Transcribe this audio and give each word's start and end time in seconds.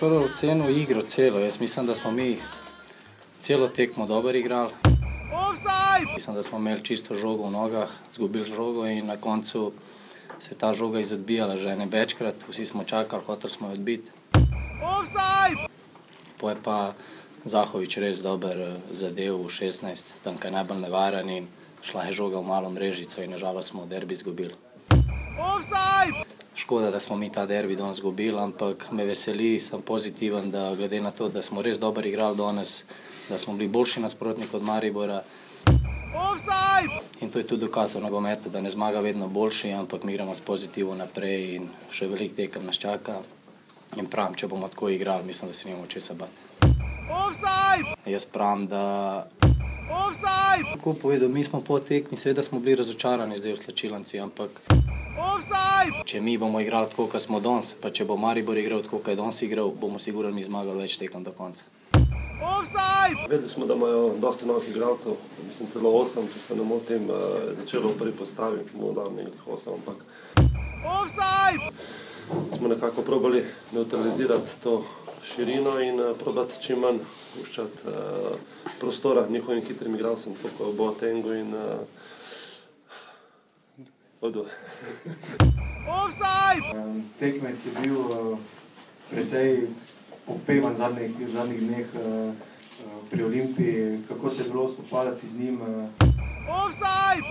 prvo 0.00 0.24
ocenil 0.24 0.78
igro 0.78 1.02
celo. 1.02 1.38
Jaz 1.38 1.60
mislim, 1.60 1.86
da 1.86 1.94
smo 1.94 2.10
mi 2.10 2.38
celo 3.40 3.68
tekmo 3.68 4.06
dobro 4.06 4.38
igrali. 4.38 4.72
Mislim, 6.14 6.36
da 6.36 6.42
smo 6.42 6.58
imeli 6.58 6.84
čisto 6.84 7.14
žogo 7.14 7.46
v 7.46 7.50
nogah, 7.50 7.88
zgubili 8.12 8.44
žogo 8.44 8.86
in 8.86 9.06
na 9.06 9.16
koncu 9.16 9.72
se 10.38 10.54
je 10.54 10.58
ta 10.58 10.72
žoga 10.72 11.00
izodbijala 11.00 11.56
že 11.56 11.76
ne 11.76 11.86
večkrat. 11.86 12.34
Vsi 12.48 12.66
smo 12.66 12.84
čakali, 12.84 13.22
hoteli 13.26 13.50
smo 13.50 13.68
jo 13.68 13.72
odbiti. 13.72 14.10
Po 16.38 16.50
je 16.50 16.56
pa 16.64 16.92
Zahovič 17.44 17.96
res 17.96 18.22
dober 18.22 18.60
eh, 18.60 18.76
zadev 18.92 19.36
v 19.36 19.48
16, 19.48 20.04
tam 20.24 20.38
kaj 20.38 20.50
najbolj 20.50 20.80
nevaren 20.80 21.30
in 21.30 21.46
šla 21.82 22.04
je 22.04 22.12
žoga 22.12 22.38
v 22.38 22.46
malo 22.46 22.70
mrežico 22.70 23.22
in 23.22 23.30
nažalost 23.30 23.70
smo 23.70 23.86
derbi 23.86 24.14
izgubili. 24.14 24.54
Škoda, 26.58 26.90
da 26.90 27.00
smo 27.00 27.16
mi 27.16 27.32
ta 27.32 27.46
derbi 27.46 27.76
danes 27.76 27.96
izgubili, 27.96 28.38
ampak 28.38 28.88
me 28.90 29.04
veseli, 29.06 29.60
sem 29.60 29.82
pozitiven, 29.82 30.50
da 30.50 30.74
glede 30.74 31.00
na 31.00 31.10
to, 31.10 31.28
da 31.28 31.42
smo 31.42 31.62
res 31.62 31.78
dobro 31.78 32.06
igrali 32.06 32.36
danes, 32.36 32.82
da 33.28 33.38
smo 33.38 33.54
bili 33.54 33.68
boljši 33.68 34.00
nasprotnik 34.00 34.54
od 34.54 34.62
Maribora. 34.62 35.22
In 37.20 37.30
to 37.30 37.38
je 37.38 37.46
tudi 37.46 37.60
dokaz 37.60 37.94
v 37.94 38.00
nogometu, 38.00 38.50
da 38.50 38.60
ne 38.60 38.70
zmaga 38.70 39.00
vedno 39.00 39.28
boljši, 39.28 39.72
ampak 39.72 40.02
mi 40.02 40.12
gremo 40.12 40.34
s 40.34 40.40
pozitivno 40.40 40.94
naprej 40.94 41.54
in 41.54 41.70
še 41.94 42.10
veliko 42.10 42.36
tekem 42.42 42.66
nas 42.66 42.82
čaka. 42.82 43.20
In 43.96 44.10
pravim, 44.10 44.34
če 44.34 44.50
bomo 44.50 44.68
tako 44.68 44.88
igrali, 44.88 45.26
mislim, 45.26 45.50
da 45.50 45.54
se 45.54 45.68
nimamo 45.68 45.86
česa 45.86 46.14
bati. 46.14 46.47
Jaz 48.06 48.26
pravim, 48.26 48.66
da 48.66 49.26
Tako 50.72 50.94
povedal, 50.94 51.28
mi 51.28 51.44
smo 51.44 51.60
po 51.60 51.80
tekmi, 51.80 52.16
seveda 52.16 52.42
smo 52.42 52.60
bili 52.60 52.76
razočarani 52.76 53.38
zdaj 53.38 53.52
v 53.52 53.56
slačilnici, 53.56 54.20
ampak 54.20 54.50
če 56.04 56.20
mi 56.20 56.38
bomo 56.38 56.60
igrali 56.60 56.90
tako, 56.90 57.06
kot 57.06 57.22
smo 57.22 57.40
danes, 57.40 57.72
pa 57.80 57.90
če 57.90 58.04
bo 58.04 58.16
Maribor 58.16 58.58
igral 58.58 58.82
tako, 58.82 58.98
kot 58.98 59.12
je 59.14 59.16
danes 59.16 59.42
igral, 59.42 59.70
bomo 59.70 59.98
sigurno 59.98 60.32
mi 60.34 60.42
zmagali 60.42 60.84
več 60.84 60.98
tekem 60.98 61.24
do 61.24 61.32
konca. 61.32 61.64
Vedeli 63.28 63.48
smo, 63.48 63.66
da 63.66 63.74
imajo 63.74 64.14
dosta 64.20 64.46
novih 64.46 64.68
igralcev, 64.70 65.16
mislim 65.48 65.70
celo 65.72 65.94
osem, 66.02 66.28
če 66.34 66.40
se 66.42 66.56
ne 66.56 66.64
motim, 66.64 67.08
eh, 67.10 67.54
začelo 67.60 67.92
v 67.94 67.98
prvi 67.98 68.12
postavi, 68.18 68.64
morda 68.74 69.08
nekih 69.14 69.48
osem, 69.48 69.80
ampak 69.80 70.04
smo 72.56 72.68
nekako 72.68 73.02
probali 73.02 73.44
neutralizirati 73.72 74.60
to 74.62 74.84
širino 75.34 75.80
in 75.80 76.00
uh, 76.00 76.16
probati 76.18 76.62
čim 76.62 76.78
manj 76.78 76.98
puščati 77.34 77.86
uh, 77.86 77.92
prostora 78.80 79.26
njihovim 79.28 79.64
hitrim 79.64 79.94
igralcem, 79.94 80.34
tako 80.42 80.64
kot 80.64 80.76
Boatengu 80.76 81.32
in 81.32 81.54
uh, 81.54 81.62
Odu. 84.20 84.46
Um, 86.74 87.04
tekmec 87.18 87.66
je 87.66 87.72
bil 87.82 87.98
uh, 88.00 88.38
precej 89.10 89.68
opevan 90.26 90.74
v 90.74 90.78
zadnjih, 90.78 91.28
zadnjih 91.32 91.60
dneh 91.60 91.86
uh, 91.94 92.02
uh, 92.02 92.34
pri 93.10 93.24
Olimpiji. 93.24 93.98
Kako 94.08 94.30
se 94.30 94.42
je 94.42 94.50
bilo 94.50 94.68
spopadati 94.68 95.28
z 95.28 95.38
njim? 95.38 95.60
Uh, 95.62 96.08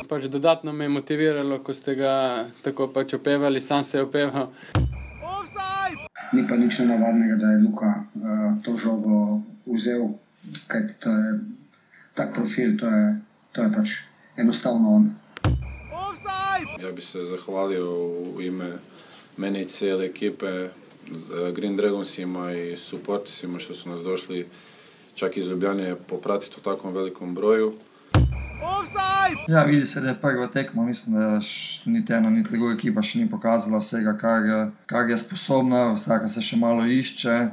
Pač 0.07 0.23
dodatno 0.23 0.73
me 0.73 0.85
je 0.85 0.89
motiviralo, 0.89 1.59
ko 1.59 1.73
ste 1.73 1.95
ga 1.95 2.45
tako 2.61 2.87
pač 2.87 3.13
opevali, 3.13 3.61
sam 3.61 3.83
se 3.83 3.97
je 3.97 4.03
opeval. 4.03 4.47
Ni 6.33 6.47
pa 6.47 6.55
nič 6.55 6.79
nenavadnega, 6.79 7.35
da 7.35 7.51
je 7.51 7.63
Luka 7.63 7.93
uh, 8.15 8.63
to 8.63 8.77
žogo 8.77 9.41
vzel, 9.65 10.09
kajti 10.67 10.93
to 10.99 11.09
je 11.09 11.39
tak 12.13 12.33
profil, 12.33 12.77
to 12.79 12.87
je, 12.87 13.15
to 13.51 13.63
je 13.63 13.71
pač 13.73 13.89
enostavno 14.37 14.95
on. 14.95 15.15
Ja 16.81 16.91
bi 16.91 17.01
se 17.01 17.25
zahvalio 17.25 17.85
u 18.35 18.41
ime 18.41 18.71
mene 19.37 19.61
i 19.61 19.67
cijele 19.67 20.05
ekipe, 20.05 20.69
z 21.11 21.51
Green 21.55 21.75
Dragonsima 21.75 22.53
i 22.53 22.77
supportisima 22.77 23.59
što 23.59 23.73
su 23.73 23.89
nas 23.89 24.01
došli 24.01 24.47
čak 25.15 25.37
iz 25.37 25.47
Ljubljane 25.47 25.95
popratiti 25.95 26.55
u 26.57 26.63
takvom 26.63 26.93
velikom 26.93 27.35
broju. 27.35 27.73
Ja, 29.47 29.63
vidi 29.63 29.85
se, 29.85 30.01
da 30.01 30.07
je 30.07 30.15
prva 30.15 30.47
tekma. 30.47 30.83
Mislim, 30.83 31.15
da 31.15 31.39
niti 31.85 32.13
ena, 32.13 32.29
niti 32.29 32.51
druga 32.51 32.73
ekipa 32.73 33.01
še 33.01 33.19
ni 33.19 33.29
pokazala 33.29 33.77
vsega, 33.79 34.17
kar, 34.17 34.45
je- 34.45 34.71
kar 34.85 35.09
je 35.09 35.17
sposobna, 35.17 35.93
vsaka 35.93 36.27
se 36.27 36.41
še 36.41 36.57
malo 36.57 36.85
išče. 36.85 37.47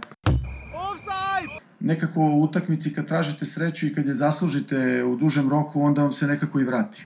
Nekako 1.80 2.20
u 2.20 2.42
utakmici 2.42 2.94
kad 2.94 3.06
tražite 3.06 3.44
sreću 3.44 3.86
i 3.86 3.94
kad 3.94 4.06
je 4.06 4.14
zaslužite 4.14 4.76
u 5.04 5.16
dužem 5.16 5.50
roku, 5.50 5.82
onda 5.82 6.02
vam 6.02 6.12
se 6.12 6.26
nekako 6.26 6.60
i 6.60 6.64
vrati. 6.64 7.02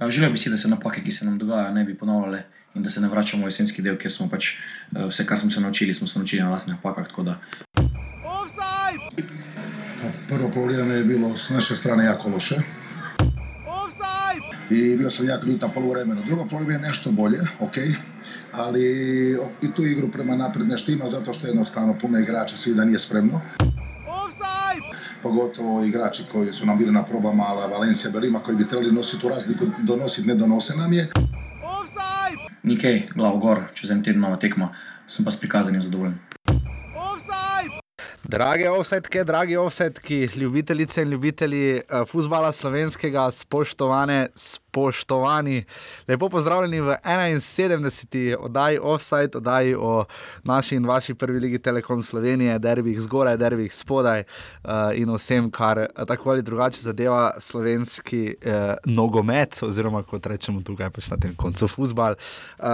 Uh, 0.00 0.08
Želel 0.08 0.30
bi 0.30 0.38
si, 0.38 0.50
da 0.50 0.56
se 0.56 0.68
napake, 0.68 1.02
ki 1.02 1.12
se 1.12 1.24
nam 1.24 1.38
dogajajo, 1.38 1.74
ne 1.74 1.84
bi 1.84 1.94
ponavljale 1.94 2.42
in 2.74 2.82
da 2.82 2.90
se 2.90 3.00
ne 3.00 3.08
vračamo 3.08 3.42
v 3.42 3.48
jesenski 3.48 3.82
del, 3.82 3.96
kjer 3.98 4.12
smo 4.12 4.28
pač 4.28 4.52
uh, 4.54 5.04
vse, 5.04 5.26
kar 5.26 5.38
smo 5.38 5.50
se 5.50 5.60
naučili, 5.60 5.94
smo 5.94 6.06
se 6.06 6.18
naučili 6.18 6.42
na 6.42 6.48
vlastnih 6.48 6.76
napakah. 6.76 7.08
Tako 7.08 7.22
da 7.22 7.34
Prvo 10.28 10.50
polovreme 10.54 10.94
je 10.94 11.04
bilo 11.04 11.36
s 11.36 11.50
naše 11.50 11.76
strane 11.76 12.04
jako 12.04 12.28
loše. 12.28 12.56
I 14.70 14.96
bio 14.96 15.10
sam 15.10 15.26
jako 15.26 15.46
ljutan 15.46 15.70
poluvremeno. 15.74 16.22
Drugo 16.26 16.46
polovreme 16.50 16.74
je 16.74 16.88
nešto 16.88 17.12
bolje, 17.12 17.40
ok. 17.60 17.74
Ali 18.52 18.82
i 19.62 19.72
tu 19.76 19.86
igru 19.86 20.10
prema 20.10 20.36
napred 20.36 20.68
nešto 20.68 20.92
ima 20.92 21.06
zato 21.06 21.32
što 21.32 21.46
jednostavno 21.46 21.98
puno 21.98 22.18
igrača 22.18 22.56
svi 22.56 22.74
da 22.74 22.84
nije 22.84 22.98
spremno. 22.98 23.40
Pogotovo 25.22 25.84
igrači 25.84 26.22
koji 26.32 26.52
su 26.52 26.66
nam 26.66 26.78
bili 26.78 26.92
na 26.92 27.04
probama, 27.04 27.44
ali 27.48 27.72
Valencija 27.72 28.10
Belima 28.10 28.40
koji 28.40 28.56
bi 28.56 28.68
trebali 28.68 28.92
nositi 28.92 29.20
tu 29.20 29.28
razliku, 29.28 29.66
donositi, 29.82 30.28
ne 30.28 30.34
donose 30.34 30.76
nam 30.76 30.92
je. 30.92 31.08
nikaj, 32.62 33.02
glavo 33.14 33.38
gor, 33.38 33.62
čez 33.74 33.90
en 33.90 34.02
teden 34.02 34.20
nova 34.20 34.36
tekma, 34.36 34.68
sem 35.06 35.24
pa 35.24 35.30
s 35.30 35.40
prikazanjem 35.40 35.82
zadovoljen. 35.82 36.27
Drage 38.28 38.68
offsetke, 38.68 39.22
dragi 39.24 39.56
offsetki, 39.56 40.28
ljubitelice 40.36 41.00
in 41.02 41.14
ljubitelji 41.14 41.78
uh, 41.78 42.02
futbola 42.08 42.50
slovenskega, 42.52 43.30
spoštovane, 43.32 44.28
spoštovani, 44.78 45.64
lepo 46.08 46.28
pozdravljeni 46.28 46.80
v 46.80 46.96
71. 47.04 48.36
oddaji 48.38 48.78
Offside, 48.82 49.30
oddaji 49.34 49.74
o 49.74 50.04
naši 50.44 50.76
in 50.76 50.86
vaši 50.86 51.14
prvi 51.14 51.40
ligi 51.40 51.58
Telekom 51.58 52.02
Slovenije, 52.02 52.58
derbih 52.58 53.00
zgoraj, 53.00 53.36
derbih 53.36 53.74
spodaj 53.74 54.22
uh, 54.22 54.70
in 54.94 55.10
vsem, 55.14 55.50
kar 55.50 55.78
uh, 55.78 56.06
tako 56.06 56.30
ali 56.30 56.42
drugače 56.42 56.80
zadeva 56.80 57.34
slovenski 57.38 58.34
uh, 58.46 58.74
nogomet, 58.84 59.58
oziroma 59.62 60.02
kot 60.02 60.26
rečemo 60.26 60.62
tukaj 60.62 60.90
pač 60.90 61.10
na 61.10 61.16
tem 61.16 61.34
koncu 61.36 61.68
futbal. 61.68 62.14
Uh, 62.58 62.66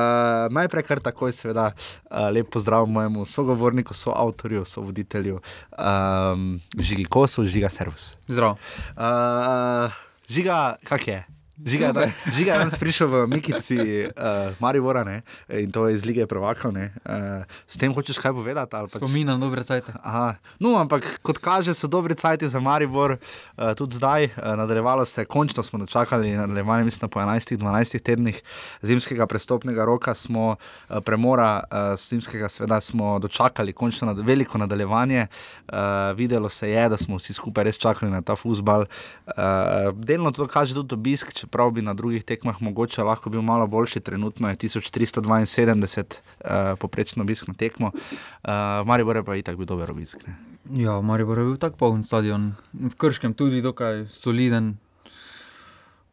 najprej 0.50 0.84
kar 0.84 1.00
takoj, 1.00 1.32
seveda, 1.32 1.70
uh, 1.72 2.28
lep 2.32 2.50
pozdrav 2.52 2.86
mojemu 2.86 3.24
sogovorniku, 3.24 3.94
soavtorju, 3.94 4.64
sovoditelju, 4.64 5.40
um, 5.78 6.60
Žigi 6.78 7.04
Kosu, 7.04 7.46
Žiga 7.46 7.68
Servus. 7.68 8.12
Zdrav. 8.28 8.58
Uh, 8.96 9.92
žiga, 10.28 10.76
kak 10.84 11.08
je? 11.08 11.33
Žiga, 11.62 11.92
da, 11.92 12.10
žiga 12.36 12.52
je 12.52 12.58
danes 12.58 12.74
prišel 12.74 13.06
v 13.06 13.26
Mikici, 13.30 13.78
uh, 13.78 14.50
Maribora, 14.58 15.04
ne? 15.06 15.22
in 15.46 15.70
to 15.70 15.86
je 15.86 15.94
iz 15.94 16.02
lige 16.02 16.26
Prvakov. 16.26 16.74
Uh, 16.74 17.46
s 17.66 17.78
tem 17.78 17.94
hočeš 17.94 18.18
kaj 18.18 18.34
povedati? 18.34 18.74
Pač... 18.74 18.98
Spomin 18.98 19.30
na 19.30 19.38
dobre 19.38 19.62
cajte. 19.62 19.94
Aha. 20.02 20.34
No, 20.58 20.74
ampak 20.74 21.22
kot 21.22 21.38
kaže, 21.38 21.70
so 21.70 21.86
dobri 21.86 22.18
cajti 22.18 22.50
za 22.50 22.58
Maribor, 22.58 23.22
uh, 23.22 23.70
tudi 23.78 23.94
zdaj. 23.94 24.34
Uh, 24.34 24.58
nadaljevalo 24.58 25.06
se 25.06 25.22
končno 25.24 25.62
smo 25.62 25.78
dočakali 25.78 26.34
nadaljevanje, 26.34 26.90
mislim, 26.90 27.06
po 27.06 27.22
11-12 27.22 28.02
tednih 28.02 28.42
zimskega 28.82 29.26
prestopnega 29.30 29.86
roka, 29.86 30.14
smo 30.14 30.58
uh, 30.58 30.98
premora 31.06 31.62
uh, 31.62 31.94
zimskega, 31.94 32.50
seveda 32.50 32.80
smo 32.80 33.18
dočakali 33.22 33.72
končno 33.72 34.10
nad, 34.10 34.18
veliko 34.18 34.58
nadaljevanje. 34.58 35.26
Uh, 35.70 35.78
videlo 36.18 36.50
se 36.50 36.70
je, 36.70 36.88
da 36.88 36.98
smo 36.98 37.22
vsi 37.22 37.38
skupaj 37.38 37.70
res 37.70 37.78
čakali 37.78 38.10
na 38.10 38.26
ta 38.26 38.34
futbal. 38.34 38.90
Uh, 39.30 39.94
delno 39.94 40.34
to 40.34 40.50
kaže 40.50 40.74
tudi 40.74 40.98
obisk, 40.98 41.43
čeprav 41.44 41.70
bi 41.76 41.84
na 41.84 41.94
drugih 41.94 42.24
tekmah 42.24 42.62
mogoče 42.62 43.04
lahko 43.04 43.30
bil 43.30 43.44
malo 43.44 43.66
boljši. 43.66 44.00
Trenutno 44.00 44.48
je 44.48 44.56
1372 44.64 46.04
uh, 46.08 46.78
poprečno 46.80 47.22
obisk 47.22 47.48
na 47.48 47.54
tekmo. 47.54 47.92
Uh, 47.92 48.82
v 48.82 48.88
Mariboru 48.88 49.20
je 49.20 49.28
pa 49.28 49.36
itak 49.36 49.60
bil 49.60 49.68
dober 49.68 49.92
obisk. 49.92 50.24
Ne? 50.26 50.36
Ja, 50.80 51.00
Maribor 51.04 51.38
je 51.38 51.44
bil 51.44 51.56
tako 51.60 51.76
poln 51.76 52.04
stadion, 52.04 52.54
v 52.72 52.94
Krškem 52.96 53.34
tudi 53.36 53.60
dokaj 53.60 54.06
soliden, 54.08 54.78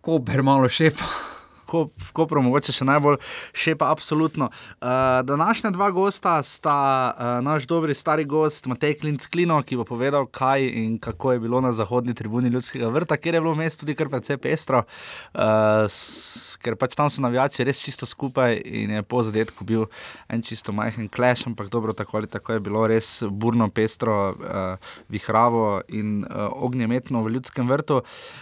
Koper 0.01 0.43
malo 0.43 0.67
šepa. 0.67 1.30
Ko, 1.71 1.85
Kopro, 2.11 2.41
mogoče 2.43 2.73
še 2.75 2.85
najbolj 2.87 3.17
šepa, 3.55 3.87
absolutno. 3.91 4.49
Uh, 4.81 5.21
današnja 5.23 5.71
dva 5.71 5.87
gosta 5.95 6.33
sta 6.43 6.75
uh, 7.11 7.29
naš 7.45 7.67
dobri 7.69 7.93
stari 7.95 8.25
gost 8.27 8.67
Matej 8.67 8.97
Klinc 8.99 9.27
Klino, 9.31 9.61
ki 9.63 9.77
bo 9.79 9.85
povedal, 9.87 10.27
kaj 10.27 10.65
in 10.67 10.97
kako 10.99 11.31
je 11.31 11.43
bilo 11.45 11.61
na 11.63 11.71
zahodni 11.71 12.13
tribuni 12.17 12.51
Ljudskega 12.51 12.89
vrta, 12.91 13.17
kjer 13.17 13.37
je 13.37 13.41
bilo 13.41 13.55
mest 13.55 13.79
tudi 13.79 13.95
kar 13.95 14.09
precej 14.11 14.37
pestro, 14.41 14.83
uh, 14.83 15.87
s, 15.87 16.57
ker 16.59 16.75
pač 16.75 16.97
tam 16.99 17.07
so 17.09 17.23
navijači 17.23 17.63
res 17.63 17.79
čisto 17.79 18.09
skupaj 18.09 18.59
in 18.65 18.91
je 18.97 19.03
po 19.07 19.23
zadetku 19.23 19.63
bil 19.63 19.87
en 20.27 20.43
čisto 20.43 20.75
majhen 20.75 21.07
kleš, 21.07 21.45
ampak 21.47 21.71
dobro, 21.71 21.95
tako 21.95 22.19
ali 22.19 22.27
tako 22.27 22.57
je 22.57 22.65
bilo 22.67 22.83
res 22.91 23.23
burno, 23.23 23.69
pestro, 23.71 24.17
uh, 24.35 24.91
vihravo 25.07 25.81
in 25.87 26.25
uh, 26.25 26.49
ognjemetno 26.51 27.23
v 27.23 27.37
Ljudskem 27.37 27.69
vrtu. 27.71 28.01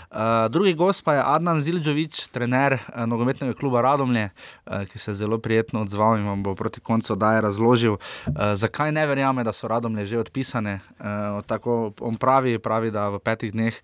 Uh, 0.09 0.49
drugi 0.49 0.73
gost 0.73 1.05
pa 1.05 1.19
je 1.19 1.23
Adnan 1.25 1.61
Zilžovič, 1.61 2.25
trener 2.33 2.79
uh, 2.79 3.05
nogometnega 3.19 3.53
kluba 3.59 3.83
Radomlje, 3.83 4.29
uh, 4.31 4.87
ki 4.87 4.99
se 4.99 5.11
je 5.11 5.15
zelo 5.19 5.37
prijetno 5.43 5.83
odzval 5.83 6.17
in 6.19 6.25
vam 6.25 6.43
bo 6.43 6.55
proti 6.55 6.79
koncu 6.79 7.13
oddaje 7.13 7.41
razložil, 7.43 7.99
uh, 7.99 8.33
zakaj 8.55 8.95
ne 8.95 9.03
verjame, 9.07 9.43
da 9.43 9.51
so 9.51 9.67
Radomlje 9.67 10.05
že 10.05 10.23
odpisane. 10.23 10.79
Uh, 10.99 11.43
tako 11.43 11.91
on 11.99 12.15
pravi, 12.15 12.55
pravi, 12.59 12.91
da 12.91 13.09
v 13.09 13.19
petih 13.19 13.51
dneh 13.51 13.75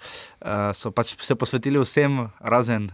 so 0.77 0.91
pač 0.93 1.15
se 1.25 1.35
posvetili 1.35 1.79
vsem, 1.81 2.27
razen, 2.39 2.87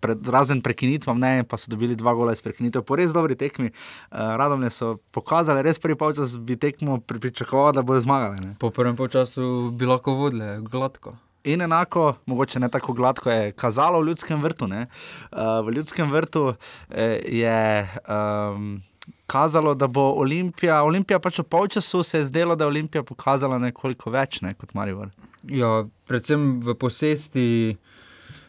pred, 0.00 0.28
razen 0.30 0.60
prekinitvam, 0.62 1.18
ne, 1.18 1.42
pa 1.42 1.58
so 1.58 1.72
dobili 1.72 1.96
dva 1.98 2.14
gola 2.14 2.32
iz 2.32 2.42
prekinitev. 2.42 2.84
Po 2.86 2.96
res 2.96 3.12
dobri 3.12 3.34
tekmi, 3.34 3.72
Radomlje 4.10 4.70
so 4.70 4.94
pokazali, 5.10 5.64
res 5.66 5.82
prvi 5.82 5.98
polčas 5.98 6.36
bi 6.38 6.56
tekmo 6.56 7.00
pričakovali, 7.00 7.74
da 7.74 7.82
bodo 7.82 8.00
zmagali. 8.00 8.40
Ne. 8.46 8.54
Po 8.62 8.70
prvem 8.70 8.94
času 9.10 9.72
bi 9.74 9.90
lahko 9.90 10.14
vodili 10.14 10.62
gladko. 10.62 11.16
In 11.44 11.62
enako, 11.62 12.14
mogoče 12.26 12.60
ne 12.60 12.68
tako 12.68 12.92
gladko, 12.92 13.30
je 13.30 13.52
kazalo 13.52 14.00
v 14.00 14.06
ljudskem 14.06 14.42
vrtu. 14.42 14.64
Uh, 14.64 15.66
v 15.66 15.74
ljudskem 15.76 16.10
vrtu 16.12 16.54
eh, 16.90 17.20
je 17.28 17.88
um, 18.08 18.80
kazalo, 19.26 19.74
da 19.74 19.86
bo 19.86 20.12
Olimpija, 20.16 20.82
Olimpija 20.82 21.18
pač 21.18 21.38
v 21.38 21.44
polčasu 21.44 22.02
se 22.02 22.18
je 22.18 22.24
zdelo, 22.24 22.56
da 22.56 22.64
je 22.64 22.68
Olimpija 22.68 23.02
pokazala 23.02 23.58
nekoliko 23.58 24.10
več 24.10 24.40
ne, 24.40 24.54
kot 24.54 24.72
Marijo. 24.74 25.10
Ja, 25.52 25.84
predvsem 26.08 26.60
v 26.64 26.74
posesti 26.74 27.76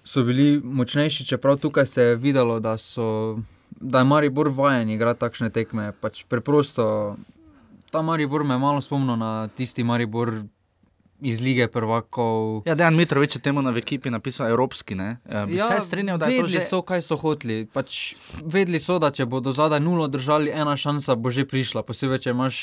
so 0.05 0.23
bili 0.23 0.61
močnejši, 0.63 1.25
čeprav 1.25 1.59
tukaj 1.59 1.85
se 1.85 2.01
je 2.01 2.15
videlo, 2.15 2.59
da, 2.59 2.77
so, 2.77 3.39
da 3.69 3.99
je 3.99 4.07
Maribor 4.07 4.49
vajen 4.49 4.89
igrati 4.89 5.19
takšne 5.19 5.49
tekme. 5.49 5.91
Pač 5.99 6.23
preprosto 6.29 7.17
ta 7.91 8.01
Maribor 8.01 8.43
me 8.43 8.57
malo 8.57 8.81
spomnil 8.81 9.17
na 9.19 9.47
tisti 9.47 9.83
Maribor 9.83 10.45
iz 11.21 11.41
lige 11.41 11.67
prvakov. 11.67 12.63
Ja, 12.67 12.75
Dejan 12.75 12.95
Mitrovič 12.95 13.35
je 13.35 13.41
temu 13.41 13.61
na 13.61 13.71
ekipi 13.71 14.09
napisal 14.09 14.49
evropski. 14.51 14.95
Ne? 14.95 15.17
Ja, 15.31 15.45
bi 15.45 15.55
ja, 15.55 15.67
se 15.67 15.87
strinjal, 15.87 16.17
da 16.17 16.27
je 16.27 16.41
to 16.41 16.47
že. 16.47 16.57
Vedeli 16.57 16.69
so, 16.69 16.81
kaj 16.81 17.01
so 17.01 17.17
hoteli. 17.17 17.65
Pač, 17.65 18.15
vedeli 18.43 18.79
so, 18.79 18.99
da 18.99 19.11
če 19.11 19.25
bodo 19.25 19.53
zadaj 19.55 19.79
nulo 19.79 20.07
držali, 20.07 20.51
ena 20.51 20.75
šansa 20.77 21.15
bo 21.15 21.31
že 21.31 21.47
prišla. 21.47 21.85
Posebej, 21.87 22.27
če 22.27 22.35
imaš 22.35 22.57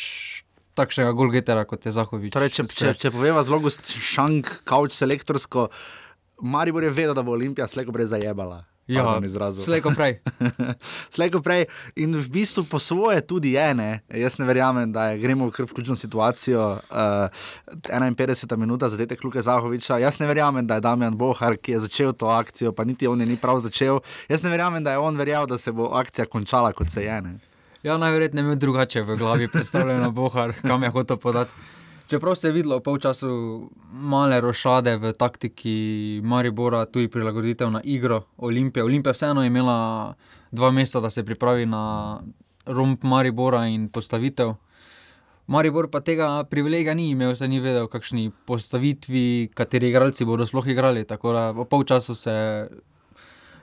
takšnega 0.74 1.12
golgetera 1.12 1.64
kot 1.68 1.86
je 1.86 1.92
Zahovič. 1.92 2.32
Torej, 2.32 2.52
če, 2.52 2.68
če, 2.68 2.92
če 2.96 3.12
poveva 3.12 3.44
zelo 3.44 3.60
šank, 3.68 4.62
kauč 4.68 4.96
selektorsko, 4.96 5.68
Maribor 6.42 6.82
je 6.82 6.90
vedel, 6.90 7.14
da 7.14 7.22
bo 7.22 7.36
Olimpija 7.36 7.68
slejko 7.70 7.92
brez 7.94 8.10
zajebala. 8.10 8.64
Ja, 8.86 9.20
slejko 9.64 9.92
prej. 9.94 10.18
slejko 11.14 11.38
prej. 11.38 11.68
In 11.96 12.16
v 12.18 12.26
bistvu 12.26 12.64
po 12.66 12.82
svoje 12.82 13.20
tudi 13.22 13.54
je, 13.54 13.68
ne? 13.74 14.02
jaz 14.10 14.38
ne 14.42 14.46
verjamem, 14.46 14.90
da 14.92 15.12
je, 15.12 15.18
gremo 15.22 15.46
v 15.46 15.70
ključno 15.74 15.94
situacijo. 15.96 16.82
Uh, 16.90 17.30
eh, 17.88 18.02
51 18.02 18.56
minut 18.56 18.82
za 18.82 18.96
detek 18.96 19.24
Luka 19.24 19.42
Zahoviča. 19.42 19.98
Jaz 20.02 20.18
ne 20.18 20.26
verjamem, 20.26 20.66
da 20.66 20.74
je 20.74 20.80
Damjan 20.80 21.16
Bohar, 21.16 21.56
ki 21.56 21.72
je 21.72 21.84
začel 21.86 22.12
to 22.12 22.26
akcijo, 22.26 22.72
pa 22.72 22.84
niti 22.84 23.06
on 23.06 23.20
je 23.20 23.26
ni 23.26 23.36
prav 23.36 23.62
začel. 23.62 24.00
Jaz 24.28 24.42
ne 24.42 24.50
verjamem, 24.50 24.84
da 24.84 24.92
je 24.92 24.98
on 24.98 25.16
verjel, 25.16 25.46
da 25.46 25.58
se 25.58 25.72
bo 25.72 25.92
akcija 25.94 26.26
končala 26.26 26.72
kot 26.72 26.90
se 26.90 27.04
je. 27.04 27.20
Ne? 27.22 27.38
Ja, 27.82 27.96
najverjetneje 27.98 28.48
je 28.48 28.56
drugače 28.56 29.02
v 29.02 29.16
glavi 29.16 29.48
predstavljeno 29.48 30.10
Bohar, 30.10 30.52
kam 30.62 30.82
je 30.82 30.90
hotel 30.90 31.16
podati. 31.16 31.81
Čeprav 32.12 32.34
se 32.34 32.48
je 32.48 32.52
videlo 32.52 32.76
v 32.76 32.82
polčasu 32.84 33.70
male 33.92 34.40
rošade 34.40 34.96
v 35.00 35.12
taktiki 35.16 36.20
Maribora, 36.24 36.84
tudi 36.84 37.08
prilagoditev 37.08 37.70
na 37.72 37.80
igro 37.84 38.18
Olimpije. 38.36 38.84
Olimpija 38.84 39.12
vseeno 39.12 39.40
je 39.42 39.46
imela 39.46 40.14
dva 40.50 40.70
meseca, 40.70 41.00
da 41.00 41.10
se 41.10 41.24
pripravi 41.24 41.64
na 41.66 42.20
romp 42.66 43.02
Maribora 43.02 43.64
in 43.66 43.88
postavitev. 43.88 44.52
Maribor 45.46 45.88
pa 45.90 46.00
tega 46.00 46.44
privilegija 46.44 46.94
ni 46.94 47.08
imel, 47.10 47.32
se 47.36 47.48
ni 47.48 47.60
vedel, 47.60 47.88
kakšni 47.88 48.30
postavitvi, 48.44 49.48
kateri 49.54 49.88
igralci 49.88 50.28
bodo 50.28 50.46
sploh 50.46 50.68
igrali. 50.68 51.06
Tako 51.08 51.32
da 51.32 51.50
v 51.50 51.64
polčasu 51.64 52.14
se 52.14 52.68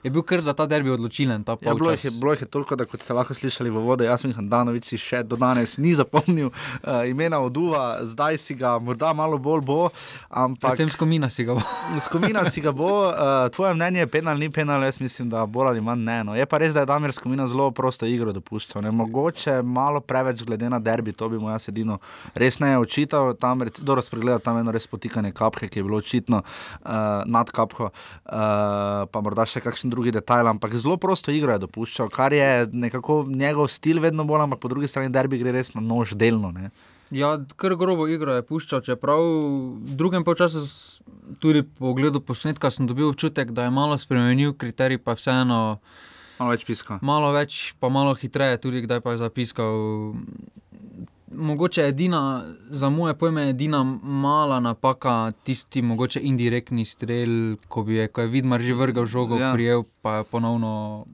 je 0.02 0.10
bil 0.10 0.22
kar 0.22 0.40
za 0.40 0.52
ta 0.52 0.66
derbi 0.66 0.90
odločilen. 0.90 1.44
Ta 1.44 1.56
ja, 1.60 1.74
bilo, 1.74 1.90
jih 1.90 2.04
je, 2.04 2.10
bilo 2.10 2.32
jih 2.32 2.42
je 2.42 2.48
toliko, 2.48 2.76
da 2.76 2.86
kot 2.88 3.02
ste 3.02 3.14
lahko 3.14 3.34
slišali 3.34 3.70
v 3.70 3.82
vodi, 3.84 4.04
jaz 4.04 4.24
mislim, 4.24 4.48
da 4.48 4.60
Danovič 4.60 4.88
si 4.88 4.98
še 5.00 5.22
do 5.24 5.36
danes 5.40 5.76
ni 5.78 5.92
zapomnil 5.96 6.50
uh, 6.50 7.04
imena 7.08 7.40
Oduva, 7.40 8.00
zdaj 8.04 8.38
si 8.40 8.56
ga 8.58 8.76
morda 8.78 9.12
malo 9.16 9.38
bolj 9.38 9.64
bo. 9.66 9.78
Ampak 10.30 10.76
sem 10.76 10.90
skomina 10.90 11.30
si 11.30 11.44
ga 11.44 11.56
bo. 11.58 11.64
skomina 12.06 12.44
si 12.44 12.64
ga 12.64 12.72
bo, 12.76 12.90
uh, 13.08 13.48
tvoje 13.54 13.74
mnenje 13.74 14.04
je 14.04 14.10
penal, 14.16 14.38
ni 14.40 14.50
penal, 14.52 14.84
jaz 14.88 15.00
mislim, 15.00 15.28
da 15.32 15.44
bolj 15.46 15.74
ali 15.74 15.84
manj 15.84 16.04
ne. 16.04 16.18
No. 16.24 16.36
Je 16.38 16.46
pa 16.48 16.60
res, 16.62 16.74
da 16.76 16.84
je 16.84 16.90
Damir 16.90 17.12
skomina 17.16 17.46
zelo 17.50 17.70
prosto 17.76 18.08
igro 18.08 18.32
dopuščal. 18.36 18.84
Ne? 18.84 18.92
Mogoče 18.94 19.60
malo 19.62 20.00
preveč 20.00 20.44
glede 20.46 20.70
na 20.72 20.80
derbi, 20.80 21.12
to 21.12 21.28
bi 21.28 21.40
mu 21.40 21.52
jaz 21.52 21.68
edino 21.72 22.00
res 22.34 22.60
ne 22.60 22.76
očital. 22.80 23.34
Tam 23.40 23.60
je 23.66 23.80
dobro 23.80 24.04
spregledal 24.04 24.40
tam 24.44 24.60
eno 24.60 24.72
res 24.72 24.88
potikanje 24.90 25.32
kapke, 25.36 25.68
ki 25.68 25.80
je 25.80 25.86
bilo 25.86 26.00
očitno 26.00 26.42
uh, 26.42 26.92
nad 27.26 27.50
kapko, 27.52 27.90
uh, 27.90 29.06
pa 29.10 29.24
morda 29.24 29.46
še 29.48 29.62
kakšen 29.64 29.89
drugi 29.90 30.12
detajl, 30.14 30.48
ampak 30.52 30.76
zelo 30.78 30.96
prosto 31.00 31.32
igro 31.34 31.52
je 31.54 31.64
dopuščal, 31.66 32.10
kar 32.12 32.32
je 32.32 32.66
nekako 32.72 33.24
njegov 33.28 33.68
stil, 33.72 34.00
vedno 34.00 34.24
bolj, 34.28 34.46
ampak 34.46 34.62
po 34.62 34.70
drugi 34.72 34.88
strani 34.88 35.12
derbi 35.12 35.40
gre 35.42 35.52
res 35.56 35.74
na 35.74 35.82
nož 35.84 36.14
delno. 36.18 36.52
Ne. 36.54 36.70
Ja, 37.10 37.34
kar 37.58 37.74
grobo 37.74 38.06
igro 38.06 38.36
je 38.38 38.46
puščal, 38.46 38.84
čeprav 38.86 39.18
v 39.18 39.96
drugem 39.98 40.22
času, 40.24 40.62
tudi 41.42 41.64
po 41.66 41.90
ogledu 41.90 42.22
posnetka, 42.22 42.70
sem 42.70 42.86
dobil 42.86 43.10
občutek, 43.10 43.50
da 43.50 43.66
je 43.66 43.74
malo 43.74 43.98
spremenil 43.98 44.54
kriterij, 44.54 45.02
pa 45.02 45.18
vseeno. 45.18 45.80
Malo 46.38 46.54
več 46.54 46.64
piska. 46.64 47.00
Malo 47.02 47.32
več, 47.34 47.74
pa 47.82 47.90
malo 47.92 48.14
hitreje, 48.14 48.62
tudi 48.62 48.86
kdaj 48.86 49.02
pa 49.04 49.12
je 49.12 49.24
zapiskal 49.26 50.14
mogoče 51.30 51.82
edina, 51.88 52.44
za 52.70 52.90
moje 52.90 53.14
pojme, 53.14 53.48
edina 53.50 53.84
mala 54.02 54.60
napaka, 54.60 55.32
tisti 55.42 55.82
mogoče 55.82 56.20
indirektni 56.22 56.84
strel, 56.84 57.56
ko, 57.68 57.84
je, 57.88 58.08
ko 58.08 58.20
je 58.20 58.26
Vidmar 58.26 58.60
že 58.60 58.74
vrgal 58.74 59.06
žogo, 59.06 59.38
ja. 59.38 59.52
prijel 59.52 59.82
pa 60.02 60.16
je 60.16 60.24
ponovno. 60.24 61.06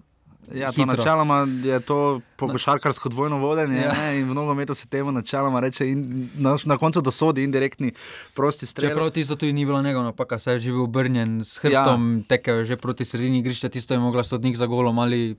Ja, 0.55 0.71
to 0.73 0.87
načeloma 0.87 1.47
je 1.65 1.81
to 1.81 2.21
pokošarkarsko 2.37 3.09
dvojno 3.09 3.39
vodenje 3.39 3.81
ja. 3.81 3.93
ne, 3.93 4.21
in 4.21 4.29
v 4.31 4.35
nogometu 4.35 4.75
se 4.75 4.87
temu 4.87 5.13
načeloma 5.13 5.61
reče 5.61 5.89
in 5.91 6.29
na, 6.39 6.57
na 6.65 6.77
koncu 6.79 7.01
dosodi 7.03 7.43
indirektni 7.43 7.93
prosti 8.35 8.67
strel. 8.67 8.91
Čeprav 8.91 9.11
tisto 9.11 9.37
tudi 9.37 9.53
ni 9.53 9.65
bilo 9.67 9.83
njegova 9.83 10.05
napaka, 10.05 10.39
saj 10.39 10.55
je 10.55 10.61
živel 10.69 10.85
obrnjen 10.85 11.41
s 11.45 11.59
hrbtom, 11.59 12.17
ja. 12.17 12.29
tekel 12.29 12.65
že 12.65 12.77
proti 12.77 13.05
sredini 13.05 13.39
igrišča, 13.39 13.69
tisto 13.69 13.95
je 13.95 14.01
mogla 14.01 14.25
sodnik 14.25 14.57
za 14.57 14.67
golom 14.67 14.99
ali 14.99 15.37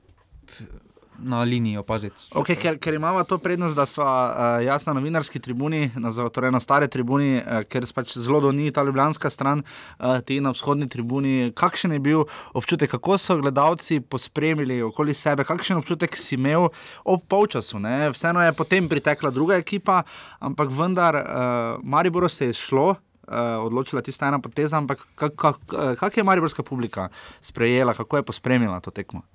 na 1.19 1.42
liniji 1.44 1.78
opaziti. 1.78 2.21
Okay, 2.31 2.56
ker, 2.56 2.78
ker 2.80 2.94
imamo 2.94 3.24
to 3.24 3.38
prednost, 3.38 3.76
da 3.76 3.86
smo 3.86 4.04
uh, 4.04 4.66
jaz 4.66 4.86
na 4.86 4.94
novinarski 4.94 5.40
tribuni, 5.40 5.92
na, 5.95 6.12
torej 6.30 6.52
na 6.52 6.59
stari 6.59 6.88
tribuni, 6.88 7.38
uh, 7.42 7.62
ker 7.69 7.86
pač 7.95 8.18
zelo 8.18 8.42
do 8.44 8.52
ni 8.52 8.71
ta 8.71 8.83
ljubljanska 8.83 9.30
stran, 9.30 9.64
uh, 10.00 10.19
ti 10.26 10.40
na 10.42 10.54
vzhodni 10.56 10.90
tribuni. 10.90 11.52
Kakšen 11.56 11.95
je 11.97 12.00
bil 12.00 12.26
občutek, 12.54 12.92
kako 12.92 13.18
so 13.18 13.38
gledalci 13.42 14.00
pospremili 14.00 14.81
okoli 14.81 15.14
sebe, 15.14 15.45
kakšen 15.47 15.81
občutek 15.81 16.18
si 16.18 16.36
imel 16.36 16.69
ob 17.06 17.26
polčasu? 17.28 17.80
Ne? 17.80 18.12
Vseeno 18.14 18.44
je 18.44 18.54
potem 18.54 18.90
pritekla 18.90 19.31
druga 19.31 19.57
ekipa, 19.57 20.04
ampak 20.40 20.71
vendar, 20.71 21.21
uh, 21.24 21.83
Maribor 21.83 22.30
se 22.30 22.52
je 22.52 22.54
šlo. 22.54 22.95
Uh, 23.28 23.59
odločila 23.59 24.00
tista 24.00 24.30
ena 24.31 24.40
poteza, 24.40 24.78
ampak 24.80 25.02
kako 25.19 25.36
kak, 25.36 25.97
kak 26.00 26.18
je 26.18 26.24
mariborska 26.24 26.64
publika 26.64 27.09
sprejela, 27.44 27.92
kako 27.94 28.18
je 28.18 28.24
pospremila 28.24 28.80
to 28.80 28.88
tekmo? 28.92 29.26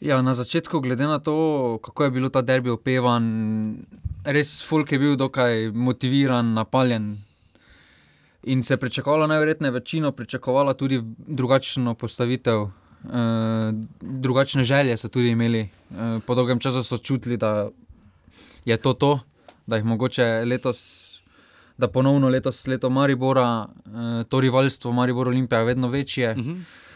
Ja, 0.00 0.22
na 0.22 0.32
začetku, 0.34 0.80
glede 0.80 1.04
na 1.04 1.18
to, 1.18 1.78
kako 1.84 2.04
je 2.04 2.10
bilo 2.10 2.28
ta 2.32 2.40
derbi 2.40 2.70
opevan, 2.72 3.24
res 4.24 4.62
Fulk 4.64 4.92
je 4.92 4.98
bil 4.98 5.16
dokaj 5.16 5.68
motiviran, 5.76 6.54
napaljen. 6.56 7.18
In 8.48 8.62
se 8.62 8.74
je 8.74 8.80
pričakovalo, 8.80 9.26
najverjetneje 9.26 9.70
večino, 9.70 10.12
pričakovala 10.12 10.72
tudi 10.72 11.02
drugačno 11.18 11.94
postavitev, 11.94 12.62
eh, 12.62 13.72
drugačne 14.00 14.64
želje 14.64 14.96
so 14.96 15.08
tudi 15.08 15.28
imeli. 15.28 15.60
Eh, 15.60 16.20
po 16.26 16.34
dolgem 16.34 16.60
času 16.60 16.82
so 16.82 16.98
čutili, 16.98 17.36
da 17.36 17.68
je 18.64 18.76
to 18.76 18.92
to, 18.92 19.20
da 19.66 19.76
jih 19.76 19.84
mogoče 19.84 20.44
letos, 20.46 20.80
da 21.78 21.88
ponovno 21.88 22.28
letos, 22.28 22.66
leto 22.66 22.90
Maribora, 22.90 23.66
eh, 23.68 24.24
to 24.24 24.40
rivalstvo 24.40 24.92
Maribor 24.92 25.28
Olimpija 25.28 25.58
je 25.58 25.64
vedno 25.64 25.88
večje. 25.88 26.30
Uh 26.30 26.38
mhm. 26.38 26.50
-huh. 26.50 26.89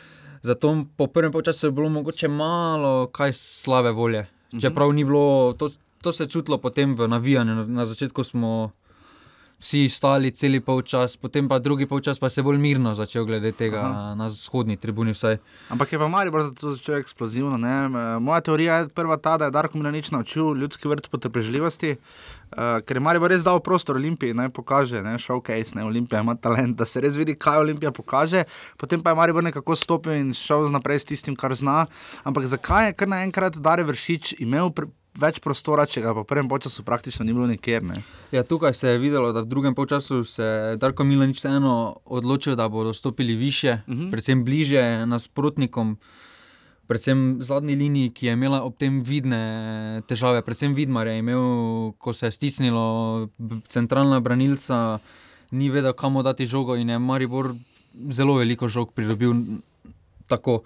Zato 0.44 0.84
po 0.96 1.06
prvem 1.06 1.32
času 1.44 1.66
je 1.66 1.70
bilo 1.72 1.88
mogoče 1.88 2.28
malo 2.28 3.06
kaj 3.06 3.32
slabe 3.32 3.90
volje. 3.90 4.26
Mhm. 4.52 4.60
Čeprav 4.60 4.92
ni 4.92 5.04
bilo, 5.04 5.52
to, 5.52 5.70
to 6.02 6.12
se 6.12 6.22
je 6.22 6.28
čutilo 6.28 6.58
potem 6.58 6.94
v 6.94 7.08
navijanju. 7.08 7.54
Na, 7.54 7.64
na 7.64 7.86
začetku 7.86 8.24
smo 8.24 8.70
vsi 9.58 9.88
stali 9.88 10.30
cel 10.30 10.60
polčas, 10.60 11.16
potem 11.16 11.48
pa 11.48 11.58
drugi 11.58 11.86
polčas 11.86 12.18
pa 12.20 12.28
se 12.28 12.42
bolj 12.42 12.58
mirno 12.58 12.94
začel 12.94 13.24
glede 13.24 13.52
tega 13.52 13.80
Aha. 13.80 14.14
na 14.14 14.26
vzhodni 14.26 14.76
tribuni. 14.76 15.14
Vsaj. 15.16 15.38
Ampak 15.72 15.92
je 15.92 15.98
pa 15.98 16.08
malo 16.08 16.30
bolj 16.30 16.52
začel 16.60 16.98
eksplozivno. 17.00 17.56
Ne? 17.56 17.88
Moja 18.20 18.40
teorija 18.44 18.82
je 18.82 18.88
prva 18.88 19.16
ta, 19.16 19.38
da 19.40 19.48
je 19.48 19.54
Darko 19.56 19.78
Milanič 19.78 20.10
naučil 20.10 20.52
ljudski 20.60 20.88
vrt 20.88 21.08
potrpežljivosti. 21.08 21.96
Uh, 22.52 22.80
ker 22.86 22.96
je 22.96 23.02
Marijo 23.02 23.28
res 23.28 23.44
dal 23.44 23.60
prostor 23.64 23.96
Olimpiji, 23.96 24.34
naj 24.34 24.50
pokaže, 24.54 25.02
ne, 25.02 25.16
showcase, 25.18 25.74
ne, 25.74 25.84
Olimpija 25.84 26.20
ima 26.22 26.34
talent, 26.34 26.76
da 26.78 26.86
se 26.86 27.00
res 27.00 27.16
vidi, 27.16 27.34
kaj 27.34 27.64
Olimpija 27.64 27.90
pokaže, 27.92 28.44
potem 28.78 29.02
pa 29.02 29.10
je 29.10 29.18
Marijo 29.18 29.42
nekako 29.42 29.76
stopil 29.76 30.12
in 30.12 30.32
šel 30.36 30.68
naprej 30.70 31.02
s 31.02 31.10
tistim, 31.10 31.36
kar 31.36 31.54
zna. 31.54 31.86
Ampak 32.22 32.46
zakaj 32.46 32.90
je 32.90 32.98
kar 32.98 33.10
naenkrat 33.10 33.58
Dare 33.58 33.82
Vršič 33.82 34.36
imel 34.38 34.70
več 35.20 35.38
prostora, 35.42 35.86
če 35.86 36.02
ga 36.02 36.12
v 36.14 36.24
prvem 36.26 36.48
času 36.48 36.82
praktično 36.86 37.24
ni 37.24 37.34
bilo 37.34 37.46
nikjer? 37.46 37.82
Ne? 37.86 38.02
Ja, 38.34 38.42
tukaj 38.42 38.74
se 38.74 38.88
je 38.94 38.98
videlo, 38.98 39.32
da 39.32 39.44
v 39.44 39.50
drugem 39.50 39.74
času 39.74 40.24
se 40.24 40.42
je 40.42 40.76
Darko 40.76 41.04
Milanič 41.04 41.44
eno 41.44 42.00
odločil, 42.04 42.56
da 42.56 42.68
bodo 42.68 42.92
stopili 42.92 43.34
više, 43.34 43.82
uh 43.86 43.94
mhm. 43.94 44.02
-huh. 44.02 44.10
predvsem 44.10 44.44
bliže 44.44 45.06
nasprotnikom. 45.06 45.98
Predvsem 46.88 47.38
zadnji 47.40 47.76
liniji, 47.76 48.10
ki 48.10 48.26
je 48.26 48.32
imela 48.32 48.62
ob 48.64 48.76
tem 48.78 49.02
vidne 49.02 50.02
težave, 50.08 50.42
predvsem 50.42 50.74
Vidmar 50.74 51.06
je 51.06 51.18
imel, 51.18 51.44
ko 51.98 52.12
se 52.12 52.26
je 52.26 52.36
stisnilo 52.36 53.28
centralna 53.68 54.20
branilca, 54.20 54.98
ni 55.50 55.70
vedel, 55.70 55.92
kam 55.92 56.20
dati 56.22 56.46
žogo 56.46 56.76
in 56.76 56.90
je 56.90 56.98
Maribor 56.98 57.54
zelo 58.10 58.34
veliko 58.34 58.68
žog 58.68 58.92
pridobil. 58.92 59.34
Tako. 60.26 60.62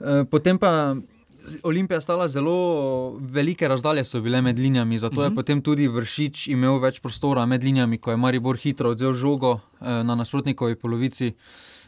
E, 0.00 0.24
potem 0.30 0.58
pa 0.58 0.94
Olimpija 1.62 2.00
stala 2.00 2.28
zelo 2.28 3.18
velike 3.20 3.68
razdalje, 3.68 4.04
so 4.04 4.20
bile 4.20 4.42
med 4.42 4.58
linijami, 4.58 4.98
zato 4.98 5.14
uh 5.14 5.18
-huh. 5.18 5.24
je 5.24 5.28
mhm. 5.28 5.36
potem 5.36 5.62
tudi 5.62 5.88
vršič 5.88 6.48
imel 6.48 6.78
več 6.78 7.00
prostora 7.00 7.46
med 7.46 7.64
linijami, 7.64 7.98
ko 7.98 8.10
je 8.10 8.16
Maribor 8.16 8.56
hitro 8.56 8.90
odzel 8.90 9.12
žogo 9.12 9.60
e, 9.80 9.84
na 10.04 10.14
nasprotnikovi 10.14 10.74
polovici. 10.74 11.32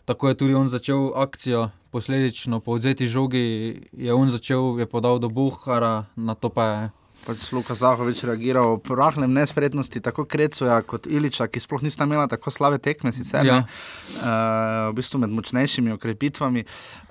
Tako 0.04 0.28
je 0.28 0.34
tudi 0.34 0.54
on 0.54 0.68
začel 0.68 1.12
akcijo, 1.14 1.70
posledično 1.90 2.60
po 2.60 2.72
odzeti 2.72 3.06
žogi 3.06 3.80
je 3.92 4.14
on 4.14 4.30
začel, 4.30 4.78
je 4.78 4.86
podal 4.86 5.18
do 5.18 5.28
Buhara, 5.28 6.04
na 6.16 6.34
to 6.34 6.48
pa 6.48 6.64
je 6.64 6.90
pač 7.24 7.48
Luka 7.56 7.74
Zahovič 7.74 8.22
reagiral 8.28 8.76
v 8.78 8.96
rahnem 8.96 9.32
nespretnosti, 9.32 10.00
tako 10.04 10.26
Krecuja 10.28 10.76
kot 10.86 11.08
Iliča, 11.08 11.48
ki 11.48 11.62
sploh 11.62 11.82
nista 11.84 12.06
imela 12.06 12.28
tako 12.30 12.52
slabe 12.52 12.78
tekme, 12.82 13.12
sicer 13.16 13.46
ja. 13.48 13.62
uh, 13.64 14.90
v 14.90 14.94
bistvu 14.98 15.22
med 15.24 15.32
močnejšimi 15.34 15.94
okrepitvami. 15.96 16.64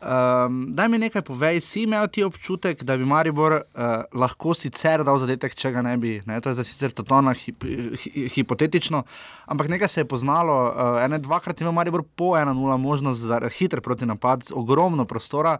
Um, 0.03 0.59
daj 0.77 0.89
mi 0.91 1.01
nekaj 1.01 1.25
povej, 1.25 1.61
si 1.65 1.85
imel 1.87 2.07
ti 2.13 2.25
občutek, 2.25 2.83
da 2.85 2.97
bi 2.99 3.07
Maribor 3.09 3.59
uh, 3.59 3.93
lahko 4.13 4.55
sicer 4.57 5.05
dal 5.07 5.17
zadetek, 5.21 5.57
če 5.57 5.73
ga 5.75 5.85
ne 5.85 5.95
bi, 5.97 6.19
ne? 6.29 6.41
to 6.43 6.51
je 6.51 6.59
zdaj 6.59 6.69
sicer 6.69 6.93
totalno 6.95 7.33
hip, 7.37 7.65
hi, 7.65 8.27
hipotetično, 8.37 9.03
ampak 9.49 9.71
nekaj 9.73 9.91
se 9.91 10.03
je 10.03 10.09
poznalo, 10.09 10.59
uh, 10.69 11.01
ene 11.03 11.21
dvakrat 11.23 11.61
ima 11.61 11.73
Maribor 11.73 12.05
po 12.15 12.35
1-0 12.37 12.77
možnost 12.77 13.25
za 13.25 13.41
hiter 13.49 13.81
proti 13.81 14.05
napad, 14.05 14.45
ogromno 14.53 15.05
prostora 15.09 15.57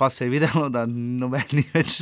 pa 0.00 0.10
se 0.10 0.24
je 0.24 0.30
videlo, 0.32 0.68
da 0.72 0.86
noben 1.20 1.44
ni 1.52 1.62
več, 1.74 1.98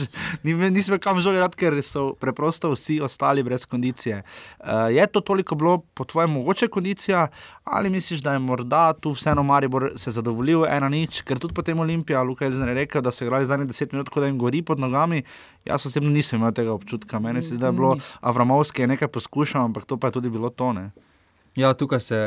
ni, 0.47 0.55
nismo 0.71 1.00
kam 1.02 1.19
želeli, 1.19 1.49
ker 1.59 1.75
so 1.83 2.12
preprosto 2.14 2.71
vsi 2.71 3.00
ostali 3.02 3.43
brez 3.43 3.64
kondicije. 3.67 4.21
Uh, 4.23 4.87
je 4.95 5.07
to 5.11 5.21
toliko 5.21 5.59
bilo 5.59 5.81
po 5.99 6.07
tvojem 6.07 6.31
mogoče 6.38 6.69
kondicija, 6.71 7.25
ali 7.64 7.90
misliš, 7.90 8.23
da 8.23 8.37
je 8.37 8.43
morda 8.45 8.93
tu 8.93 9.11
vseeno 9.17 9.43
Maribor 9.43 9.88
se 9.97 10.14
zadovoljil 10.14 10.62
ena 10.71 10.88
nič, 10.88 11.25
ker 11.26 11.43
tudi 11.43 11.57
potem 11.59 11.81
Olimpija, 11.83 12.23
Luka 12.23 12.47
je 12.47 12.55
zdaj 12.61 12.78
rekel, 12.78 13.02
da 13.02 13.11
so 13.11 13.26
igrali 13.26 13.50
zadnjih 13.50 13.73
deset 13.73 13.93
minut, 13.93 14.14
da 14.14 14.31
jim 14.31 14.38
gori 14.38 14.62
pod 14.62 14.78
nogami. 14.78 15.25
Jaz 15.67 15.90
osebno 15.90 16.14
nisem 16.14 16.38
imel 16.38 16.55
tega 16.55 16.71
občutka, 16.73 17.19
meni 17.19 17.43
se 17.43 17.57
zdi, 17.57 17.64
da 17.64 17.73
je 17.73 17.81
bilo 17.81 17.97
Avramovske 18.21 18.87
nekaj 18.87 19.11
poskušal, 19.11 19.64
ampak 19.64 19.90
to 19.90 19.99
pa 19.99 20.12
je 20.12 20.21
tudi 20.21 20.31
bilo 20.31 20.55
tone. 20.55 20.90
Ja, 21.59 21.75
tukaj 21.75 22.00
se 22.00 22.23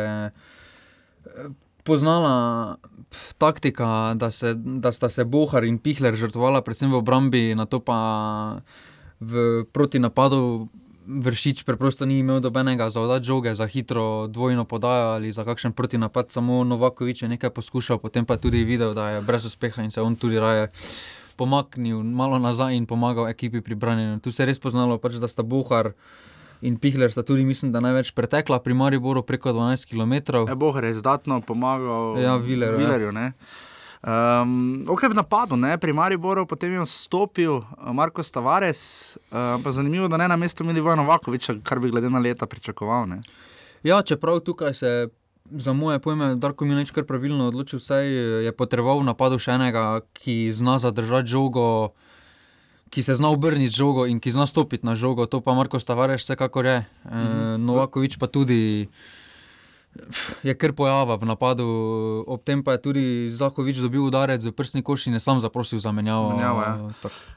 poznala 1.83 2.77
taktika, 3.37 4.13
da, 4.15 4.31
se, 4.31 4.53
da 4.55 4.91
sta 4.91 5.09
se 5.09 5.23
Bohar 5.23 5.63
in 5.63 5.77
Pihler 5.77 6.15
žrtvovala, 6.15 6.61
predvsem 6.61 6.91
v 6.91 7.01
obrambi, 7.01 7.43
na 7.55 7.65
to 7.65 7.79
pa 7.79 7.99
v 9.19 9.63
proti 9.71 9.99
napadu. 9.99 10.69
Vršič 11.01 11.65
preprosto 11.65 12.05
ni 12.05 12.21
imel 12.21 12.39
dobenega 12.39 12.85
za 12.93 13.01
oddajo 13.01 13.25
žoge, 13.25 13.55
za 13.57 13.65
hitro 13.65 14.29
dvojno 14.29 14.63
podajo 14.69 15.17
ali 15.17 15.33
za 15.33 15.43
kakšen 15.43 15.73
protinapad, 15.73 16.29
samo 16.31 16.63
Novakovič 16.63 17.25
je 17.25 17.27
nekaj 17.27 17.49
poskušal, 17.49 17.97
potem 17.97 18.21
pa 18.21 18.37
tudi 18.37 18.61
videl, 18.63 18.93
da 18.93 19.17
je 19.17 19.21
brez 19.25 19.45
uspeha 19.49 19.81
in 19.81 19.91
se 19.91 20.01
on 20.01 20.15
tudi 20.15 20.39
raje 20.39 20.69
pomaknil 21.35 22.05
malo 22.05 22.37
nazaj 22.39 22.77
in 22.77 22.85
pomagal 22.85 23.27
ekipi 23.27 23.65
pri 23.65 23.75
branjenju. 23.75 24.21
Tu 24.21 24.31
se 24.31 24.43
je 24.43 24.53
res 24.53 24.61
poznalo, 24.61 25.01
pač, 25.01 25.17
da 25.17 25.27
sta 25.27 25.41
Bohar 25.41 25.97
in 26.61 26.77
Pihler 26.77 27.11
sta 27.11 27.23
tudi, 27.23 27.45
mislim, 27.45 27.71
da 27.71 27.79
največ 27.79 28.11
pretekla 28.15 28.59
pri 28.59 28.73
Mariboru 28.73 29.23
preko 29.23 29.53
12 29.53 29.89
km. 29.89 30.37
Je 30.49 30.55
Bohr 30.55 30.83
je 30.83 30.91
izdatno 30.91 31.41
pomagal 31.41 32.19
ja, 32.21 32.35
Vilerju. 32.35 32.77
Vilerju 32.77 33.11
um, 33.11 34.85
ok, 34.89 35.07
v 35.09 35.17
napadu, 35.17 35.57
ne? 35.57 35.77
pri 35.77 35.93
Mariboru, 35.93 36.45
potem 36.45 36.73
je 36.73 36.85
vstopil 36.85 37.61
eh, 37.61 37.93
Marko 37.93 38.23
Stavares, 38.23 39.17
um, 39.29 39.63
pa 39.63 39.71
zanimivo, 39.71 40.07
da 40.07 40.17
ne 40.17 40.27
na 40.27 40.37
mestu 40.37 40.63
imeli 40.63 40.81
Vojno 40.81 41.05
Vakoviča, 41.05 41.59
kar 41.63 41.79
bi 41.79 41.91
glede 41.91 42.09
na 42.09 42.19
leta 42.19 42.45
pričakoval. 42.45 43.09
Ne? 43.09 43.21
Ja, 43.83 44.01
čeprav 44.01 44.39
tukaj 44.39 44.73
se. 44.73 45.09
Za 45.51 45.73
moje 45.73 45.99
pojme, 45.99 46.35
Darko 46.39 46.63
Milanič 46.65 46.93
kar 46.95 47.03
pravilno 47.03 47.49
odločil, 47.49 47.79
saj 47.81 48.07
je 48.45 48.51
potreboval 48.55 49.01
v 49.01 49.09
napadu 49.09 49.35
še 49.41 49.57
enega, 49.57 49.99
ki 50.15 50.53
zna 50.55 50.77
zadržati 50.79 51.27
žogo, 51.27 51.65
uh, 51.89 52.10
ki 52.91 53.03
se 53.03 53.15
zna 53.15 53.31
obrniti 53.31 53.71
žogo 53.71 54.05
in 54.05 54.19
ki 54.19 54.35
zna 54.35 54.45
stopiti 54.45 54.85
na 54.85 54.95
žogo, 54.99 55.25
to 55.25 55.39
pa 55.41 55.55
Marko 55.55 55.79
Stavareš 55.79 56.27
vsekakor 56.27 56.65
je. 56.65 56.77
Mm 56.79 57.11
-hmm. 57.11 57.57
Novakovič 57.57 58.17
pa 58.19 58.27
tudi 58.27 58.87
je 60.43 60.53
kar 60.55 60.71
pojava 60.73 61.15
v 61.19 61.27
napadu, 61.27 61.67
ob 62.27 62.43
tem 62.43 62.63
pa 62.63 62.77
je 62.77 62.81
tudi 62.87 63.03
Zahovič 63.31 63.83
dobil 63.83 63.99
udarec 64.07 64.43
v 64.43 64.53
prsni 64.55 64.79
koš 64.83 65.11
in 65.11 65.19
je 65.19 65.19
sam 65.19 65.41
zaprosil 65.43 65.79
za 65.79 65.91
menjavo. 65.91 66.31
menjavo 66.31 66.61
ja. 66.61 66.75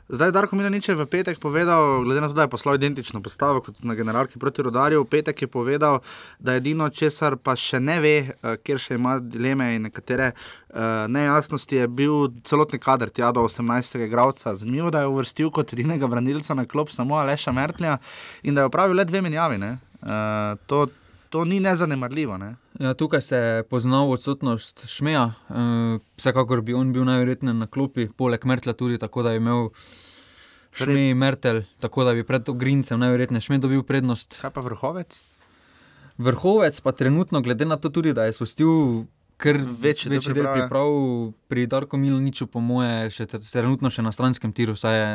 Zdaj, 0.09 0.31
Darko 0.37 0.57
Milanič 0.57 0.89
je 0.89 0.95
v 0.95 1.07
petek 1.09 1.41
povedal, 1.41 2.05
glede 2.05 2.21
na 2.21 2.29
to, 2.29 2.37
da 2.37 2.45
je 2.45 2.53
poslal 2.53 2.77
identično 2.77 3.23
postavo 3.25 3.65
kot 3.65 3.81
na 3.83 3.97
generalki 3.97 4.39
proti 4.39 4.63
rodarju, 4.63 5.03
v 5.03 5.09
petek 5.09 5.43
je 5.43 5.49
povedal, 5.49 6.01
da 6.39 6.55
je 6.55 6.61
edino, 6.61 6.91
česar 6.93 7.37
pa 7.41 7.57
še 7.57 7.81
ne 7.81 7.99
ve, 8.01 8.17
eh, 8.29 8.57
ker 8.63 8.79
še 8.79 9.01
ima 9.01 9.17
dileme 9.19 9.75
in 9.75 9.89
nekatere 9.89 10.35
uh, 10.35 11.09
nejasnosti, 11.09 11.77
je 11.77 11.89
bil 11.89 12.29
celotni 12.45 12.79
kader 12.79 13.11
tja 13.11 13.33
do 13.33 13.43
18. 13.49 13.97
gradca. 14.11 14.55
Zanimivo, 14.57 14.93
da 14.93 15.03
je 15.03 15.11
uvrstil 15.11 15.51
kot 15.51 15.73
edinega 15.73 16.07
branilca 16.07 16.55
na 16.55 16.69
klop 16.69 16.93
samo 16.93 17.17
Aleša 17.19 17.53
Mertlja 17.53 17.99
in 18.43 18.55
da 18.55 18.63
je 18.63 18.71
opravil 18.71 18.97
le 18.97 19.05
dve 19.09 19.25
menjavi. 19.25 19.59
Uh, 19.65 20.61
to, 20.69 20.85
to 21.35 21.45
ni 21.45 21.59
nezanemarljivo. 21.61 22.39
Ne? 22.39 22.55
Ja, 22.79 22.93
tukaj 22.95 23.23
se 23.27 23.37
je 23.37 23.63
poznal 23.67 24.11
odsotnost 24.11 24.85
Šmeja, 24.87 25.25
uh, 25.49 25.57
vsekakor 26.15 26.61
bi 26.63 26.77
on 26.79 26.93
bil 26.95 27.03
najverjetneje 27.09 27.57
na 27.59 27.67
klopi, 27.67 28.07
poleg 28.07 28.47
Mertla 28.47 28.73
tudi 28.79 29.01
tako, 29.03 29.25
da 29.27 29.33
je 29.35 29.43
imel. 29.43 29.73
Šmej 30.75 31.11
in 31.11 31.19
Mertel, 31.19 31.61
tako 31.83 32.05
da 32.05 32.15
bi 32.15 32.23
pred 32.27 32.49
Grincem 32.59 32.99
najverjetneje 33.03 33.49
Šmej 33.49 33.61
dobil 33.63 33.83
prednost. 33.83 34.39
Kaj 34.43 34.51
pa 34.55 34.63
vrhovec? 34.63 35.21
Vrhovec 36.19 36.81
pa 36.81 36.93
trenutno, 36.93 37.43
glede 37.43 37.67
na 37.67 37.77
to 37.77 37.91
tudi, 37.91 38.15
da 38.15 38.25
je 38.27 38.39
spustil 38.39 39.05
kar 39.37 39.59
večji 39.59 40.11
več 40.15 40.31
del 40.31 40.47
priprav 40.47 40.91
pri 41.51 41.67
Darku 41.67 41.99
Miloniču, 41.99 42.47
po 42.47 42.63
moje, 42.63 43.11
še 43.11 43.27
trenutno 43.27 43.91
še 43.91 44.07
na 44.07 44.15
stranskem 44.15 44.55
tiru, 44.55 44.79
saj 44.79 44.99
je 44.99 45.11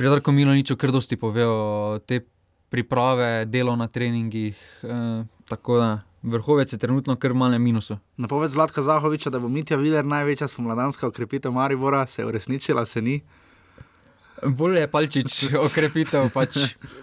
pri 0.00 0.12
Darku 0.12 0.32
Miloniču 0.32 0.76
kar 0.80 0.92
dosti 0.92 1.20
povedal 1.20 2.00
te 2.08 2.24
priprave, 2.70 3.44
delo 3.44 3.76
na 3.76 3.88
treningih. 3.88 4.80
Eh, 4.82 5.24
tako 5.48 5.78
da 5.78 6.00
vrhovec 6.22 6.72
je 6.72 6.78
trenutno 6.78 7.16
kar 7.16 7.34
malce 7.34 7.58
minusu. 7.58 7.98
Napoved 8.16 8.50
Zlatka 8.50 8.82
Zahoviča, 8.82 9.30
da 9.30 9.38
bo 9.38 9.48
Mitja 9.48 9.76
Viler 9.76 10.04
največja 10.04 10.48
spomladanska 10.48 11.06
okrepitev 11.06 11.52
Maribora, 11.52 12.06
se 12.06 12.22
je 12.22 12.26
uresničila, 12.26 12.86
se 12.86 13.02
ni. 13.02 13.20
Bolje 14.46 14.80
je 14.80 14.88
palčič 14.90 15.44
okrepitev, 15.66 16.30
pač 16.34 16.56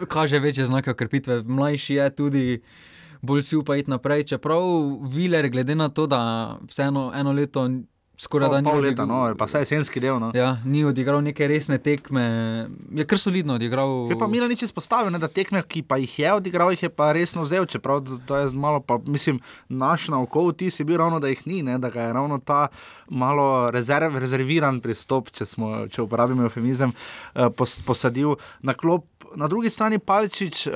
kaže 0.08 0.39
večje 0.39 0.65
znake 0.65 0.91
okrepitve. 0.91 1.41
Mlajši 1.41 1.94
je 1.96 2.10
tudi, 2.15 2.62
bolj 3.22 3.44
si 3.44 3.56
upa 3.56 3.75
iti 3.75 3.89
naprej. 3.89 4.24
Čeprav 4.24 4.62
Viler, 5.10 5.50
glede 5.50 5.75
na 5.75 5.89
to, 5.89 6.08
da 6.08 6.58
vseeno 6.68 7.12
eno 7.15 7.32
leto 7.32 7.70
skoraj 8.21 8.49
da 8.49 8.61
ni 8.61 8.69
bil 8.69 8.83
leta, 8.85 9.05
no, 9.09 9.23
pa 9.37 9.47
vse 9.49 9.63
jesenski 9.63 10.01
del. 10.03 10.19
No. 10.21 10.29
Ja, 10.37 10.51
ni 10.65 10.83
odigral 10.85 11.23
neke 11.25 11.47
resne 11.49 11.79
tekme, 11.81 12.23
je 12.93 13.05
kar 13.09 13.19
solidno 13.19 13.55
odigral. 13.57 14.11
Je 14.11 14.17
pa 14.19 14.27
Mila 14.29 14.49
nič 14.51 14.67
izpostavil, 14.67 15.09
ne, 15.13 15.21
da 15.21 15.29
tekme, 15.31 15.63
ki 15.65 15.81
pa 15.87 15.97
jih 16.01 16.13
je 16.21 16.33
odigral, 16.37 16.73
jih 16.75 16.85
je 16.85 16.91
pa 16.93 17.11
resno 17.17 17.45
vzel, 17.47 17.65
čeprav 17.65 18.03
to 18.29 18.37
je 18.37 18.51
malo, 18.53 18.83
pa, 18.85 18.99
mislim, 19.09 19.41
naš 19.69 20.11
na 20.13 20.21
oko, 20.21 20.51
ti 20.53 20.69
si 20.69 20.85
bil 20.85 21.01
ravno, 21.01 21.19
da 21.19 21.31
jih 21.33 21.41
ni, 21.49 21.63
ne, 21.65 21.79
da 21.81 21.89
ga 21.89 22.09
je 22.09 22.13
ravno 22.13 22.37
ta 22.45 22.67
malo 23.09 23.71
rezerv, 23.73 24.19
rezerviran 24.21 24.79
pristop, 24.85 25.33
če, 25.33 25.45
smo, 25.45 25.71
če 25.91 26.05
uporabimo 26.05 26.45
eufemizem, 26.45 26.93
eh, 27.33 27.49
posadil 27.57 28.37
na 28.61 28.77
klop 28.77 29.11
na 29.35 29.47
drugi 29.47 29.69
strani 29.69 30.00
Palčič, 30.00 30.67
uh, 30.67 30.73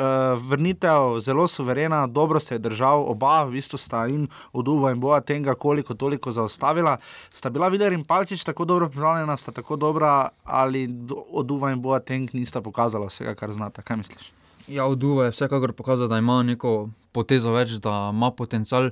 vrnitev 0.49 1.19
zelo 1.19 1.47
suverena, 1.47 2.07
dobro 2.07 2.39
se 2.39 2.55
je 2.55 2.59
držal, 2.59 3.05
oba, 3.07 3.43
v 3.43 3.51
bistvu 3.51 3.77
sta 3.77 4.07
in 4.07 4.27
oduva 4.53 4.91
in 4.91 4.99
boja 4.99 5.21
tega, 5.21 5.55
koliko 5.55 5.93
toliko 5.93 6.31
zaostavila. 6.31 6.97
Sta 7.29 7.49
bila 7.49 7.67
Viler 7.67 7.93
in 7.93 8.03
Palčič 8.03 8.43
tako 8.43 8.65
dobro 8.65 8.89
pripravljena, 8.89 9.37
sta 9.37 9.51
tako 9.51 9.75
dobra, 9.75 10.29
ali 10.43 10.89
oduva 11.31 11.71
in 11.71 11.81
boja 11.81 11.99
tega 11.99 12.33
nista 12.33 12.61
pokazala 12.61 13.07
vsega, 13.07 13.35
kar 13.35 13.51
znata. 13.51 13.81
Kaj 13.81 13.97
misliš? 13.97 14.31
Ja, 14.67 14.85
oduva 14.85 15.25
je 15.25 15.31
vsekakor 15.31 15.73
pokazala, 15.73 16.07
da 16.07 16.17
ima 16.17 16.43
neko 16.43 16.89
potezo 17.11 17.53
več, 17.53 17.77
da 17.83 18.11
ima 18.13 18.31
potencial. 18.31 18.89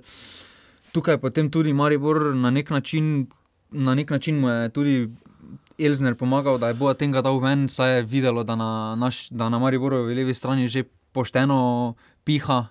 Tukaj 0.94 1.18
potem 1.18 1.50
tudi 1.52 1.74
Maribor 1.74 2.36
na 2.36 2.52
nek 2.52 2.70
način. 2.70 3.28
Na 3.72 3.96
nek 3.96 4.10
način 4.10 4.40
mu 4.40 4.50
je 4.50 4.70
tudi 4.70 5.10
Elzner 5.78 6.16
pomagal, 6.16 6.60
da 6.62 6.70
je 6.70 6.78
bo 6.78 6.92
tega 6.94 7.22
dal 7.26 7.40
ven, 7.42 7.68
saj 7.70 7.98
je 7.98 8.04
videlo, 8.10 8.44
da 8.44 8.56
na, 8.56 8.96
naš, 8.96 9.28
da 9.30 9.50
na 9.50 9.60
Mariborovi 9.60 10.16
levi 10.16 10.36
strani 10.36 10.68
že 10.68 10.86
pošteno 11.14 11.96
piha 12.24 12.66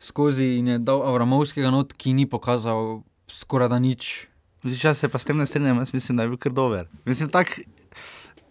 skozi 0.00 0.58
in 0.58 0.74
je 0.74 0.78
dal 0.78 1.02
Avramovskega 1.06 1.70
not, 1.70 1.94
ki 1.94 2.14
ni 2.14 2.26
pokazal 2.26 3.02
skoraj 3.30 3.70
da 3.72 3.78
nič. 3.78 4.28
Zdaj, 4.62 4.94
se 4.94 5.08
pa 5.08 5.18
s 5.18 5.26
tem 5.26 5.38
ne 5.38 5.46
strinjam, 5.46 5.78
jaz 5.82 5.94
mislim, 5.94 6.16
da 6.16 6.22
je 6.22 6.34
bil 6.34 6.38
kar 6.38 6.52
dober. 6.54 6.86
Mislim, 7.06 7.30
tak, 7.30 7.58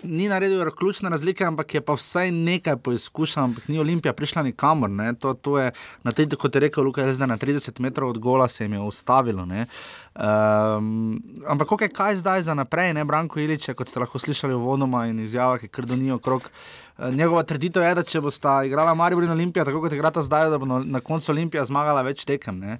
ni 0.03 0.27
naredil 0.29 0.71
ključne 0.71 1.09
razlike, 1.09 1.45
ampak 1.45 1.73
je 1.73 1.81
pa 1.81 1.93
vsaj 1.93 2.31
nekaj 2.31 2.75
poizkušal, 2.77 3.43
ampak 3.43 3.67
ni 3.67 3.79
Olimpija 3.79 4.13
prišla 4.13 4.43
nikamor. 4.43 4.89
To, 5.19 5.33
to 5.33 5.59
je, 5.59 5.71
na 6.03 6.11
tej, 6.11 6.29
kot 6.29 6.55
je 6.55 6.61
rekel 6.61 6.83
Luka, 6.83 7.13
zdaj 7.13 7.27
na 7.27 7.37
30 7.37 7.79
metrov 7.79 8.09
od 8.09 8.17
gola 8.17 8.47
se 8.47 8.63
jim 8.63 8.73
je 8.73 8.79
ustavilo. 8.79 9.47
Um, 10.11 11.21
ampak 11.47 11.71
okay, 11.71 11.87
kaj 11.87 12.19
zdaj 12.19 12.43
za 12.43 12.53
naprej, 12.53 12.91
ne 12.93 13.05
Branko 13.07 13.39
Iliče, 13.39 13.71
kot 13.79 13.87
ste 13.87 14.01
lahko 14.03 14.19
slišali 14.19 14.51
v 14.51 14.59
vodoma 14.59 15.05
in 15.07 15.21
izjavah, 15.23 15.61
ki 15.61 15.71
krdonijo 15.71 16.17
okrog. 16.19 16.49
Eh, 16.99 17.11
njegova 17.15 17.43
trditev 17.47 17.85
je, 17.85 17.93
da 17.95 18.03
če 18.03 18.21
bosta 18.21 18.57
igrala 18.67 18.91
Maribor 18.93 19.23
in 19.23 19.31
Olimpija, 19.31 19.63
tako 19.65 19.85
kot 19.85 19.95
igrata 19.95 20.21
zdaj, 20.21 20.49
da 20.51 20.59
bo 20.59 20.67
na 20.67 20.99
koncu 20.99 21.31
Olimpija 21.31 21.63
zmagala 21.65 22.03
več 22.03 22.25
tekem. 22.27 22.59
Ne? 22.59 22.79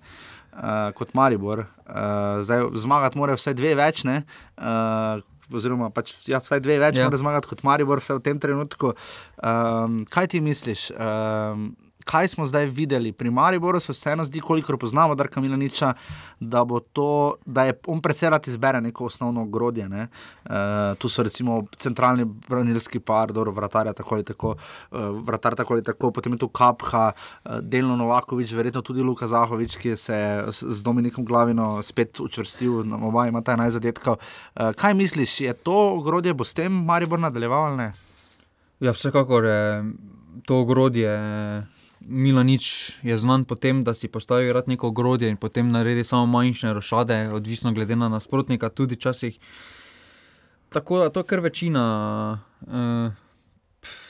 Uh, 0.52 0.92
kot 0.92 1.14
Maribor, 1.16 1.64
uh, 1.88 2.42
zdaj 2.44 2.66
zmagati 2.84 3.16
mora 3.16 3.38
vse 3.40 3.54
dve 3.56 3.72
več, 3.80 4.02
uh, 4.04 5.22
oziroma 5.56 5.88
pač, 5.96 6.12
ja, 6.28 6.42
vsaj 6.44 6.60
dve 6.60 6.76
več, 6.84 7.00
ja. 7.00 7.08
mora 7.08 7.22
zmagati 7.22 7.48
kot 7.48 7.64
Maribor, 7.64 8.04
vse 8.04 8.18
v 8.20 8.26
tem 8.26 8.42
trenutku. 8.44 8.92
Um, 9.40 10.02
kaj 10.12 10.34
ti 10.36 10.44
misliš? 10.44 10.90
Um, 10.92 11.72
kaj 12.12 12.28
smo 12.28 12.46
zdaj 12.46 12.66
videli 12.66 13.12
pri 13.12 13.32
Mariboru, 13.32 13.80
se 13.80 13.94
vseeno 13.94 14.24
zdi, 14.24 14.40
koliko 14.40 14.78
poznamo 14.78 15.16
Darka 15.16 15.42
Milaniča, 15.42 15.94
da, 16.40 16.66
to, 16.94 17.36
da 17.46 17.64
je 17.64 17.74
on 17.88 18.02
predvsej 18.02 18.30
izbere 18.48 18.82
neko 18.82 19.06
osnovno 19.06 19.42
ogrodje. 19.42 19.90
Ne? 19.90 20.08
Uh, 20.46 20.52
tu 20.98 21.10
so 21.10 21.24
recimo 21.24 21.64
centralni 21.78 22.26
branilski 22.26 23.00
par, 23.00 23.32
dobro, 23.32 23.52
vratarja 23.52 23.94
tako 23.94 24.16
ali 24.16 24.24
tako, 24.24 24.56
uh, 24.92 25.00
vratar 25.24 25.56
tako 25.56 25.74
ali 25.74 25.84
tako, 25.84 26.12
potem 26.12 26.34
je 26.34 26.40
tu 26.40 26.48
Kapha, 26.48 27.12
uh, 27.12 27.52
delno 27.62 27.96
Novakovič, 27.96 28.52
verjetno 28.52 28.82
tudi 28.82 29.02
Luka 29.02 29.28
Zahovič, 29.28 29.78
ki 29.78 29.90
je 29.90 29.98
se 29.98 30.46
z 30.52 30.84
Dominikom 30.84 31.26
Glavino 31.26 31.84
spet 31.84 32.20
učvrstil, 32.20 32.94
oba 33.04 33.28
ima 33.28 33.42
ta 33.42 33.56
najzadetkov. 33.56 34.18
Uh, 34.20 34.72
kaj 34.76 34.94
misliš, 34.94 35.42
je 35.42 35.54
to 35.54 35.78
ogrodje, 35.96 36.34
bo 36.34 36.44
s 36.44 36.54
tem 36.54 36.84
Maribor 36.86 37.20
nadaljeval 37.20 37.72
ali 37.72 37.78
ne? 37.78 37.92
Ja, 38.80 38.92
vsekakor 38.92 39.46
je 39.46 39.84
to 40.46 40.60
ogrodje. 40.60 41.12
Milanič 42.02 42.98
je 43.06 43.18
znan 43.18 43.46
po 43.46 43.56
tem, 43.56 43.84
da 43.84 43.94
si 43.94 44.08
postavi 44.08 44.54
neko 44.68 44.88
ogrodje 44.88 45.30
in 45.30 45.38
potem 45.38 45.72
naredi 45.72 46.04
samo 46.04 46.26
manjše 46.26 46.74
rošade, 46.74 47.30
odvisno 47.34 47.74
glede 47.74 47.96
na 47.96 48.10
nasprotnika, 48.10 48.70
tudi 48.70 48.96
včasih. 48.96 49.40
Tako 50.70 51.00
da 51.00 51.10
to 51.10 51.20
je 51.20 51.24
kar 51.24 51.40
večina 51.40 52.42
uh, 52.62 53.12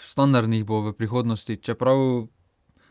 standardnih 0.03 0.65
bo 0.65 0.81
v 0.81 0.93
prihodnosti. 0.93 1.57
Čeprav 1.57 2.27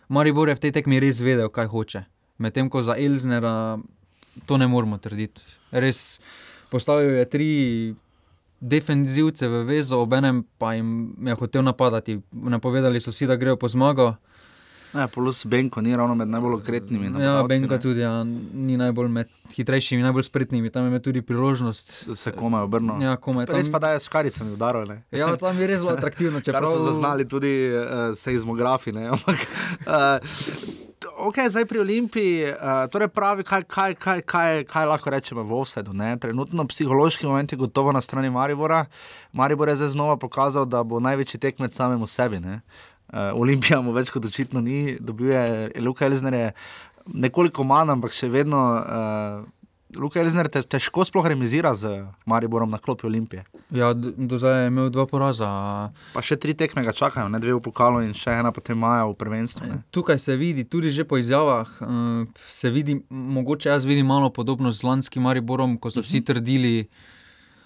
Maribor 0.09 0.49
je 0.49 0.55
v 0.55 0.61
tej 0.61 0.73
tekmi 0.73 1.01
res 1.01 1.21
vedel, 1.21 1.49
kaj 1.49 1.71
hoče. 1.71 2.05
Medtem 2.39 2.71
ko 2.71 2.83
za 2.83 2.97
Elznera 2.99 3.79
to 4.47 4.57
ne 4.57 4.67
moremo 4.67 4.99
trditi. 4.99 5.43
Res 5.71 6.21
postavil 6.71 7.21
je 7.21 7.27
tri 7.31 7.51
defenzivce 8.61 9.49
v 9.49 9.65
vezo, 9.65 10.01
obenem 10.03 10.45
pa 10.59 10.75
jim 10.75 11.15
je 11.27 11.35
hotel 11.35 11.63
napadati. 11.63 12.19
Napovedali 12.33 13.01
so 13.01 13.13
si, 13.13 13.27
da 13.27 13.37
grejo 13.37 13.57
po 13.57 13.69
zmago. 13.69 14.17
Ne, 14.93 15.09
plus 15.09 15.47
Benko 15.47 15.81
ni 15.81 15.97
ravno 15.97 16.15
med 16.15 16.29
najbolj 16.29 16.55
okretnimi. 16.55 17.23
Ja, 17.23 17.43
Benko 17.49 17.79
tudi 17.79 18.01
ja, 18.01 18.25
ni 18.55 18.77
najbolj 18.77 19.09
med 19.09 19.29
hitrejšimi, 19.55 20.03
najbolj 20.03 20.27
spretnimi. 20.27 20.71
Tam 20.71 20.93
je 20.93 21.03
tudi 21.03 21.23
priložnost. 21.23 22.17
Se 22.17 22.33
komaj 22.33 22.67
obrnil. 22.67 23.03
Ja, 23.03 23.17
komaj. 23.17 23.47
Tam... 23.47 23.57
Res 23.57 23.71
pa 23.71 23.79
da 23.79 23.95
je 23.95 24.01
s 24.01 24.09
karicami 24.09 24.53
udaril. 24.53 24.97
Ja, 25.15 25.31
tam 25.37 25.59
je 25.59 25.71
res 25.71 25.83
zelo 25.85 25.95
atraktivno. 25.95 26.41
Če 26.45 26.55
prav... 26.57 26.75
so 26.75 26.91
zaznali 26.91 27.29
tudi 27.29 27.55
uh, 27.71 28.11
seizmografi. 28.19 28.95
Ampak, 29.15 29.47
uh, 29.87 30.79
Ok, 31.21 31.37
zdaj 31.49 31.65
pri 31.69 31.81
Olimpiji, 31.81 32.49
uh, 32.49 32.87
torej 32.93 33.09
pravi, 33.13 33.45
kaj, 33.45 33.65
kaj, 33.69 33.95
kaj, 34.01 34.21
kaj, 34.25 34.63
kaj 34.69 34.87
lahko 34.89 35.11
rečemo 35.13 35.43
v 35.45 35.53
Ovsedu. 35.53 35.93
Trenutno 36.21 36.65
psihološki 36.65 37.27
moment 37.29 37.53
je 37.53 37.59
gotovo 37.61 37.93
na 37.93 38.01
strani 38.01 38.31
Maribora. 38.31 38.87
Maribor 39.33 39.69
je 39.69 39.77
zdaj 39.77 39.89
znova 39.89 40.17
pokazal, 40.17 40.65
da 40.65 40.83
bo 40.83 41.01
največji 41.01 41.41
tekmec 41.41 41.77
samemu 41.77 42.07
sebi. 42.07 42.41
Uh, 42.41 42.61
Olimpija 43.13 43.81
mu 43.83 43.95
več 43.97 44.11
kot 44.15 44.25
očitno 44.27 44.61
ni, 44.61 44.97
dobil 45.01 45.33
je 45.35 45.83
Luka 45.83 46.07
Elzner, 46.07 46.35
je 46.35 46.53
nekoliko 47.15 47.65
manj, 47.67 47.97
ampak 47.97 48.15
še 48.15 48.31
vedno. 48.31 48.61
Uh, 48.81 49.49
Luka 49.97 50.21
Elzner 50.23 50.47
te 50.47 50.61
težko 50.63 51.03
sploh 51.03 51.25
remizira 51.27 51.73
z 51.75 52.05
Mariborom 52.31 52.71
na 52.71 52.79
klopi 52.79 53.09
Olimpije. 53.09 53.43
Ja, 53.75 53.91
do, 53.95 54.39
zdaj 54.39 54.61
je 54.63 54.69
imel 54.71 54.91
dva 54.95 55.07
poraza. 55.11 55.49
Pa 56.15 56.23
še 56.23 56.39
tri 56.39 56.55
tekme 56.55 56.85
ga 56.87 56.95
čakajo, 56.95 57.27
ne 57.27 57.41
dve 57.43 57.57
v 57.57 57.63
pokalu 57.65 58.05
in 58.07 58.15
še 58.15 58.37
ena 58.39 58.53
potem 58.55 58.79
maja 58.79 59.09
v 59.11 59.17
prvenstvu. 59.19 59.67
Ne. 59.67 59.81
Tukaj 59.91 60.21
se 60.23 60.37
vidi, 60.39 60.63
tudi 60.63 60.95
že 60.95 61.03
po 61.03 61.19
izjavah, 61.19 61.73
uh, 61.83 62.23
se 62.47 62.71
vidi, 62.71 63.01
mogoče 63.11 63.73
jaz 63.73 63.89
vidim 63.89 64.07
malo 64.07 64.31
podobno 64.31 64.71
z 64.71 64.87
lanskim 64.87 65.27
Mariborom, 65.27 65.75
ko 65.75 65.91
so 65.91 66.07
vsi 66.07 66.23
mhm. 66.23 66.27
trdili, 66.31 66.77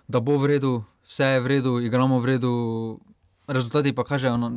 da 0.09 0.25
bo 0.25 0.41
v 0.41 0.57
redu, 0.57 0.73
vse 1.11 1.37
je 1.37 1.45
v 1.45 1.53
redu, 1.59 1.77
igramo 1.85 2.25
v 2.25 2.37
redu, 2.37 2.55
rezultati 3.53 3.93
pa 3.93 4.09
kažejo. 4.09 4.41
No, 4.41 4.49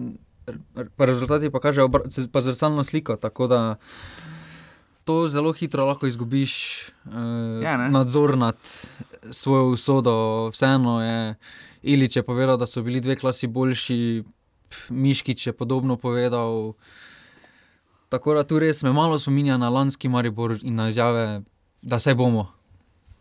pa 0.95 1.05
rezultati 1.05 1.49
pa 1.49 1.59
kažejo 1.59 1.89
pa 2.31 2.41
zrcalno 2.41 2.83
sliko. 2.83 3.15
Tako 3.15 3.47
da 3.47 3.75
to 5.03 5.27
zelo 5.27 5.53
hitro 5.53 5.85
lahko 5.85 6.07
izgubiš 6.07 6.83
eh, 6.89 7.63
ja, 7.63 7.89
nadzor 7.89 8.37
nad 8.37 8.57
svojo 9.31 9.65
usodo. 9.65 10.49
Vseeno 10.49 11.03
je 11.03 11.35
Ilič 11.83 12.15
je 12.15 12.23
povedal, 12.23 12.57
da 12.57 12.67
so 12.67 12.81
bili 12.81 12.99
dve 12.99 13.15
klasi 13.15 13.47
boljši, 13.47 14.23
Miškič 14.89 15.47
je 15.47 15.53
podobno 15.53 15.95
povedal. 15.97 16.73
Tako 18.09 18.33
da 18.33 18.43
tu 18.43 18.59
res 18.59 18.83
me 18.83 18.91
malo 18.91 19.19
spominja 19.19 19.57
na 19.57 19.69
lanski 19.69 20.09
Maribor 20.09 20.57
in 20.61 20.75
na 20.75 20.89
izjave, 20.89 21.41
da 21.81 21.99
se 21.99 22.15
bomo. 22.15 22.51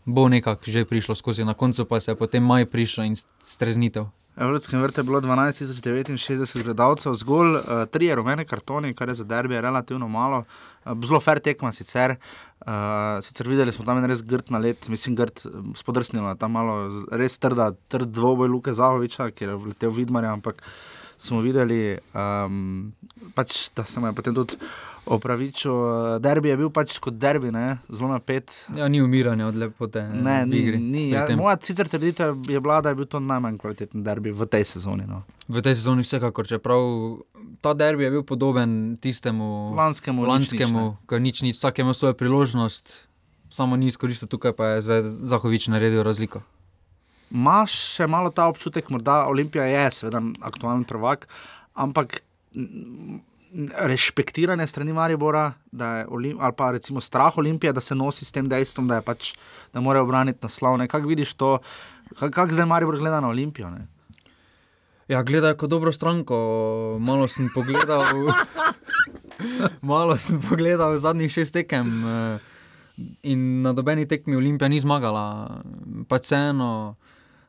Bo 0.04 0.28
nekako 0.28 0.70
že 0.70 0.84
prišlo 0.84 1.14
skozi, 1.14 1.44
na 1.44 1.54
koncu 1.54 1.84
pa 1.84 2.00
se 2.00 2.10
je 2.10 2.16
potem 2.16 2.42
maj 2.42 2.66
prišlo 2.66 3.04
in 3.04 3.14
streznitev. 3.42 4.06
Evropskem 4.36 4.82
vrtu 4.82 5.00
je 5.00 5.04
bilo 5.04 5.20
12.069 5.20 6.62
gledalcev, 6.62 7.14
zgolj 7.14 7.54
uh, 7.56 7.62
tri 7.90 8.10
rumene 8.14 8.44
kartone, 8.44 8.92
kar 8.94 9.08
je 9.08 9.14
za 9.14 9.24
derbi 9.24 9.60
relativno 9.60 10.08
malo. 10.08 10.42
Uh, 10.84 10.92
zelo 11.06 11.20
fair 11.20 11.40
tekma 11.40 11.72
sicer. 11.72 12.16
Uh, 12.60 13.16
sicer 13.24 13.48
videli 13.48 13.72
smo 13.72 13.84
tam 13.84 14.04
res 14.04 14.20
grd 14.22 14.52
na 14.52 14.60
let, 14.60 14.88
mislim, 14.92 15.16
grd 15.16 15.40
spodrsnilo, 15.76 16.34
tam 16.36 16.52
malo 16.52 16.76
res 17.12 17.38
trda, 17.40 17.70
trd 17.88 18.12
dvoboj 18.12 18.52
Luke 18.52 18.76
Zahoviča, 18.76 19.30
ki 19.32 19.48
je 19.48 19.56
vletel 19.56 19.94
vidmarja, 19.96 20.34
ampak 20.36 20.60
smo 21.16 21.40
videli, 21.40 21.96
um, 22.12 22.92
pač, 23.34 23.70
da 23.76 23.84
se 23.88 24.00
mu 24.00 24.10
je 24.10 24.16
potem 24.20 24.36
tudi 24.36 24.60
opravičil. 25.06 25.72
Derbi 26.20 26.50
je 26.50 26.56
bil 26.60 26.70
pač 26.74 26.98
kot 27.02 27.14
derbi, 27.18 27.52
ne? 27.54 27.78
zelo 27.88 28.10
napet. 28.10 28.52
Ja, 28.74 28.88
ni 28.88 29.00
umiranja 29.02 29.46
od 29.46 29.56
lepote. 29.56 30.02
Ne, 30.02 30.40
ni, 30.46 30.62
ni. 30.82 31.04
Ja, 31.14 31.26
moja 31.38 31.56
sicer 31.62 31.88
trditev 31.88 32.36
je 32.50 32.60
bila, 32.60 32.80
da 32.82 32.92
je 32.92 32.98
bil 32.98 33.08
to 33.10 33.20
najmanj 33.22 33.60
kvaliteten 33.62 34.04
derbi 34.06 34.34
v 34.34 34.48
tej 34.50 34.66
sezoni. 34.66 35.06
No. 35.08 35.22
V 35.48 35.62
tej 35.62 35.78
sezoni 35.78 36.02
vsekakor, 36.06 36.48
čeprav 36.50 36.82
ta 37.62 37.74
derbi 37.74 38.06
je 38.08 38.10
bil 38.18 38.26
podoben 38.26 38.96
tistemu 39.00 39.74
lanskemu, 39.78 40.26
lanskemu 40.26 40.84
ki 41.06 41.22
nič 41.22 41.42
ni, 41.46 41.54
vsak 41.54 41.78
ima 41.84 41.94
svojo 41.94 42.18
priložnost, 42.18 43.06
samo 43.50 43.78
ni 43.78 43.86
izkoristil 43.86 44.28
tukaj, 44.28 44.52
pa 44.58 44.76
je 44.76 45.02
Zahovič 45.06 45.70
naredil 45.70 46.02
razliko. 46.02 46.42
Máš 47.30 47.74
še 47.96 48.06
malo 48.06 48.30
ta 48.30 48.46
občutek, 48.46 48.86
da 49.02 49.26
Olimpija 49.26 49.66
je 49.66 49.90
seveda 49.90 50.22
aktualen 50.46 50.86
prvak, 50.86 51.26
ampak 51.74 52.22
respektirane 53.78 54.66
strani 54.66 54.92
Maribora, 54.92 55.52
Olim, 56.08 56.36
ali 56.40 56.52
pa 56.56 56.70
recimo 56.70 57.00
strah 57.00 57.38
Olimpije, 57.38 57.72
da 57.72 57.80
se 57.80 57.94
nosi 57.94 58.24
s 58.24 58.32
tem 58.32 58.48
dejstvom, 58.48 58.88
da, 58.88 59.00
pač, 59.02 59.34
da 59.72 59.80
mora 59.80 60.02
obraniti 60.02 60.38
naslov. 60.42 60.78
Kako 60.88 61.08
vidiš 61.08 61.34
to, 61.34 61.58
kako 62.18 62.30
kak 62.30 62.52
zdaj 62.52 62.66
Maribor 62.66 62.98
gleda 62.98 63.20
na 63.20 63.28
Olimpijo? 63.28 63.70
Ne? 63.70 63.86
Ja, 65.08 65.22
gledajo 65.22 65.56
kot 65.56 65.70
dobro 65.70 65.92
stranko. 65.92 66.98
Malo 67.00 67.28
sem 67.28 67.48
pogledal, 67.54 68.02
malo 69.92 70.16
sem 70.16 70.40
pogledal 70.42 70.98
zadnjih 70.98 71.32
šest 71.32 71.54
tekem. 71.54 72.02
Eh, 72.04 72.38
in 73.22 73.62
na 73.62 73.72
dobeni 73.72 74.08
tekmi 74.08 74.36
Olimpija 74.36 74.68
ni 74.68 74.80
zmagala, 74.80 75.60
pa 76.08 76.18
vseeno 76.18 76.96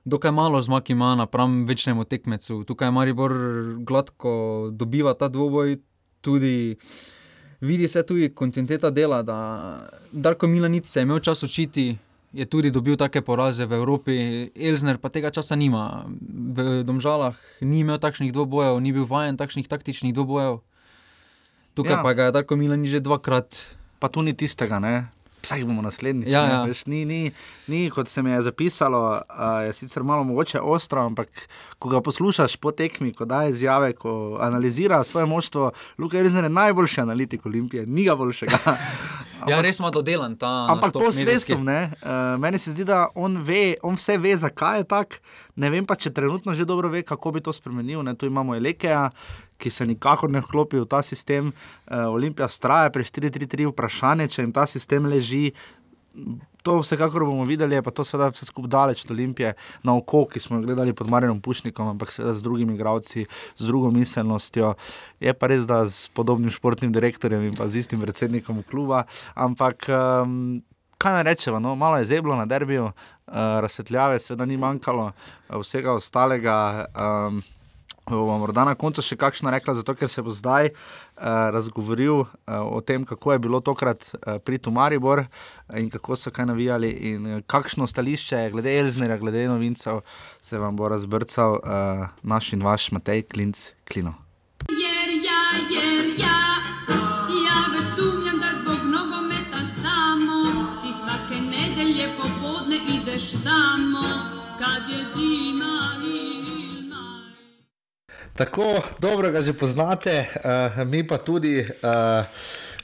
dokaj 0.07 0.31
malo 0.31 0.61
zmag 0.61 0.89
ima 0.89 1.15
napram 1.15 1.65
večnemu 1.65 2.03
tekmecu. 2.05 2.63
Tukaj 2.63 2.91
Maribor 2.91 3.33
gladko 3.79 4.69
dobiva 4.71 5.13
ta 5.13 5.27
dvoboj, 5.27 5.77
tudi 6.21 6.77
vidi 7.61 7.87
se 7.87 8.03
tudi 8.03 8.29
kontinuiteta 8.29 8.89
dela, 8.89 9.21
da 9.23 9.37
Darko 10.11 10.47
Milanic 10.47 10.87
se 10.87 10.99
je 10.99 11.03
imel 11.03 11.19
čas 11.19 11.43
učiti. 11.43 11.97
Je 12.33 12.45
tudi 12.45 12.71
dobil 12.71 12.97
take 12.97 13.21
poraze 13.21 13.65
v 13.65 13.73
Evropi, 13.73 14.13
Elžir 14.55 14.97
pa 14.97 15.09
tega 15.09 15.31
časa 15.31 15.55
nima. 15.55 16.05
V 16.53 16.83
Domžalah 16.83 17.33
ni 17.61 17.79
imel 17.81 17.97
takšnih 17.97 18.33
dvobojev, 18.35 18.79
ni 18.83 18.91
bil 18.91 19.07
vajen 19.07 19.37
takšnih 19.37 19.67
taktičnih 19.67 20.13
dvobojev. 20.13 20.59
Tukaj 21.73 21.95
ja. 21.97 22.03
pa 22.03 22.13
ga 22.13 22.27
je 22.27 22.35
Darko 22.35 22.59
Milanic 22.59 22.91
že 22.91 22.99
dvakrat. 22.99 23.77
Pa 23.97 24.11
tu 24.11 24.21
ni 24.21 24.35
tistega, 24.35 24.77
ne? 24.77 25.07
Vsak 25.43 25.65
bomo 25.65 25.81
naslednji. 25.81 26.31
Ja, 26.31 26.41
ja. 26.45 26.67
ni, 26.85 27.05
ni, 27.05 27.31
ni, 27.67 27.89
kot 27.89 28.07
se 28.07 28.21
mi 28.21 28.31
je 28.31 28.41
zapisalo, 28.41 29.21
uh, 29.29 29.65
je 29.65 29.73
sicer 29.73 30.03
malo 30.03 30.23
mogoče 30.23 30.59
ostro, 30.59 31.05
ampak 31.05 31.49
ko 31.79 31.89
ga 31.89 32.01
poslušaš 32.01 32.55
po 32.55 32.71
tekmi, 32.71 33.13
ko 33.13 33.25
daje 33.25 33.51
izjave, 33.51 33.93
ko 33.93 34.37
analizira 34.41 35.03
svoje 35.03 35.25
moštvo, 35.25 35.71
Luka 35.97 36.17
je 36.17 36.23
res 36.23 36.33
najboljši 36.33 37.01
analitik 37.01 37.45
Olimpije, 37.45 37.85
ni 37.85 38.03
ga 38.03 38.15
boljšega. 38.15 38.57
Ja, 39.47 39.61
res 39.61 39.79
ima 39.79 39.91
dodelan 39.93 40.35
ta. 40.35 40.49
Ampak 40.73 40.91
po 40.93 41.07
ne, 41.63 41.91
uh, 42.01 42.39
meni 42.41 42.59
se 42.59 42.71
zdi, 42.71 42.83
da 42.83 43.07
on, 43.15 43.37
ve, 43.43 43.77
on 43.83 43.95
vse 43.95 44.17
ve, 44.17 44.33
zakaj 44.35 44.81
je 44.81 44.87
tako. 44.89 45.21
Ne 45.55 45.69
vem 45.73 45.85
pa, 45.85 45.95
če 45.95 46.11
trenutno 46.13 46.53
že 46.53 46.65
dobro 46.65 46.89
ve, 46.89 47.03
kako 47.05 47.31
bi 47.31 47.41
to 47.41 47.53
spremenil. 47.53 48.03
Ne. 48.03 48.15
Tu 48.17 48.27
imamo 48.27 48.55
Elekeja, 48.55 49.07
ki 49.57 49.71
se 49.73 49.85
nikakor 49.85 50.31
ne 50.31 50.41
vklopi 50.45 50.81
v 50.81 50.87
ta 50.89 51.01
sistem. 51.01 51.51
Uh, 51.51 52.07
Olimpija 52.13 52.47
straja 52.47 52.91
pri 52.93 53.07
4-3-3 53.07 53.71
vprašanje, 53.71 54.29
če 54.33 54.45
jim 54.45 54.53
ta 54.55 54.67
sistem 54.69 55.09
leži. 55.09 55.51
To 56.65 56.79
vsekakor 56.81 57.23
bomo 57.23 57.45
videli, 57.47 57.77
pa 57.79 57.93
to 57.95 58.03
seveda 58.03 58.31
vse 58.33 58.47
skupaj 58.49 58.71
daleč 58.73 59.05
od 59.05 59.13
Olimpije, 59.13 59.53
na 59.87 59.93
oko, 59.95 60.25
ki 60.27 60.41
smo 60.41 60.57
jo 60.57 60.65
gledali 60.65 60.93
pod 60.93 61.09
Marinom 61.09 61.39
Pušnikom, 61.41 61.93
ampak 61.93 62.11
seveda 62.11 62.33
z 62.35 62.43
drugimi 62.43 62.75
igravci, 62.75 63.27
z 63.57 63.69
drugo 63.69 63.91
miselnostjo. 63.93 64.73
Je 65.23 65.33
pa 65.33 65.47
res, 65.47 65.67
da 65.69 65.85
s 65.87 66.09
podobnim 66.09 66.51
športnim 66.51 66.91
direktorjem 66.91 67.45
in 67.47 67.55
pa 67.55 67.69
z 67.71 67.85
istim 67.85 68.01
predsednikom 68.03 68.65
kluba. 68.67 69.05
Ampak 69.37 69.87
um, 69.87 70.59
kaj 70.97 71.21
naj 71.21 71.27
rečemo, 71.29 71.61
no? 71.63 71.75
malo 71.75 72.01
je 72.01 72.09
zeblo 72.09 72.35
na 72.35 72.45
derbiju, 72.49 72.89
uh, 72.89 73.61
razsvetljave, 73.63 74.19
seveda 74.19 74.45
ni 74.45 74.57
manjkalo, 74.57 75.11
uh, 75.13 75.61
vsega 75.61 75.93
ostalega. 75.93 76.57
Um, 76.91 77.39
Morda 78.09 78.63
na 78.65 78.75
koncu 78.75 79.03
še 79.03 79.17
kakšno 79.19 79.51
rekla, 79.51 79.73
zato 79.75 79.95
ker 79.95 80.09
se 80.09 80.21
bo 80.23 80.31
zdaj 80.31 80.71
uh, 80.71 81.49
razgovoril 81.55 82.23
uh, 82.23 82.27
o 82.71 82.81
tem, 82.81 83.05
kako 83.05 83.33
je 83.35 83.39
bilo 83.39 83.59
tokrat 83.59 84.07
uh, 84.13 84.37
pri 84.39 84.57
Tumaribor 84.57 85.25
in 85.75 85.89
kako 85.89 86.15
so 86.15 86.31
kaj 86.31 86.47
navijali, 86.51 86.91
in 87.11 87.27
uh, 87.27 87.41
kakšno 87.47 87.87
stališče 87.87 88.49
glede 88.53 88.77
Elznerja, 88.79 89.17
glede 89.17 89.47
novincev, 89.47 90.03
se 90.41 90.59
vam 90.59 90.75
bo 90.75 90.87
razbrcal 90.87 91.59
uh, 91.59 92.07
naš 92.23 92.53
in 92.53 92.63
vaš 92.63 92.91
Matej 92.91 93.27
Klinc 93.27 93.69
Klino. 93.87 94.26
Tako 108.37 108.81
dobro 108.99 109.31
ga 109.31 109.41
že 109.41 109.53
poznate, 109.53 110.25
uh, 110.45 110.85
mi 110.87 111.07
pa 111.07 111.17
tudi. 111.17 111.59
Uh, 111.59 112.25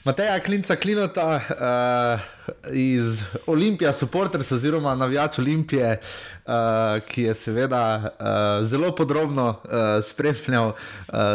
Mateja 0.04 0.40
Klinca 0.40 0.76
Klinota 0.76 1.40
uh, 1.40 2.74
iz 2.74 3.24
Olimpije, 3.48 3.94
supporters 3.94 4.52
oziroma 4.52 4.96
navijač 4.96 5.40
Olimpije, 5.40 6.00
uh, 6.46 6.54
ki 7.08 7.24
je 7.24 7.36
seveda 7.36 8.02
uh, 8.02 8.66
zelo 8.66 8.96
podrobno 8.96 9.48
uh, 9.48 10.04
spremljal 10.04 10.68
uh, 10.68 10.76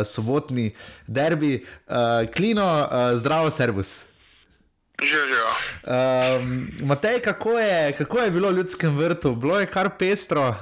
sobotni 0.05 0.75
derbi. 1.07 1.65
Uh, 1.87 1.95
Klino, 2.35 2.89
uh, 2.91 3.19
zdravo, 3.19 3.51
servus. 3.51 4.08
Živijo. 5.03 5.47
Um, 5.87 6.69
Matej, 6.83 7.21
kako 7.21 7.59
je, 7.59 7.93
kako 7.93 8.19
je 8.19 8.31
bilo 8.31 8.49
v 8.49 8.57
ljudskem 8.57 8.97
vrtu? 8.99 9.35
Bilo 9.35 9.61
je 9.61 9.67
kar 9.67 9.91
pestro, 9.99 10.49
uh, 10.49 10.57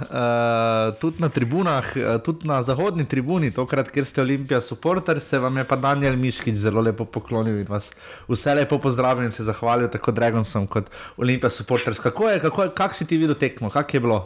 tudi 1.01 1.23
na 1.23 1.29
tribunah, 1.29 1.85
uh, 1.97 2.23
tudi 2.23 2.49
na 2.49 2.63
zahodni 2.63 3.09
tribuni, 3.09 3.55
tokrat, 3.55 3.91
kjer 3.91 4.05
ste 4.05 4.21
Olimpija 4.21 4.61
supporter, 4.61 5.21
se 5.21 5.39
vam 5.39 5.57
je 5.57 5.65
pa 5.69 5.77
Daniel 5.77 6.17
Miškič 6.17 6.55
zelo 6.55 6.81
lepo 6.81 7.05
poklonil 7.05 7.61
in 7.61 7.67
vas 7.69 7.95
vse 8.29 8.55
lepo 8.55 8.79
pozdravil 8.79 9.25
in 9.25 9.33
se 9.33 9.45
zahvalil 9.45 9.89
tako 9.89 10.13
Dragonsom 10.13 10.67
kot 10.67 10.93
Olimpija 11.17 11.51
supporters. 11.51 11.99
Kako 11.99 12.29
je, 12.31 12.41
kako, 12.41 12.63
je, 12.63 12.71
kak 12.77 12.95
si 12.95 13.07
ti 13.07 13.17
videl 13.17 13.35
tekmo, 13.41 13.71
kak 13.71 13.95
je 13.95 14.01
bilo? 14.01 14.21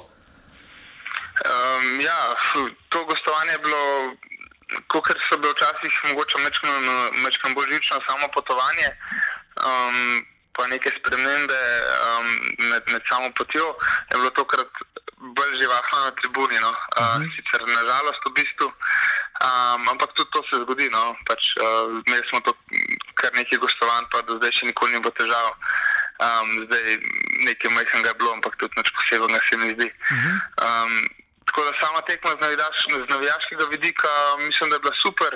Um, 1.47 2.01
ja, 2.01 2.19
to 2.89 3.05
gostovanje 3.05 3.53
je 3.53 3.59
bilo, 3.59 3.83
kot 4.87 5.07
so 5.29 5.39
bile 5.39 5.55
včasih, 5.55 6.03
mogoče 6.09 6.39
mečkam 7.23 7.55
božično 7.55 8.01
samo 8.07 8.27
potovanje 8.35 8.91
um, 9.65 10.25
pa 10.53 10.67
neke 10.67 10.91
spremembe 10.91 11.61
um, 11.97 12.29
med, 12.69 12.83
med 12.93 13.03
samo 13.09 13.31
potjo, 13.33 13.77
je 14.11 14.17
bilo 14.19 14.31
tokrat 14.31 14.69
bolj 15.21 15.59
živahno 15.61 15.99
na 16.05 16.11
tribuni. 16.11 16.59
No. 16.61 16.71
Uh, 16.71 16.77
uh 16.77 17.17
-huh. 17.17 17.37
Sicer 17.37 17.61
nažalost 17.67 18.21
v 18.27 18.33
bistvu, 18.33 18.67
um, 18.67 19.89
ampak 19.89 20.13
tudi 20.15 20.31
to 20.33 20.41
se 20.49 20.57
zgodi. 20.63 20.89
No. 20.91 21.17
Pač, 21.29 21.43
uh, 21.57 22.03
imeli 22.07 22.29
smo 22.29 22.41
to 22.41 22.53
kar 23.15 23.31
nekaj 23.35 23.59
gostovanj, 23.59 24.05
pa 24.13 24.23
do 24.23 24.37
zdaj 24.37 24.53
še 24.53 24.67
nikoli 24.67 24.93
ni 24.93 25.01
bilo 25.01 25.13
težav. 25.21 25.49
Um, 26.27 26.49
zdaj 26.67 26.85
nekaj 27.49 27.71
majhnega 27.71 28.09
je 28.09 28.19
bilo, 28.21 28.33
ampak 28.33 28.57
tudi 28.57 28.75
nič 28.77 28.89
posebnega 28.97 29.41
se 29.49 29.57
mi 29.57 29.75
zdi. 29.75 29.89
Uh 29.89 30.19
-huh. 30.19 30.37
um, 30.67 30.93
tako 31.47 31.65
da 31.65 31.73
sama 31.81 32.01
tekma 32.01 32.31
z, 32.31 32.41
navijaš, 32.41 32.79
z 33.07 33.09
navijaškega 33.09 33.65
vidika 33.65 34.09
mislim, 34.39 34.71
da 34.71 34.77
je 34.77 34.81
bila 34.81 34.95
super. 35.07 35.33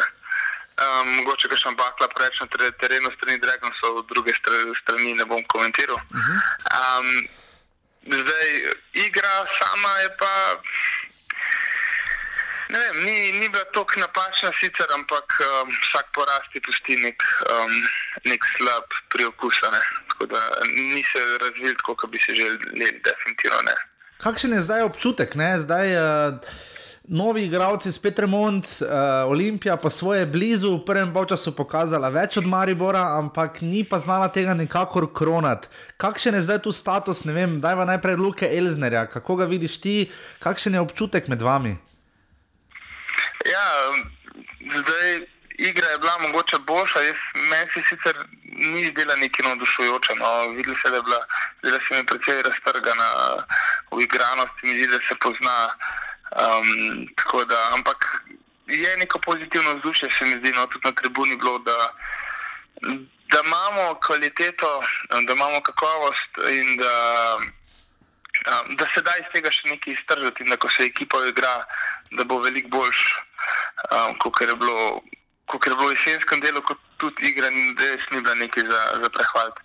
Um, 0.74 1.08
mogoče 1.20 1.46
še 1.54 1.70
bakla 1.78 2.08
preveč 2.10 2.40
na 2.42 2.48
terenu, 2.50 3.10
strani 3.14 3.38
Dragonsov, 3.38 4.00
druge 4.10 4.34
strani 4.34 5.14
ne 5.14 5.26
bom 5.30 5.38
komentiral. 5.46 6.00
Um, 6.02 7.10
zdaj, 8.10 8.50
igra 9.06 9.46
sama 9.54 9.92
je 10.02 10.10
pa. 10.18 10.32
Ne 12.74 12.80
vem, 12.80 12.98
ni, 13.06 13.16
ni 13.38 13.46
bila 13.46 13.62
tako 13.70 14.02
napačna, 14.02 14.50
sicer, 14.58 14.90
ampak 14.98 15.38
um, 15.46 15.70
vsak 15.70 16.10
poraz 16.16 16.42
ti 16.50 16.58
pusti 16.64 16.98
nek, 17.06 17.22
um, 17.54 17.74
nek 18.26 18.42
slab 18.56 18.98
priokus. 19.14 19.62
Tako 20.10 20.26
da 20.26 20.42
ni 20.74 21.06
se 21.06 21.22
razvil 21.44 21.78
tako, 21.78 22.00
kot 22.02 22.10
bi 22.10 22.18
si 22.18 22.34
želeli, 22.34 22.98
definitivno 22.98 23.62
ne. 23.70 23.78
Kakšen 24.26 24.58
je 24.58 24.64
zdaj 24.64 24.88
občutek? 24.90 25.38
Ne? 25.38 25.54
Zdaj, 25.62 25.98
uh 26.02 26.62
novi 27.08 27.44
igravci, 27.44 27.92
spet 27.92 28.18
remont, 28.18 28.64
uh, 28.64 28.88
Olimpija 29.30 29.76
pa 29.76 29.90
svoje 29.90 30.26
blizu, 30.26 30.76
v 30.76 30.84
prvem 30.84 31.12
času 31.28 31.52
pokazala 31.56 32.08
več 32.08 32.36
od 32.36 32.46
Maribora, 32.46 33.18
ampak 33.18 33.60
ni 33.60 33.84
pa 33.84 34.00
znala 34.00 34.28
tega 34.28 34.54
nikakor 34.54 35.12
kronati. 35.12 35.68
Kakšen 35.96 36.34
je 36.34 36.42
zdaj 36.42 36.62
tu 36.62 36.72
status, 36.72 37.24
ne 37.24 37.32
vem, 37.32 37.60
daj 37.60 37.76
pa 37.76 37.84
najprej 37.84 38.16
Luke 38.16 38.48
Elznerja, 38.48 39.06
kako 39.06 39.36
ga 39.36 39.44
vidiš 39.44 39.80
ti, 39.80 40.10
kakšen 40.40 40.74
je 40.74 40.80
občutek 40.80 41.28
med 41.28 41.42
vami? 41.42 41.76
Ja, 43.44 43.68
zdaj 44.64 45.28
igra 45.58 45.88
je 45.88 45.98
bila 45.98 46.18
mogoče 46.18 46.58
boljša, 46.66 47.00
jaz 47.00 47.20
meni 47.50 47.70
se 47.74 47.80
sicer 47.88 48.16
ni 48.56 48.84
zdela 48.90 49.16
neki 49.16 49.42
navdušujoča. 49.42 50.12
No. 50.18 50.48
Videla 50.56 50.76
se, 50.82 50.90
da 50.90 50.96
je 50.96 51.02
bila, 51.02 51.20
da 51.62 51.78
se 51.78 51.94
mi 51.94 52.06
precej 52.06 52.42
raztrgana 52.42 53.08
v 53.92 54.02
igranosti, 54.02 54.60
mi 54.62 54.74
zdi, 54.78 54.86
da 54.86 54.98
se 55.08 55.14
pozna. 55.20 55.68
Um, 56.32 57.06
da, 57.48 57.70
ampak 57.74 58.24
je 58.66 58.96
neko 58.96 59.18
pozitivno 59.18 59.74
vzdušje, 59.74 60.10
se 60.10 60.24
mi 60.24 60.36
zdi, 60.36 60.52
no, 60.52 60.66
tudi 60.66 60.88
na 60.88 60.92
tribuni 60.92 61.36
bilo, 61.36 61.58
da, 61.58 61.94
da 63.30 63.40
imamo 63.44 64.00
kvaliteto, 64.06 64.82
da 65.26 65.32
imamo 65.32 65.60
kakovost 65.60 66.30
in 66.50 66.76
da, 66.76 66.94
da 68.68 68.86
se 68.94 69.02
da 69.02 69.12
iz 69.20 69.28
tega 69.34 69.50
še 69.50 69.68
nekaj 69.68 69.92
iztržiti. 69.92 70.42
In 70.42 70.50
da 70.50 70.56
ko 70.56 70.68
se 70.68 70.88
ekipa 70.88 71.20
igra, 71.28 71.54
da 72.10 72.24
bo 72.24 72.40
veliko 72.40 72.68
boljš, 72.68 73.04
um, 73.90 74.18
kot 74.18 74.40
je 74.40 74.56
bilo. 74.56 75.02
Kot 75.44 75.66
je 75.66 75.74
bilo 75.76 75.90
v 75.90 75.92
jesenskem 75.92 76.40
delu, 76.40 76.62
kot 76.64 76.78
tudi 76.96 77.28
igra, 77.28 77.50
res 77.52 78.04
ni 78.10 78.22
bila 78.22 78.34
nekaj 78.34 78.64
za, 78.64 78.80
za 79.02 79.10
prehvaliti. 79.12 79.60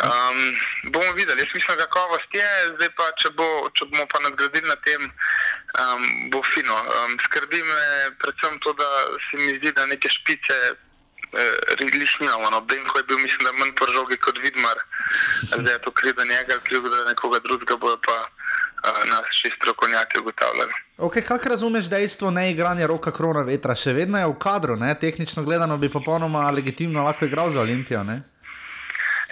Um, 0.00 0.56
bomo 0.92 1.12
videli, 1.12 1.40
jaz 1.40 1.48
mislim, 1.54 1.76
kakovost 1.78 2.34
je, 2.34 2.50
zdaj 2.74 2.88
pa, 2.96 3.06
če, 3.20 3.30
bo, 3.36 3.48
če 3.76 3.84
bomo 3.90 4.06
pa 4.08 4.22
nadgradili 4.24 4.64
na 4.68 4.76
tem, 4.80 5.02
um, 5.04 6.06
bo 6.32 6.40
fino. 6.40 6.72
Um, 6.72 7.18
skrbi 7.20 7.60
me 7.60 7.82
predvsem 8.22 8.56
to, 8.64 8.72
da 8.80 8.88
se 9.26 9.36
mi 9.36 9.58
zdi, 9.58 9.74
da 9.76 9.84
neke 9.90 10.08
špice 10.08 10.56
eh, 10.72 11.84
lišnjamo. 12.00 12.48
No, 12.48 12.62
Benko 12.64 12.98
je 12.98 13.04
bil, 13.12 13.20
mislim, 13.20 13.44
da 13.44 13.52
manj 13.58 13.74
poržogi 13.76 14.16
kot 14.24 14.40
Vidmar, 14.40 14.80
zdaj 15.52 15.74
je 15.74 15.82
to 15.84 15.92
kriv 15.92 16.16
da 16.16 16.24
njega, 16.24 16.58
kriv 16.64 16.88
da 16.88 17.04
nekoga 17.10 17.42
drugega 17.44 17.76
bojo 17.76 18.00
pa 18.00 18.16
uh, 18.24 19.04
nas 19.04 19.28
še 19.36 19.52
strokovnjaki 19.58 20.24
ugotavljali. 20.24 20.80
Okay, 20.96 21.28
Kaj 21.28 21.44
razumeš 21.44 21.92
dejstvo 21.92 22.32
neigranja 22.32 22.88
roka 22.88 23.12
krona 23.12 23.44
vetra? 23.44 23.76
Še 23.76 23.92
vedno 23.92 24.16
je 24.16 24.32
v 24.32 24.40
kadru, 24.40 24.80
ne? 24.80 24.96
tehnično 24.96 25.44
gledano 25.44 25.76
bi 25.76 25.92
popolnoma 25.92 26.48
legitimno 26.56 27.04
lahko 27.04 27.28
igral 27.28 27.52
za 27.52 27.60
Olimpijo. 27.60 28.00
Ne? 28.04 28.22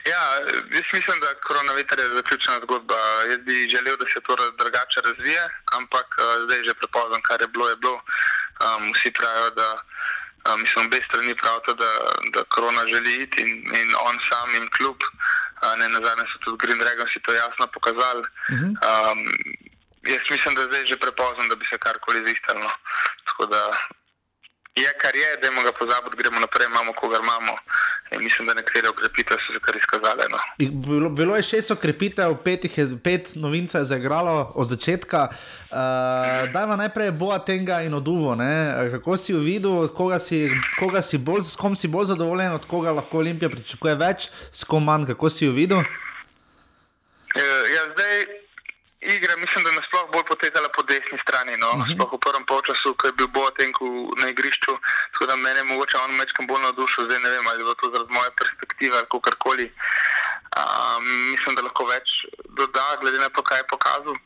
Ja, 0.04 0.22
jaz 0.76 0.88
mislim, 0.92 1.20
da 1.20 1.40
koronavirus 1.46 1.98
je 1.98 2.16
zaključena 2.16 2.58
zgodba. 2.62 2.98
Jaz 3.30 3.38
bi 3.38 3.68
želel, 3.74 3.96
da 3.96 4.06
se 4.06 4.20
to 4.20 4.36
drugače 4.58 5.00
razvije, 5.04 5.42
ampak 5.78 6.08
uh, 6.18 6.44
zdaj 6.44 6.58
je 6.58 6.64
že 6.64 6.74
prepozno, 6.74 7.18
kar 7.22 7.40
je 7.40 7.48
bilo, 7.48 7.68
je 7.68 7.76
bilo. 7.76 7.98
Um, 8.66 8.92
vsi 8.94 9.10
pravijo, 9.18 9.50
da 9.50 9.68
um, 10.48 10.60
mislim, 10.60 10.86
obe 10.86 11.00
strani 11.08 11.34
pravijo, 11.34 11.74
da, 11.82 11.92
da 12.34 12.40
korona 12.54 12.82
želi 12.92 13.12
iti 13.22 13.40
in, 13.42 13.50
in 13.80 13.88
on 14.08 14.16
sam 14.28 14.48
in 14.58 14.68
kljub. 14.76 14.98
Uh, 15.62 15.78
ne 15.78 15.88
na 15.88 16.00
zadnje 16.04 16.24
so 16.32 16.38
tudi 16.44 16.60
Green 16.62 16.78
Dragons 16.78 17.12
to 17.22 17.32
jasno 17.32 17.66
pokazali. 17.66 18.24
Uh 18.52 18.58
-huh. 18.58 18.70
um, 18.88 19.18
jaz 20.12 20.24
mislim, 20.30 20.54
da 20.54 20.62
zdaj 20.62 20.80
je 20.80 20.86
že 20.86 20.96
prepozno, 20.96 21.48
da 21.48 21.54
bi 21.54 21.64
se 21.64 21.78
karkoli 21.78 22.26
zistalo. 22.26 22.70
Tako 23.26 23.46
da 23.46 23.62
je 24.76 24.92
kar 25.00 25.16
je, 25.16 25.36
dajmo 25.42 25.62
ga 25.62 25.72
pozabiti, 25.72 26.16
gremo 26.16 26.40
naprej, 26.40 26.66
imamo 26.66 26.92
kogar 26.92 27.20
imamo. 27.22 27.52
In 28.10 28.24
mislim, 28.24 28.46
da 28.46 28.54
nekatere 28.54 28.88
okrepitve 28.88 29.36
so 29.36 29.52
se 29.52 29.60
kar 29.60 29.76
izkazale. 29.76 30.24
No. 30.30 30.38
Bilo, 30.70 31.10
bilo 31.10 31.36
je 31.36 31.42
šest 31.42 31.70
okrepitev, 31.70 32.34
pet, 32.44 32.64
je, 32.78 32.86
pet 33.04 33.30
novincev 33.34 33.80
je 33.80 33.84
zaigralo 33.84 34.52
od 34.54 34.68
začetka. 34.68 35.28
Uh, 35.30 36.52
Dajva 36.52 36.76
najprej 36.76 37.10
Boatenga 37.10 37.82
in 37.82 37.94
Oduvo. 37.94 38.34
Ne? 38.34 38.74
Kako 38.90 39.16
si 39.16 39.32
jo 39.32 39.38
videl, 39.38 39.88
koga 39.88 40.18
si, 40.18 40.50
koga 40.78 41.02
si 41.02 41.18
bolj, 41.18 41.42
s 41.42 41.56
kom 41.56 41.76
si 41.76 41.88
bolj 41.88 42.06
zadovoljen, 42.14 42.52
od 42.52 42.66
koga 42.66 42.92
lahko 42.92 43.18
Olimpija 43.18 43.50
pričakuje 43.50 43.94
več, 43.94 44.30
s 44.50 44.64
kom 44.64 44.84
manj, 44.84 45.06
kako 45.06 45.30
si 45.30 45.44
jo 45.44 45.52
videl? 45.52 45.78
Uh, 45.78 47.44
ja, 47.74 47.82
zdaj 47.92 48.47
igra, 49.16 49.36
mislim, 49.36 49.64
da 49.64 49.70
je 49.70 49.76
nasploh 49.76 50.10
bolj 50.12 50.24
potekala 50.30 50.68
po 50.76 50.82
desni 50.82 51.18
strani. 51.24 51.56
No? 51.56 51.70
Uh 51.70 51.76
-huh. 51.78 51.94
Sploh 51.94 52.12
v 52.12 52.18
prvem 52.24 52.44
polčasu, 52.50 52.94
ko 52.98 53.06
je 53.06 53.12
bil 53.18 53.28
Boatenko 53.36 53.84
na 54.20 54.26
igrišču, 54.28 54.72
tako 55.12 55.26
da 55.26 55.36
mene 55.36 55.60
je 55.60 55.64
mogoče 55.64 55.96
on 55.98 56.16
mečkam 56.16 56.46
bolj 56.46 56.62
navdušil, 56.62 57.04
zdaj 57.04 57.20
ne 57.24 57.30
vem, 57.30 57.46
ali 57.48 57.60
je 57.62 57.74
to 57.80 57.90
zaradi 57.92 58.12
moje 58.18 58.30
perspektive 58.40 58.94
ali 58.98 59.08
kakorkoli. 59.12 59.66
Um, 60.60 61.04
mislim, 61.32 61.54
da 61.54 61.62
lahko 61.62 61.84
več 61.84 62.08
doda, 62.58 62.86
glede 63.00 63.18
na 63.18 63.28
to, 63.28 63.42
kaj 63.42 63.58
je 63.58 63.70
pokazal. 63.74 64.16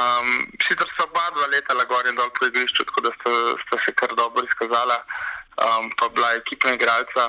Um, 0.00 0.28
sicer 0.64 0.88
so 0.96 1.04
oba 1.04 1.30
dva 1.34 1.46
leta 1.46 1.74
lagor 1.74 2.06
in 2.06 2.14
dol 2.14 2.30
po 2.36 2.46
igrišču, 2.46 2.84
tako 2.84 3.00
da 3.06 3.10
sta, 3.16 3.30
sta 3.62 3.76
se 3.84 3.92
kar 3.98 4.10
dobro 4.14 4.44
izkazala, 4.44 4.98
um, 5.64 5.90
pa 5.98 6.08
bila 6.08 6.34
ekipna 6.34 6.72
igralca. 6.72 7.22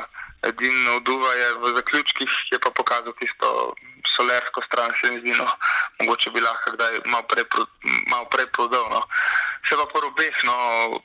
Edini 0.48 0.90
oduva 0.96 1.34
je 1.34 1.48
v 1.54 1.74
zaključkih, 1.76 2.32
je 2.52 2.60
pa 2.60 2.72
pokazal 2.72 3.14
tisto 3.20 3.76
solersko 4.16 4.62
stran, 4.62 4.92
se 4.96 5.12
mi 5.12 5.20
zdi, 5.20 5.34
no, 5.38 5.48
mogoče 6.00 6.30
bi 6.32 6.42
lahko 6.42 6.72
kdaj 6.76 7.00
malo 7.06 7.26
prej, 7.32 7.46
mal 8.12 8.26
prej 8.32 8.48
prodal. 8.56 8.88
No. 8.90 9.02
Se 9.68 9.76
pa 9.76 9.86
po 9.86 10.00
robeh, 10.02 10.36
no, 10.44 10.56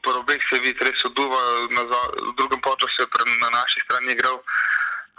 po 0.03 0.13
robeh 0.13 0.41
se 0.49 0.59
vidi 0.59 0.85
res 0.85 1.05
oduva, 1.05 1.41
na, 1.75 1.83
v 2.31 2.33
drugem 2.39 2.61
času 2.63 3.03
je 3.03 3.09
na 3.41 3.51
naši 3.51 3.81
strani 3.85 4.13
igral, 4.13 4.39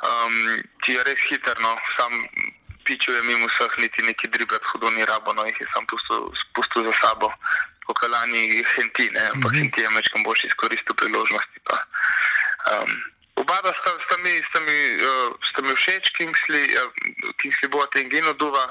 um, 0.10 0.38
ki 0.82 0.98
je 0.98 1.04
res 1.04 1.22
hiter, 1.30 1.60
no, 1.60 1.76
sam 1.98 2.12
pičuje 2.84 3.24
mimo 3.24 3.48
vseh, 3.48 3.78
niti 3.80 4.02
neki 4.04 4.28
driblat 4.28 4.64
hudo 4.72 4.92
ni 4.92 5.06
rabo, 5.06 5.34
no, 5.34 5.46
jih 5.46 5.60
je 5.60 5.68
sam 5.74 5.86
pustil, 5.86 6.32
spustil 6.48 6.84
za 6.92 6.94
sabo. 7.02 7.32
Pokalani 7.84 8.64
Henti, 8.64 9.12
ampak 9.12 9.36
mm 9.36 9.42
-hmm. 9.44 9.58
Henti 9.60 9.82
je 9.82 9.90
večkrat 9.96 10.24
boljši 10.24 10.48
izkoristil 10.48 10.96
priložnosti. 10.96 11.60
Pa, 11.68 11.78
um, 12.72 12.92
Oba 13.44 13.60
sta, 13.60 13.92
sta, 14.06 14.16
mi, 14.24 14.34
sta, 14.48 14.60
mi, 14.60 14.78
uh, 15.04 15.36
sta 15.50 15.62
mi 15.62 15.76
všeč, 15.76 16.12
Kingsley, 16.16 16.64
uh, 16.80 16.88
Kingsley 17.42 17.68
bo 17.68 17.84
te 17.92 18.00
in 18.00 18.10
Gino 18.10 18.32
duva, 18.34 18.64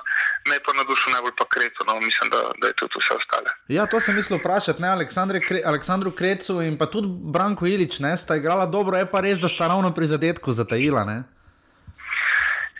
me 0.48 0.56
pa 0.64 0.72
na 0.72 0.85
dušu 0.88 1.12
najbolj 1.12 1.35
pa 1.37 1.44
Kreto, 1.44 1.85
no 1.85 2.00
mislim, 2.00 2.30
da, 2.32 2.40
da 2.56 2.70
je 2.72 2.76
tudi 2.80 2.96
vse 2.96 3.14
ostale. 3.20 3.52
Ja, 3.68 3.85
to 3.87 4.00
sem 4.00 4.16
mislil 4.16 4.40
vprašati, 4.40 4.80
ne 4.80 5.40
Kre, 5.44 5.61
Aleksandru 5.64 6.14
Krecu 6.16 6.62
in 6.64 6.78
pa 6.80 6.88
tudi 6.88 7.08
Branko 7.08 7.68
Ilič, 7.68 8.00
ne 8.00 8.16
sta 8.16 8.37
igrala 8.40 8.66
dobro, 8.66 8.96
je 8.96 9.11
pa 9.11 9.20
res, 9.20 9.42
da 9.44 9.48
sta 9.52 9.68
ravno 9.68 9.92
pri 9.92 10.06
zadetku 10.06 10.52
zatajila, 10.52 11.04
ne? 11.04 11.18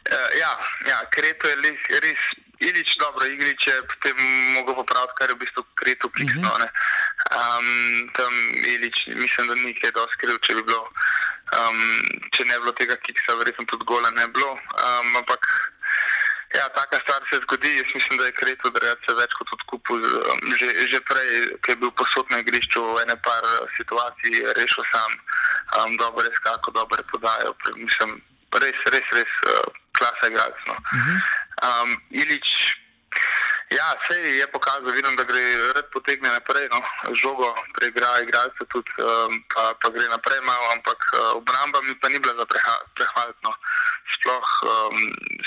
Uh, 0.09 0.31
ja, 0.41 0.53
ja, 0.89 0.99
Kreto 1.13 1.49
je 1.49 1.61
res, 1.61 1.85
res 2.01 2.25
Ilič, 2.63 2.97
dobro, 2.97 3.27
Ilič 3.27 3.67
je 3.69 3.77
potem 3.91 4.17
mogel 4.57 4.81
popraviti, 4.81 5.19
kar 5.19 5.29
je 5.29 5.37
v 5.37 5.43
bistvu 5.45 5.63
Kreto 5.77 6.09
kiksno, 6.09 6.49
uh 6.49 6.57
-huh. 6.57 6.71
Um, 7.33 8.11
tam 8.17 8.33
Ilič, 8.75 9.07
mislim, 9.07 9.47
da 9.49 9.55
ni 9.55 9.75
kaj 9.75 9.91
dosti 9.91 10.17
kriv, 10.21 10.39
če 10.41 10.55
bi 10.55 10.63
bilo. 10.63 10.89
Um, 11.53 11.81
če 12.33 12.47
ne 12.49 12.57
bi 12.57 12.65
bilo 12.65 12.73
tega 12.73 12.97
kiksa, 13.05 13.37
verjetno 13.37 13.67
tudi 13.69 13.85
gola 13.85 14.11
ne 14.11 14.27
bi 14.27 14.39
bilo. 14.39 14.53
Um, 14.57 15.17
ampak 15.21 15.49
ja, 16.55 16.69
taka 16.77 17.01
stvar 17.01 17.21
se 17.31 17.41
zgodi. 17.45 17.77
Jaz 17.77 17.95
mislim, 17.95 18.19
da 18.19 18.25
je 18.27 18.33
Kreto 18.33 18.73
se 19.07 19.15
več 19.21 19.37
kot 19.39 19.53
odkupil. 19.59 20.01
Že, 20.59 20.69
že 20.89 21.01
prej, 21.09 21.31
ki 21.61 21.75
je 21.75 21.81
bil 21.85 21.93
posod 21.93 22.31
na 22.31 22.41
igrišču, 22.41 22.81
v 22.81 23.05
ene 23.05 23.17
par 23.21 23.45
situacij 23.77 24.43
rešil 24.57 24.85
sam, 24.93 25.13
um, 25.79 25.97
dobro 25.97 26.25
je 26.25 26.33
skako, 26.41 26.71
dobro 26.71 26.97
je 27.01 27.11
podajal. 27.13 27.57
Mislim, 27.77 28.21
res, 28.65 28.79
res, 28.95 29.13
res 29.13 29.33
uh, 29.49 29.65
klasa 29.93 30.33
igralec. 30.33 30.61
No. 30.67 30.77
Uh 30.77 31.01
-huh. 31.05 31.19
um, 31.69 31.91
Ilič 32.11 32.79
Ja, 33.73 33.89
se 34.07 34.15
je 34.15 34.47
pokazal, 34.53 34.93
vidim, 34.93 35.17
da 35.17 35.25
gre 35.25 35.43
red 35.77 35.87
potegne 35.93 36.29
naprej, 36.29 36.69
no, 36.73 36.81
žogo 37.15 37.55
preigra, 37.79 38.11
igralce 38.21 38.65
tudi, 38.69 38.93
um, 39.01 39.33
pa, 39.55 39.73
pa 39.81 39.89
gre 39.89 40.09
naprej 40.13 40.41
malo, 40.45 40.67
ampak 40.77 41.01
uh, 41.13 41.41
obramba 41.41 41.81
mi 41.83 41.95
pa 42.01 42.09
ni 42.09 42.19
bila 42.19 42.35
za 42.37 42.47
prehvaliti. 42.95 43.41
No. 43.43 43.53
Sploh 44.15 44.49
um, 44.63 44.99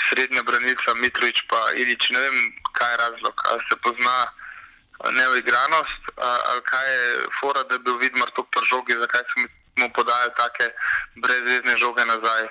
srednja 0.08 0.42
branica 0.42 0.94
Mitrovič 0.94 1.46
pa 1.46 1.60
Ilič, 1.78 2.10
ne 2.10 2.20
vem, 2.20 2.36
kaj 2.74 2.90
je 2.92 2.96
razlog, 3.04 3.36
ali 3.50 3.62
se 3.68 3.76
pozna 3.84 4.16
uh, 4.24 5.10
neuigranost, 5.12 6.02
ali 6.50 6.62
kaj 6.64 6.86
je 6.92 7.30
fora, 7.40 7.62
da 7.62 7.74
je 7.74 7.84
bil 7.86 7.96
Vidmar 7.98 8.30
to 8.34 8.42
pri 8.42 8.66
žogi, 8.66 8.98
zakaj 8.98 9.22
se 9.30 9.48
mu 9.80 9.88
podajo 9.96 10.28
take 10.40 10.66
brezvezne 11.22 11.74
žoge 11.78 12.04
nazaj. 12.04 12.44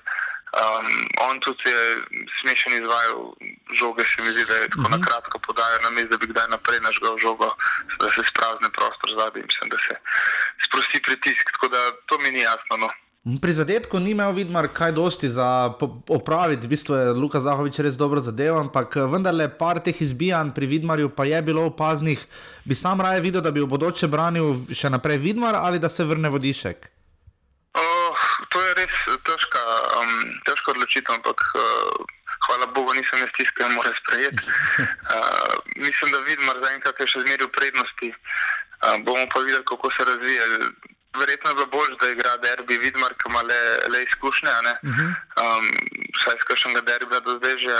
Um, 0.55 0.87
on 1.27 1.35
tudi 1.39 1.69
je 1.69 1.83
smešen 2.39 2.73
izvajal 2.73 3.19
žoge, 3.79 4.03
se 4.07 4.23
mi 4.23 4.31
zdi, 4.31 4.45
da 4.45 4.55
je 4.55 4.69
tako 4.69 4.81
uh 4.81 4.85
-huh. 4.85 4.91
na 4.91 4.97
mhm. 4.97 5.05
kratko 5.07 5.39
podajal, 5.39 5.79
na 5.83 5.89
mestu, 5.89 6.09
da 6.09 6.17
bi 6.17 6.31
kdaj 6.31 6.47
naprej 6.49 6.79
nažgal 6.79 7.17
žogo, 7.17 7.49
da 7.99 8.07
se 8.09 8.21
sprazne 8.31 8.69
prostor 8.77 9.09
zadaj 9.17 9.41
in 9.41 9.69
da 9.73 9.77
se 9.85 9.93
sprosti 10.65 11.01
pritisk. 11.01 11.43
Tako 11.51 11.67
da 11.67 11.79
to 12.07 12.15
mi 12.23 12.31
ni 12.31 12.39
jasno. 12.39 12.73
No. 12.83 12.89
Pri 13.41 13.53
zadetku 13.53 13.99
ni 13.99 14.11
imel 14.11 14.31
vidmar 14.31 14.67
kaj 14.67 14.91
dosti 14.91 15.29
za 15.29 15.73
opraviti, 16.09 16.67
v 16.67 16.69
bistvu 16.69 16.95
je 16.95 17.13
Luka 17.17 17.39
Zahovič 17.41 17.79
res 17.79 17.97
dobro 17.97 18.21
zadeval, 18.21 18.59
ampak 18.59 18.95
vendarle 18.95 19.49
par 19.57 19.79
teh 19.81 20.01
izbijanj 20.01 20.53
pri 20.53 20.65
vidmarju 20.65 21.09
pa 21.09 21.25
je 21.25 21.41
bilo 21.41 21.65
opaznih. 21.65 22.27
Bi 22.65 22.75
sam 22.75 23.01
raje 23.01 23.21
videl, 23.21 23.41
da 23.41 23.51
bi 23.51 23.65
v 23.65 23.65
bodoče 23.65 24.07
branil 24.07 24.53
še 24.69 24.89
naprej 24.89 25.17
vidmar 25.17 25.55
ali 25.55 25.79
da 25.79 25.89
se 25.89 26.05
vrne 26.05 26.29
vodišek? 26.29 26.94
To 28.49 28.61
je 28.61 28.73
res 28.79 28.95
težka, 29.27 29.61
um, 29.99 30.11
težka 30.47 30.71
odločitev, 30.71 31.15
ampak 31.19 31.39
uh, 31.59 32.05
hvala 32.47 32.67
Bogu, 32.71 32.93
nisem 32.95 33.19
jaz 33.19 33.31
tisti, 33.35 33.55
ki 33.57 33.69
mora 33.75 33.91
sprejeti. 33.99 34.43
Uh, 35.11 35.53
mislim, 35.87 36.11
da 36.11 36.19
vidim, 36.23 36.47
da 36.47 36.63
zaenkrat 36.63 36.99
je 36.99 37.07
še 37.07 37.23
zmeraj 37.25 37.47
v 37.47 37.55
prednosti. 37.55 38.09
Uh, 38.11 38.97
bomo 39.03 39.27
pa 39.27 39.43
videli, 39.43 39.65
kako 39.67 39.91
se 39.91 40.07
razvija. 40.07 40.43
Verjetno 41.15 41.51
je 41.51 41.55
bilo 41.55 41.67
bolj, 41.71 41.93
da 41.99 42.11
igra 42.11 42.33
derbi, 42.43 42.77
vidmar, 42.77 43.15
ki 43.15 43.29
ima 43.31 43.41
le, 43.47 43.61
le 43.91 44.03
izkušnje, 44.03 44.55
mhm. 44.83 45.07
um, 45.39 45.69
vsaj 46.19 46.35
iz 46.39 46.43
kakšnega 46.47 46.81
derbija 46.83 47.23
do 47.23 47.37
zdaj 47.39 47.55
že, 47.63 47.75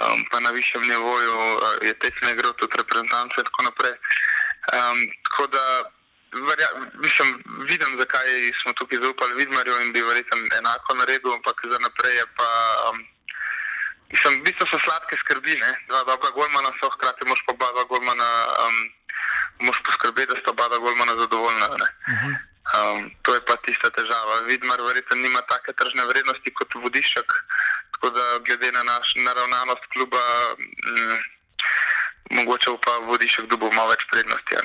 um, 0.00 0.24
pa 0.32 0.40
na 0.40 0.50
višjem 0.56 0.84
nivoju 0.88 1.36
uh, 1.36 1.76
je 1.84 1.92
tekme 2.00 2.32
igral 2.32 2.56
tudi 2.56 2.80
reprezentance 2.80 3.36
in 3.40 3.48
tako 3.52 3.68
naprej. 3.68 3.94
Um, 4.72 4.98
tako 5.28 5.46
da 5.52 5.64
Verja, 6.32 6.68
mislim, 6.94 7.42
vidim, 7.68 7.98
zakaj 7.98 8.28
smo 8.62 8.72
tukaj 8.72 8.98
zaupali 8.98 9.34
Vidmarju 9.34 9.80
in 9.80 9.92
bi 9.92 10.02
verjetno 10.02 10.36
enako 10.58 10.94
naredil, 10.94 11.32
ampak 11.32 11.60
za 11.72 11.78
naprej 11.78 12.16
je 12.16 12.26
pa. 12.36 12.48
Um, 12.88 13.06
mislim, 14.12 14.40
v 14.40 14.42
bistvu 14.44 14.66
so 14.66 14.78
sladke 14.78 15.16
skrbi, 15.16 15.54
ne? 15.60 15.72
dva 15.88 16.04
dobra 16.04 16.30
golmana 16.30 16.72
so, 16.80 16.90
hkrati 16.90 17.28
moš 17.28 17.40
pa 17.46 17.52
oba 17.52 17.72
dva 17.72 17.84
golmana, 17.84 18.28
um, 18.64 18.76
moš 19.66 19.80
poskrbeti, 19.86 20.28
da 20.32 20.40
sta 20.40 20.50
oba 20.50 20.68
dva 20.68 20.78
golmana 20.78 21.16
zadovoljna. 21.16 21.66
Uh 21.66 21.78
-huh. 22.20 22.34
um, 22.76 23.10
to 23.22 23.34
je 23.34 23.40
pa 23.44 23.56
tista 23.56 23.90
težava. 23.90 24.40
Vidmar 24.40 24.80
verjetno 24.82 25.16
nima 25.16 25.40
take 25.40 25.72
tržne 25.72 26.04
vrednosti 26.04 26.54
kot 26.54 26.74
vodiščak, 26.74 27.28
tako 27.92 28.10
da 28.10 28.38
glede 28.46 28.72
na 28.72 28.82
naš 28.82 29.14
naravnanost 29.16 29.84
kluba. 29.92 30.22
Um, 30.52 31.37
mogoče 32.30 32.70
pa 32.84 33.06
vodiš, 33.06 33.40
kdo 33.46 33.56
bo 33.56 33.70
imel 33.72 33.88
več 33.92 34.04
prednosti. 34.10 34.56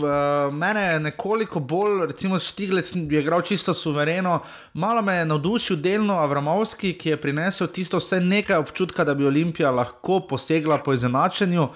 V, 0.00 0.12
mene 0.52 0.82
je 0.82 1.00
nekoliko 1.00 1.60
bolj, 1.60 2.06
recimo, 2.12 2.38
Štiglec 2.38 2.94
je 2.94 3.20
igral 3.20 3.42
čisto 3.42 3.74
suvereno. 3.74 4.40
Malo 4.74 5.02
me 5.02 5.16
je 5.16 5.24
navdušil 5.24 5.76
delno 5.76 6.18
Avramovski, 6.20 6.94
ki 6.98 7.14
je 7.14 7.20
prinesel 7.20 7.68
tisto 7.68 8.00
vse 8.00 8.20
nekaj 8.20 8.56
občutka, 8.56 9.04
da 9.04 9.14
bi 9.14 9.26
Olimpija 9.26 9.70
lahko 9.70 10.20
posegla 10.28 10.78
po 10.78 10.92
izenačenju. 10.92 11.68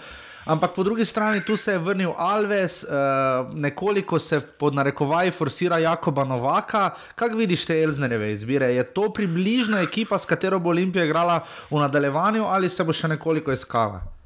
Ampak 0.48 0.72
po 0.74 0.82
drugi 0.82 1.04
strani 1.04 1.44
tu 1.44 1.56
se 1.56 1.72
je 1.72 1.78
vrnil 1.78 2.12
Alves, 2.16 2.84
uh, 2.84 3.52
nekoliko 3.52 4.18
se 4.18 4.40
pod 4.40 4.74
narekovaji 4.74 5.30
forsira 5.30 5.78
Jakoba 5.78 6.24
Novaka. 6.24 6.90
Kaj 7.14 7.34
vidiš 7.36 7.66
te 7.66 7.82
Elznerjeve 7.82 8.32
izbire? 8.32 8.72
Je 8.74 8.84
to 8.84 9.12
približno 9.12 9.78
ekipa, 9.78 10.18
s 10.18 10.24
katero 10.24 10.58
bo 10.58 10.70
Olimpija 10.70 11.04
igrala 11.04 11.42
v 11.70 11.84
nadaljevanju 11.84 12.46
ali 12.48 12.70
se 12.70 12.84
bo 12.84 12.96
še 12.96 13.12
nekoliko 13.12 13.52
iskala? 13.52 14.17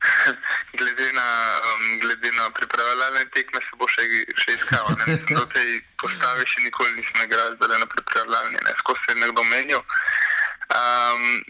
glede 0.78 1.12
na, 1.12 1.28
um, 1.68 2.00
glede 2.00 2.32
na 2.32 2.50
pripravljalne 2.50 3.24
tekme 3.34 3.60
se 3.60 3.76
bo 3.76 3.88
še, 3.88 4.04
še 4.36 4.56
iskal. 4.56 4.88
Na 5.36 5.44
tej 5.52 5.80
postavi 6.00 6.46
še 6.48 6.64
nikoli 6.64 6.96
nismo 6.96 7.24
igrali, 7.24 7.56
zdaj 7.58 7.78
na 7.78 7.88
pripravljalni, 7.94 8.58
ne 8.64 8.76
skozi 8.80 9.04
se 9.04 9.12
je 9.12 9.20
nekdo 9.20 9.44
menil. 9.52 9.82
Um, 10.70 11.44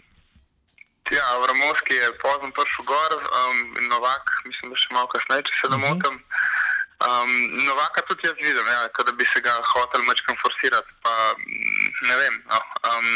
ja, 1.11 1.27
Vramovski 1.43 1.95
je 1.95 2.11
pozno 2.23 2.51
prišel 2.55 2.85
gor, 2.85 3.15
um, 3.19 3.57
Novak, 3.87 4.35
mislim, 4.47 4.75
da 4.75 4.79
še 4.83 4.91
malo 4.95 5.11
kasneje, 5.15 5.47
če 5.47 5.57
se 5.61 5.71
ne 5.71 5.79
mhm. 5.79 5.87
motim. 5.87 6.19
Um, 7.01 7.31
Novaka 7.65 8.03
tudi 8.05 8.27
jaz 8.27 8.37
vidim, 8.37 8.67
ja, 8.67 8.81
da 8.91 9.11
bi 9.17 9.25
se 9.25 9.41
ga 9.41 9.55
hotel 9.73 10.03
mečkam 10.05 10.37
forsirati, 10.43 10.99
pa 11.01 11.15
ne 12.07 12.19
vem. 12.19 12.35
No, 12.51 12.59
um, 12.91 13.07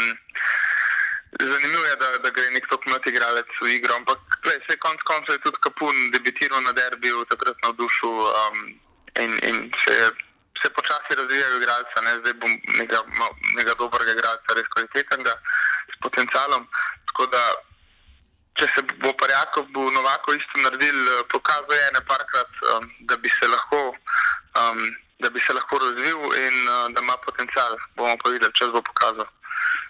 Zanimivo 1.32 1.84
je, 1.84 1.96
da, 1.96 2.18
da 2.18 2.30
gre 2.30 2.50
nek 2.50 2.68
tako 2.70 2.90
mlad 2.90 3.06
igralec 3.06 3.50
v 3.60 3.72
igro, 3.74 3.96
ampak 3.96 4.18
vse 4.44 4.76
konc 4.78 5.02
koncev 5.02 5.34
je 5.34 5.42
tudi 5.44 5.58
Kapun 5.60 5.96
debitiral 6.14 6.62
na 6.62 6.72
derbiju, 6.72 7.24
takrat 7.30 7.58
na 7.64 7.72
dušu 7.72 8.08
um, 8.08 8.62
in, 9.20 9.32
in 9.42 9.56
se, 9.84 9.92
je, 9.92 10.06
se 10.06 10.26
se 10.62 10.74
počasi 10.74 11.14
razvijajo 11.18 11.56
igralca, 11.56 12.00
ne 12.02 12.18
zdaj 12.18 12.34
bom 12.42 12.52
nekega, 12.78 13.02
nekega 13.56 13.74
dobrega 13.78 14.12
igralca, 14.12 14.56
res 14.56 14.68
kvalitetnega, 14.74 15.34
s 15.92 15.96
potencialom. 16.04 16.68
Tako 17.10 17.26
da, 17.34 17.42
če 18.58 18.68
se 18.74 18.84
bo 19.02 19.12
Parjakov, 19.20 19.68
bo 19.74 19.90
Novako 19.90 20.34
isto 20.34 20.62
naredil, 20.64 20.98
eh, 21.08 21.24
pokazal 21.32 21.76
je 21.76 21.90
ne 21.96 22.02
parkrat, 22.12 22.62
um, 22.74 22.88
da 23.00 23.16
bi 23.16 23.28
se 23.40 23.48
lahko. 23.48 23.82
Um, 24.60 24.86
Da 25.16 25.30
bi 25.32 25.40
se 25.40 25.52
lahko 25.56 25.78
razvil 25.80 26.18
in 26.36 26.56
uh, 26.68 26.92
da 26.92 27.00
ima 27.00 27.14
potencial, 27.24 27.72
bomo 27.96 28.18
pa 28.20 28.28
videli, 28.28 28.52
če 28.52 28.66
bo 28.68 28.82
pokazal. 28.84 29.24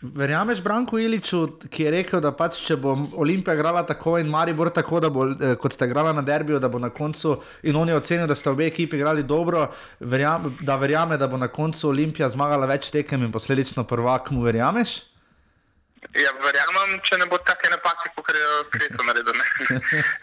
Verjameš 0.03 0.61
Branku 0.63 0.99
Iliču, 0.99 1.41
ki 1.71 1.87
je 1.87 1.91
rekel, 1.91 2.21
da 2.21 2.31
pač, 2.37 2.59
če 2.67 2.77
bo 2.77 2.93
Olimpija 3.17 3.55
igrala 3.57 3.83
tako 3.89 4.19
in 4.21 4.29
Maribor 4.29 4.69
tako, 4.71 5.01
bo, 5.11 5.25
eh, 5.33 5.57
kot 5.61 5.73
ste 5.73 5.89
igrali 5.89 6.13
na 6.15 6.23
derbiju, 6.23 6.61
da 6.61 6.69
bo 6.69 6.79
na 6.79 6.91
koncu 6.91 7.39
in 7.63 7.77
on 7.77 7.89
je 7.89 7.97
ocenil, 7.97 8.27
da 8.27 8.35
ste 8.35 8.51
obe 8.51 8.67
ekipi 8.67 8.97
igrali 8.97 9.25
dobro, 9.25 9.71
verjam, 10.01 10.53
da 10.61 10.77
verjame, 10.77 11.17
da 11.17 11.29
bo 11.29 11.41
na 11.41 11.49
koncu 11.49 11.89
Olimpija 11.89 12.31
zmagala 12.31 12.67
več 12.67 12.91
tekem 12.91 13.25
in 13.25 13.33
posledično 13.33 13.85
prvak 13.85 14.31
mu 14.31 14.45
verjameš? 14.45 15.01
Ja, 16.15 16.31
verjamem, 16.39 16.99
če 17.03 17.19
ne 17.19 17.27
bo 17.27 17.39
take 17.43 17.69
napake, 17.73 18.11
kot 18.15 18.29
je 18.31 18.47
Kreto 18.71 19.03
naredil. 19.03 19.35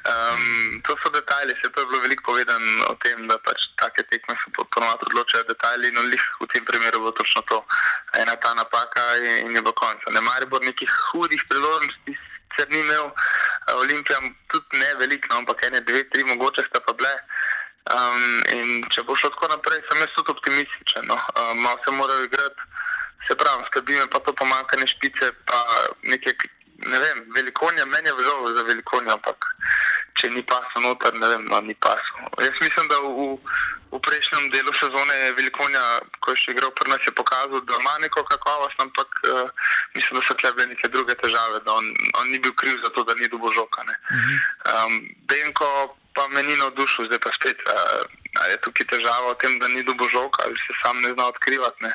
Um, 0.08 0.82
to 0.86 0.96
so 1.02 1.10
detajli, 1.12 1.56
se 1.60 1.68
je 1.68 1.72
bilo 1.76 2.00
veliko 2.02 2.24
povedano 2.32 2.88
o 2.92 2.96
tem, 3.04 3.28
da 3.28 3.38
pač 3.44 3.68
take 3.82 4.06
tekme 4.08 4.36
se 4.40 4.52
ponovadi 4.56 5.08
odločajo 5.10 5.44
detajli 5.50 5.92
in 5.92 6.00
v 6.00 6.48
tem 6.54 6.64
primeru 6.66 7.04
bo 7.04 7.12
točno 7.12 7.42
to. 7.50 7.60
Ena 8.20 8.36
ta 8.36 8.54
napaka 8.54 9.04
in, 9.18 9.50
in 9.50 9.56
je 9.56 9.62
bo 9.62 9.74
konec. 9.74 10.00
Ne 10.12 10.22
mari 10.22 10.46
bo 10.46 10.60
nekih 10.60 10.90
hudih 11.12 11.44
priložnosti, 11.50 12.18
ker 12.56 12.68
ni 12.70 12.80
imel 12.80 13.12
Olimpija 13.76 14.22
tudi 14.48 14.80
ne 14.80 14.96
veliko, 15.02 15.28
no, 15.32 15.44
ampak 15.44 15.68
ene, 15.68 15.82
dve, 15.82 16.08
tri, 16.10 16.24
mogoče 16.24 16.64
sta 16.70 16.80
pa 16.80 16.94
bile. 16.94 17.12
Um, 17.92 18.40
in 18.56 18.84
če 18.88 19.04
bo 19.04 19.16
šlo 19.20 19.34
tako 19.36 19.52
naprej, 19.52 19.84
sem 19.90 20.00
jaz 20.00 20.12
tudi 20.16 20.32
optimističen. 20.32 21.10
No. 21.12 21.20
Um, 21.36 21.60
malo 21.60 21.80
se 21.84 21.92
morajo 21.92 22.24
igrati 22.24 22.72
se 23.28 23.36
pravi, 23.36 23.64
skrbi 23.68 23.96
me 23.96 24.08
pa 24.08 24.20
to 24.20 24.34
pomankanje 24.34 24.88
špice, 24.88 25.32
pa 25.46 25.60
nekaj, 26.04 26.34
ne 26.86 27.00
vem, 27.00 27.24
velikonja, 27.36 27.86
meni 27.86 28.08
je 28.10 28.24
zelo 28.24 28.56
za 28.56 28.64
velikonja, 28.64 29.14
ampak 29.14 29.46
če 30.20 30.30
ni 30.30 30.44
paso 30.44 30.82
noter, 30.84 31.14
ne 31.20 31.30
vem, 31.30 31.46
no, 31.52 31.62
ni 31.62 31.76
paso. 31.76 32.28
Jaz 32.42 32.60
mislim, 32.62 32.88
da 32.92 33.00
v, 33.00 33.38
v 33.94 34.02
prejšnjem 34.04 34.50
delu 34.52 34.74
sezone 34.76 35.16
je 35.22 35.32
velikonja, 35.40 35.84
ko 36.20 36.36
je 36.36 36.42
še 36.44 36.52
igral 36.56 36.74
pri 36.76 36.92
nas, 36.92 37.08
je 37.08 37.16
pokazal, 37.16 37.64
da 37.64 37.80
ima 37.80 37.96
neko 38.04 38.26
kakovost, 38.28 38.78
ampak 38.84 39.10
uh, 39.32 39.50
mislim, 39.96 40.20
da 40.20 40.28
so 40.28 40.38
tle 40.38 40.54
neke 40.68 40.92
druge 40.92 41.16
težave, 41.24 41.64
da 41.66 41.80
on, 41.80 41.90
on 42.20 42.32
ni 42.32 42.40
bil 42.40 42.54
kriv 42.60 42.80
za 42.84 42.92
to, 42.92 43.08
da 43.08 43.16
ni 43.20 43.32
dubo 43.32 43.52
žoka. 43.56 43.84
Um, 43.84 45.02
Denko 45.30 45.70
pa 46.16 46.28
meni 46.34 46.56
na 46.56 46.70
dušu, 46.78 47.06
zdaj 47.06 47.20
pa 47.20 47.32
spet. 47.36 47.58
Uh, 47.68 48.06
je 48.50 48.58
tukaj 48.66 48.86
težava 48.90 49.34
v 49.34 49.40
tem, 49.42 49.60
da 49.62 49.68
ni 49.70 49.84
dobo 49.86 50.10
žog 50.10 50.34
ali 50.42 50.58
se 50.58 50.74
sam 50.82 50.98
ne 51.02 51.14
zna 51.14 51.30
odkrivati. 51.30 51.84
Ne. 51.86 51.94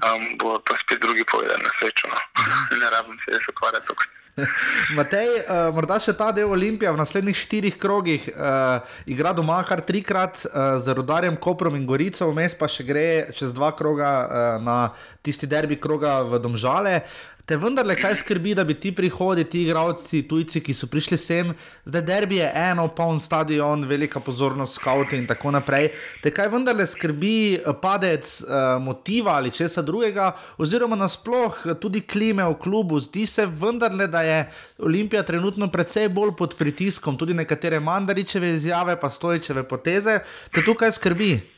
Um, 0.00 0.38
bo 0.40 0.58
pa 0.60 0.76
spet 0.80 1.00
drugi 1.00 1.24
povedal 1.24 1.60
na 1.60 1.70
srečo. 1.80 2.08
No. 2.08 2.20
ne 2.80 2.90
rabim 2.90 3.18
se, 3.24 3.32
da 3.32 3.38
se 3.38 3.52
ukvarjam 3.52 3.84
tukaj. 3.86 4.08
Matej, 4.98 5.30
uh, 5.48 5.70
morda 5.72 5.96
še 6.02 6.12
ta 6.16 6.28
del 6.36 6.50
Olimpije 6.52 6.90
v 6.92 7.00
naslednjih 7.00 7.38
štirih 7.40 7.78
krogih 7.80 8.26
uh, 8.28 8.84
igra 9.08 9.32
doma 9.36 9.62
kar 9.64 9.80
trikrat 9.80 10.42
uh, 10.44 10.76
z 10.76 10.92
rodarjem 10.96 11.38
Koprom 11.40 11.78
in 11.78 11.86
Gorico, 11.88 12.28
vmes 12.28 12.56
pa 12.58 12.68
še 12.68 12.84
gre 12.84 13.06
čez 13.32 13.56
dva 13.56 13.72
kroga 13.76 14.10
uh, 14.12 14.28
na 14.60 14.76
tisti 15.24 15.48
derbi 15.48 15.80
kroga 15.80 16.20
v 16.28 16.40
Domžale. 16.44 17.00
Te 17.46 17.54
vendarle 17.54 17.94
kaj 17.94 18.16
skrbi, 18.24 18.56
da 18.58 18.64
bi 18.66 18.74
ti 18.74 18.90
prihodi, 18.90 19.44
ti 19.46 19.60
igravci, 19.62 20.24
tujci, 20.26 20.58
ki 20.66 20.74
so 20.74 20.88
prišli 20.90 21.18
sem, 21.18 21.52
zdaj 21.86 22.02
derbi 22.02 22.40
je 22.40 22.48
eno, 22.58 22.88
poln 22.90 23.20
stadion, 23.22 23.84
velika 23.86 24.18
pozornost, 24.20 24.80
skavti 24.80 25.14
in 25.14 25.28
tako 25.30 25.52
naprej. 25.54 25.92
Te 26.24 26.34
kaj 26.34 26.50
vendarle 26.50 26.88
skrbi 26.90 27.36
eh, 27.54 27.70
padec 27.82 28.34
uh, 28.42 28.82
motiva 28.82 29.38
ali 29.38 29.54
česa 29.54 29.86
drugega, 29.86 30.32
oziroma 30.58 30.98
nasploh 30.98 31.62
tudi 31.78 32.02
klime 32.02 32.42
v 32.50 32.58
klubu, 32.58 32.98
zdi 32.98 33.28
se 33.30 33.46
vendarle, 33.46 34.10
da 34.10 34.26
je 34.26 34.42
Olimpija 34.82 35.22
trenutno 35.22 35.70
precej 35.70 36.08
bolj 36.08 36.34
pod 36.38 36.58
pritiskom, 36.58 37.14
tudi 37.14 37.34
nekatere 37.34 37.78
mandaričeve 37.80 38.56
izjave, 38.56 38.98
pa 38.98 39.10
stojčeve 39.10 39.62
poteze, 39.68 40.18
te 40.50 40.66
tukaj 40.66 40.98
skrbi. 40.98 41.55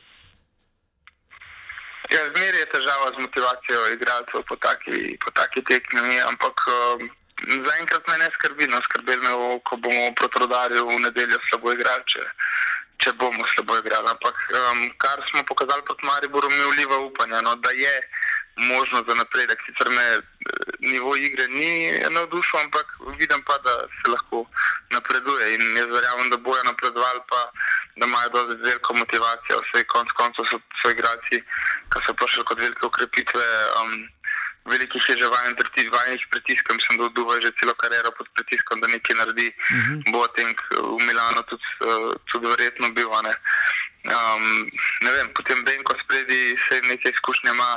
Ja, 2.09 2.19
Zmeraj 2.33 2.59
je 2.59 2.65
težava 2.73 3.07
z 3.13 3.21
motivacijo 3.21 3.81
igralcev 3.93 4.41
po 4.49 4.55
taki, 4.55 5.17
po 5.21 5.29
taki 5.31 5.61
tekmi, 5.63 6.17
ampak 6.25 6.57
um, 6.67 7.09
zaenkrat 7.65 8.07
me 8.07 8.17
ne 8.17 8.29
skrbi, 8.33 8.67
no 8.67 8.81
skrbel 8.81 9.21
me, 9.21 9.33
ko 9.63 9.77
bomo 9.77 10.09
proti 10.17 10.41
rodarju 10.41 10.87
v 10.89 10.97
nedeljo 11.05 11.37
slabo 11.49 11.73
igrali, 11.73 12.03
če, 12.09 12.25
če 12.99 13.13
bomo 13.19 13.45
slabo 13.47 13.77
igrali. 13.79 14.07
Ampak 14.11 14.35
um, 14.59 14.89
kar 14.97 15.23
smo 15.31 15.43
pokazali 15.47 15.85
proti 15.87 16.05
Mariboru, 16.05 16.49
mi 16.51 16.63
vliva 16.75 16.97
upanje, 16.99 17.41
no, 17.41 17.55
da 17.55 17.71
je 17.71 17.95
možnost 18.59 19.07
za 19.07 19.15
napredek. 19.15 19.59
Sicer 19.65 19.89
me 19.89 20.03
eh, 20.03 20.21
nivo 20.79 21.15
igre 21.15 21.47
ni 21.47 21.91
navdušil, 22.09 22.59
ampak 22.59 22.87
vidim 23.19 23.41
pa, 23.47 23.57
da 23.63 23.73
se 23.97 24.11
lahko 24.11 24.45
napreduje 24.91 25.53
in 25.55 25.77
jaz 25.77 25.87
verjamem, 25.95 26.29
da 26.29 26.37
bojo 26.37 26.63
napredovali, 26.63 27.21
pa 27.31 27.41
da 27.95 28.05
imajo 28.05 28.29
dovolj 28.29 28.61
veliko 28.67 28.93
motivacijo. 28.93 29.61
Vse 29.63 29.83
konc 29.83 30.11
koncev 30.19 30.45
so, 30.51 30.59
so 30.81 30.91
igrači, 30.91 31.43
ki 31.91 32.05
so 32.05 32.13
prišli 32.13 32.43
kot 32.43 32.59
velike 32.59 32.85
ukrepitve. 32.85 33.45
Um, 33.79 33.93
Velikih 34.69 35.09
je 35.09 35.17
že 35.17 35.27
vajen 35.27 35.55
pritiskov, 36.31 36.75
mislim, 36.75 36.97
da 36.97 37.09
vduva 37.09 37.41
že 37.41 37.51
celo 37.59 37.73
kariero 37.73 38.11
pod 38.17 38.27
pritiskom, 38.35 38.81
da 38.81 38.87
nekaj 38.87 39.15
naredi. 39.15 39.47
Uh 39.49 39.77
mhm. 39.77 39.95
-huh. 39.95 40.11
Bo 40.11 40.27
tem 40.27 40.49
v 40.97 41.01
Milano 41.07 41.41
tudi, 41.49 41.67
uh, 41.85 42.13
tudi 42.31 42.47
verjetno 42.47 42.91
bil. 42.91 43.09
Ne? 43.23 43.33
Um, 44.05 44.43
ne 45.01 45.11
vem, 45.11 45.27
potem 45.33 45.63
Benko 45.63 45.93
spredi 45.99 46.55
se 46.69 46.81
nekaj 46.81 47.11
izkušnja 47.11 47.51
ima 47.51 47.71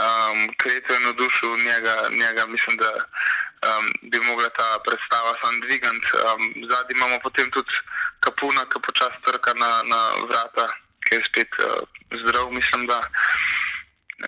um, 0.00 0.38
kreativno 0.56 1.00
navdušil 1.00 1.56
njega, 1.66 1.96
njega, 2.20 2.46
mislim, 2.46 2.76
da 2.76 2.90
um, 2.94 3.86
bi 4.10 4.18
mogla 4.20 4.48
ta 4.48 4.78
predstava 4.86 5.32
sam 5.40 5.60
dvigant. 5.60 6.04
Um, 6.04 6.42
zadnji 6.70 6.92
imamo 6.96 7.18
potem 7.22 7.50
tudi 7.50 7.74
kapuna, 8.20 8.64
ki 8.70 8.78
počasi 8.86 9.18
trka 9.26 9.52
na, 9.54 9.82
na 9.92 10.00
vrata, 10.28 10.66
ki 11.04 11.14
je 11.14 11.24
spet 11.28 11.50
uh, 11.58 11.84
zdrav, 12.24 12.52
mislim, 12.52 12.86
da. 12.86 13.00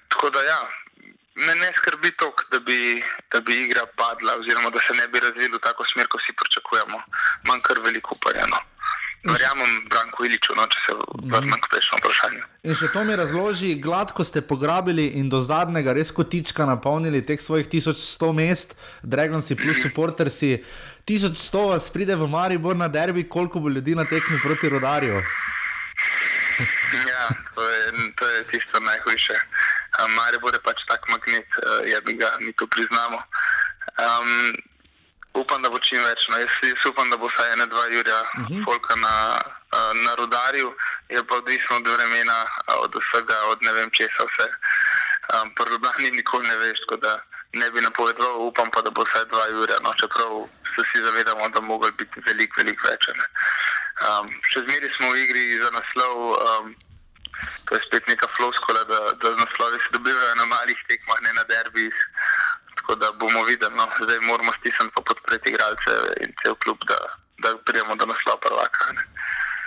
Tako 0.09 0.31
da 0.31 0.43
ja. 0.43 0.82
Me 1.35 1.55
ne 1.55 1.73
skrbi 1.77 2.11
to, 2.21 2.33
da, 2.51 2.59
da 3.33 3.40
bi 3.40 3.55
igra 3.64 3.87
padla, 3.97 4.37
oziroma 4.40 4.71
da 4.71 4.81
se 4.81 4.95
ne 4.95 5.09
bi 5.09 5.21
razvila 5.21 5.57
v 5.57 5.61
tako 5.64 5.85
smer, 5.92 6.07
kot 6.12 6.21
si 6.21 6.33
pričakujemo. 6.37 6.99
Manj 7.49 7.64
kar 7.64 7.81
veliko 7.85 8.14
upajeno. 8.14 8.61
Verjamem, 9.25 9.88
Branko 9.90 10.25
Iliču, 10.27 10.55
no, 10.59 10.66
če 10.66 10.81
se 10.87 10.95
vrnem 11.31 11.61
k 11.62 11.68
prejšnjemu 11.71 12.01
vprašanju. 12.01 12.40
In 12.66 12.75
še 12.75 12.88
to 12.90 13.05
mi 13.07 13.16
razloži, 13.16 13.71
gladko 13.79 14.27
ste 14.27 14.42
pograbili 14.42 15.07
in 15.21 15.29
do 15.31 15.38
zadnjega 15.40 15.95
res 15.95 16.11
kotička 16.11 16.66
napolnili 16.66 17.23
teh 17.27 17.40
svojih 17.40 17.68
1100 17.71 18.33
mest, 18.35 18.75
Dragonsi 19.03 19.55
plus 19.57 19.79
supportersi. 19.87 20.57
1100 21.07 21.62
vas 21.71 21.87
pride 21.95 22.18
v 22.18 22.27
Maribor 22.31 22.77
na 22.77 22.90
derbi, 22.90 23.23
koliko 23.29 23.62
bo 23.62 23.71
ljudi 23.71 23.95
na 23.95 24.05
tekmi 24.05 24.42
proti 24.42 24.68
rodarju. 24.68 25.23
ja, 27.09 27.29
to 27.55 27.68
je, 27.71 28.11
to 28.18 28.27
je 28.27 28.45
tisto 28.51 28.81
najhujše. 28.81 29.38
Maribor 30.07 30.55
je 30.55 30.61
pač 30.61 30.83
tak 30.88 31.09
magnet, 31.09 31.49
ja, 31.87 32.01
mi 32.07 32.15
ga 32.15 32.37
mi 32.41 32.53
to 32.53 32.67
priznamo. 32.67 33.23
Um, 33.99 34.53
upam, 35.35 35.62
da 35.62 35.71
bo 35.71 35.79
čim 35.79 36.03
več. 36.05 36.27
No, 36.29 36.38
jaz, 36.41 36.55
jaz 36.62 36.87
upam, 36.91 37.11
da 37.11 37.17
bo 37.17 37.31
vsaj 37.31 37.53
ena, 37.55 37.67
dva 37.67 37.87
jurja 37.93 38.21
uh 38.23 38.41
mhm. 38.41 38.62
-huh. 38.62 38.97
na, 39.01 39.41
na 40.05 40.15
rodarju, 40.15 40.75
je 41.09 41.25
pa 41.25 41.35
odvisno 41.37 41.77
od 41.77 41.88
vremena, 41.88 42.45
od 42.85 42.95
vsega, 42.95 43.38
od 43.53 43.62
ne 43.62 43.73
vem 43.73 43.91
česa 43.91 44.25
vse. 44.25 44.49
Um, 45.35 45.55
Prvobani 45.55 46.11
nikoli 46.11 46.49
ne 46.49 46.57
veš, 46.57 46.81
tako 46.81 46.97
da 46.97 47.21
ne 47.53 47.71
bi 47.71 47.81
napovedoval, 47.81 48.41
upam 48.41 48.71
pa, 48.71 48.81
da 48.83 48.91
bo 48.91 49.05
vsaj 49.05 49.25
dva 49.25 49.47
jurja, 49.49 49.77
no, 49.85 49.95
čeprav 49.95 50.49
se 50.75 50.83
vsi 50.83 51.05
zavedamo, 51.05 51.49
da 51.49 51.61
bo 51.61 51.79
biti 51.79 52.21
veliko, 52.27 52.61
veliko 52.61 52.88
več. 52.88 53.09
Um, 54.09 54.29
še 54.43 54.61
zmeraj 54.61 54.91
smo 54.97 55.11
v 55.11 55.19
igri 55.25 55.59
za 55.59 55.71
naslov. 55.71 56.17
Um, 56.33 56.75
To 57.67 57.75
je 57.75 57.81
spet 57.87 58.05
neka 58.09 58.27
floskola, 58.37 58.85
da, 58.91 59.01
da 59.21 59.29
z 59.35 59.39
naslovi 59.45 59.79
se 59.85 59.91
dobivajo 59.97 60.35
na 60.41 60.47
malih 60.55 60.79
tekmah, 60.89 61.19
ne 61.27 61.33
na 61.39 61.45
derbih. 61.53 61.95
Tako 62.77 62.95
da 63.03 63.13
bomo 63.21 63.45
videli, 63.51 63.75
no. 63.77 63.87
zdaj 64.05 64.21
moramo 64.31 64.53
stisniti 64.59 65.05
podpreti 65.09 65.51
igralce 65.51 65.93
in 66.25 66.31
cel 66.43 66.55
klub, 66.63 66.79
da, 66.91 66.99
da 67.43 67.49
pridemo 67.67 67.95
do 68.01 68.07
naslova 68.13 68.39
prvaka. 68.47 68.93
Ne. 68.97 69.03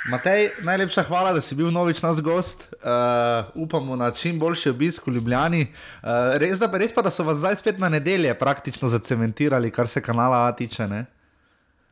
Matej, 0.06 0.52
najlepša 0.62 1.04
hvala, 1.04 1.32
da 1.34 1.42
si 1.42 1.56
bil 1.58 1.72
novič 1.74 2.04
naš 2.06 2.20
gost. 2.22 2.68
Uh, 2.74 3.50
upamo 3.56 3.96
na 3.96 4.12
čim 4.12 4.40
boljši 4.40 4.70
obisk 4.70 5.08
v 5.08 5.16
Ljubljani. 5.16 5.62
Uh, 5.66 6.38
res, 6.38 6.62
da, 6.62 6.70
res 6.78 6.94
pa, 6.94 7.02
da 7.02 7.10
so 7.10 7.26
vas 7.26 7.40
zdaj 7.42 7.56
spet 7.58 7.82
na 7.82 7.90
nedelje 7.90 8.36
praktično 8.38 8.88
zacementirali, 8.88 9.72
kar 9.72 9.90
se 9.90 10.04
kanala 10.06 10.46
A 10.46 10.52
tiče. 10.52 10.88
Ne? 10.88 11.06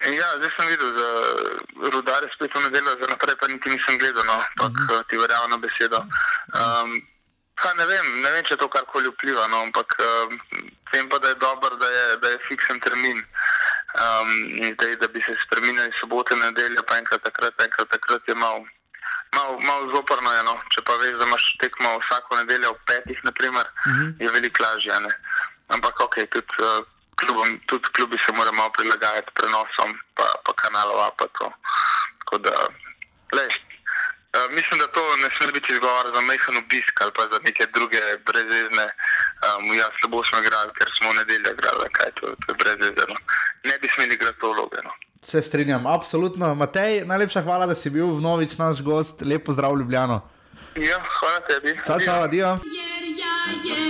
Ja, 0.04 0.28
zdaj 0.36 0.51
sem 0.56 0.68
videl, 0.68 0.91
da 0.93 1.08
rudare 1.89 2.28
spet 2.34 2.51
v 2.54 2.60
nedeljo, 2.66 2.97
za 2.99 3.08
naprej 3.08 3.36
pa 3.39 3.47
niti 3.47 3.70
nisem 3.70 3.97
gledal, 3.97 4.26
no, 4.26 4.34
ampak 4.34 4.72
uh 4.72 4.84
mhm. 4.84 4.91
-huh. 4.91 5.08
ti 5.08 5.18
verjamem 5.18 5.49
na 5.49 5.58
besedo. 5.58 5.99
Um, 6.60 6.89
ne, 7.78 7.86
vem, 7.86 8.22
ne 8.22 8.32
vem, 8.32 8.43
če 8.43 8.56
to 8.56 8.68
karkoli 8.68 9.10
vpliva, 9.10 9.47
no, 9.47 9.62
ampak 9.62 9.95
um, 9.99 10.39
vem 10.91 11.10
pa, 11.10 11.18
da 11.20 11.28
je 11.28 11.36
dobro, 11.36 11.76
da 11.76 11.88
je, 11.88 12.18
da 12.18 12.28
je 12.30 12.43
fiksen 12.47 12.80
termin. 12.80 13.20
Um, 14.04 14.30
zdaj, 14.74 14.95
da 14.95 15.08
bi 15.08 15.22
se 15.22 15.36
spremenili 15.45 15.91
sobote, 15.99 16.36
nedelje, 16.36 16.82
pa 16.88 16.97
enkrat 16.97 17.24
takrat, 17.24 17.62
enkrat 17.62 17.89
takrat 17.89 18.28
je 18.28 18.36
malo 18.36 18.66
malo, 19.36 19.60
malo 19.60 19.89
zoporno 19.95 20.32
je. 20.32 20.43
No. 20.43 20.56
Če 20.74 20.82
pa 20.86 20.95
veš, 21.01 21.18
da 21.18 21.26
imaš 21.26 21.58
tekmo 21.62 21.97
vsako 21.99 22.36
nedeljo 22.41 22.70
ob 22.70 22.80
petih, 22.86 23.20
naprimer, 23.24 23.66
uh 23.66 23.93
-huh. 23.93 24.14
je 24.20 24.30
veliko 24.30 24.64
lažje. 24.64 24.99
Ne. 24.99 25.14
Ampak 25.68 25.99
ok, 25.99 26.16
tudi, 26.30 26.54
uh, 26.60 26.86
klubom, 27.20 27.59
tudi 27.70 27.88
klubi 27.95 28.18
se 28.18 28.32
morajo 28.38 28.55
malo 28.59 28.72
prilagajati 28.78 29.36
prenosom, 29.38 29.89
pa, 30.18 30.28
pa 30.45 30.51
kanalov. 30.61 30.97
Pa 31.20 31.26
Tako 32.20 32.38
da, 32.45 32.53
lej, 33.38 33.51
uh, 34.36 34.47
mislim, 34.57 34.80
da 34.80 34.88
to 34.95 35.03
ne 35.24 35.30
sme 35.36 35.51
biti 35.57 35.74
izgovor 35.74 36.05
za 36.16 36.22
mehen 36.22 36.55
obisk 36.64 36.95
ali 37.01 37.11
pa 37.18 37.24
za 37.34 37.39
neke 37.47 37.64
druge 37.76 38.01
brezvezne. 38.28 38.86
Um, 39.45 39.64
ja, 39.80 39.88
slabo 39.99 40.24
smo 40.24 40.39
igrali, 40.39 40.72
ker 40.78 40.89
smo 40.97 41.11
v 41.11 41.16
nedeljo 41.20 41.49
igrali, 41.55 41.86
kaj 41.97 42.11
to, 42.18 42.26
to 42.41 42.45
je 42.51 42.55
brezvezno. 42.61 43.16
Ne 43.70 43.76
bi 43.82 43.88
smeli 43.93 44.14
igrati 44.14 44.39
to 44.39 44.53
vlogo. 44.53 44.78
No. 44.84 44.91
Se 45.24 45.41
strinjam, 45.41 45.88
absolutno. 45.88 46.55
Matej, 46.55 47.05
najlepša 47.05 47.41
hvala, 47.41 47.66
da 47.66 47.76
si 47.76 47.89
bil 47.89 48.07
v 48.18 48.22
novič 48.22 48.57
naš 48.57 48.82
gost. 48.82 49.22
Lepo 49.22 49.51
zdrav, 49.51 49.78
Ljubljano. 49.80 50.20
Ja, 50.76 50.99
hvala 51.20 51.39
tebi. 51.47 51.80
Čau, 51.88 51.99
čau, 51.99 52.24
adijo. 52.24 52.57
Jer 52.66 53.03
ja, 53.22 53.38
jer 53.64 53.83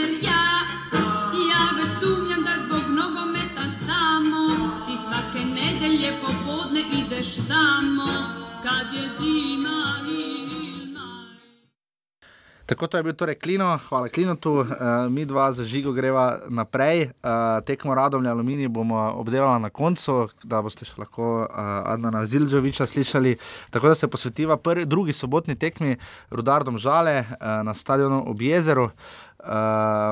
Tako 12.65 12.87
to 12.87 12.97
je 12.97 13.03
bil 13.03 13.13
torej 13.13 13.35
Klino, 13.35 13.79
hvala 13.89 14.07
Klinotu, 14.09 14.53
uh, 14.53 14.67
mi 15.09 15.25
dva 15.25 15.51
za 15.51 15.63
žigo 15.63 15.91
greva 15.91 16.39
naprej. 16.49 17.01
Uh, 17.03 17.59
tekmo 17.65 17.95
radom 17.95 18.25
aluminij 18.27 18.67
bomo 18.67 19.13
obdelali 19.19 19.61
na 19.61 19.69
koncu, 19.69 20.29
da 20.43 20.61
boste 20.61 20.87
še 20.87 20.95
lahko 20.97 21.43
uh, 21.43 21.49
Adnana 21.91 22.23
Zildžoviča 22.25 22.87
slišali. 22.87 23.35
Tako 23.69 23.91
da 23.91 23.95
se 23.95 24.07
posvetiva 24.07 24.57
prvi, 24.57 24.85
drugi 24.85 25.13
sobotni 25.13 25.55
tekmi 25.59 25.97
Rudardom 26.31 26.77
Žale 26.77 27.19
uh, 27.19 27.27
na 27.67 27.73
stadionu 27.73 28.23
ob 28.31 28.41
jezeru. 28.41 28.83
Uh, 28.83 28.91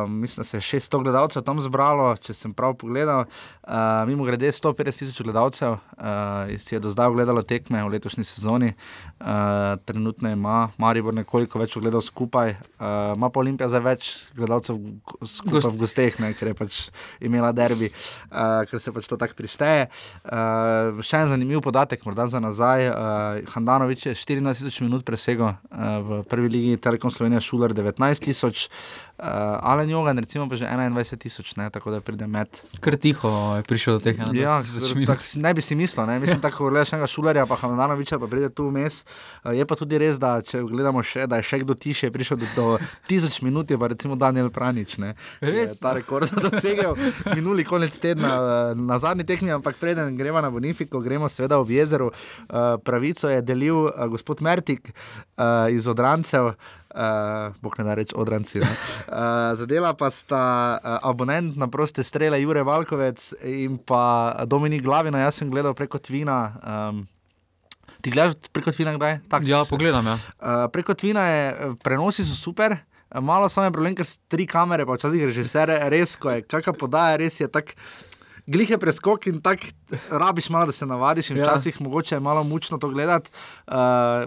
mislim, 0.10 0.42
da 0.42 0.44
se 0.44 0.58
je 0.58 0.62
600 0.62 1.04
gledalcev 1.04 1.44
tam 1.44 1.62
zbralo, 1.62 2.16
če 2.20 2.34
sem 2.34 2.54
prav 2.54 2.74
pogledal. 2.80 3.26
Uh, 3.64 4.04
mimo 4.08 4.26
grede 4.28 4.52
150 4.52 5.00
tisoč 5.00 5.22
gledalcev 5.24 5.72
uh, 5.72 6.52
si 6.58 6.76
je 6.76 6.80
do 6.80 6.90
zdaj 6.92 7.08
ogledalo 7.08 7.44
tekme 7.44 7.84
v 7.84 7.94
letošnji 7.96 8.24
sezoni. 8.28 8.74
Uh, 9.20 9.80
trenutno 9.86 10.30
ima 10.30 10.70
Maribor 10.78 11.14
nekoliko 11.14 11.60
več 11.62 11.78
ogledal 11.78 12.02
skupaj, 12.04 12.56
uh, 12.58 13.14
ima 13.16 13.30
pa 13.30 13.40
Olimpija 13.40 13.70
zdaj 13.72 13.84
več 13.86 14.10
gledalcev 14.36 14.80
skupaj 15.26 15.62
Gost. 15.62 15.72
v 15.72 15.80
gosteh, 15.80 16.20
ne, 16.20 16.34
ker 16.36 16.52
je 16.52 16.58
pač 16.58 16.82
imela 17.24 17.54
derbi, 17.56 17.92
uh, 18.32 18.64
ker 18.68 18.84
se 18.84 18.92
pač 18.92 19.08
to 19.08 19.20
tako 19.22 19.40
prišteje. 19.40 19.88
Uh, 20.26 21.00
še 21.06 21.24
en 21.24 21.32
zanimiv 21.32 21.64
podatek, 21.64 22.04
morda 22.06 22.28
za 22.28 22.44
nazaj. 22.44 22.90
Uh, 22.90 23.54
Handanovič 23.54 24.10
je 24.10 24.18
14 24.18 24.66
tisoč 24.66 24.82
minut 24.84 25.08
presegel 25.08 25.54
uh, 25.54 25.56
v 26.04 26.22
prvi 26.28 26.52
ligi 26.52 26.82
Telekom 26.82 27.14
Slovenija, 27.14 27.40
Šuler 27.40 27.72
19 27.78 28.28
tisoč. 28.28 28.68
Uh, 29.22 29.28
Alen 29.62 29.90
Jogan, 29.90 30.18
recimo, 30.18 30.50
pa 30.50 30.58
že 30.58 30.66
21 30.66 31.14
tisoč, 31.22 31.54
tako 31.54 31.92
da 31.94 32.02
pride 32.02 32.26
med. 32.26 32.50
Kar 32.82 32.98
tiho 32.98 33.30
je 33.62 33.64
prišel 33.70 33.94
do 33.94 34.00
teh 34.02 34.18
21 34.18 34.34
ja, 34.34 34.56
tisoč. 34.66 35.38
Ne 35.38 35.54
bi 35.54 35.62
si 35.62 35.78
mislil, 35.78 36.10
ne 36.10 36.18
mislim, 36.18 36.42
tako 36.42 36.74
gledaš 36.74 36.98
enega 36.98 37.06
šulerja, 37.06 37.46
pa 37.46 37.54
Hananoviča, 37.54 38.18
pa 38.18 38.26
pride 38.26 38.50
tu 38.50 38.66
vmes. 38.74 39.06
Uh, 39.46 39.54
je 39.54 39.62
pa 39.62 39.78
tudi 39.78 40.02
res, 40.02 40.18
da 40.18 40.42
če 40.42 40.64
gledamo 40.66 41.06
še, 41.06 41.30
da 41.30 41.38
je 41.38 41.46
še 41.52 41.62
kdo 41.62 41.78
tiše, 41.78 42.10
je 42.10 42.16
prišel 42.18 42.42
do, 42.42 42.50
do 42.58 42.66
tisoč 43.06 43.44
minut, 43.46 43.70
je 43.70 43.78
pa 43.78 43.94
recimo 43.94 44.18
Daniel 44.18 44.50
Pranič. 44.50 44.98
Ne, 44.98 45.14
res? 45.38 45.78
Ta 45.78 45.94
rekord 45.94 46.26
je 46.26 46.42
dosegel 46.50 46.98
minuli 47.38 47.62
konec 47.62 47.94
tedna 48.02 48.34
uh, 48.42 48.74
na 48.74 48.98
zadnji 48.98 49.30
tekmi, 49.30 49.54
ampak 49.54 49.78
preden 49.78 50.18
gremo 50.18 50.42
na 50.42 50.50
Bonifiko, 50.50 50.98
gremo 50.98 51.30
seveda 51.30 51.62
v 51.62 51.78
jezeru. 51.78 52.10
Uh, 52.50 52.82
pravico 52.82 53.30
je 53.30 53.46
delil 53.46 53.86
uh, 53.86 54.10
gospod 54.10 54.42
Mertik 54.42 54.90
uh, 54.90 55.70
iz 55.70 55.86
Odrancev 55.86 56.56
uh, 56.96 57.56
bog 57.62 57.80
ne 57.80 57.96
reče 57.96 58.16
odranci. 58.16 58.60
Ne? 58.60 58.68
Uh, 58.68 59.54
zadela 59.60 59.94
pa 59.94 60.12
sta 60.12 60.44
uh, 60.78 61.00
abonent 61.10 61.58
na 61.58 61.68
proste 61.68 62.04
strele 62.04 62.42
Jure 62.42 62.64
Valkovec 62.64 63.34
in 63.44 63.78
pa 63.78 64.36
Dominik 64.46 64.84
Glavina. 64.84 65.24
Jaz 65.26 65.42
sem 65.42 65.52
gledal 65.52 65.74
preko 65.74 65.98
Tvina. 65.98 66.54
Um, 66.62 67.08
Ti 68.02 68.10
gledaš 68.10 68.34
preko 68.54 68.72
Tvina 68.74 68.96
kdaj? 68.98 69.20
Tak, 69.30 69.44
ja, 69.46 69.66
pogledam. 69.70 70.08
Ja. 70.08 70.14
Uh, 70.16 70.64
preko 70.74 70.94
Tvina 70.94 71.28
je 71.28 71.74
prenosi 71.84 72.26
so 72.26 72.36
super. 72.36 72.78
Malo 73.12 73.50
samo 73.50 73.68
je 73.68 73.76
problem, 73.76 73.96
ker 73.96 74.08
so 74.08 74.22
tri 74.32 74.46
kamere, 74.48 74.86
pa 74.88 74.96
včasih 74.96 75.26
režiser, 75.28 75.68
res, 75.92 76.16
ko 76.16 76.32
je 76.32 76.46
kakšna 76.48 76.74
podaja, 76.80 77.20
res 77.20 77.42
je 77.42 77.48
tako. 77.52 77.76
Glihe 78.52 78.78
preskok 78.82 79.28
in 79.30 79.38
tako 79.44 79.70
rabiš 80.10 80.48
malo, 80.50 80.72
da 80.72 80.74
se 80.74 80.86
navadiš, 80.88 81.30
in 81.30 81.38
ja. 81.38 81.46
včasih 81.46 81.76
ja. 81.78 81.84
mogoče 81.84 82.16
je 82.16 82.20
malo 82.20 82.44
mučno 82.44 82.80
to 82.82 82.89
gledati. 82.89 83.30
Uh, 83.68 84.26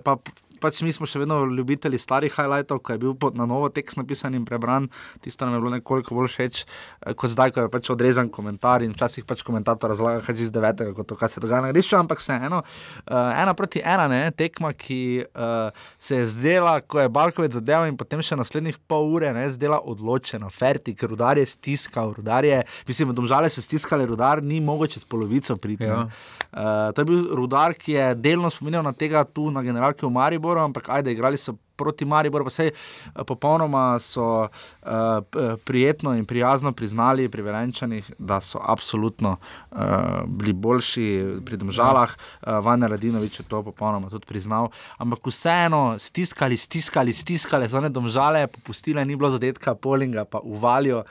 pač 0.64 0.80
mi 0.84 0.92
smo 0.96 1.08
še 1.08 1.20
vedno 1.20 1.42
ljubitelji 1.44 2.00
starih 2.00 2.32
highlightov, 2.32 2.80
ko 2.80 2.94
je 2.94 3.02
bil 3.02 3.14
na 3.36 3.44
novo 3.48 3.68
tekst 3.72 3.98
napisan 4.00 4.36
in 4.38 4.46
prebran, 4.48 4.88
tisto 5.24 5.44
nam 5.44 5.58
je 5.58 5.60
bilo 5.60 5.72
nekoliko 5.74 6.16
bolj 6.16 6.30
všeč, 6.32 6.64
eh, 6.64 7.12
kot 7.12 7.34
zdaj, 7.34 7.52
ko 7.52 7.66
je 7.66 7.72
pač 7.72 7.90
odrezan 7.92 8.30
komentar 8.32 8.82
in 8.82 8.94
včasih 8.96 9.26
pač 9.28 9.44
komentator 9.44 9.92
razlaga, 9.92 10.22
kaj 10.24 10.40
iz 10.46 10.52
devetega, 10.54 10.94
kot 10.96 11.10
to, 11.10 11.18
kaj 11.20 11.36
se 11.36 11.42
dogaja 11.44 11.66
na 11.66 11.72
grišču, 11.72 11.98
ampak 11.98 12.22
vseeno, 12.22 12.62
uh, 12.64 13.42
ena 13.42 13.54
proti 13.54 13.82
ena, 13.84 14.08
ne, 14.08 14.22
tekma, 14.32 14.72
ki 14.72 15.00
uh, 15.26 15.84
se 15.98 16.22
je 16.22 16.26
zdela, 16.32 16.78
ko 16.80 17.02
je 17.02 17.12
Balkovec 17.12 17.58
zadeval 17.58 17.90
in 17.90 17.98
potem 18.00 18.22
še 18.24 18.38
naslednjih 18.40 18.80
pol 18.88 19.12
ure, 19.18 19.32
ne, 19.36 19.46
zdela 19.52 19.80
odločena, 19.84 20.48
ferti, 20.52 20.94
ker 20.96 21.12
rudar 21.12 21.40
je 21.40 21.46
stiskal, 21.50 22.14
rudar 22.16 22.46
je, 22.48 22.62
mislim, 22.88 23.12
domžale 23.16 23.50
so 23.52 23.64
stiskali, 23.64 24.06
rudar 24.08 24.42
ni 24.42 24.60
mogoče 24.64 25.02
s 25.02 25.08
polovico 25.08 25.56
priti. 25.60 25.84
Ja. 25.84 26.06
Uh, 26.54 26.92
to 26.94 27.02
je 27.02 27.04
bil 27.04 27.34
rudar, 27.34 27.74
ki 27.74 27.92
je 27.92 28.14
delno 28.14 28.50
spominjal 28.50 28.84
na 28.86 28.92
tega 28.94 29.24
tu 29.24 29.50
na 29.50 29.62
generalki 29.62 30.06
v 30.06 30.12
Mariboru, 30.14 30.60
ampak 30.62 30.88
ajde, 30.88 31.10
igrali 31.10 31.36
so 31.36 31.56
proti 31.76 32.04
Mariboru, 32.04 32.44
pa 32.44 32.52
vse 32.52 32.66
eh, 32.70 33.24
popolnoma 33.26 33.98
so 33.98 34.46
uh, 34.46 35.58
prijetno 35.64 36.14
in 36.14 36.24
prijazno 36.24 36.72
priznali 36.72 37.28
pri 37.28 37.42
Velenčanih, 37.42 38.12
da 38.18 38.40
so 38.40 38.60
absolutno 38.62 39.36
uh, 39.36 39.78
bili 40.26 40.52
boljši 40.52 41.06
pri 41.44 41.56
Domžalah. 41.56 42.14
Uh, 42.14 42.64
Vane 42.64 42.88
Radinovič 42.88 43.40
je 43.40 43.46
to 43.48 43.62
popolnoma 43.62 44.10
tudi 44.10 44.26
priznal. 44.26 44.70
Ampak 44.98 45.26
vseeno 45.26 45.96
stiskali, 45.98 46.56
stiskali, 46.56 47.12
stiskali, 47.12 47.68
zvone 47.68 47.88
Domžale, 47.88 48.46
popustile, 48.46 49.04
ni 49.04 49.16
bilo 49.16 49.30
zadetka, 49.30 49.74
polinga 49.74 50.24
pa 50.24 50.38
uvalijo. 50.38 51.04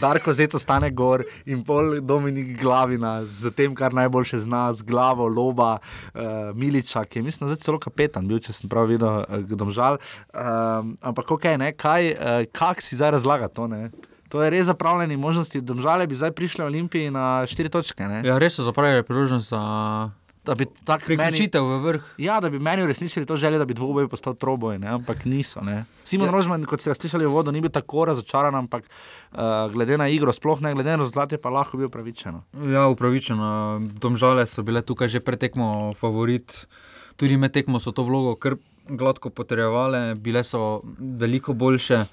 Darko 0.00 0.32
zdaj 0.32 0.52
ostane 0.54 0.90
gor 0.90 1.24
in 1.46 1.64
pol 1.64 2.00
Dominik 2.00 2.60
Glavina 2.60 3.24
z 3.24 3.50
tem, 3.56 3.74
kar 3.74 3.94
najboljše 3.96 4.38
zna, 4.44 4.68
z 4.72 4.84
glavo 4.84 5.28
loba, 5.28 5.78
uh, 5.78 6.20
Miliča, 6.54 7.04
ki 7.04 7.18
je 7.18 7.22
mislim, 7.22 7.48
da 7.48 7.56
je 7.56 7.62
celo 7.64 7.80
kapetan, 7.80 8.28
bil, 8.28 8.38
če 8.38 8.52
sem 8.52 8.68
prav 8.68 8.86
videl, 8.92 9.24
uh, 9.24 9.40
kdo 9.48 9.70
žal. 9.72 9.98
Um, 10.34 10.94
ampak 11.00 11.32
ok, 11.32 11.56
ne, 11.58 11.72
kaj, 11.72 12.12
uh, 12.12 12.44
kak 12.52 12.84
si 12.84 13.00
zdaj 13.00 13.16
razlaga 13.16 13.48
to? 13.48 13.66
Ne? 13.66 13.88
To 14.28 14.42
je 14.44 14.50
res 14.52 14.66
zapravljeni 14.68 15.16
možnosti, 15.16 15.60
da 15.60 16.06
bi 16.06 16.14
zdaj 16.14 16.32
prišli 16.36 16.62
v 16.62 16.66
Olimpiji 16.66 17.10
na 17.10 17.46
štiri 17.48 17.72
točke. 17.72 18.04
Ne? 18.04 18.20
Ja, 18.28 18.38
res 18.38 18.60
so 18.60 18.62
zapravili 18.68 19.02
priložnost 19.02 19.50
za 19.50 19.62
da 20.48 20.54
bi 20.54 20.64
tako 20.84 21.04
priključitev 21.04 21.64
v 21.64 21.78
vrh. 21.84 22.04
Ja, 22.18 22.38
da 22.40 22.48
bi 22.50 22.58
meni 22.58 22.82
uresničili 22.82 23.26
to 23.26 23.36
željo, 23.36 23.58
da 23.58 23.64
bi 23.68 23.74
dvoboj 23.74 24.08
postal 24.08 24.34
troboj, 24.34 24.78
ne? 24.78 24.88
ampak 24.88 25.24
niso. 25.24 25.60
Ne? 25.60 25.84
Simon 26.04 26.30
ja. 26.30 26.32
Rožman, 26.32 26.64
kot 26.64 26.80
ste 26.80 26.94
slišali 26.94 27.26
v 27.26 27.32
vodu, 27.32 27.52
ni 27.52 27.60
bil 27.60 27.70
tako 27.70 28.06
razočaran, 28.08 28.56
ampak 28.56 28.88
uh, 28.88 29.68
glede 29.72 29.98
na 30.00 30.08
igro, 30.08 30.32
sploh 30.32 30.62
ne 30.64 30.72
glede 30.72 30.94
na 30.94 31.02
rezultate, 31.04 31.36
pa 31.36 31.52
lahko 31.52 31.76
bil 31.76 31.90
upravičen. 31.92 32.40
Ja, 32.72 32.86
upravičen. 32.88 33.44
Domžale 34.00 34.46
so 34.48 34.64
bile 34.64 34.82
tukaj 34.82 35.12
že 35.12 35.20
pretekmo 35.20 35.92
favorit. 36.00 36.64
Tudi 37.20 37.36
med 37.36 37.52
tekmo 37.52 37.80
so 37.82 37.92
to 37.92 38.06
vlogo 38.08 38.36
kar 38.40 38.56
gladko 38.88 39.30
potrjevale, 39.30 40.14
bile 40.14 40.44
so 40.44 40.80
veliko 40.96 41.52
boljše. 41.52 42.04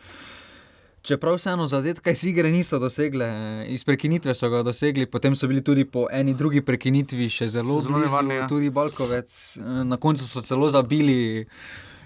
Čeprav 1.06 1.36
vseeno 1.38 1.68
zadetka 1.68 2.12
iz 2.12 2.24
igre 2.26 2.49
niso 2.51 2.80
dosegle, 2.82 3.28
iz 3.70 3.84
prekinitve 3.86 4.34
so 4.34 4.49
ga 4.49 4.64
dosegli, 4.66 5.06
potem 5.06 5.36
so 5.38 5.47
bili 5.47 5.62
tudi 5.64 5.86
po 5.86 6.08
eni 6.12 6.34
drugi 6.34 6.64
prekinitvi 6.66 7.28
še 7.30 7.47
zelo 7.53 7.78
zelo 7.86 8.01
nevarni. 8.01 8.39
Ja. 8.39 8.47
Tudi 8.49 8.72
Balkovec, 8.74 9.36
eh, 9.58 9.84
na 9.86 9.99
koncu 10.01 10.26
so 10.26 10.41
celo 10.41 10.70
zabili. 10.70 11.45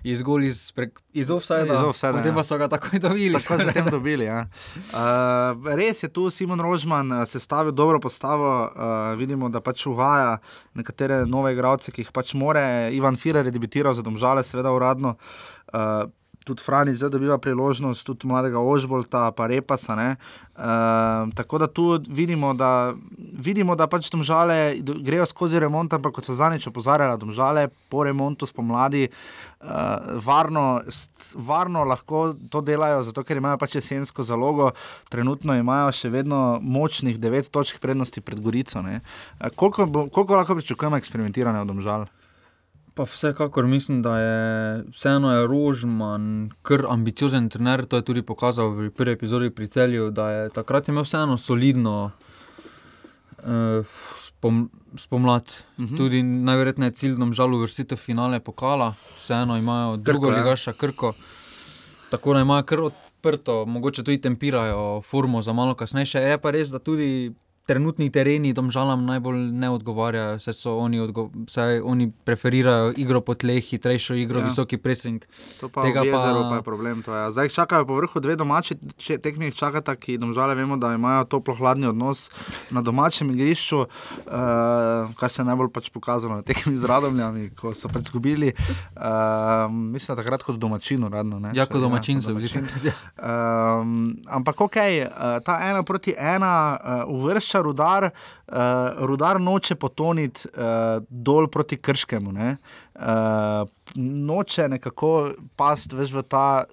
Izgolj 0.03 0.45
iz, 0.47 0.59
iz 1.11 1.29
offsajda, 1.29 1.75
potem 2.15 2.35
pa 2.35 2.43
so 2.47 2.55
ga 2.57 2.69
takoj 2.71 3.01
dobili. 3.03 3.35
Tako 3.35 3.57
so 3.59 3.73
ga 3.75 3.83
dobili. 3.91 4.29
Ja. 4.29 4.45
Uh, 4.95 5.73
res 5.75 6.03
je 6.03 6.07
tu 6.07 6.29
Simon 6.31 6.59
Rožman 6.63 7.11
eh, 7.11 7.25
sestavil 7.27 7.75
dobro 7.75 7.99
postavo. 7.99 8.51
Uh, 8.67 9.17
vidimo, 9.19 9.49
da 9.51 9.59
pač 9.59 9.83
uvaja 9.91 10.37
nekatere 10.75 11.25
nove 11.27 11.51
igralce, 11.51 11.91
ki 11.91 12.07
jih 12.07 12.13
pač 12.15 12.31
more. 12.33 12.63
Ivan 12.95 13.19
Firer 13.19 13.47
je 13.47 13.55
debitiral 13.55 13.95
za 13.95 14.03
domžale, 14.03 14.43
seveda 14.43 14.71
uradno. 14.71 15.17
Uh, 15.73 16.07
tudi 16.49 16.65
Frani 16.65 16.95
zdaj 16.97 17.13
dobiva 17.13 17.37
priložnost, 17.41 18.05
tudi 18.07 18.27
mladega 18.27 18.59
Ožbolta, 18.59 19.29
pa 19.37 19.47
Repasa. 19.47 19.95
E, 19.99 20.15
tako 21.35 21.61
da 21.61 21.67
tu 21.67 21.99
vidimo, 22.09 22.53
da, 22.53 22.93
vidimo, 23.17 23.75
da 23.75 23.87
pač 23.87 24.09
domžale 24.11 24.79
grejo 24.81 25.25
skozi 25.29 25.61
remont, 25.61 25.93
ampak 25.93 26.17
kot 26.17 26.27
so 26.27 26.35
zadnjič 26.35 26.67
opozarjali, 26.67 27.19
domžale 27.21 27.69
po 27.89 28.03
remontu 28.03 28.49
spomladi. 28.49 29.07
Uh, 29.59 30.15
varno, 30.23 30.79
varno 31.35 31.81
lahko 31.83 32.29
to 32.51 32.61
delajo, 32.63 33.01
zato 33.03 33.25
ker 33.27 33.41
imajo 33.41 33.57
pač 33.59 33.75
jesensko 33.75 34.23
zalogo, 34.23 34.69
trenutno 35.11 35.57
imajo 35.59 35.89
še 35.91 36.13
vedno 36.13 36.61
močnih 36.63 37.19
9 37.19 37.51
točk 37.51 37.81
prednosti 37.83 38.23
pred 38.23 38.39
Gorico. 38.39 38.79
Uh, 38.79 39.51
koliko, 39.59 40.07
koliko 40.15 40.39
lahko 40.39 40.55
pričakujemo 40.61 41.01
eksperimentiranja 41.01 41.65
v 41.65 41.71
Domžalu? 41.73 42.07
Pa 42.99 43.05
vsekakor 43.05 43.65
mislim, 43.65 44.01
da 44.01 44.17
je 44.19 44.83
vseeno 44.91 45.31
je 45.31 45.47
Rožman 45.47 46.51
kar 46.61 46.83
ambiciozen 46.89 47.49
trener. 47.49 47.85
To 47.85 47.95
je 47.95 48.03
tudi 48.03 48.21
pokazal 48.21 48.73
v 48.75 48.89
prvi 48.91 49.13
epizodi 49.15 49.49
pri 49.49 49.67
celju, 49.67 50.09
da 50.11 50.25
je 50.31 50.49
takrat 50.49 50.89
imel 50.91 51.05
vseeno 51.07 51.37
solidno 51.37 52.11
uh, 53.37 53.85
spom, 54.19 54.69
spomlad. 54.95 55.47
Uh 55.47 55.83
Mhm. 55.83 55.93
-huh. 55.93 55.97
Tudi 55.97 56.23
najverjetneje 56.23 56.91
cilj 56.91 57.15
nam 57.17 57.33
žal 57.33 57.53
uvrstitev 57.53 57.97
finale 57.97 58.39
pokala, 58.39 58.95
vseeno 59.17 59.57
imajo 59.57 59.97
drugo 59.97 60.31
ja. 60.31 60.37
ligaša 60.37 60.73
Krko. 60.73 61.13
Tako 62.09 62.33
da 62.33 62.39
imajo 62.39 62.63
kar 62.63 62.79
odprto, 62.79 63.65
mogoče 63.65 64.03
tudi 64.03 64.21
tempirajo 64.21 65.01
formo 65.01 65.41
za 65.41 65.53
malo 65.53 65.73
kasnejše. 65.75 66.19
Je 66.19 66.37
pa 66.37 66.51
res, 66.51 66.69
da 66.69 66.79
tudi 66.79 67.33
trenutni 67.69 68.09
tereni 68.09 68.49
domžalam 68.51 69.05
najbolj 69.05 69.37
ne 69.53 69.69
odgovarjajo, 69.69 70.39
saj 70.39 70.55
so 70.55 70.71
oni, 70.77 70.97
odgo 70.99 71.27
saj 71.47 71.79
oni 71.81 72.09
preferirajo 72.09 72.93
igro 72.97 73.21
po 73.21 73.35
tleh, 73.35 73.61
hitrejšo 73.63 74.15
igro, 74.15 74.39
Ja. 74.39 74.45
visoki 74.45 74.77
pressing. 74.77 75.21
To 75.59 75.69
pa 75.69 75.83
Tega 75.83 76.01
jezeru 76.01 76.47
pa 76.47 76.55
je 76.55 76.63
problem. 76.63 77.03
To 77.03 77.13
je. 77.13 77.31
Zdaj 77.31 77.49
čakajo 77.51 77.85
po 77.85 77.95
vrhu 77.95 78.17
dve 78.17 78.35
domači 78.35 78.73
tekmi, 79.19 79.51
čakata, 79.51 79.93
ki 79.95 80.17
domžale 80.17 80.55
vemo, 80.55 80.75
da 80.75 80.91
imajo 80.91 81.27
toplo-hladni 81.27 81.85
odnos 81.87 82.31
na 82.69 82.81
domačem 82.81 83.29
igrišču, 83.29 83.79
uh, 83.79 83.87
kar 85.13 85.29
se 85.29 85.41
je 85.41 85.45
najbolj 85.45 85.69
pač 85.69 85.89
pokazalo 85.89 86.35
na 86.35 86.41
tekmi 86.41 86.73
z 86.73 86.83
Radomljami, 86.83 87.49
ko 87.51 87.73
so 87.73 87.87
pač 87.87 88.01
izgubili. 88.03 88.53
Uh, 88.95 89.03
mislim, 89.69 90.09
da 90.09 90.19
takrat 90.19 90.41
kot 90.41 90.57
domačino, 90.57 91.09
radno. 91.09 91.39
Ne? 91.39 91.51
Ja, 91.51 91.65
Če- 91.65 91.71
kot 91.71 91.81
domačin 91.81 92.17
so 92.19 92.33
bili. 92.33 92.49
Um, 93.19 93.93
ampak 94.27 94.55
ok, 94.57 94.75
uh, 94.75 95.07
ta 95.39 95.59
ena 95.61 95.83
proti 95.83 96.15
ena 96.15 96.53
uh, 97.05 97.13
uvršča 97.13 97.58
rudar, 97.61 98.09
uh, 98.11 98.55
rudar 99.07 99.41
noče 99.41 99.75
potoniti 99.75 100.47
uh, 100.49 101.03
dol 101.09 101.47
proti 101.47 101.77
krškemu. 101.77 102.31
Ne? 102.31 102.57
Uh, 102.95 103.65
noče 103.95 104.69
nekako 104.69 105.31
past 105.55 105.93
več 105.93 106.13
v 106.13 106.23
ta. 106.23 106.65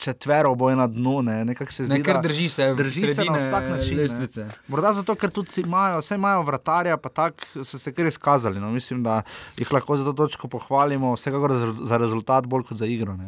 Četvero 0.00 0.54
boje 0.56 0.78
na 0.80 0.86
dnu, 0.88 1.18
ne, 1.22 1.44
nekako 1.44 1.72
se 1.72 1.84
zdi, 1.84 1.98
Ne, 1.98 2.02
ker 2.02 2.16
da 2.16 2.22
drži 2.24 2.48
se 2.48 2.70
drži 2.74 3.00
se 3.00 3.06
na 3.06 3.14
sredine 3.14 3.38
vsak 3.38 3.66
način. 3.68 3.96
ne. 3.96 4.02
lestvice. 4.02 4.46
Morda 4.72 4.94
zato, 4.96 5.12
ker 5.14 5.28
tudi 5.30 5.60
imajo, 5.60 5.98
vse 6.00 6.14
imajo 6.16 6.42
vratarja, 6.42 6.96
pa 6.96 7.08
tako 7.12 7.64
so 7.68 7.78
se 7.78 7.92
kar 7.92 8.08
izkazali. 8.08 8.60
No. 8.60 8.70
Mislim, 8.72 9.02
da 9.04 9.18
jih 9.58 9.72
lahko 9.72 9.96
za 10.00 10.04
to 10.08 10.12
točko 10.12 10.48
pohvalimo, 10.48 11.12
vsekakor 11.14 11.52
za, 11.76 11.98
rezultat, 12.00 12.46
bolj 12.48 12.64
kot 12.70 12.80
za 12.80 12.86
igro. 12.88 13.18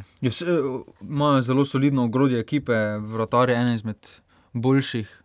Imajo 1.01 1.43
zelo 1.43 1.65
solidno 1.65 2.05
ogrodje 2.05 2.41
ekipe, 2.41 2.73
vratar 2.99 3.51
je 3.51 3.57
eden 3.61 3.75
izmed 3.75 4.09
boljših 4.53 5.22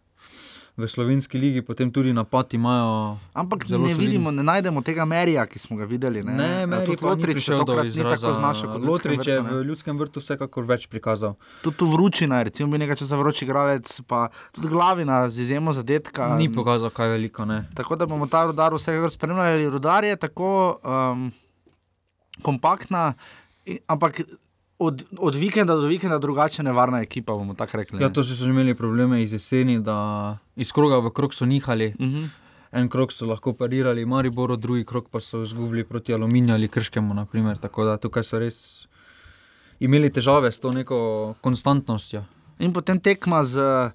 v 0.78 0.86
slovenski 0.86 1.38
ligi, 1.38 1.61
potem 1.61 1.89
tudi 1.89 2.13
napad 2.13 2.53
imajo. 2.53 3.17
Ampak 3.34 3.63
ne 3.63 3.69
solidni. 3.69 3.93
vidimo, 3.97 4.32
ne 4.32 4.43
najdemo 4.43 4.82
tega 4.82 5.05
Merija, 5.05 5.45
ki 5.45 5.57
smo 5.57 5.73
ga 5.75 5.86
videli. 5.86 6.21
Ne, 6.21 6.34
Ne, 6.34 6.65
Meri 6.65 6.86
tudi 6.86 7.01
Lotrič 7.01 7.45
tokrat 7.45 7.84
ni 7.84 7.89
izraza. 7.89 8.15
tako 8.15 8.34
znašel 8.34 8.71
kot 8.71 8.82
Lotrič 8.84 9.28
je 9.28 9.41
v 9.41 9.63
ljudskem 9.63 9.97
vrtu 9.97 10.19
vsekakor 10.19 10.63
več 10.63 10.86
prikazal. 10.86 11.34
Tudi 11.61 11.78
tu 11.78 11.88
vročina, 11.88 12.43
recimo, 12.43 12.69
bi 12.69 12.78
nekaj 12.78 12.95
časa 12.95 13.17
vroči 13.17 13.41
igralec, 13.43 13.89
pa 14.03 14.21
tudi 14.51 14.67
glavina 14.67 15.25
z 15.25 15.41
izjemo 15.41 15.73
zadetka. 15.73 16.38
Ni 16.38 16.45
pokazal 16.47 16.89
kaj 16.89 17.09
veliko. 17.09 17.41
Ne. 17.43 17.65
Tako 17.73 17.95
da 17.95 18.05
bomo 18.05 18.28
ta 18.28 18.45
rudar 18.45 18.69
vsekakor 18.71 19.09
spremljali. 19.09 19.65
Rudar 19.67 20.03
je 20.03 20.15
tako 20.15 20.78
um, 20.80 21.32
kompaktna, 22.39 23.13
ampak 23.88 24.21
od, 24.80 25.05
od 25.17 25.36
vikenda 25.36 25.75
do 25.75 25.88
vikenda 25.88 26.17
drugače 26.17 26.63
nevarna 26.63 27.01
ekipa, 27.01 27.34
bomo 27.34 27.53
tako 27.53 27.78
rekli. 27.78 28.01
Ja, 28.01 28.07
ne. 28.07 28.13
to 28.13 28.23
so 28.23 28.36
že 28.36 28.49
imeli 28.49 28.75
probleme 28.75 29.23
iz 29.23 29.34
jeseni, 29.34 29.80
da 29.80 30.38
iz 30.55 30.71
kroga 30.71 30.97
v 30.97 31.09
krog 31.09 31.34
so 31.34 31.45
nihali. 31.45 31.93
Uh 31.99 32.05
-huh. 32.05 32.28
En 32.71 32.89
krok 32.89 33.11
so 33.11 33.25
lahko 33.25 33.53
parirali, 33.53 34.05
Maribor, 34.05 34.57
drugi 34.57 34.86
krok 34.86 35.09
pa 35.09 35.19
so 35.19 35.41
izgubili 35.41 35.84
proti 35.84 36.13
Aluminiju 36.13 36.53
ali 36.53 36.67
Krškemu. 36.67 37.13
Naprimer. 37.13 37.57
Tako 37.57 37.86
da 37.86 37.97
tukaj 37.97 38.23
so 38.23 38.39
res 38.39 38.88
imeli 39.80 40.09
težave 40.09 40.51
s 40.51 40.59
to 40.59 40.71
neko 40.71 41.36
konstantnostjo. 41.41 42.23
In 42.59 42.71
potem 42.71 42.97
tekma 42.97 43.43
z, 43.43 43.57
uh, 43.57 43.91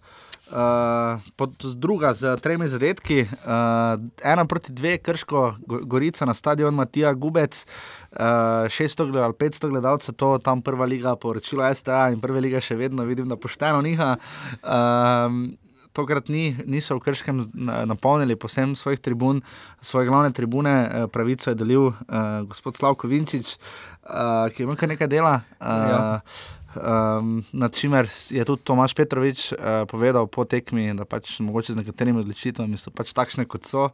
pod, 1.32 1.50
z 1.60 1.74
druga, 1.74 2.12
z 2.12 2.36
tremi 2.38 2.68
zadetki, 2.68 3.22
uh, 3.22 3.98
ena 4.22 4.44
proti 4.44 4.70
dve, 4.70 4.98
krško, 4.98 5.56
Go- 5.60 5.84
Gorica 5.84 6.24
na 6.24 6.32
stadion 6.32 6.70
Matija 6.72 7.12
Gubec, 7.12 7.66
uh, 8.12 8.18
600 8.68 9.06
gled- 9.06 9.18
ali 9.20 9.34
500 9.34 9.68
gledalcev, 9.68 10.14
to 10.14 10.38
tam 10.38 10.60
prva 10.60 10.84
liga, 10.84 11.16
poročilo 11.16 11.64
STA 11.66 12.10
in 12.10 12.20
prva 12.20 12.38
liga 12.38 12.60
še 12.60 12.76
vedno 12.76 13.02
vidim, 13.02 13.26
da 13.26 13.36
pošteno 13.36 13.80
niha. 13.80 14.16
Um, 14.62 15.56
Tokrat 15.92 16.28
ni, 16.28 16.56
niso 16.64 16.96
v 16.96 17.00
Krškem 17.00 17.44
na- 17.52 17.84
napolnili 17.84 18.32
posem 18.32 18.72
svojih 18.72 18.96
tribun, 18.98 19.42
svoje 19.78 20.06
glavne 20.06 20.30
tribune, 20.30 20.70
eh, 20.82 21.06
pravico 21.06 21.50
je 21.50 21.54
delil 21.54 21.82
uh, 21.82 21.94
gospod 22.42 22.76
Slavko 22.76 23.04
Vinčič, 23.04 23.58
uh, 24.02 24.48
ki 24.48 24.62
ima 24.62 24.72
kar 24.72 24.88
nekaj 24.88 25.04
dela. 25.06 25.34
Uh, 25.60 25.66
Ja. 25.68 26.20
Um, 26.77 27.45
na 27.53 27.68
čimer 27.68 28.09
je 28.31 28.45
tudi 28.45 28.62
Tomaš 28.64 28.95
Petrovič 28.95 29.53
uh, 29.53 29.85
povedal 29.85 30.27
po 30.27 30.45
tekmi, 30.45 30.95
da 30.97 31.05
pač 31.05 31.37
mogoče 31.41 31.77
z 31.77 31.85
nekaterimi 31.85 32.25
odločitvami 32.25 32.81
so 32.81 32.89
pač 32.89 33.12
takšne, 33.12 33.45
kot 33.45 33.68
so. 33.68 33.91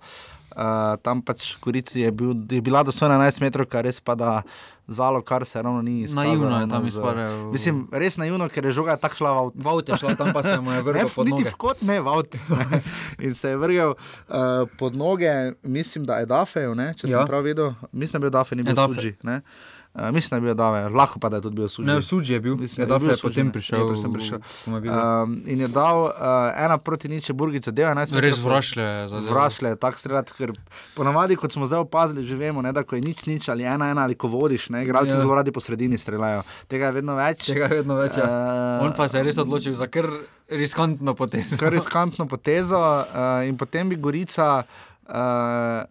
Uh, 0.54 0.94
tam 1.02 1.22
pač 1.22 1.58
v 1.58 1.62
Gorici 1.62 2.02
je, 2.06 2.10
bil, 2.14 2.32
je 2.46 2.62
bila 2.62 2.86
do 2.86 2.94
11 2.94 3.42
metrov, 3.42 3.66
kar 3.66 3.82
res 3.84 3.98
pa 3.98 4.14
da 4.14 4.42
zalo, 4.88 5.20
kar 5.22 5.44
se 5.44 5.62
ravno 5.62 5.82
ni 5.82 6.00
izkazalo. 6.00 6.26
Naivno 6.26 6.60
je 6.60 6.68
tam 6.68 6.86
izpadel. 6.86 7.50
Mislim, 7.52 7.88
res 7.92 8.16
naivno, 8.16 8.48
ker 8.48 8.64
je 8.64 8.72
žoga 8.72 8.96
tako 8.96 9.20
šla 9.20 9.32
v 9.32 9.38
avto. 9.38 9.58
V 9.58 9.68
avto 9.68 9.92
je 9.92 9.98
šla, 9.98 10.14
tam 10.14 10.32
pa 10.32 10.42
se 10.42 10.60
mu 10.60 10.72
je 10.72 10.82
vrgel 10.88 11.08
Ne, 11.16 11.24
niti 11.24 11.44
v 11.44 11.54
kot 11.54 11.82
ne, 11.82 12.00
v 12.00 12.08
avto. 12.08 12.38
In 13.24 13.34
se 13.34 13.52
je 13.52 13.56
vrgel 13.56 13.94
uh, 13.94 14.64
pod 14.78 14.96
noge, 14.96 15.52
mislim, 15.62 16.06
da 16.08 16.22
je 16.22 16.26
Dafeju, 16.26 16.74
če 16.74 17.10
ja. 17.10 17.18
Sem 17.18 17.26
prav 17.26 17.44
videl. 17.44 17.74
Mislim, 17.92 18.20
da 18.20 18.26
je 18.26 18.30
bil 18.30 18.38
Dafe, 18.38 18.56
ni 18.56 18.62
bil 18.62 18.72
Edafe. 18.72 18.94
Suđi. 18.94 19.14
ne. 19.22 19.42
Uh, 19.98 20.10
mislim, 20.10 20.30
da 20.30 20.36
je 20.36 20.40
bil 20.42 20.54
Dave, 20.54 20.88
lahko 20.90 21.18
pa 21.18 21.28
da 21.28 21.36
je 21.36 21.42
tudi 21.42 21.56
bil 21.56 21.68
Suđi. 21.68 21.86
Ne, 21.86 22.02
Suđi 22.02 22.32
je 22.32 22.40
bil, 22.40 22.56
Mislim, 22.56 22.76
da 22.78 22.84
Edafe 22.86 23.00
bil 23.00 23.10
je 23.10 23.16
Suđi, 23.16 23.22
potem 23.24 23.46
ne. 23.46 23.52
prišel, 23.52 23.78
Je 23.80 23.86
potem 23.88 24.12
prišel. 24.12 24.38
je 24.66 24.80
videl. 24.80 25.22
Um, 25.22 25.42
in 25.46 25.60
je 25.60 25.68
dal 25.68 26.02
uh, 26.02 26.10
ena 26.56 26.78
proti 26.78 27.08
niče 27.08 27.32
Burgice, 27.32 27.72
del 27.72 27.86
11 27.88 28.20
Res 28.20 28.38
vrašlje 28.38 28.82
je 28.82 29.08
zadeval. 29.08 29.34
Vrašle, 29.34 29.76
tako 29.76 29.98
streljati, 29.98 30.32
ker 30.32 30.52
ponavadi, 30.94 31.36
kot 31.36 31.52
smo 31.52 31.66
zdaj 31.66 31.78
opazili, 31.80 32.22
že 32.22 32.36
vemo, 32.36 32.62
ne, 32.62 32.72
da 32.72 32.82
ko 32.82 32.94
je 32.94 33.02
nič, 33.02 33.26
nič 33.26 33.48
ali 33.48 33.64
ena, 33.64 33.88
ena 33.88 34.02
ali 34.02 34.14
ko 34.14 34.28
vodiš, 34.28 34.68
ne, 34.68 34.82
igralci 34.82 35.10
Ja. 35.10 35.18
zelo 35.18 35.34
radi 35.34 35.52
po 35.52 35.60
sredini 35.60 35.98
streljajo. 35.98 36.42
Tega 36.68 36.86
je 36.86 36.92
vedno 36.92 37.14
več. 37.14 37.46
Tega 37.46 37.64
je 37.64 37.74
vedno 37.74 37.94
več. 37.94 38.16
Ja. 38.16 38.24
Eh, 38.24 38.84
On 38.84 38.92
pa 38.92 39.08
se 39.08 39.18
je 39.18 39.24
res 39.24 39.38
odločil 39.38 39.74
za 39.74 39.86
kar 39.86 40.06
riskantno 40.48 41.14
potezo. 41.14 41.56
Kar 41.56 41.72
riskantno 41.72 42.26
potezo, 42.26 42.78
uh, 42.78 43.04
in 43.42 43.56
potem 43.56 43.88
bi 43.88 43.96
Gorica 43.96 44.62
uh, 44.62 45.82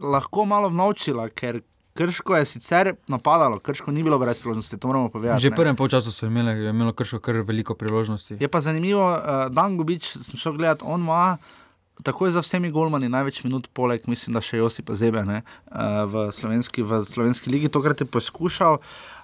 lahko 0.00 0.44
malo 0.44 0.68
vnovčila, 0.68 1.28
ker 1.30 1.60
Krško 1.94 2.36
je 2.36 2.44
sicer 2.44 2.94
napadalo, 3.06 3.58
Krško 3.58 3.92
ni 3.92 4.02
bilo 4.02 4.18
brez 4.18 4.40
priložnosti, 4.40 4.76
to 4.76 4.88
moramo 4.88 5.08
povedati. 5.08 5.42
Že 5.42 5.50
v 5.50 5.56
prvem 5.56 5.76
polčasu 5.76 6.10
so 6.10 6.26
imeli, 6.26 6.66
imelo 6.68 6.92
krško 6.92 7.20
kar 7.22 7.38
veliko 7.46 7.74
priložnosti. 7.78 8.34
Je 8.40 8.48
pa 8.50 8.60
zanimivo, 8.60 9.04
uh, 9.14 9.46
Dan 9.54 9.76
Gubič, 9.78 10.16
sem 10.18 10.40
šel 10.40 10.58
gledat, 10.58 10.82
on 10.82 11.06
ima. 11.06 11.38
Takoj 12.02 12.34
za 12.34 12.42
vsemi 12.42 12.72
golmani 12.74 13.06
največ 13.08 13.44
minut, 13.44 13.68
poleg, 13.70 14.02
mislim, 14.10 14.34
da 14.34 14.42
še 14.42 14.58
Josipa 14.58 14.98
Zebe 14.98 15.22
ne, 15.22 15.44
uh, 15.70 16.02
v, 16.10 16.26
slovenski, 16.34 16.82
v 16.82 17.04
slovenski 17.06 17.54
ligi. 17.54 17.70
Tokrat 17.70 18.02
je 18.02 18.10
poskušal, 18.10 18.80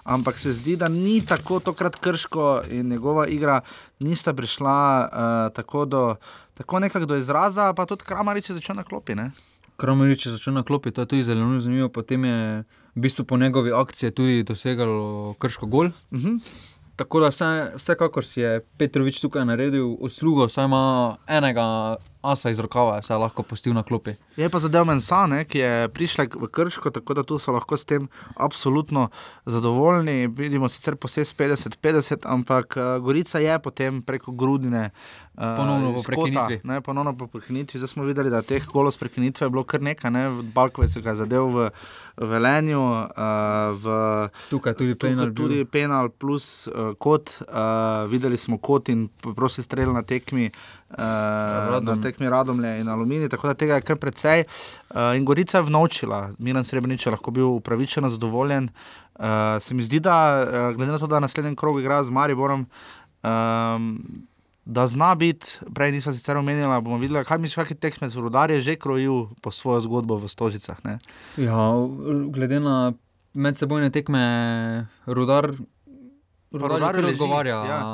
ampak 0.07 0.39
se 0.39 0.55
zdi, 0.55 0.79
da 0.79 0.87
ni 0.87 1.19
tako 1.27 1.59
tokrat 1.59 1.99
krško 1.99 2.71
in 2.71 2.87
njegova 2.87 3.27
igra 3.27 3.59
nista 3.99 4.31
prišla 4.31 4.79
uh, 5.03 5.51
tako, 5.51 5.83
do, 5.83 6.15
tako 6.55 6.79
nekako 6.79 7.11
do 7.11 7.19
izraza, 7.19 7.73
pa 7.75 7.83
tudi 7.83 8.07
Kramarič 8.07 8.49
je 8.49 8.61
začel 8.63 8.79
na 8.79 8.87
klopi. 8.87 9.19
Ne? 9.19 9.33
Kramerič 9.81 10.25
je 10.25 10.31
začel 10.37 10.53
na 10.53 10.63
klopi, 10.63 10.91
to 10.93 11.01
je 11.01 11.09
tudi 11.09 11.23
zelo 11.25 11.59
zanimivo. 11.59 11.89
Potem 11.89 12.25
je 12.25 12.63
v 12.95 12.99
bistvu 13.01 13.25
po 13.25 13.37
njegovi 13.37 13.73
akciji 13.73 14.11
tudi 14.11 14.43
dosegalo 14.43 15.33
krško 15.39 15.65
gol. 15.65 15.89
Uh 16.11 16.19
-huh. 16.19 16.37
Tako 16.95 17.19
da 17.19 17.29
vse, 17.29 17.71
vsekakor 17.75 18.25
si 18.25 18.41
je 18.41 18.59
Petrovič 18.77 19.21
tukaj 19.21 19.45
naredil 19.45 19.95
uslugo, 19.99 20.49
saj 20.49 20.65
ima 20.65 21.17
enega 21.27 21.95
asa 22.21 22.49
iz 22.49 22.59
rokava, 22.59 23.01
se 23.01 23.13
je 23.13 23.17
lahko 23.17 23.43
pustil 23.43 23.73
na 23.73 23.83
klopi. 23.83 24.11
Je 24.37 24.49
pa 24.49 24.59
zadev 24.59 24.85
Mensane, 24.85 25.45
ki 25.45 25.57
je 25.57 25.89
prišla 25.89 26.25
v 26.33 26.47
Krško, 26.47 26.91
tako 26.91 27.13
da 27.13 27.23
tu 27.23 27.39
so 27.39 27.51
lahko 27.51 27.77
s 27.77 27.85
tem 27.85 28.07
absolutno 28.35 29.09
zadovoljni. 29.45 30.27
Vidimo 30.27 30.69
sicer 30.69 30.95
posebej 30.95 31.33
50-50, 31.37 32.25
ampak 32.25 32.77
uh, 32.77 33.03
Gorica 33.03 33.39
je 33.39 33.59
potem 33.59 34.01
preko 34.01 34.31
Grudine. 34.31 34.91
Uh, 35.35 35.57
Ponovno 35.57 35.93
po 35.93 36.01
prekinitvi. 36.07 36.59
Ne, 36.63 36.81
ponovno 36.81 37.17
po 37.17 37.27
prekinitvi. 37.27 37.79
Zdaj 37.79 37.87
smo 37.87 38.03
videli, 38.03 38.29
da 38.29 38.41
teh 38.41 38.65
golov 38.67 38.91
s 38.91 38.97
prekinitve 38.97 39.45
je 39.47 39.49
bilo 39.49 39.63
kar 39.63 39.81
nekaj. 39.81 40.11
Ne? 40.11 40.29
Balkove 40.53 40.87
se 40.87 41.01
ga 41.01 41.09
je 41.09 41.15
zadev 41.23 41.47
v 41.47 41.69
Velenju, 42.17 42.81
uh, 42.81 43.07
v, 43.73 43.95
Tukaj 44.49 44.73
tudi 44.73 44.95
penal 44.95 45.31
bil. 45.31 45.35
tudi 45.35 45.65
penal 45.65 46.09
plus 46.09 46.67
uh, 46.67 46.93
kot. 46.99 47.41
Uh, 47.47 48.05
videli 48.11 48.37
smo 48.37 48.57
kot 48.57 48.89
in 48.89 49.07
prosti 49.35 49.63
strel 49.63 49.93
na 49.93 50.03
tekmi. 50.03 50.51
Uh, 50.91 51.79
na 51.83 51.95
tekmi 52.03 52.29
Radomlje 52.29 52.79
in 52.81 52.89
Aluminij, 52.89 53.29
tako 53.31 53.47
da 53.47 53.53
tega 53.53 53.77
je 53.79 53.85
kar 53.87 53.95
precej. 53.95 54.43
Uh, 54.43 55.15
in 55.15 55.25
Gorica 55.25 55.57
je 55.57 55.63
vnovčila, 55.69 56.31
Miren 56.39 56.67
Srebrenic 56.67 57.05
je 57.05 57.11
lahko 57.11 57.31
bil 57.31 57.47
upravičeno 57.47 58.09
zadovoljen. 58.09 58.69
Uh, 59.15 59.55
se 59.59 59.73
mi 59.73 59.83
zdi, 59.83 59.99
da 59.99 60.45
glede 60.75 60.91
na 60.91 60.99
to, 60.99 61.07
da 61.07 61.19
naslednji 61.19 61.55
krog 61.55 61.79
igra 61.79 62.03
z 62.03 62.09
Mariborom, 62.09 62.67
um, 63.23 63.87
da 64.65 64.87
zna 64.87 65.15
biti, 65.15 65.59
prej 65.73 65.91
nisem 65.91 66.13
sicer 66.13 66.37
omenila, 66.37 66.81
bomo 66.81 66.97
videli, 66.97 67.23
kaj 67.25 67.39
misliš, 67.41 67.55
kakšen 67.55 67.79
tekmec 67.81 68.15
v 68.15 68.25
Rudarju 68.27 68.59
je 68.59 68.61
že 68.61 68.75
krojil 68.75 69.27
po 69.41 69.51
svojo 69.51 69.81
zgodbo 69.81 70.19
v 70.19 70.29
Stožicah. 70.29 70.77
Ne? 70.83 70.99
Ja, 71.37 71.71
glede 72.29 72.59
na 72.59 72.93
medsebojne 73.33 73.89
tekme, 73.89 74.87
rudar. 75.07 75.55
Rudar 76.51 76.71
Rudar 76.71 76.95
je 76.95 77.01
leži, 77.01 77.13
odgovarja 77.13 77.55
ja. 77.55 77.65
ja. 77.65 77.85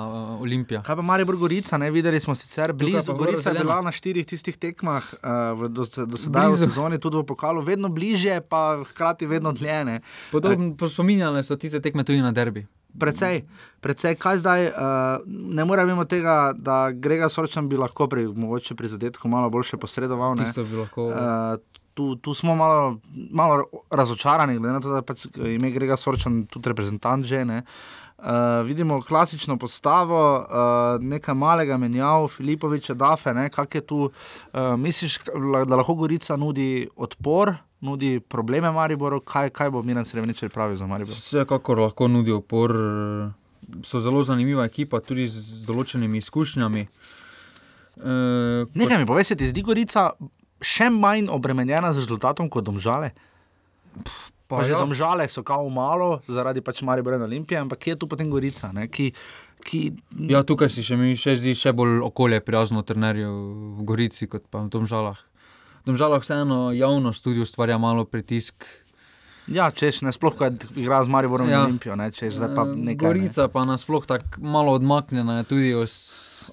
Olimpija. 0.41 0.81
Kaj 0.81 0.95
pa 0.95 1.01
Maribor 1.01 1.35
Gorica, 1.35 1.77
ne 1.77 1.91
videli 1.91 2.19
smo 2.19 2.35
sicer 2.35 2.73
blizu. 2.73 3.13
Gorica 3.13 3.49
je 3.49 3.59
bila 3.59 3.81
na 3.81 3.91
štirih 3.91 4.25
tistih 4.25 4.57
tekmah, 4.57 5.13
uh, 5.13 5.29
v, 5.59 5.69
do, 5.69 5.85
do 5.85 6.17
sedaj 6.17 6.47
v 6.47 6.55
Blizu. 6.55 6.65
sezoni, 6.65 6.97
tudi 6.97 7.21
v 7.21 7.25
pokalu, 7.29 7.61
vedno 7.61 7.89
bliže, 7.93 8.41
pa 8.49 8.81
hkrati 8.81 9.29
vedno 9.29 9.53
dlje. 9.53 9.99
spominjale 10.89 11.43
so 11.43 11.55
tiste 11.55 11.81
tekme 11.81 12.03
tudi 12.03 12.21
na 12.21 12.31
derbi. 12.31 12.65
Precej, 12.97 13.43
precej, 13.81 14.15
kaj 14.17 14.41
zdaj, 14.41 14.69
uh, 14.73 15.21
ne 15.29 15.65
morem 15.65 15.87
mimo 15.87 16.07
tega, 16.09 16.49
da 16.57 16.89
Grega 16.89 17.29
Sorčan 17.29 17.69
bi 17.69 17.77
lahko 17.77 18.07
pri, 18.09 18.25
pri 18.73 18.87
zadetku 18.87 19.29
malo 19.29 19.53
boljše 19.53 19.77
posredoval. 19.77 20.33
Ne? 20.33 20.49
Tisto 20.49 20.65
bi 20.65 20.81
lahko. 20.81 21.11
Uh, 21.13 21.83
tu, 21.93 22.15
tu 22.15 22.33
smo 22.33 22.55
malo, 22.55 22.97
malo 23.13 23.63
razočarani, 23.91 24.57
glede 24.57 24.73
na 24.73 24.81
to, 24.81 24.89
da 24.97 25.05
pač 25.05 25.27
ime 25.37 25.69
Grega 25.69 25.97
Sorčan 25.97 26.47
tudi 26.49 26.73
reprezentant 26.73 27.25
že. 27.25 27.45
Ne? 27.45 27.61
Uh, 28.17 28.65
vidimo 28.65 29.01
klasično 29.01 29.57
postavo, 29.57 30.37
uh, 30.39 31.03
nekaj 31.03 31.35
malega 31.35 31.77
menjav, 31.77 32.27
Filipoviča, 32.27 32.93
Dafe, 32.93 33.33
ne, 33.33 33.49
kak 33.49 33.75
je 33.75 33.81
tu. 33.81 33.97
Uh, 34.53 34.59
misliš, 34.77 35.19
da 35.67 35.75
lahko 35.75 35.93
Gorica 35.93 36.35
nudi 36.35 36.87
odpor, 36.95 37.53
nudi 37.79 38.19
probleme 38.19 38.71
Mariboru, 38.71 39.19
kaj, 39.21 39.49
kaj 39.49 39.69
bo 39.69 39.83
Miren 39.83 40.05
Srebrenic 40.05 40.39
pripravil 40.39 40.75
za 40.75 40.87
Maribor? 40.87 41.13
Vsekakor 41.13 41.79
lahko 41.79 42.07
nudi 42.07 42.31
opor. 42.31 42.73
So 43.83 43.99
zelo 43.99 44.23
zanimiva 44.23 44.65
ekipa, 44.65 45.01
tudi 45.03 45.27
z 45.27 45.61
določenimi 45.67 46.17
izkušnjami. 46.17 46.85
E, 46.87 48.13
Nekaj 48.73 49.01
mi 49.01 49.05
poveš, 49.05 49.33
se 49.33 49.35
ti 49.35 49.49
zdi 49.49 49.61
Gorica 49.61 50.07
še 50.63 50.87
manj 50.89 51.27
obremenjena 51.29 51.91
z 51.93 52.01
rezultatom 52.05 52.49
kot 52.49 52.65
domžale? 52.65 53.11
Pa, 53.97 54.13
pa 54.47 54.63
že 54.63 54.73
ja. 54.73 54.79
domžale 54.79 55.27
so 55.27 55.43
kao 55.43 55.67
malo, 55.69 56.21
zaradi 56.27 56.63
pač 56.63 56.81
Maribor 56.81 57.19
in 57.19 57.27
Olimpije, 57.27 57.59
ampak 57.59 57.79
kje 57.79 57.91
je 57.93 57.99
tu 57.99 58.07
potem 58.07 58.31
Gorica, 58.31 58.71
ne, 58.71 58.87
ki, 58.87 59.11
ki 59.67 59.81
Ja, 60.31 60.43
tukaj 60.47 60.71
si 60.71 60.83
še 60.83 60.95
mi 60.95 61.15
še 61.19 61.35
zdi 61.35 61.55
še 61.57 61.75
bolj 61.75 62.01
okolje 62.07 62.39
prijazno 62.41 62.83
trenerju 62.87 63.31
v 63.77 63.87
Gorici 63.87 64.27
kot 64.31 64.47
pa 64.47 64.63
v 64.63 64.71
Domžalah. 64.71 65.19
V 65.83 65.91
Domžalah 65.91 66.23
vseeno 66.23 66.71
javnost 66.75 67.23
tudi 67.23 67.43
ustvarja 67.43 67.77
malo 67.79 68.07
pritisk. 68.07 68.67
Ja, 69.47 69.71
češ, 69.71 70.01
ne 70.03 70.11
sploh, 70.11 70.35
ko 70.35 70.49
igra 70.75 70.99
z 71.03 71.11
Mariborom 71.11 71.47
ja. 71.47 71.51
Ja. 71.51 71.59
in 71.63 71.71
Olimpijo, 71.71 71.95
ne, 71.95 72.11
češ, 72.11 72.35
zdaj 72.35 72.51
pa 72.51 72.67
Eh, 72.67 72.75
nekaj. 72.91 72.99
Gorica 73.07 73.47
pa 73.47 73.63
nasploh 73.63 74.03
tako 74.03 74.43
malo 74.43 74.75
odmaknjena 74.75 75.39
je 75.39 75.43
tudi 75.47 75.71
os, 75.75 75.95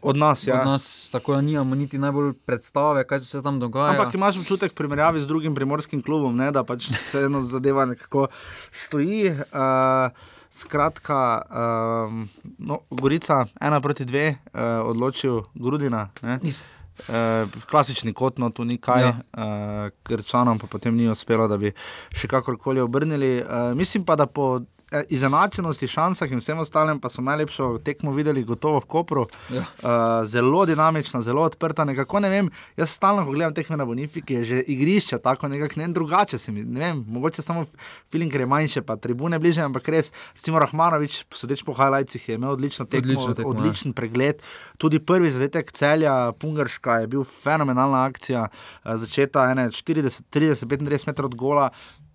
Od 0.02 0.16
nas, 0.16 0.46
ja. 0.46 0.60
od 0.60 0.66
nas, 0.66 1.10
tako 1.12 1.34
da 1.34 1.40
nimamo 1.40 1.74
niti 1.74 1.98
najbolj 1.98 2.32
predstave, 2.46 3.06
kaj 3.06 3.20
se 3.20 3.42
tam 3.42 3.60
dogaja. 3.60 3.94
Ampak 3.94 4.14
imaš 4.14 4.38
občutek 4.42 4.72
v 4.72 4.78
primerjavi 4.82 5.20
z 5.20 5.26
drugim 5.26 5.54
primorskim 5.54 6.02
klubom, 6.02 6.36
ne, 6.36 6.50
da 6.52 6.64
pač 6.64 6.90
se 6.92 7.26
eno 7.28 7.42
zadeva 7.42 7.84
nekako 7.86 8.28
stoji. 8.72 9.30
Uh, 9.30 10.14
skratka, 10.54 11.42
um, 11.50 12.28
no, 12.58 12.78
Gorica 12.90 13.44
ena 13.60 13.80
proti 13.80 14.04
dve, 14.04 14.28
uh, 14.30 14.86
odločil 14.86 15.42
Grudina. 15.54 16.08
Ne. 16.22 16.38
Uh, 16.38 17.50
klasični 17.66 18.12
kot, 18.14 18.38
no, 18.38 18.52
tu 18.54 18.64
ni 18.64 18.78
kaj, 18.78 19.02
ja. 19.02 19.14
Uh, 19.34 19.90
Krčanom 20.06 20.62
pa 20.62 20.70
potem 20.70 20.94
ni 20.94 21.08
uspelo, 21.10 21.48
da 21.50 21.58
bi 21.58 21.72
še 22.14 22.30
kakorkoli 22.30 22.84
obrnili. 22.84 23.40
Uh, 23.42 23.72
mislim 23.74 24.06
pa, 24.06 24.14
da 24.14 24.30
po 24.30 24.60
izenačenosti, 25.08 25.88
šansah 25.88 26.32
in 26.32 26.38
vsem 26.38 26.58
ostalim, 26.58 27.00
pa 27.00 27.08
so 27.08 27.22
najlepšo 27.22 27.78
tekmo 27.84 28.12
videli 28.12 28.44
gotovo 28.44 28.80
v 28.80 28.86
Kopru. 28.86 29.26
Ja. 29.50 29.64
Uh, 29.82 30.26
zelo 30.28 30.64
dinamična, 30.66 31.22
zelo 31.22 31.42
odprta. 31.42 31.84
Nekako 31.84 32.20
ne 32.20 32.30
vem, 32.30 32.50
jaz 32.76 32.90
stalno, 32.90 33.24
gledam 33.24 33.54
tekme 33.54 33.76
na 33.76 33.84
Bonifiki, 33.84 34.34
je 34.34 34.44
že 34.44 34.60
igrišče 34.60 35.18
tako 35.18 35.48
nekako 35.48 35.80
ne 35.80 35.88
drugače 35.88 36.38
mi. 36.52 36.62
Ne 36.64 36.80
vem, 36.80 37.04
mogoče 37.08 37.42
samo 37.42 37.64
feeling, 38.12 38.32
ker 38.32 38.40
je 38.40 38.46
manjše, 38.46 38.82
pa 38.82 38.96
tribune 38.96 39.38
bliže, 39.38 39.62
ampak 39.62 39.88
res, 39.88 40.12
recimo 40.34 40.58
Rahmanovič, 40.58 41.24
sodeč 41.34 41.64
po 41.64 41.74
highlightsih, 41.74 42.28
je 42.28 42.34
imel 42.34 42.54
odlično 42.56 42.86
tekmo, 42.86 43.12
Odlično 43.12 43.34
tekmo, 43.34 43.52
ja. 43.52 43.58
odličen 43.58 43.92
pregled. 43.92 44.42
Tudi 44.78 44.98
prvi 44.98 45.30
zadetek 45.30 45.72
celja, 45.72 46.32
Pungarška, 46.38 47.00
je 47.04 47.06
bil 47.06 47.24
fenomenalna 47.24 48.04
akcija, 48.04 48.46
eh, 48.48 48.96
začeta 48.96 49.50
ene 49.50 49.70
40, 49.70 50.22
30, 50.30 50.66
35 50.66 51.06
metrov 51.06 51.32
od 51.32 51.34
gola. 51.34 51.70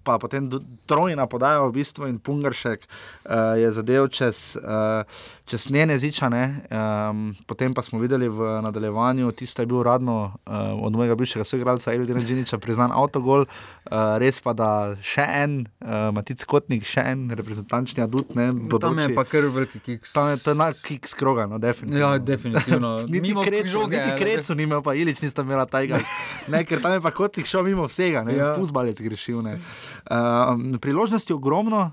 Pa 0.09 0.17
potem 0.17 0.49
trojna 0.89 1.27
podaja 1.29 1.61
v 1.61 1.75
bistvu 1.77 2.07
in 2.09 2.17
Pungaršek 2.17 2.87
uh, 2.87 3.53
je 3.61 3.69
zadev 3.71 4.07
čez, 4.09 4.57
uh, 4.57 5.05
čez 5.45 5.69
njene 5.69 5.97
zičane. 6.01 6.65
Um, 6.73 7.35
potem 7.45 7.73
pa 7.77 7.85
smo 7.85 7.99
videli 8.01 8.25
v 8.29 8.61
nadaljevanju, 8.65 9.31
tisto 9.37 9.61
je 9.61 9.69
bil 9.69 9.83
uradno 9.83 10.33
uh, 10.33 10.53
od 10.81 10.93
mojega 10.97 11.15
bivšega 11.15 11.45
soigralca 11.45 11.93
Elvira 11.93 12.19
Džiniča 12.19 12.57
priznan 12.57 12.91
avtogol, 12.91 13.45
uh, 13.45 14.17
res 14.17 14.41
pa 14.41 14.53
da 14.57 14.95
še 15.05 15.25
en, 15.43 15.59
uh, 15.85 16.09
Matic 16.15 16.41
Kotnik, 16.49 16.87
še 16.89 17.05
en 17.13 17.29
reprezentančni 17.37 18.03
adut. 18.03 18.33
Ne, 18.33 18.49
Tam 18.49 18.57
je 18.57 18.69
bodoči. 18.73 19.15
pa 19.15 19.23
kar 19.29 19.45
veliki 19.53 19.79
kiks. 19.85 20.13
Tam 20.17 20.31
je 20.33 20.41
to 20.41 20.57
na 20.57 20.71
kiks 20.73 21.13
kroga, 21.13 21.45
no, 21.45 21.61
definitivno. 21.61 22.01
Ja, 22.01 22.17
definitivno. 22.17 22.95
niti 23.13 23.35
krecu, 23.35 23.85
niti 23.85 24.09
ne. 24.09 24.17
krecu 24.17 24.57
ni 24.57 24.65
imel, 24.65 24.81
pa 24.85 24.97
Ilič 24.97 25.21
nista 25.21 25.45
imela 25.45 25.69
tega. 25.69 26.01
Ne, 26.49 26.63
ker 26.65 26.79
tam 26.81 26.95
je 26.95 27.01
pa 27.03 27.11
kotnik 27.13 27.45
šel 27.45 27.61
mimo 27.67 27.85
vsega, 27.85 28.23
ne. 28.25 28.33
Ja. 28.33 28.53
fuzbalec 28.57 28.97
grešil. 29.01 29.41
Ne. 29.45 29.57
Uh, 30.05 30.79
priložnosti 30.79 31.33
ogromno, 31.33 31.91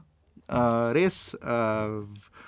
uh, 0.48 0.92
res. 0.92 1.34
Uh, 1.42 2.06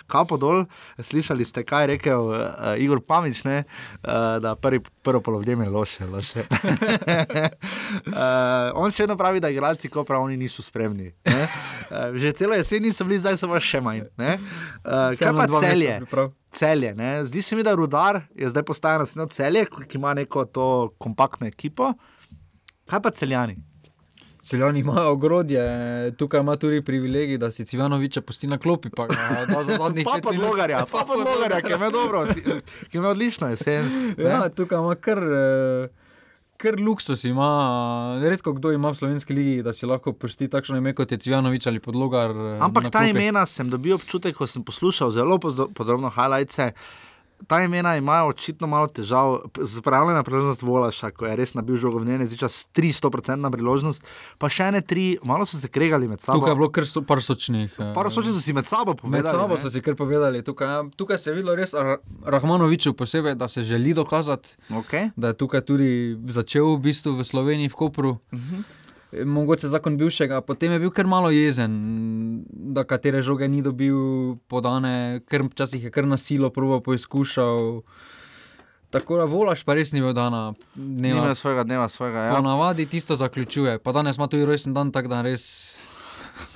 Kapo 0.08 0.38
dol, 0.40 0.64
slišali 0.96 1.44
ste, 1.44 1.60
kaj 1.68 1.84
je 1.84 1.88
rekel 1.92 2.32
uh, 2.32 2.80
Igor 2.80 3.04
Pamič, 3.04 3.44
ne, 3.44 3.68
uh, 4.00 4.40
da 4.40 4.54
prvi, 4.56 4.80
prvo 5.04 5.20
polovdje 5.20 5.52
je 5.52 5.68
loše. 5.68 6.06
loše. 6.08 6.40
uh, 8.08 8.72
on 8.80 8.88
še 8.88 9.04
vedno 9.04 9.18
pravi, 9.20 9.36
da 9.44 9.52
igralci, 9.52 9.92
ko 9.92 10.08
prav 10.08 10.24
oni 10.24 10.40
niso 10.40 10.64
spremni. 10.64 11.12
ne. 11.28 11.44
Uh, 11.92 12.16
že 12.16 12.32
celo 12.32 12.56
jesen 12.56 12.88
niso 12.88 13.04
bili, 13.04 13.20
zdaj 13.20 13.36
so 13.36 13.52
pa 13.52 13.60
še 13.60 13.84
manj. 13.84 14.08
ne. 14.16 14.40
Uh, 14.80 15.12
kaj 15.12 15.36
pa 15.36 15.46
celje? 15.60 16.00
Celje. 16.56 16.96
Ne? 16.96 17.20
Zdi 17.28 17.44
se 17.44 17.52
mi, 17.52 17.60
da 17.60 17.76
Rudar 17.76 18.24
je 18.32 18.48
zdaj 18.48 18.64
postajal 18.64 19.04
naslednjo 19.04 19.28
celje, 19.28 19.68
ki 19.68 20.00
ima 20.00 20.16
neko 20.16 20.48
to 20.48 20.96
kompaktno 20.96 21.44
ekipo. 21.52 21.92
Kaj 22.88 23.04
pa 23.04 23.12
celjani? 23.12 23.60
Celjani 24.48 24.80
imajo 24.80 25.10
ogrodje, 25.12 25.62
tukaj 26.16 26.40
ima 26.40 26.56
tudi 26.56 26.80
privilegij, 26.82 27.36
da 27.38 27.50
si 27.50 27.66
Civanoviča 27.66 28.20
pusti 28.20 28.46
na 28.46 28.58
klopi. 28.58 28.88
Pa, 28.90 29.06
da 29.06 29.62
za 29.62 29.76
zadnjih 29.76 30.04
Pa 30.04 30.14
pet 30.14 30.24
pa 30.24 30.30
minut. 30.30 30.46
Logarja, 30.46 30.86
pa 30.92 31.04
pa 31.04 31.14
Logarja, 31.14 31.60
ki 31.60 31.72
je 31.72 31.90
dobro, 31.90 32.24
ki 32.26 32.40
je 32.92 32.98
imel 32.98 33.10
odlično 33.10 33.48
jesen. 33.48 33.84
Ja, 34.18 34.48
tukaj 34.48 34.78
ima 34.78 34.94
kar, 34.94 35.18
eh, 35.18 35.88
kar 36.56 36.80
luksus. 36.80 37.24
Ima. 37.24 37.50
Redko 38.22 38.52
kdo 38.52 38.72
ima 38.72 38.90
v 38.90 38.94
slovenski 38.94 39.34
ligi, 39.34 39.62
da 39.62 39.72
si 39.72 39.86
lahko 39.86 40.12
pusti 40.12 40.48
takšno 40.48 40.76
ime 40.76 40.94
kot 40.94 41.12
je 41.12 41.18
Civanovič 41.18 41.66
ali 41.66 41.80
podlogar. 41.80 42.30
eh, 42.30 42.58
Ampak 42.64 42.88
ta 42.90 43.04
imena 43.06 43.46
sem 43.46 43.68
dobil 43.70 43.94
občutek, 43.94 44.36
ko 44.36 44.46
sem 44.46 44.64
poslušal 44.64 45.10
zelo 45.10 45.38
podrobno 45.74 46.08
highlights. 46.08 46.58
Ta 47.46 47.60
imena 47.60 47.96
imajo 47.96 48.28
očitno 48.28 48.66
malo 48.66 48.86
težav, 48.88 49.38
zpravljena 49.56 50.22
priložnost 50.22 50.62
Volaša, 50.62 51.10
ko 51.10 51.24
je 51.24 51.36
res 51.36 51.54
nabil 51.54 51.76
žogo 51.76 51.98
v 51.98 52.06
njene, 52.06 52.26
zdaj 52.26 52.48
300-odstotna 52.72 53.48
priložnost, 53.48 54.02
pa 54.36 54.48
še 54.48 54.64
ene 54.64 54.80
tri, 54.82 55.18
malo 55.22 55.46
so 55.46 55.54
se 55.54 55.68
kregali 55.68 56.04
med 56.04 56.20
sabo. 56.20 56.38
Tukaj 56.38 56.50
je 56.50 56.56
bilo 56.56 56.70
kar 56.70 56.84
so, 56.84 57.02
par 57.02 57.18
sočnih. 57.20 57.70
eh, 57.78 57.92
Par 57.94 58.08
sočnih 58.08 58.32
so 58.32 58.40
si 58.40 58.52
med 58.52 58.66
sabo 58.66 58.92
povedali. 58.92 59.22
Med 59.22 59.30
sabo 59.30 59.54
ne. 59.54 59.60
so 59.60 59.68
si 59.68 59.80
kar 59.80 59.94
povedali. 59.94 60.42
Tukaj, 60.42 60.66
ja, 60.68 60.84
tukaj 60.92 61.16
se 61.16 61.30
je 61.30 61.34
videlo 61.34 61.54
res 61.54 61.72
Ra- 61.72 61.98
Rahmanoviču 62.26 62.92
posebej, 62.92 63.34
da 63.34 63.48
se 63.48 63.62
želi 63.62 63.94
dokazati, 63.94 64.56
Okay. 64.70 65.10
da 65.16 65.28
je 65.28 65.34
tukaj 65.36 65.60
tudi 65.62 65.90
začel 66.28 66.74
v 66.74 66.80
bistvu 66.80 67.12
v 67.12 67.22
Sloveniji, 67.22 67.68
v 67.68 67.74
Kopru. 67.76 68.10
Uh 68.10 68.18
Mhm. 68.32 68.42
-huh. 68.50 68.62
Mogoče 69.10 69.68
zakon 69.68 69.96
bivšega, 69.96 70.40
potem 70.40 70.72
je 70.72 70.78
bil 70.78 70.90
kar 70.90 71.06
malo 71.06 71.30
jezen, 71.30 71.72
da 72.46 72.84
katere 72.84 73.22
žoge 73.22 73.48
ni 73.48 73.62
dobil 73.62 73.96
podane, 74.46 74.92
ker 75.24 75.42
včasih 75.44 75.84
je 75.84 75.90
kar 75.90 76.04
na 76.04 76.16
silo 76.16 76.50
probo 76.50 76.80
poizkušal. 76.82 77.80
Tako 78.90 79.16
da 79.16 79.24
volaš 79.24 79.64
pa 79.64 79.74
res 79.74 79.92
ni 79.92 80.00
bil 80.00 80.12
dana. 80.12 80.54
Nima 80.74 81.20
Dneva. 81.20 81.34
svojega 81.34 81.64
dneva, 81.64 81.88
svojega. 81.88 82.18
Ja. 82.20 82.34
Ponavadi 82.34 82.86
tisto 82.86 83.16
zaključuje, 83.16 83.78
pa 83.78 83.92
danes 83.92 84.16
ima 84.16 84.26
tudi 84.26 84.44
rojsten 84.44 84.74
dan, 84.74 84.92
tako 84.92 85.08
da 85.08 85.22
res. 85.22 85.76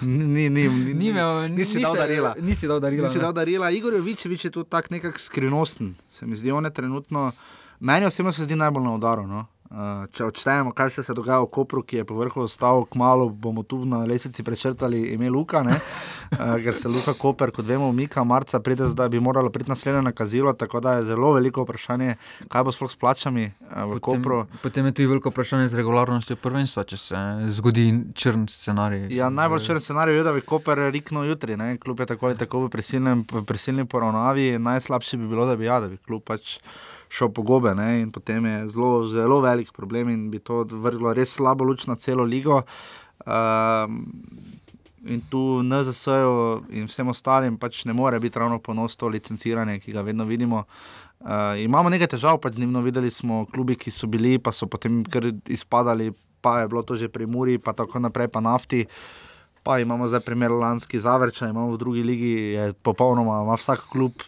Ni, 0.01 0.13
ni, 0.49 0.69
ni, 0.69 0.95
Ni 0.95 1.07
imel, 1.07 1.49
nisi 1.49 1.77
ni 1.77 1.83
dal 1.83 1.95
se- 1.95 2.01
darila. 2.01 2.35
Nisi 2.39 2.69
dal 2.69 2.81
darila. 2.81 3.05
Nisi 3.05 3.19
ne. 3.19 3.23
dal 3.23 3.33
darila. 3.33 3.71
Igor 3.71 3.93
Jovičevič 3.95 4.45
je 4.45 4.51
tu 4.51 4.65
tak 4.65 4.91
nekako 4.91 5.19
skrivnosten. 5.19 5.95
Se 6.09 6.27
mi 6.27 6.37
zdi, 6.37 6.51
on 6.51 6.65
je 6.65 6.71
trenutno, 6.71 7.33
meni 7.81 8.07
osebno 8.07 8.33
se 8.33 8.45
zdi 8.45 8.57
najbolj 8.57 8.83
na 8.83 8.95
udaru. 8.95 9.27
No? 9.27 9.47
Uh, 9.73 10.03
če 10.13 10.27
odštejemo, 10.29 10.75
kaj 10.77 10.91
se 10.93 11.03
je 11.09 11.15
dogajalo 11.17 11.47
v 11.47 11.51
Kopru, 11.57 11.81
ki 11.81 12.03
je 12.03 12.05
povrhu 12.05 12.43
ostal, 12.45 12.83
kmalo 12.93 13.31
bomo 13.33 13.63
tu 13.65 13.79
na 13.89 14.03
lesici 14.05 14.45
prečrtali 14.45 14.99
ime 15.15 15.31
Luka, 15.33 15.63
ne? 15.65 15.73
uh, 15.73 16.59
ker 16.61 16.77
se 16.77 16.93
Luka 16.93 17.15
Koper, 17.17 17.49
kot 17.57 17.65
vemo, 17.65 17.89
umika, 17.89 18.21
marca 18.21 18.61
pride, 18.61 18.91
da 18.93 19.09
bi 19.09 19.21
moralo 19.21 19.49
priti 19.49 19.73
naslednje 19.73 20.03
nakazilo, 20.03 20.53
tako 20.53 20.83
da 20.85 20.99
je 20.99 21.07
zelo 21.15 21.33
veliko 21.33 21.65
vprašanje, 21.65 22.19
kaj 22.53 22.67
bo 22.69 22.77
sploh 22.77 22.93
s 22.93 23.01
plačami 23.01 23.47
uh, 23.49 23.89
v 23.95 24.01
Kopru. 24.05 24.43
Potem 24.61 24.93
je 24.93 24.93
tudi 24.93 25.09
veliko 25.15 25.33
vprašanje 25.33 25.73
z 25.73 25.81
regularnostjo 25.81 26.37
prvenstva, 26.37 26.85
če 26.85 27.01
se 27.01 27.25
zgodi 27.57 27.89
črn 28.13 28.45
scenarij. 28.53 29.09
Ja, 29.17 29.33
najbolj 29.33 29.65
črn 29.71 29.81
scenarij 29.81 30.21
je, 30.21 30.29
da 30.29 30.37
bi 30.37 30.45
Koper 30.45 30.85
riknil 30.93 31.33
jutri, 31.33 31.57
ne? 31.57 31.79
kljub 31.81 32.05
je 32.05 32.13
tako 32.13 32.29
ali 32.29 32.37
tako 32.37 32.67
v 32.67 32.75
prisilnem- 32.77 33.25
v 33.25 33.47
prisilni 33.49 33.89
poravnavi. 33.89 34.59
Najslabše 34.61 35.17
bi 35.17 35.33
bilo, 35.33 35.49
da 35.49 35.57
bi, 35.57 35.65
ja, 35.65 35.81
da 35.81 35.89
bi 35.89 35.97
klub 35.97 36.29
pač 36.29 36.59
šel 37.13 37.29
po 37.37 37.45
gobe 37.45 37.75
ne? 37.77 38.01
in 38.01 38.11
potem 38.13 38.47
je 38.49 38.69
zelo, 38.73 39.05
zelo 39.07 39.41
velik 39.45 39.73
problem 39.77 40.09
in 40.09 40.31
bi 40.33 40.41
to 40.41 40.65
vrglo 40.65 41.13
res 41.13 41.37
slabo 41.37 41.65
luč 41.69 41.87
na 41.87 41.97
celo 42.01 42.25
ligo. 42.25 42.63
Um, 43.27 44.07
in 45.07 45.21
tu 45.31 45.63
NZS-ju 45.63 46.63
in 46.79 46.87
vsem 46.87 47.09
ostalim 47.11 47.59
pač 47.59 47.85
ne 47.85 47.93
more 47.93 48.19
biti 48.23 48.39
ravno 48.39 48.59
ponos 48.63 48.97
to 48.97 49.11
licenciranje, 49.11 49.81
ki 49.83 49.93
ga 49.93 50.03
vedno 50.07 50.25
vidimo. 50.25 50.65
Uh, 51.23 51.59
imamo 51.63 51.91
nekaj 51.91 52.15
težav, 52.15 52.39
pač 52.43 52.57
z 52.57 52.65
njim 52.65 52.81
videli 52.83 53.11
smo 53.11 53.45
klubi, 53.47 53.77
ki 53.79 53.91
so 53.91 54.09
bili, 54.11 54.39
pa 54.39 54.53
so 54.55 54.67
potem 54.67 55.03
kar 55.05 55.29
izpadali, 55.47 56.11
pa 56.43 56.63
je 56.63 56.69
bilo 56.69 56.83
to 56.83 56.99
že 56.99 57.09
pri 57.09 57.27
Muri, 57.27 57.59
pa 57.59 57.75
tako 57.77 58.03
naprej, 58.03 58.29
pa 58.33 58.41
nafti. 58.41 58.87
Pa 59.63 59.79
imamo 59.79 60.09
zdaj 60.11 60.25
primer 60.27 60.51
lanski 60.51 60.99
zavrča, 60.99 61.47
imamo 61.49 61.77
v 61.77 61.79
drugi 61.79 62.03
ligi, 62.03 62.33
je 62.59 62.73
popolnoma, 62.83 63.45
ima 63.47 63.55
vsak 63.55 63.87
klub 63.93 64.25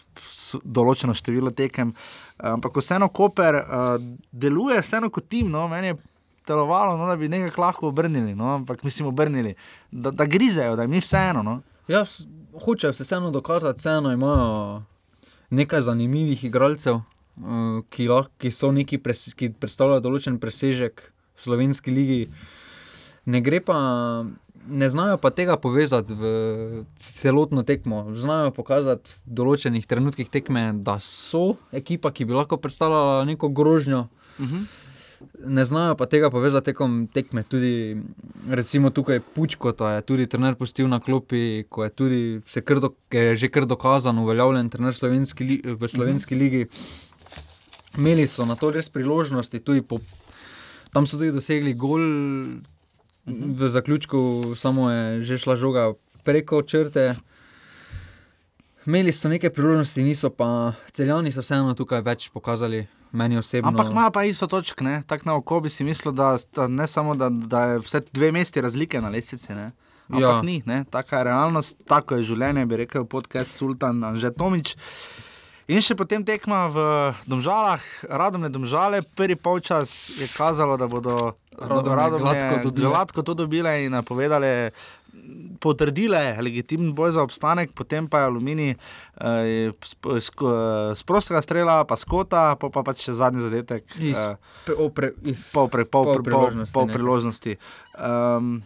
določeno 0.63 1.11
število 1.11 1.51
tekem. 1.51 1.91
Ampak 2.37 2.75
vseeno, 2.77 3.07
Koper 3.09 3.55
uh, 3.55 3.95
deluje, 4.31 4.81
vseeno 4.83 5.09
kot 5.09 5.29
tim, 5.31 5.47
no, 5.51 5.67
meni 5.71 5.93
je 5.93 5.97
delovalo, 6.47 6.97
no, 6.97 7.07
da 7.07 7.15
bi 7.15 7.29
nekaj 7.31 7.55
lahko 7.61 7.87
obrnili, 7.87 8.35
no, 8.35 8.49
ampak 8.55 8.83
mi 8.83 8.91
smo 8.91 9.07
obrnili, 9.07 9.55
da, 9.91 10.11
da 10.11 10.25
grizejo, 10.25 10.75
da 10.75 10.83
jim 10.83 10.91
ni 10.91 10.99
vseeno. 10.99 11.43
No. 11.43 11.61
Ja, 11.87 12.03
hočejo 12.65 12.93
se 12.93 13.03
vseeno 13.03 13.31
dokazati, 13.31 13.79
vseeno 13.79 14.11
imajo 14.11 14.83
nekaj 15.49 15.81
zanimivih 15.87 16.43
igralcev, 16.43 16.95
uh, 16.95 17.79
ki, 17.89 18.07
lahko, 18.11 18.31
ki 18.37 18.51
neki, 18.71 18.97
pres, 18.97 19.29
ki 19.33 19.53
predstavljajo 19.59 20.03
določen 20.03 20.39
presežek 20.39 21.07
v 21.07 21.47
slovenski 21.47 21.91
ligi. 21.91 22.23
Ne 23.25 23.41
gre 23.41 23.61
pa. 23.63 23.77
Ne 24.67 24.89
znajo 24.89 25.17
pa 25.21 25.29
tega 25.29 25.57
povezati 25.57 26.13
v 26.13 26.85
celotno 26.97 27.63
tekmo. 27.63 28.15
Znajo 28.17 28.51
pokazati 28.51 29.13
v 29.25 29.37
določenih 29.41 29.85
trenutkih 29.85 30.29
tekme, 30.33 30.71
da 30.81 30.97
so 30.99 31.57
ekipa, 31.71 32.11
ki 32.11 32.25
bi 32.25 32.33
lahko 32.33 32.57
predstavljala 32.57 33.25
neko 33.29 33.49
grožnjo. 33.49 34.07
Uh 34.39 34.45
mhm. 34.45 34.55
-huh 34.55 34.85
ne 35.45 35.65
znajo 35.65 35.95
pa 35.95 36.05
tega 36.05 36.29
povezati 36.29 36.65
tekom 36.65 37.07
tekme. 37.13 37.43
Tudi, 37.43 37.97
recimo, 38.49 38.89
tukaj 38.89 39.19
Pučko, 39.19 39.71
ta 39.71 39.95
je 39.95 40.01
tudi 40.01 40.27
trener 40.27 40.55
postil 40.55 40.87
na 40.87 40.99
klopi, 40.99 41.63
ko 41.69 41.83
je 41.83 41.89
tudi 41.89 42.21
krdo, 42.65 42.93
je 43.11 43.35
že 43.35 43.49
kar 43.49 43.65
dokazano, 43.65 44.23
uveljavljen 44.23 44.69
trener 44.69 44.93
slovenski 44.93 45.43
li, 45.43 45.61
v 45.63 45.87
slovenski 45.87 46.35
ligi. 46.35 46.65
Imeli 47.97 48.27
so 48.27 48.45
na 48.45 48.55
to 48.55 48.71
res 48.71 48.89
priložnosti, 48.89 49.59
tudi 49.59 49.81
po, 49.81 49.99
tam 50.93 51.07
so 51.07 51.17
tudi 51.17 51.31
dosegli 51.31 51.73
gol, 51.73 52.01
v 53.25 53.69
zaključku 53.69 54.53
samo 54.55 54.91
je 54.91 55.21
že 55.21 55.37
šla 55.37 55.55
žoga 55.55 55.93
preko 56.23 56.61
črte. 56.61 57.15
Imeli 58.85 59.11
so 59.11 59.29
nekaj 59.29 59.49
priložnosti, 59.49 60.03
niso 60.03 60.29
pa 60.29 60.73
celjani, 60.93 61.31
so 61.31 61.41
vseeno 61.41 61.73
tukaj 61.73 62.01
več 62.05 62.29
pokazali. 62.29 62.85
Ampak 63.63 63.91
ima 63.91 64.11
pa 64.11 64.23
isto 64.23 64.47
točk, 64.47 64.81
tako 65.07 65.23
na 65.25 65.35
oko 65.35 65.59
bi 65.59 65.69
si 65.69 65.83
mislil, 65.83 66.11
da, 66.13 66.37
da 66.55 66.67
ne 66.67 66.87
samo 66.87 67.15
da, 67.15 67.29
da 67.29 67.63
je 67.63 67.79
vse 67.79 68.01
dve 68.11 68.31
mesti 68.31 68.61
razlike 68.61 69.01
na 69.01 69.09
lesici. 69.09 69.53
Ampak 69.53 70.21
ja. 70.21 70.41
ni, 70.41 70.61
ne? 70.65 70.83
taka 70.89 71.17
je 71.17 71.23
realnost, 71.23 71.81
tako 71.87 72.15
je 72.15 72.23
življenje, 72.23 72.65
bi 72.65 72.77
rekel 72.83 73.05
podcast 73.05 73.55
Sultan 73.57 74.03
Anže 74.03 74.33
Tomič. 74.35 74.75
In 75.65 75.81
še 75.81 75.95
potem 75.97 76.21
tekma 76.21 76.67
v 76.69 76.81
Domžalah, 77.25 77.81
radom 78.05 78.45
je 78.45 78.51
domžale, 78.53 79.01
prvi 79.17 79.33
polčas 79.33 80.13
je 80.13 80.27
kazalo, 80.29 80.77
da 80.77 80.85
bodo 80.85 81.33
radom 81.57 82.21
gladko 82.75 83.23
to 83.25 83.33
dobile 83.33 83.73
in 83.85 83.97
povedali 84.05 84.69
potrdile 85.59 86.37
legitimen 86.41 86.93
boj 86.93 87.15
za 87.17 87.23
obstanek, 87.25 87.73
potem 87.73 88.05
pa 88.05 88.19
je 88.19 88.25
aluminij 88.29 88.71
eh, 88.75 89.73
z 90.93 91.03
prostega 91.07 91.41
strela, 91.41 91.81
pa 91.89 91.97
skota, 91.97 92.53
pa, 92.61 92.69
pa 92.69 92.85
pač 92.85 93.07
še 93.07 93.17
zadnji 93.17 93.41
zadetek. 93.47 93.89
Iz, 93.97 94.19
eh, 94.21 94.77
opre, 94.77 95.15
iz, 95.25 95.49
pol, 95.49 95.71
pre, 95.73 95.87
pol, 95.89 96.11
pol, 96.11 96.21
priložnosti. 96.21 96.73
Pol, 96.75 96.85
pol 96.85 96.93
priložnosti. 96.93 97.57
Um, 97.97 98.61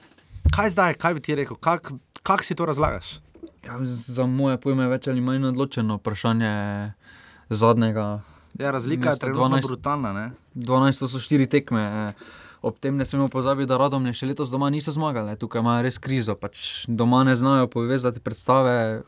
kaj 0.52 0.76
zdaj, 0.76 1.00
kaj 1.00 1.16
bi 1.16 1.24
ti 1.24 1.40
rekel, 1.40 1.56
kako 1.56 2.00
kak 2.28 2.44
si 2.44 2.60
to 2.60 2.68
razlagaš? 2.68 3.22
Ja, 3.66 3.78
za 3.84 4.26
moje 4.26 4.58
pojme 4.58 4.84
je 4.84 4.90
več 4.90 5.08
ali 5.08 5.22
manj 5.22 5.50
odločeno 5.52 6.00
vprašanje 6.00 6.52
zadnjega. 7.50 8.22
Ja, 8.60 8.72
razlika 8.72 9.10
je 9.10 9.20
trenutno 9.20 9.60
brutalna. 9.68 10.14
Ne? 10.14 10.32
12 10.56 11.08
so 11.08 11.20
štiri 11.20 11.46
tekme. 11.46 11.82
Eh 11.82 12.48
ob 12.62 12.80
tem 12.80 12.98
ne 12.98 13.06
smemo 13.06 13.28
pozabiti, 13.32 13.70
da 13.70 13.78
radomne 13.80 14.12
še 14.16 14.28
letos 14.30 14.52
doma 14.52 14.70
niso 14.72 14.92
zmagali, 14.92 15.36
tukaj 15.40 15.64
imajo 15.64 15.84
res 15.86 16.00
krizo. 16.02 16.36
Pač 16.40 16.84
doma 16.88 17.22
ne 17.28 17.36
znajo 17.40 17.70
povezati 17.72 18.20
predstave. 18.24 19.04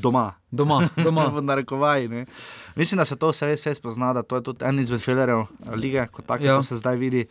Doma. 0.00 0.30
Doma, 0.50 0.80
doma. 0.96 1.28
v 1.36 1.44
narekovaji. 1.44 2.24
Mislim, 2.80 3.02
da 3.02 3.04
se 3.04 3.18
to 3.20 3.32
vse 3.34 3.50
res 3.50 3.66
spozna, 3.76 4.14
da 4.16 4.24
to 4.24 4.40
je 4.40 4.46
tudi 4.48 4.64
en 4.64 4.80
izmed 4.80 5.04
filerjev 5.04 5.44
lige, 5.76 6.06
kot 6.12 6.28
tako 6.30 6.48
ja. 6.48 6.62
se 6.64 6.80
zdaj 6.80 6.96
vidi, 7.00 7.26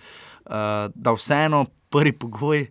uh, 0.46 0.88
da 0.94 1.16
vseeno 1.18 1.66
prvi 1.90 2.14
pogoj 2.14 2.68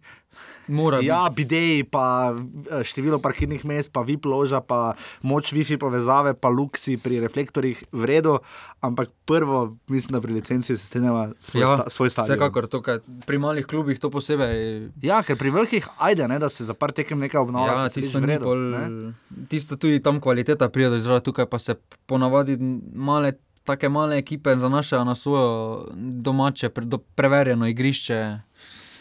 Mora 0.69 1.01
ja, 1.03 1.23
bideji, 1.37 1.85
pa 1.85 2.35
eh, 2.37 2.85
število 2.85 3.19
parkirnih 3.19 3.65
mest, 3.65 3.93
pa 3.93 4.03
VIP 4.05 4.29
loža, 4.29 4.61
pa 4.61 4.95
moč 5.23 5.53
WiFi 5.57 5.79
povezave, 5.81 6.35
pa 6.35 6.53
luksi 6.53 6.99
pri 7.01 7.21
reflektorjih 7.25 7.81
v 7.93 8.05
redu, 8.05 8.39
ampak 8.85 9.11
prvo, 9.25 9.77
mislim, 9.89 10.19
da 10.19 10.21
pri 10.21 10.33
licenci 10.33 10.77
se 10.77 10.87
strinjava 10.87 11.33
svoj, 11.39 11.63
ja, 11.63 11.75
sta, 11.77 11.91
svoj 11.91 12.11
stanje. 12.11 12.35
Vsekakor, 12.35 12.69
tukaj, 12.69 13.01
pri 13.27 13.39
malih 13.39 13.67
klubih 13.67 13.99
to 13.99 14.11
posebej. 14.13 14.89
Ja, 15.03 15.23
ker 15.25 15.41
pri 15.41 15.53
velikih 15.57 15.89
ajde, 15.99 16.29
ne, 16.29 16.39
da 16.39 16.53
se 16.53 16.65
za 16.65 16.77
par 16.77 16.93
tekem 16.93 17.19
nekaj 17.19 17.41
obnavlja. 17.41 17.83
Ja, 17.83 17.93
tisto, 17.93 18.21
vredu, 18.21 18.45
pol, 18.45 18.65
ne? 18.77 19.13
tisto 19.49 19.77
tudi 19.81 20.03
tam 20.05 20.21
kvaliteta 20.21 20.69
pride 20.69 20.95
do 20.95 21.01
izraza, 21.01 21.25
tukaj 21.25 21.49
pa 21.49 21.59
se 21.59 21.79
ponavadi 22.07 22.59
male. 22.95 23.39
Take 23.69 23.89
male 23.93 24.17
ekipe 24.17 24.55
zanašajo 24.57 25.05
na 25.05 25.13
svoje 25.15 25.91
domače, 26.25 26.71
pre, 26.73 26.87
preverjeno 27.15 27.67
igrišče. 27.69 28.48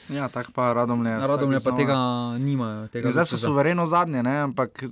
Ja, 0.09 0.27
tako 0.31 0.51
pa 0.55 0.73
radomlje. 0.73 1.17
Radomlje 1.27 1.59
pa 1.63 1.75
tega 1.75 1.97
nimajo. 2.39 2.87
Tega 2.87 3.11
zdaj 3.11 3.25
so 3.25 3.37
suvereno 3.37 3.85
zadnje, 3.85 4.23
ne? 4.23 4.37
ampak 4.47 4.83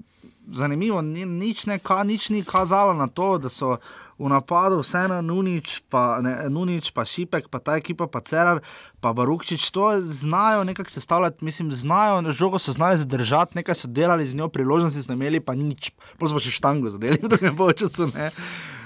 zanimivo, 0.51 1.01
ni, 1.01 1.26
nič, 1.26 1.66
ne, 1.66 1.80
ka, 1.80 2.03
nič 2.03 2.30
ni 2.30 2.43
kazalo 2.45 2.93
na 2.93 3.07
to, 3.07 3.38
da 3.41 3.49
so 3.49 3.78
v 4.16 4.30
napadu 4.32 4.80
vseeno 4.80 5.20
Nunič, 5.22 5.82
pa, 5.91 6.22
ne, 6.24 6.47
Nunič, 6.49 6.93
pa 6.95 7.03
Šipek, 7.03 7.49
pa 7.51 7.59
ta 7.59 7.76
ekipa, 7.82 8.07
pa 8.07 8.22
Cerar, 8.22 8.61
pa 9.01 9.11
Barukčič, 9.13 9.66
to 9.74 9.99
znajo 10.01 10.63
nekako 10.63 10.89
sestavljati, 10.89 11.45
mislim, 11.45 11.72
znajo, 11.72 12.32
žogo 12.32 12.59
so 12.59 12.72
znali 12.72 12.97
zadržati, 12.97 13.57
nekaj 13.59 13.76
so 13.76 13.88
delali 13.88 14.26
z 14.26 14.36
njo, 14.36 14.47
priložnosti 14.47 15.03
so 15.03 15.13
imeli, 15.13 15.39
pa 15.39 15.55
nič, 15.55 15.91
pa 16.20 16.30
so 16.30 16.39
še 16.39 16.53
štango 16.53 16.93
zadeli, 16.93 17.20
ne 17.41 17.51
bo 17.51 17.72
času. 17.74 18.07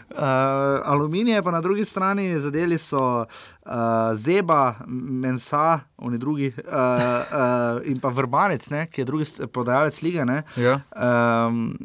Uh, 0.10 0.82
aluminij, 0.90 1.42
pa 1.46 1.52
na 1.52 1.62
drugi 1.62 1.86
strani 1.86 2.40
zadeli 2.40 2.78
so 2.78 3.22
uh, 3.22 4.16
Zeba, 4.16 4.76
Mensa, 4.88 5.80
oni 5.98 6.18
drugi, 6.18 6.50
uh, 6.50 6.74
uh, 6.74 7.86
in 7.86 8.00
pa 8.00 8.10
Vrbanec, 8.10 8.70
ne, 8.70 8.88
ki 8.90 9.02
je 9.02 9.06
drugi 9.06 9.26
podajalec 9.54 10.02
lige. 10.02 10.26
Ja. 10.58 10.80
Um, 10.96 11.78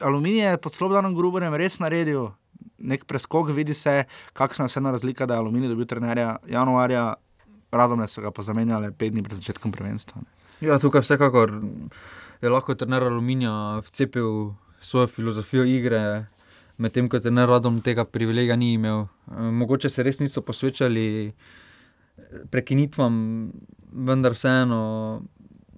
aluminij 0.00 0.50
je 0.50 0.58
pod 0.58 0.74
slobodnim 0.74 1.14
gruborjem 1.14 1.54
res 1.54 1.78
naredil 1.78 2.32
nek 2.80 3.04
preskok, 3.04 3.50
vidi 3.54 3.74
se, 3.74 4.04
kakšna 4.32 4.64
je 4.64 4.72
vseeno 4.72 4.90
razlika, 4.90 5.26
da 5.26 5.34
je 5.34 5.40
aluminij 5.40 5.68
dobil 5.68 5.86
trenerja 5.86 6.36
januarja, 6.48 7.14
radom 7.72 8.06
so 8.06 8.22
ga 8.22 8.30
pa 8.30 8.42
zamenjali 8.42 8.92
pet 8.92 9.12
dni 9.12 9.22
pred 9.22 9.38
začetkom 9.38 9.72
prvenstva. 9.72 10.20
Ne. 10.20 10.28
Ja, 10.60 10.78
tukaj 10.78 11.04
vsekakor 11.04 11.52
je 12.40 12.50
lahko 12.50 12.74
trener 12.74 13.02
aluminija 13.02 13.80
vcepil 13.86 14.52
svojo 14.80 15.06
filozofijo 15.06 15.64
igre 15.64 16.26
medtem 16.80 17.08
ko 17.08 17.20
je 17.20 17.30
neradom 17.30 17.80
tega 17.84 18.04
privilegija 18.04 18.56
ni 18.56 18.72
imel. 18.72 19.04
Eh, 19.04 19.50
mogoče 19.52 19.88
se 19.88 20.02
res 20.02 20.20
niso 20.20 20.42
posvečali 20.42 21.06
eh, 21.28 21.32
prekinitvam, 22.50 23.14
vendar 23.92 24.32
vseeno 24.32 24.80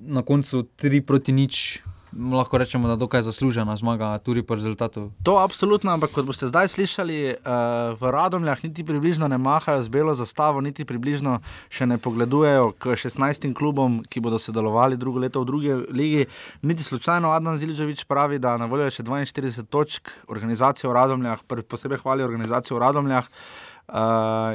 na 0.02 0.22
koncu 0.22 0.62
tri 0.76 1.00
proti 1.00 1.32
nič 1.32 1.82
lahko 2.18 2.58
rečemo, 2.58 2.86
da 2.86 2.92
je 2.92 2.96
dokaj 2.96 3.22
zaslužena 3.22 3.76
zmaga, 3.76 4.18
tudi 4.18 4.42
po 4.42 4.54
rezultatu. 4.54 5.10
To 5.22 5.38
je 5.38 5.44
absolutno, 5.44 5.92
ampak 5.92 6.10
kot 6.10 6.26
boste 6.26 6.48
zdaj 6.48 6.68
slišali, 6.68 7.18
uh, 7.34 7.98
v 8.00 8.10
Radomljah 8.10 8.64
niti 8.64 8.84
približno 8.84 9.28
ne 9.28 9.38
mahajo 9.38 9.82
z 9.82 9.88
belo 9.88 10.14
zastavo, 10.14 10.60
niti 10.60 10.84
približno 10.84 11.38
še 11.72 11.86
ne 11.86 11.98
pogledujejo 11.98 12.72
k 12.78 12.96
16 12.96 13.52
klubom, 13.54 14.02
ki 14.04 14.20
bodo 14.20 14.38
sodelovali 14.38 14.96
drugo 14.96 15.18
leto 15.18 15.40
v 15.40 15.48
drugi 15.48 15.74
ligi. 15.90 16.26
Niti 16.62 16.82
slučajno 16.82 17.32
Adnan 17.32 17.58
Ziličevič 17.58 18.04
pravi, 18.04 18.38
da 18.38 18.56
na 18.56 18.66
voljo 18.66 18.90
je 18.90 18.98
še 19.00 19.08
42 19.08 19.66
točk, 19.70 20.12
organizacijo 20.28 20.90
v 20.90 20.96
Radomljah, 21.00 21.44
posebej 21.68 22.04
hvali 22.04 22.24
organizacijo 22.24 22.76
v 22.76 22.84
Radomljah. 22.86 23.28
Uh, 23.92 23.98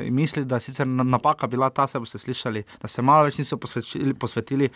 misli, 0.09 0.45
da 0.45 0.55
je 0.55 0.65
sicer 0.65 0.87
napaka 0.87 1.47
bila 1.47 1.69
ta, 1.69 1.85
da 1.93 1.99
boste 1.99 2.17
slišali, 2.17 2.63
da 2.81 2.87
se 2.89 3.01
malo 3.05 3.27
več 3.27 3.37
niso 3.37 3.59
posvetili, 3.61 4.15
posvetili 4.17 4.69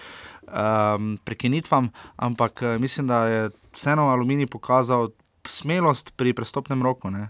um, 0.46 1.16
prekinitvam, 1.26 1.90
ampak 2.16 2.62
uh, 2.62 2.76
mislim, 2.82 3.08
da 3.10 3.26
je 3.26 3.50
vseeno 3.74 4.12
aluminij 4.14 4.52
pokazal 4.54 5.10
smelost 5.50 6.14
pri 6.16 6.36
prestopnem 6.38 6.84
roku. 6.84 7.10
Uh, 7.10 7.26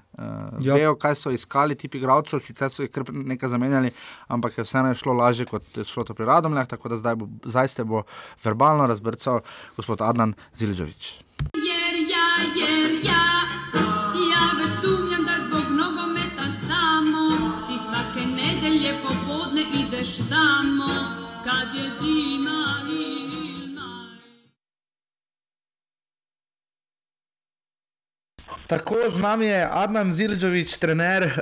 ja. 0.60 0.76
Vejo, 0.76 0.98
kaj 1.00 1.16
so 1.16 1.32
iskali 1.32 1.76
ti 1.80 1.88
igravci, 1.94 2.40
sicer 2.44 2.70
so 2.70 2.84
jih 2.84 2.92
kar 2.92 3.08
nekaj 3.08 3.56
zamenjali, 3.56 3.94
ampak 4.28 4.58
je 4.60 4.68
vseeno 4.68 4.92
šlo 4.96 5.16
lažje 5.24 5.48
kot 5.48 5.78
je 5.78 5.88
šlo 5.88 6.04
to 6.04 6.14
pri 6.14 6.28
Radomljah, 6.28 6.68
tako 6.68 6.92
da 6.92 7.00
zdaj, 7.00 7.16
bo, 7.16 7.30
zdaj 7.46 7.72
ste 7.72 7.88
bo 7.88 8.04
verbalno 8.44 8.92
razbrcal 8.92 9.40
gospod 9.80 10.04
Adnan 10.04 10.36
Ziližovič. 10.54 11.14
Jer, 11.56 11.96
ja, 12.12 12.28
jer, 12.60 13.06
ja. 13.06 13.21
Tako 28.72 28.96
z 29.10 29.20
nami 29.20 29.46
je 29.46 29.68
Adnan 29.72 30.14
Zilžovič, 30.14 30.80
trener 30.80 31.28
uh, 31.28 31.34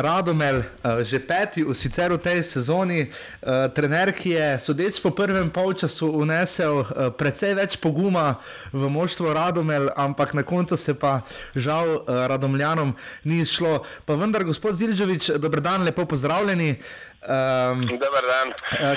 Radomel, 0.00 0.64
uh, 0.64 1.04
že 1.04 1.20
peti, 1.20 1.60
sicer 1.76 2.08
v 2.08 2.16
tej 2.16 2.40
sezoni. 2.40 3.12
Uh, 3.44 3.68
trener, 3.76 4.08
ki 4.08 4.32
je, 4.32 4.48
sodeč 4.56 4.96
po 4.96 5.12
prvem 5.12 5.52
polčasu, 5.52 6.08
unesel 6.16 6.80
uh, 6.80 7.12
precej 7.12 7.52
več 7.60 7.76
poguma 7.76 8.40
v 8.72 8.88
moštvo 8.88 9.36
Radomel, 9.36 9.92
ampak 10.00 10.32
na 10.32 10.40
koncu 10.40 10.80
se 10.80 10.96
pa 10.96 11.28
žal 11.52 12.08
uh, 12.08 12.24
Radomljanom 12.24 12.96
ni 13.28 13.44
šlo. 13.44 13.84
Pa 14.08 14.16
vendar, 14.16 14.48
gospod 14.48 14.72
Zilžovič, 14.80 15.36
dobr 15.36 15.60
dan, 15.60 15.84
lepo 15.84 16.08
pozdravljeni. 16.08 16.80
Um, 17.18 17.86
Dobar 17.86 18.22
dan. 18.22 18.52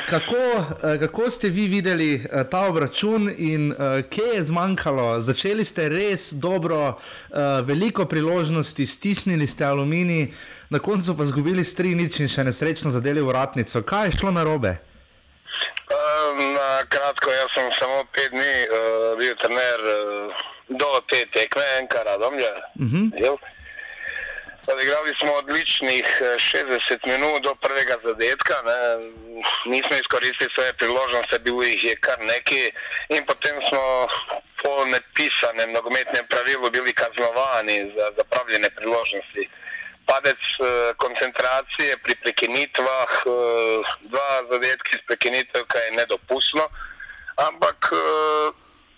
Kako, 0.05 0.65
kako 0.99 1.29
ste 1.29 1.49
vi 1.49 1.67
videli 1.67 2.25
ta 2.51 2.67
obračun 2.67 3.29
in 3.37 3.73
kje 4.09 4.23
je 4.35 4.43
zmanjkalo? 4.43 5.21
Začeli 5.21 5.65
ste 5.65 5.89
res 5.89 6.33
dobro, 6.33 6.99
veliko 7.65 8.05
priložnosti, 8.05 8.85
stisnili 8.85 9.47
ste 9.47 9.65
aluminij, 9.65 10.27
na 10.69 10.79
koncu 10.79 11.17
pa 11.17 11.23
izgubili 11.23 11.65
s 11.65 11.75
tri 11.75 11.95
nič 11.95 12.19
in 12.19 12.29
še 12.29 12.43
nesrečno 12.43 12.91
zadeli 12.93 13.21
vratnico. 13.25 13.81
Kaj 13.81 14.07
je 14.07 14.17
šlo 14.19 14.31
na 14.31 14.43
robe? 14.43 14.77
Na 16.37 16.85
kratko, 16.89 17.31
jaz 17.31 17.49
sem 17.53 17.71
samo 17.79 18.05
pet 18.13 18.29
dni 18.31 18.53
uh, 18.69 19.17
bil 19.17 19.33
trener 19.41 19.81
uh, 19.81 20.45
do 20.69 20.91
te 21.09 21.25
tekme, 21.33 21.65
enkrat 21.81 22.05
radom 22.05 22.39
je. 22.39 22.53
Uh 22.79 22.87
-huh. 22.87 23.37
Odigrali 24.67 25.13
smo 25.19 25.33
odličnih 25.33 26.05
60 26.21 26.93
eh, 26.93 26.97
minut 27.05 27.43
do 27.43 27.55
prvega 27.55 27.95
zadetka, 28.03 28.53
ne. 28.65 28.79
nismo 29.65 29.95
izkoristili 29.95 30.49
svoje 30.53 30.73
priložnosti, 30.73 31.39
bilo 31.39 31.63
jih 31.63 31.83
je 31.83 31.95
kar 31.95 32.19
nekaj 32.19 32.71
in 33.09 33.25
potem 33.25 33.55
smo 33.69 34.07
po 34.63 34.85
nepisanem 34.85 35.71
nogometnem 35.71 36.25
pravilu 36.29 36.69
bili 36.69 36.93
kaznovani 36.93 37.91
za 37.95 38.05
zapravljene 38.17 38.69
priložnosti. 38.69 39.49
Padec 40.05 40.37
eh, 40.37 40.93
koncentracije 40.97 41.97
pri 41.97 42.15
prekinitvah, 42.15 43.09
eh, 43.25 43.29
dva 44.01 44.31
zadetka 44.51 44.89
iz 44.93 45.01
prekinitev, 45.07 45.65
kaj 45.67 45.85
je 45.85 45.91
nedopustno, 45.91 46.69
ampak 47.35 47.91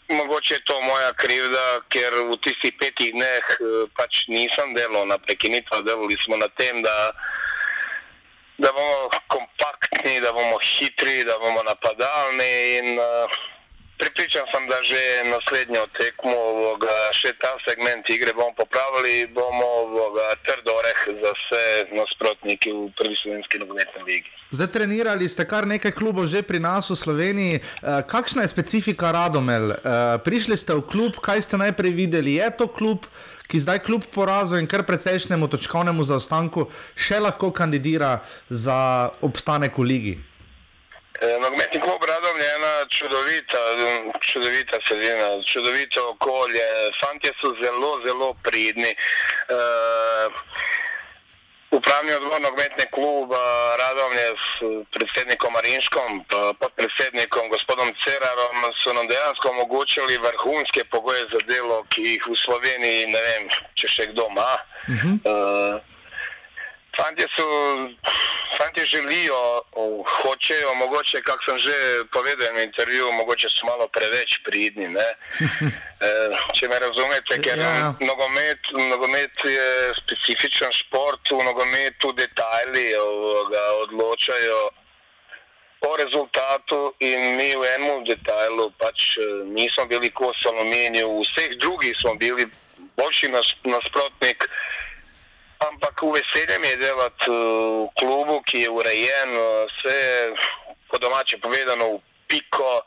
mogoče 0.09 0.53
je 0.53 0.63
to 0.63 0.81
moja 0.81 1.13
krivda, 1.13 1.79
ker 1.89 2.13
v 2.29 2.37
tistih 2.43 2.73
petih 2.79 3.13
dneh 3.13 3.45
eh, 3.59 3.87
pač 3.95 4.27
nisem 4.27 4.73
delal 4.73 5.07
na 5.07 5.17
prekinitvah, 5.17 5.83
delali 5.85 6.17
smo 6.25 6.37
na 6.37 6.47
tem, 6.57 6.81
da, 6.83 7.11
da 8.57 8.71
bomo 8.71 9.09
kompaktni, 9.27 10.19
da 10.21 10.33
bomo 10.33 10.59
hitri, 10.59 11.23
da 11.23 11.39
bomo 11.39 11.63
napadalni 11.63 12.53
in 12.79 12.99
uh, 12.99 13.41
pripričan 14.03 14.45
sem, 14.51 14.63
da 14.67 14.77
že 14.89 15.01
naslednjo 15.31 15.83
tekmo, 15.99 16.35
voga, 16.65 16.95
še 17.15 17.31
ta 17.39 17.55
segment 17.63 18.03
igre 18.11 18.33
bomo 18.35 18.51
popravili, 18.57 19.27
bomo 19.31 19.71
voga, 19.95 20.27
trdo 20.43 20.75
oreh 20.75 20.99
za 21.23 21.31
vse 21.39 21.63
nasprotnike 21.95 22.73
v 22.73 22.91
prvi 22.99 23.15
slovenski 23.21 23.63
nogometni 23.63 24.03
ligi. 24.03 24.31
Zdaj 24.51 24.69
trenirali 24.75 25.29
ste 25.31 25.47
kar 25.47 25.65
nekaj 25.65 25.95
klubov 25.95 26.27
že 26.27 26.43
pri 26.43 26.59
nas 26.59 26.91
v 26.91 26.97
Sloveniji. 26.99 27.55
Uh, 27.63 28.03
kakšna 28.03 28.43
je 28.43 28.51
specifika 28.51 29.15
Radomel? 29.15 29.71
Uh, 29.71 30.19
prišli 30.19 30.59
ste 30.59 30.75
v 30.75 30.83
klub, 30.83 31.17
kaj 31.23 31.47
ste 31.47 31.55
najprej 31.57 31.95
videli? 31.95 32.35
Je 32.37 32.49
to 32.59 32.67
klub, 32.67 33.07
ki 33.47 33.63
zdaj 33.63 33.87
kljub 33.87 34.03
porazu 34.11 34.59
in 34.59 34.67
kar 34.67 34.83
precejšnjemu 34.83 35.47
točkovnemu 35.47 36.03
zaostanku 36.03 36.67
še 36.93 37.23
lahko 37.23 37.55
kandidira 37.55 38.19
za 38.51 39.09
obstanek 39.23 39.79
v 39.79 39.87
ligi? 39.87 40.15
Eh, 41.23 41.39
nogometni 41.39 41.79
klub 41.79 42.03
Radom 42.03 42.37
je 42.37 42.55
ena 42.55 42.73
čudovita, 42.89 43.59
čudovita 44.19 44.77
sredina, 44.87 45.27
čudovito 45.51 46.09
okolje. 46.09 46.67
Fantje 46.99 47.31
so 47.39 47.55
zelo, 47.61 47.91
zelo 48.05 48.33
pridni. 48.43 48.91
Uh, 49.55 50.33
Upravni 51.71 52.13
odbor 52.13 52.41
nogometne 52.41 52.85
kluba 52.91 53.43
Radomlje 53.81 54.27
s 54.45 54.47
predsednikom 54.93 55.53
Marinškom, 55.53 56.09
podpredsednikom 56.59 57.49
gospodom 57.49 57.89
Cerarom 58.03 58.57
so 58.83 58.93
nam 58.93 59.07
dejansko 59.07 59.49
omogočili 59.49 60.17
vrhunske 60.17 60.83
pogoje 60.91 61.23
za 61.31 61.39
delo, 61.47 61.83
ki 61.89 62.01
jih 62.01 62.27
v 62.27 62.35
Sloveniji 62.45 63.07
ne 63.15 63.21
vem, 63.27 63.49
če 63.73 63.87
še 63.87 64.05
kdo 64.11 64.27
ima. 64.29 64.53
Uh 64.53 65.01
-huh. 65.01 65.15
uh, 65.31 65.92
Fantje, 66.97 67.27
so, 67.35 67.45
fantje 68.57 68.85
želijo, 68.85 69.61
hočejo, 70.21 70.73
mogoče, 70.73 71.21
kako 71.21 71.43
sem 71.43 71.57
že 71.57 71.73
povedal 72.11 72.53
v 72.53 72.63
intervjuju, 72.63 73.11
mogoče 73.11 73.49
so 73.49 73.65
malo 73.65 73.87
preveč 73.87 74.39
pridni. 74.45 74.87
E, 76.03 76.07
če 76.51 76.67
me 76.67 76.75
razumete, 76.83 77.37
ker 77.39 77.59
ja. 77.59 77.93
Nogomet, 78.03 78.59
nogomet 78.75 79.45
je 79.47 79.93
specifičen 80.01 80.71
šport, 80.75 81.31
v 81.31 81.45
nogometu 81.47 82.11
detajli 82.11 82.91
odločajo 83.85 84.59
o 85.87 85.95
rezultatu 85.95 86.93
in 86.99 87.37
mi 87.37 87.55
v 87.55 87.63
enem 87.75 88.03
detajlu 88.03 88.67
pač 88.75 89.15
e, 89.15 89.29
nismo 89.55 89.85
bili 89.87 90.11
kos 90.11 90.43
aluminiju, 90.51 91.07
v 91.07 91.23
vseh 91.23 91.55
drugih 91.63 91.95
smo 92.01 92.15
bili 92.19 92.49
boljši 92.99 93.31
nasprotnik. 93.63 94.47
Ampak 95.69 96.01
v 96.01 96.11
veselje 96.19 96.59
mi 96.59 96.67
je 96.67 96.77
delati 96.77 97.31
eh, 97.31 97.33
v 97.85 97.89
klubu, 97.99 98.41
ki 98.43 98.57
je 98.65 98.69
urejen, 98.69 99.29
eh, 99.31 99.65
vse 99.69 99.97
po 100.89 100.97
domače 100.97 101.37
povedano 101.37 101.85
v 101.97 101.99
piko. 102.27 102.83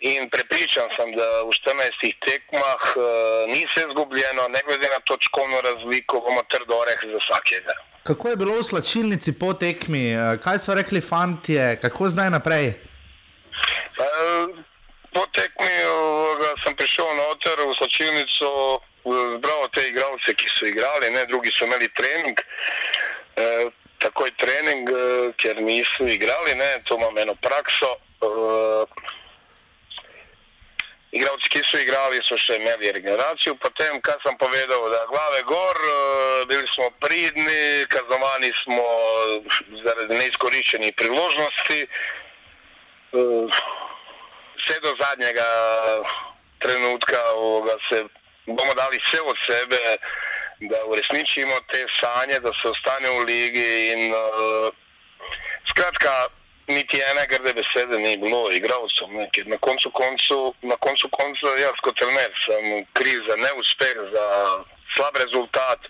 In 0.00 0.30
prepričan 0.32 0.88
sem, 0.96 1.12
da 1.12 1.44
v 1.44 1.52
14 1.52 2.24
tekmah 2.24 2.82
uh, 2.96 3.04
ni 3.52 3.66
vse 3.68 3.84
izgubljeno, 3.84 4.48
ne 4.48 4.62
glede 4.64 4.88
na 4.88 5.00
točkovno 5.04 5.60
razliko, 5.60 6.24
bomo 6.24 6.40
trdo 6.48 6.80
reči 6.88 7.12
za 7.12 7.20
vsakega. 7.20 7.74
Kako 8.08 8.28
je 8.28 8.36
bilo 8.36 8.56
v 8.56 8.64
slačilnici 8.64 9.36
po 9.36 9.52
tekmi, 9.52 10.16
kaj 10.40 10.58
so 10.58 10.72
rekli 10.72 11.04
fanti, 11.04 11.60
kako 11.84 12.08
zdaj 12.08 12.32
naprej? 12.32 12.80
Uh, 14.00 14.56
po 15.12 15.26
tekmi 15.36 15.74
uh, 15.84 16.48
sem 16.64 16.72
prišel 16.80 17.04
noter 17.20 17.60
v 17.60 17.76
slačilnico 17.76 18.80
zbral 19.04 19.68
te 19.72 19.88
igralce, 19.88 20.34
ki 20.34 20.48
so 20.48 20.66
igrali, 20.66 21.10
ne, 21.10 21.26
drugi 21.26 21.50
so 21.52 21.64
imeli 21.64 21.88
trening. 21.94 22.40
E, 23.36 23.70
takoj 23.98 24.30
trening, 24.36 24.88
e, 24.88 25.32
ker 25.36 25.60
niso 25.62 26.04
igrali, 26.04 26.54
ne, 26.54 26.82
to 26.84 26.96
imam 26.96 27.18
eno 27.18 27.34
prakso. 27.40 27.96
E, 28.20 28.28
igralci, 31.16 31.48
ki 31.48 31.64
so 31.64 31.80
igrali, 31.80 32.20
so 32.24 32.36
še 32.36 32.60
imeli 32.60 32.92
regeneracijo. 32.92 33.56
Potem, 33.62 34.00
kar 34.04 34.20
sem 34.24 34.36
povedal, 34.38 34.86
da 34.92 35.04
glave 35.10 35.42
gor, 35.48 35.80
e, 35.80 36.46
bili 36.52 36.68
smo 36.74 36.90
pridni, 37.00 37.86
kaznovani 37.88 38.52
smo 38.62 38.88
zaradi 39.84 40.20
neizkoriščenih 40.20 40.94
priložnosti. 40.96 41.82
E, 41.82 43.28
vse 44.60 44.80
do 44.84 44.92
zadnjega 45.00 45.46
trenutka 46.60 47.20
se 47.88 48.04
bomo 48.46 48.74
dali 48.74 48.98
vse 48.98 49.20
od 49.20 49.36
sebe, 49.46 49.80
da 50.60 50.84
uresničimo 50.86 51.60
te 51.70 51.86
sanje, 52.00 52.40
da 52.40 52.52
se 52.62 52.68
ostane 52.68 53.08
v 53.10 53.24
ligi. 53.24 53.92
In, 53.92 54.12
uh, 54.12 54.74
skratka, 55.70 56.28
niti 56.66 56.96
ene 57.10 57.26
grde 57.26 57.52
besede 57.54 57.98
ni 57.98 58.16
bilo, 58.16 58.42
igralcev. 58.52 59.08
Na 59.46 59.58
koncu 59.58 59.90
koncu, 59.90 60.54
na 60.62 60.76
koncu 60.76 61.08
koncu, 61.08 61.46
jaz 61.64 61.76
kot 61.82 61.96
trener 61.96 62.32
sem 62.44 62.84
kriv 62.92 63.18
za 63.28 63.36
neuspeh, 63.36 63.96
za 64.14 64.26
slab 64.94 65.16
rezultat, 65.16 65.80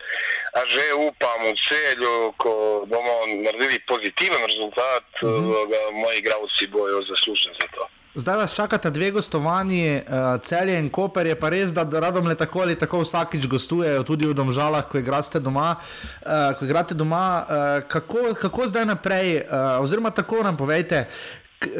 a 0.52 0.60
že 0.66 0.92
upam 0.94 1.40
v 1.48 1.56
celju, 1.68 2.32
ko 2.36 2.84
bomo 2.86 3.16
naredili 3.44 3.78
pozitiven 3.88 4.42
rezultat, 4.46 5.04
mm 5.22 5.28
-hmm. 5.28 5.70
da 5.70 5.80
moji 5.90 6.18
igralci 6.18 6.66
bojo 6.66 7.02
zaslužni 7.02 7.52
za 7.60 7.66
to. 7.74 7.88
Zdaj 8.14 8.36
vas 8.36 8.54
čakata 8.54 8.90
dve 8.90 9.10
gostovanji, 9.10 9.96
uh, 9.96 10.40
celje 10.42 10.78
in 10.78 10.88
koper. 10.88 11.26
Je 11.26 11.34
pa 11.40 11.48
res, 11.48 11.70
da 11.70 11.86
radom 12.00 12.26
le 12.26 12.34
tako 12.34 12.60
ali 12.60 12.78
tako 12.78 13.04
vsakič 13.04 13.46
gostujejo, 13.46 14.02
tudi 14.02 14.26
v 14.26 14.34
domžalah, 14.34 14.82
ko 14.90 14.98
igrate 14.98 15.38
doma. 15.40 15.76
Uh, 15.78 16.58
ko 16.58 16.64
igrate 16.64 16.94
doma 16.94 17.44
uh, 17.46 17.88
kako, 17.88 18.34
kako 18.34 18.66
zdaj 18.66 18.86
naprej? 18.86 19.36
Uh, 19.36 19.78
oziroma, 19.84 20.10
tako 20.10 20.42
nam 20.42 20.56
povejte, 20.56 21.06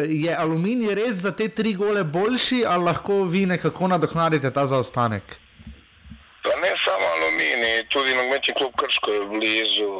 je 0.07 0.37
aluminij 0.37 0.95
res 0.95 1.25
za 1.25 1.33
te 1.33 1.49
tri 1.49 1.75
gole 1.75 2.05
boljši 2.05 2.63
ali 2.69 2.85
lahko 2.85 3.25
vi 3.25 3.47
nekako 3.47 3.89
nadoknadite 3.89 4.51
ta 4.51 4.67
zaostanek? 4.67 5.41
Pa 6.43 6.55
ne 6.63 6.71
samo 6.85 7.07
aluminij, 7.17 7.89
tudi 7.89 8.15
nogometni 8.15 8.55
klub 8.55 8.73
Krško 8.77 9.13
je 9.13 9.27
blizu. 9.27 9.91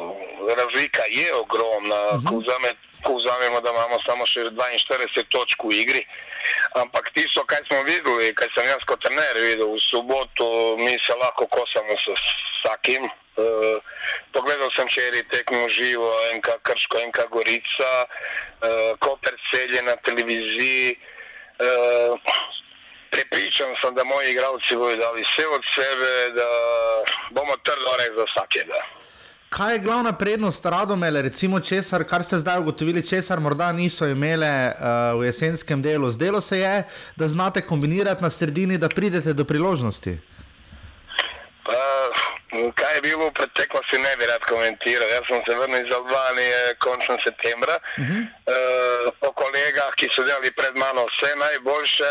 Razlika 0.57 1.03
je 1.11 1.35
ogromna. 1.35 1.99
Uh 2.15 2.23
mhm. 2.23 2.27
-huh 2.27 2.75
ko 2.79 2.90
vzamemo, 3.09 3.61
da 3.61 3.69
imamo 3.69 3.97
samo 4.05 4.25
še 4.25 4.49
42 4.49 5.25
točk 5.29 5.63
v 5.63 5.81
igri. 5.81 6.03
Ampak 6.75 7.11
tisto, 7.13 7.43
kar 7.45 7.63
smo 7.67 7.83
videli, 7.83 8.33
kar 8.33 8.49
sem 8.55 8.67
jaz 8.67 8.83
kot 8.89 9.01
trener 9.03 9.37
videl 9.37 9.73
v 9.73 9.81
soboto, 9.81 10.77
mi 10.77 10.93
se 10.99 11.15
lahko 11.17 11.47
kosamo 11.47 11.97
s 11.97 12.05
vsakim. 12.13 13.09
Uh, 13.41 13.79
pogledal 14.35 14.69
sem 14.75 14.85
včeraj 14.85 15.23
tekmo 15.31 15.69
živo, 15.71 16.09
enka 16.33 16.57
Krško, 16.67 16.99
enka 16.99 17.25
Gorica, 17.31 17.91
uh, 18.03 18.91
Koper 18.99 19.37
celje 19.49 19.81
na 19.81 19.95
televiziji. 20.03 20.97
Uh, 21.61 22.19
Prepričan 23.11 23.75
sem, 23.75 23.95
da 23.95 24.03
moji 24.03 24.31
igralci 24.31 24.75
bodo 24.75 24.95
dali 24.95 25.23
vse 25.23 25.47
od 25.47 25.63
sebe, 25.75 26.11
da 26.35 26.47
bomo 27.35 27.57
torek 27.63 28.15
za 28.15 28.23
vsakega. 28.23 28.79
Kaj 29.51 29.73
je 29.73 29.79
glavna 29.79 30.13
prednost 30.13 30.65
Radomele, 30.65 31.21
recimo 31.21 31.59
česar, 31.59 32.03
kar 32.07 32.23
ste 32.23 32.37
zdaj 32.39 32.59
ugotovili, 32.59 33.07
česar 33.07 33.39
morda 33.39 33.71
niso 33.71 34.07
imele 34.07 34.47
uh, 34.47 35.19
v 35.19 35.25
jesenskem 35.25 35.81
delu? 35.81 36.09
Zdelo 36.09 36.41
se 36.41 36.59
je, 36.59 36.83
da 37.15 37.27
znate 37.27 37.61
kombinirati 37.61 38.23
na 38.23 38.29
sredini, 38.29 38.77
da 38.77 38.89
pridete 38.89 39.33
do 39.33 39.45
priložnosti. 39.45 40.13
Uh, 41.67 42.71
kaj 42.79 42.95
je 42.95 43.01
bilo 43.01 43.27
v 43.27 43.33
preteklosti, 43.33 43.99
ne 43.99 44.15
bi 44.17 44.25
rad 44.31 44.47
komentiral. 44.47 45.09
Jaz 45.09 45.27
sem 45.27 45.43
se 45.45 45.55
vrnil 45.59 45.85
iz 45.85 45.91
Albanije 45.99 46.75
koncem 46.79 47.17
septembra. 47.23 47.75
Uh 47.75 48.05
-huh. 48.07 48.21
uh, 48.23 49.13
po 49.19 49.31
kolegah, 49.31 49.91
ki 49.99 50.07
so 50.15 50.23
delali 50.23 50.51
pred 50.51 50.75
mano 50.75 51.05
vse 51.11 51.35
najboljše, 51.35 52.09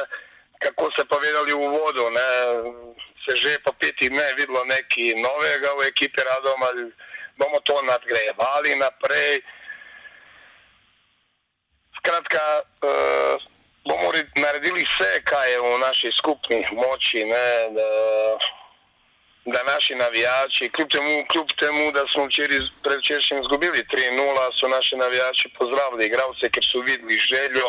kako 0.58 0.90
so 0.92 1.04
povedali 1.08 1.52
v 1.52 1.60
uvodu, 1.68 2.04
ne, 2.16 2.28
se 3.24 3.36
že 3.36 3.58
po 3.64 3.72
petih 3.72 4.10
dneh 4.10 4.32
videlo 4.36 4.64
nekaj 4.64 5.16
novega 5.24 5.70
v 5.78 5.80
ekipi 5.88 6.20
Radom 6.20 6.60
bomo 7.40 7.60
to 7.64 7.82
nadgrajevali 7.82 8.76
naprej. 8.76 9.40
Skratka, 11.96 12.44
uh, 12.84 13.36
bomo 13.88 14.12
naredili 14.36 14.84
vse, 14.84 15.24
kar 15.24 15.48
je 15.48 15.60
v 15.60 15.78
naši 15.80 16.12
skupni 16.12 16.60
moči. 16.72 17.24
Ne, 17.24 17.48
da, 17.76 17.88
da 19.50 19.62
naši 19.72 19.94
navijači, 19.94 20.68
kljub 20.74 20.88
temu, 20.88 21.24
kljub 21.30 21.48
temu 21.62 21.92
da 21.92 22.02
smo 22.12 22.24
včeraj 22.24 22.60
predvčerajšnjim 22.84 23.40
izgubili 23.42 23.84
3-0, 23.92 24.60
so 24.60 24.68
naši 24.68 24.96
navijači 24.96 25.48
pozdravili 25.58 26.06
igralce, 26.06 26.50
ker 26.54 26.64
so 26.70 26.78
videli 26.80 27.16
željo, 27.30 27.68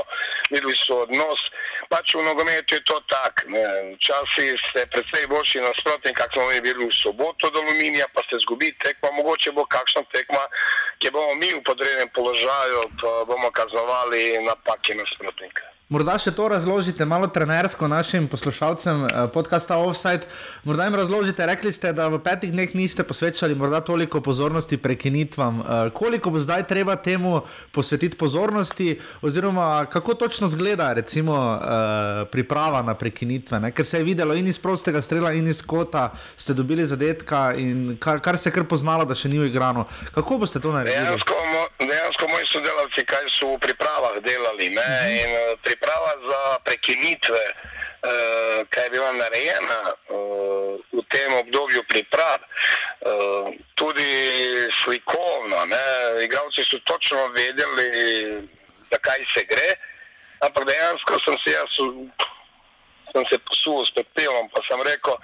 videli 0.50 0.76
so 0.76 0.96
odnos. 1.06 1.42
Pač 1.90 2.16
v 2.16 2.24
nogometu 2.24 2.76
je 2.76 2.84
to 2.84 2.98
tako. 3.14 3.42
Včasih 3.96 4.62
ste 4.70 4.86
predvsej 4.94 5.28
boljši 5.28 5.60
nasprotnik, 5.68 6.18
kak 6.18 6.34
smo 6.34 6.48
bili 6.62 6.86
v 6.86 6.94
soboto 7.04 7.50
do 7.50 7.60
Aluminija, 7.60 8.06
pa 8.14 8.22
ste 8.26 8.36
izgubili 8.38 8.78
tekmo, 8.84 9.12
mogoče 9.12 9.52
bo 9.52 9.66
kakšna 9.66 10.04
tekma, 10.14 10.44
ki 11.00 11.12
bomo 11.12 11.36
mi 11.36 11.54
v 11.54 11.64
podrednem 11.64 12.10
položaju, 12.16 12.82
pa 13.02 13.12
bomo 13.26 13.52
kaznovali 13.52 14.40
napake 14.46 14.96
nasprotnika. 14.96 15.71
Morda 15.92 16.14
še 16.16 16.32
to 16.32 16.46
razložite 16.48 17.04
malo 17.04 17.28
trenersko 17.28 17.88
našim 17.92 18.30
poslušalcem 18.32 19.02
eh, 19.04 19.16
podcasta 19.34 19.76
Offside. 19.76 20.24
Morda 20.64 20.86
jim 20.88 20.96
razložite, 20.96 21.44
rekli 21.46 21.74
ste, 21.76 21.92
da 21.92 22.06
v 22.08 22.22
petih 22.24 22.54
dneh 22.54 22.72
niste 22.80 23.04
posvečali 23.04 23.58
morda 23.60 23.82
toliko 23.84 24.22
pozornosti 24.24 24.80
prekinitvam. 24.80 25.60
Eh, 25.60 25.90
koliko 25.92 26.32
bo 26.32 26.40
zdaj 26.40 26.64
treba 26.70 26.96
temu 26.96 27.42
posvetiti 27.76 28.16
pozornosti, 28.16 29.02
oziroma 29.20 29.84
kako 29.92 30.16
točno 30.24 30.48
zgleda 30.48 30.94
recimo, 30.96 31.36
eh, 31.36 32.24
priprava 32.32 32.80
na 32.88 32.96
prekinitve? 32.96 33.60
Ne? 33.60 33.76
Ker 33.76 33.86
se 33.86 34.00
je 34.00 34.08
videlo 34.08 34.32
in 34.32 34.48
iz 34.48 34.64
prostega 34.64 35.02
strela, 35.04 35.36
in 35.36 35.52
iz 35.52 35.60
kota 35.60 36.14
ste 36.38 36.56
dobili 36.56 36.88
zadetka, 36.88 37.52
in 37.60 37.98
kar, 38.00 38.24
kar 38.24 38.40
se 38.40 38.48
je 38.48 38.56
kar 38.56 38.64
poznalo, 38.64 39.04
da 39.04 39.12
še 39.12 39.28
ni 39.28 39.44
igrano. 39.44 39.84
Kako 40.16 40.40
boste 40.40 40.64
to 40.64 40.72
naredili? 40.72 41.04
Dejansko, 41.04 41.36
dejansko 41.88 42.28
moji 42.28 42.46
sodelavci, 42.48 43.06
kaj 43.06 43.30
so 43.30 43.56
v 43.56 43.60
pripravah 43.60 44.20
delali. 44.24 44.68
Uh 44.70 44.76
-huh. 44.76 45.22
in, 45.22 45.32
priprava 45.64 46.14
za 46.30 46.60
prekinitve, 46.64 47.44
uh, 47.46 48.68
kaj 48.70 48.84
je 48.84 48.90
bila 48.90 49.12
narejena 49.12 49.82
uh, 49.92 50.80
v 50.92 51.02
tem 51.10 51.34
obdobju 51.34 51.84
priprav, 51.84 52.40
uh, 52.42 53.54
tudi 53.76 54.12
slikovno. 54.84 55.58
Igravci 56.24 56.64
so 56.64 56.80
točno 56.86 57.28
vedeli, 57.28 57.88
zakaj 58.92 59.26
se 59.34 59.44
gre, 59.44 59.70
ampak 60.40 60.66
dejansko 60.66 61.20
sem 61.26 61.36
se 61.44 61.52
jaz. 61.52 61.74
Sem 63.12 63.26
se 63.28 63.38
posul 63.44 63.86
s 63.86 63.92
pepelom, 63.92 64.48
pa 64.54 64.62
sem 64.64 64.82
rekel, 64.88 65.18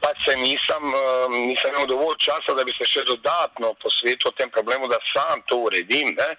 da 0.00 0.12
se 0.24 0.36
nisem, 0.40 0.86
nisem 1.46 1.74
imel 1.74 1.86
dovolj 1.86 2.16
časa, 2.24 2.54
da 2.56 2.64
bi 2.64 2.72
se 2.72 2.88
še 2.88 3.04
dodatno 3.04 3.74
posvetil 3.82 4.32
tem 4.38 4.50
problemu, 4.50 4.88
da 4.88 4.98
sam 5.12 5.44
to 5.48 5.60
uredim. 5.68 6.14
Ne? 6.16 6.30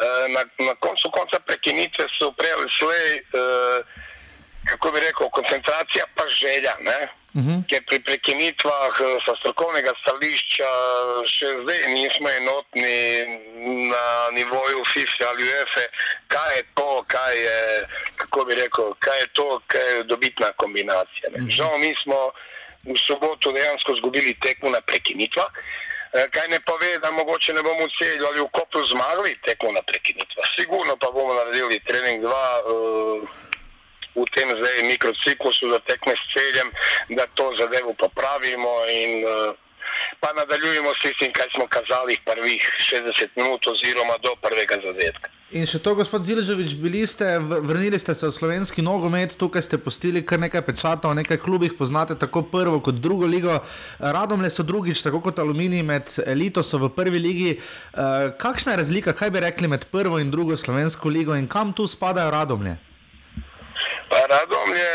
Eh, 0.00 0.28
na, 0.28 0.44
na 0.66 0.74
koncu 0.74 1.10
konca 1.10 1.40
prekinitve 1.44 2.06
so 2.16 2.30
prej 2.32 2.54
slej, 2.72 3.20
uh, 3.36 3.84
kako 4.64 4.92
bi 4.94 5.00
rekel, 5.00 5.28
koncentracija 5.30 6.06
pa 6.16 6.24
želja. 6.28 6.76
Uh 7.34 7.40
mhm. 7.40 7.50
-huh. 7.50 7.66
Ker 7.68 7.82
pri 7.86 7.98
prekinitvah 8.00 8.92
eh, 9.00 9.18
sa 9.24 9.32
strokovnega 9.40 9.92
stališča 10.02 10.70
še 11.36 11.48
zdaj 11.62 11.80
nismo 11.94 12.28
enotni 12.28 12.98
na 13.92 14.06
nivoju 14.32 14.84
FIFA 14.92 15.24
ali 15.30 15.42
UEFA, 15.48 15.84
kaj 16.28 16.56
je 16.56 16.62
to, 16.74 17.04
kaj 17.06 17.34
je, 17.46 17.86
kako 18.16 18.44
bi 18.44 18.54
rekel, 18.54 18.94
kaj 18.98 19.18
je 19.20 19.26
to, 19.32 19.60
kaj 19.66 19.96
je 19.96 20.02
dobitna 20.04 20.52
kombinacija. 20.52 21.26
Uh 21.28 21.34
mhm. 21.34 21.46
-huh. 21.46 21.50
Žal 21.56 21.78
mi 21.78 21.94
smo 22.02 22.30
v 22.84 22.96
soboto 23.06 23.52
dejansko 23.52 23.92
izgubili 23.92 24.40
tekmo 24.40 24.70
na 24.70 24.80
prekinitvah. 24.80 25.50
Eh, 26.12 26.26
kaj 26.30 26.48
ne 26.48 26.60
pove, 26.60 26.98
da 26.98 27.10
mogoče 27.10 27.52
ne 27.52 27.62
bomo 27.62 27.84
v 27.86 27.94
celju 27.98 28.26
ali 28.26 28.40
v 28.40 28.48
kopu 28.52 28.82
zmagali 28.92 29.36
tekmo 29.46 29.70
na 29.72 29.82
prekinitve. 29.82 30.42
Sigurno 30.56 30.96
pa 30.96 31.10
bomo 31.10 31.34
naredili 31.34 31.78
trening 31.86 32.24
2 32.24 32.26
uh, 32.26 32.34
eh, 33.22 33.49
v 34.14 34.24
tem 34.34 34.48
zdaj 34.50 34.82
mikrociklusu 34.92 35.70
za 35.70 35.78
tekme 35.86 36.14
s 36.16 36.22
celjem, 36.34 36.68
da 37.16 37.26
to 37.34 37.52
zadevo 37.58 37.94
popravimo 37.94 38.72
in 38.90 39.24
uh, 39.24 39.54
pa 40.20 40.28
nadaljujemo 40.36 40.90
s 40.94 41.02
tistim, 41.02 41.32
kaj 41.32 41.48
smo 41.54 41.66
kazali 41.66 42.18
prvih 42.24 42.62
60 42.92 43.28
minut 43.36 43.66
oziroma 43.66 44.14
do 44.22 44.32
prvega 44.42 44.76
zadetka. 44.86 45.30
In 45.50 45.66
še 45.66 45.80
to, 45.82 45.96
gospod 45.98 46.22
Ziležovič, 46.22 46.76
bili 46.78 47.02
ste, 47.10 47.26
vrnili 47.42 47.98
ste 47.98 48.14
se 48.14 48.28
v 48.28 48.30
slovenski 48.30 48.84
nogomet, 48.86 49.34
tukaj 49.34 49.64
ste 49.66 49.80
postili 49.82 50.22
kar 50.22 50.38
nekaj 50.38 50.62
pečatov, 50.62 51.14
nekaj 51.18 51.40
klubih 51.42 51.74
poznate, 51.74 52.14
tako 52.14 52.44
prvo 52.52 52.78
kot 52.78 53.00
drugo 53.02 53.26
ligo. 53.26 53.56
Radom 53.98 54.46
le 54.46 54.50
so 54.50 54.62
drugič, 54.62 55.02
tako 55.02 55.18
kot 55.24 55.42
Aluminij 55.42 55.82
med 55.82 56.12
elito 56.22 56.62
so 56.62 56.78
v 56.78 56.92
prvi 56.94 57.18
ligi. 57.18 57.56
Uh, 57.58 58.30
kakšna 58.38 58.76
je 58.76 58.82
razlika, 58.84 59.16
kaj 59.16 59.34
bi 59.34 59.42
rekli 59.42 59.72
med 59.74 59.90
prvo 59.90 60.22
in 60.22 60.30
drugo 60.30 60.54
slovensko 60.54 61.10
ligo 61.10 61.34
in 61.34 61.50
kam 61.50 61.74
tu 61.74 61.88
spadajo 61.90 62.30
Radomlje? 62.30 62.89
Radomlje 64.10 64.92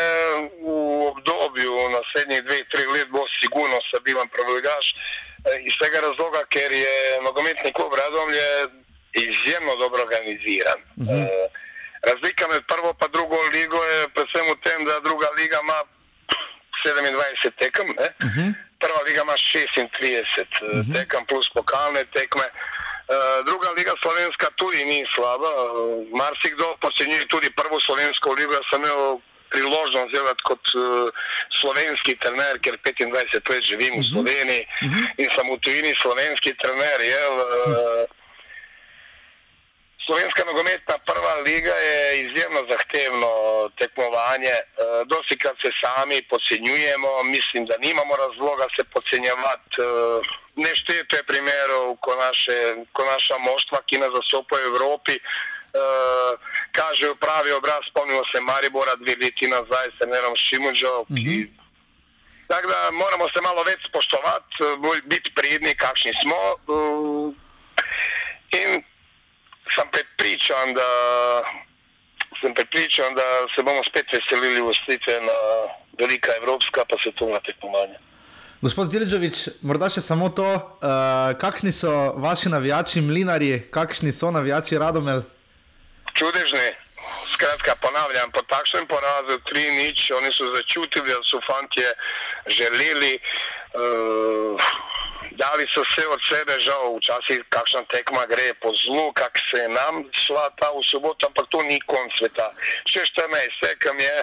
v 0.61 0.67
obdobju 1.11 1.71
naslednjih 1.89 2.43
dveh, 2.43 2.63
treh 2.71 2.87
let 2.95 3.09
bo 3.09 3.23
sigurno 3.39 3.79
stabilen 3.89 4.27
prvoligaš 4.27 4.85
eh, 4.91 5.67
iz 5.67 5.75
tega 5.79 6.03
razloga, 6.07 6.43
ker 6.51 6.71
je 6.71 6.95
nogometni 7.23 7.71
klub 7.73 7.93
Radomlje 7.95 8.47
izjemno 9.15 9.75
dobro 9.75 10.01
organiziran. 10.03 10.79
Uh 10.97 11.07
-huh. 11.07 11.23
e, 11.23 11.49
razlika 12.09 12.47
med 12.47 12.61
prvo 12.67 12.89
in 13.01 13.11
drugo 13.11 13.37
ligo 13.53 13.83
je 13.83 14.09
predvsem 14.15 14.45
v 14.51 14.55
tem, 14.63 14.85
da 14.85 14.99
druga 14.99 15.27
liga 15.39 15.57
ima 15.63 15.79
27 16.85 17.51
tekem, 17.59 17.89
uh 17.89 17.95
-huh. 18.19 18.53
prva 18.79 19.01
liga 19.07 19.21
ima 19.21 19.33
36 19.33 20.45
uh 20.61 20.69
-huh. 20.69 20.93
tekem 20.93 21.25
plus 21.25 21.49
pokalne 21.53 22.03
tekme. 22.05 22.43
Uh, 22.43 22.94
druga 23.45 23.69
liga 23.77 23.93
slovenska 24.01 24.47
tudi 24.55 24.85
ni 24.85 25.05
slaba, 25.15 25.51
uh, 25.63 26.07
marsikdo 26.17 26.75
pocenjuje 26.81 27.27
tudi 27.27 27.49
prvo 27.49 27.79
slovensko 27.79 28.33
ligo. 28.33 28.53
Jaz 28.53 28.65
sem 28.69 28.81
imel 28.81 29.19
priložnost 29.49 30.11
delati 30.11 30.43
kot 30.43 30.63
uh, 30.75 31.09
slovenski 31.61 32.15
trener, 32.15 32.59
ker 32.59 32.77
25 32.81 33.49
let 33.49 33.63
živim 33.63 33.93
uh 33.93 33.99
-huh. 33.99 34.01
v 34.01 34.11
Sloveniji 34.11 34.63
uh 34.65 34.91
-huh. 34.91 35.05
in 35.17 35.29
sem 35.35 35.47
v 35.53 35.59
tujini 35.59 35.95
slovenski 36.01 36.53
trener. 36.53 37.01
Je, 37.01 37.21
uh. 37.29 38.24
Slovenska 40.05 40.43
nogometna 40.45 40.97
prva 40.97 41.35
liga 41.47 41.75
je 41.89 42.21
izjemno 42.25 42.61
zahtevno 42.69 43.31
tekmovanje. 43.79 44.55
E, 44.61 44.63
dosti 45.05 45.37
krat 45.37 45.57
se 45.61 45.71
sami 45.81 46.27
podcenjujemo, 46.29 47.23
mislim, 47.23 47.65
da 47.65 47.75
nimamo 47.77 48.13
razloga 48.15 48.65
se 48.75 48.83
podcenjevati. 48.93 49.75
E, 49.81 50.45
Neštete 50.55 51.15
je 51.15 51.23
primerov, 51.23 51.95
ko, 51.99 52.15
naše, 52.15 52.75
ko 52.95 53.03
naša 53.03 53.37
moštva, 53.37 53.81
ki 53.87 53.97
nas 53.99 54.11
zastopajo 54.15 54.63
v 54.63 54.67
Evropi, 54.71 55.15
uh, 55.19 56.39
kažejo 56.71 57.15
pravi 57.15 57.51
obraz. 57.51 57.83
Spomnimo 57.89 58.23
se 58.31 58.39
Maribora 58.39 58.95
dve 58.95 59.15
leti 59.21 59.47
nazaj, 59.47 59.87
se 59.97 60.07
ne 60.07 60.21
vem, 60.21 60.35
Šimunžo. 60.35 61.05
Mm 61.09 61.15
-hmm. 61.15 61.49
Tako 62.47 62.67
da 62.67 62.91
moramo 62.91 63.29
se 63.29 63.41
malo 63.41 63.63
več 63.63 63.79
spoštovati, 63.89 64.55
biti 65.03 65.31
pridni, 65.35 65.75
kakšni 65.75 66.11
smo. 66.21 66.39
Uh, 66.67 67.33
in 68.51 68.83
sem 69.73 69.87
prepričan, 69.91 70.73
da, 70.73 70.89
sem 72.41 72.53
prepričan, 72.53 73.15
da 73.15 73.27
se 73.55 73.63
bomo 73.63 73.83
spet 73.83 74.05
veselili 74.13 74.61
ustitve 74.61 75.21
na 75.21 75.37
velika 75.99 76.31
evropska 76.41 76.85
pa 76.89 76.95
svetovna 77.03 77.39
tekmovanja. 77.39 77.99
Gospod 78.61 78.87
Zilžovič, 78.89 79.61
morda 79.61 79.89
še 79.91 80.01
samo 80.01 80.29
to, 80.33 80.45
uh, 80.47 81.35
kakšni 81.37 81.71
so 81.75 81.91
vaši 82.23 82.49
navijači, 82.49 83.01
mlinari, 83.01 83.67
kakšni 83.71 84.13
so 84.15 84.31
navijači 84.31 84.79
Radomel? 84.81 85.21
Čudežni. 86.13 86.71
Skratka, 87.29 87.75
ponavljam, 87.81 88.31
po 88.31 88.41
takšnem 88.49 88.87
porazu 88.87 89.37
3-0, 89.51 90.15
oni 90.17 90.31
so 90.33 90.47
začutili, 90.55 91.11
da 91.11 91.19
so 91.27 91.41
fantje 91.45 91.91
želeli. 92.57 93.19
Uh, 93.75 94.57
dali 95.37 95.65
so 95.73 95.83
vse 95.85 96.03
od 96.07 96.21
sebe, 96.29 96.53
žal, 96.65 96.97
včasih 96.97 97.43
kakšna 97.49 97.81
tekma 97.93 98.25
gre 98.31 98.53
po 98.61 98.73
zlu, 98.73 99.11
kak 99.13 99.37
se 99.49 99.61
je 99.63 99.69
nam 99.69 100.03
šla 100.11 100.49
ta 100.59 100.71
v 100.73 100.83
soboto, 100.83 101.27
ampak 101.27 101.45
to 101.51 101.61
ni 101.63 101.79
konc 101.85 102.11
sveta. 102.17 102.49
Še 102.89 103.05
14 103.13 103.61
tekem 103.63 103.99
je, 103.99 104.15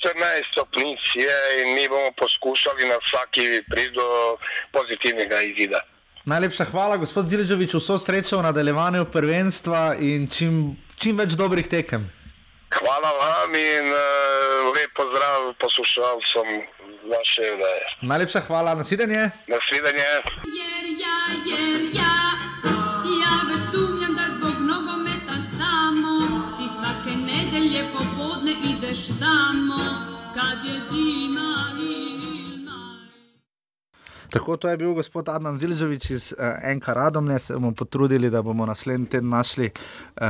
14 0.00 0.52
stopnic 0.52 1.00
je 1.14 1.38
in 1.62 1.74
mi 1.76 1.88
bomo 1.88 2.10
poskušali 2.18 2.88
na 2.88 2.98
vsaki 3.04 3.62
priti 3.70 3.94
do 3.94 4.36
pozitivnega. 4.72 5.40
izida. 5.44 5.80
Najlepša 6.24 6.64
hvala, 6.72 6.96
gospod 6.96 7.28
Ziležovič, 7.28 7.76
vso 7.76 7.98
srečo 8.00 8.38
v 8.40 8.48
nadaljevanju 8.48 9.04
prvenstva 9.12 10.00
in 10.00 10.24
čim, 10.32 10.72
čim 10.96 11.20
več 11.20 11.36
dobrih 11.36 11.68
tekem. 11.68 12.08
Hvala 12.72 13.10
vam 13.12 13.52
in 13.54 13.86
uh, 13.92 14.72
lep 14.72 14.90
pozdrav 14.96 15.52
poslušalcem 15.60 16.64
vaše 17.12 17.46
vdaje. 17.56 17.84
Najlepša 18.00 18.40
hvala, 18.40 18.74
nasvidenje. 18.74 19.30
Nasvidenje. 19.54 20.08
Jer 20.60 20.84
ja, 21.04 21.18
jer 21.50 21.80
ja, 22.00 22.16
ja 23.22 23.34
već 23.48 23.62
sumnjam 23.72 24.14
da 24.14 24.26
zbog 24.36 24.56
nogometa 24.72 25.36
samo 25.58 26.14
ti 26.56 26.66
svake 26.76 27.12
nedelje 27.16 27.84
popodne 27.94 28.52
ideš 28.72 29.00
tamo 29.20 29.82
kad 30.34 30.58
je 30.64 30.80
zima 30.90 31.50
i 31.80 32.14
Tako 34.34 34.56
to 34.56 34.68
je 34.68 34.76
bil 34.76 34.94
gospod 34.94 35.28
Adnan 35.28 35.58
Zilžovič 35.58 36.10
iz 36.10 36.34
uh, 36.38 36.74
NK 36.76 36.88
Radomne. 36.88 37.38
Se 37.38 37.54
bomo 37.54 37.72
potrudili, 37.72 38.30
da 38.30 38.42
bomo 38.42 38.66
naslednji 38.66 39.06
teden 39.06 39.28
našli 39.28 39.70
uh, 39.70 40.22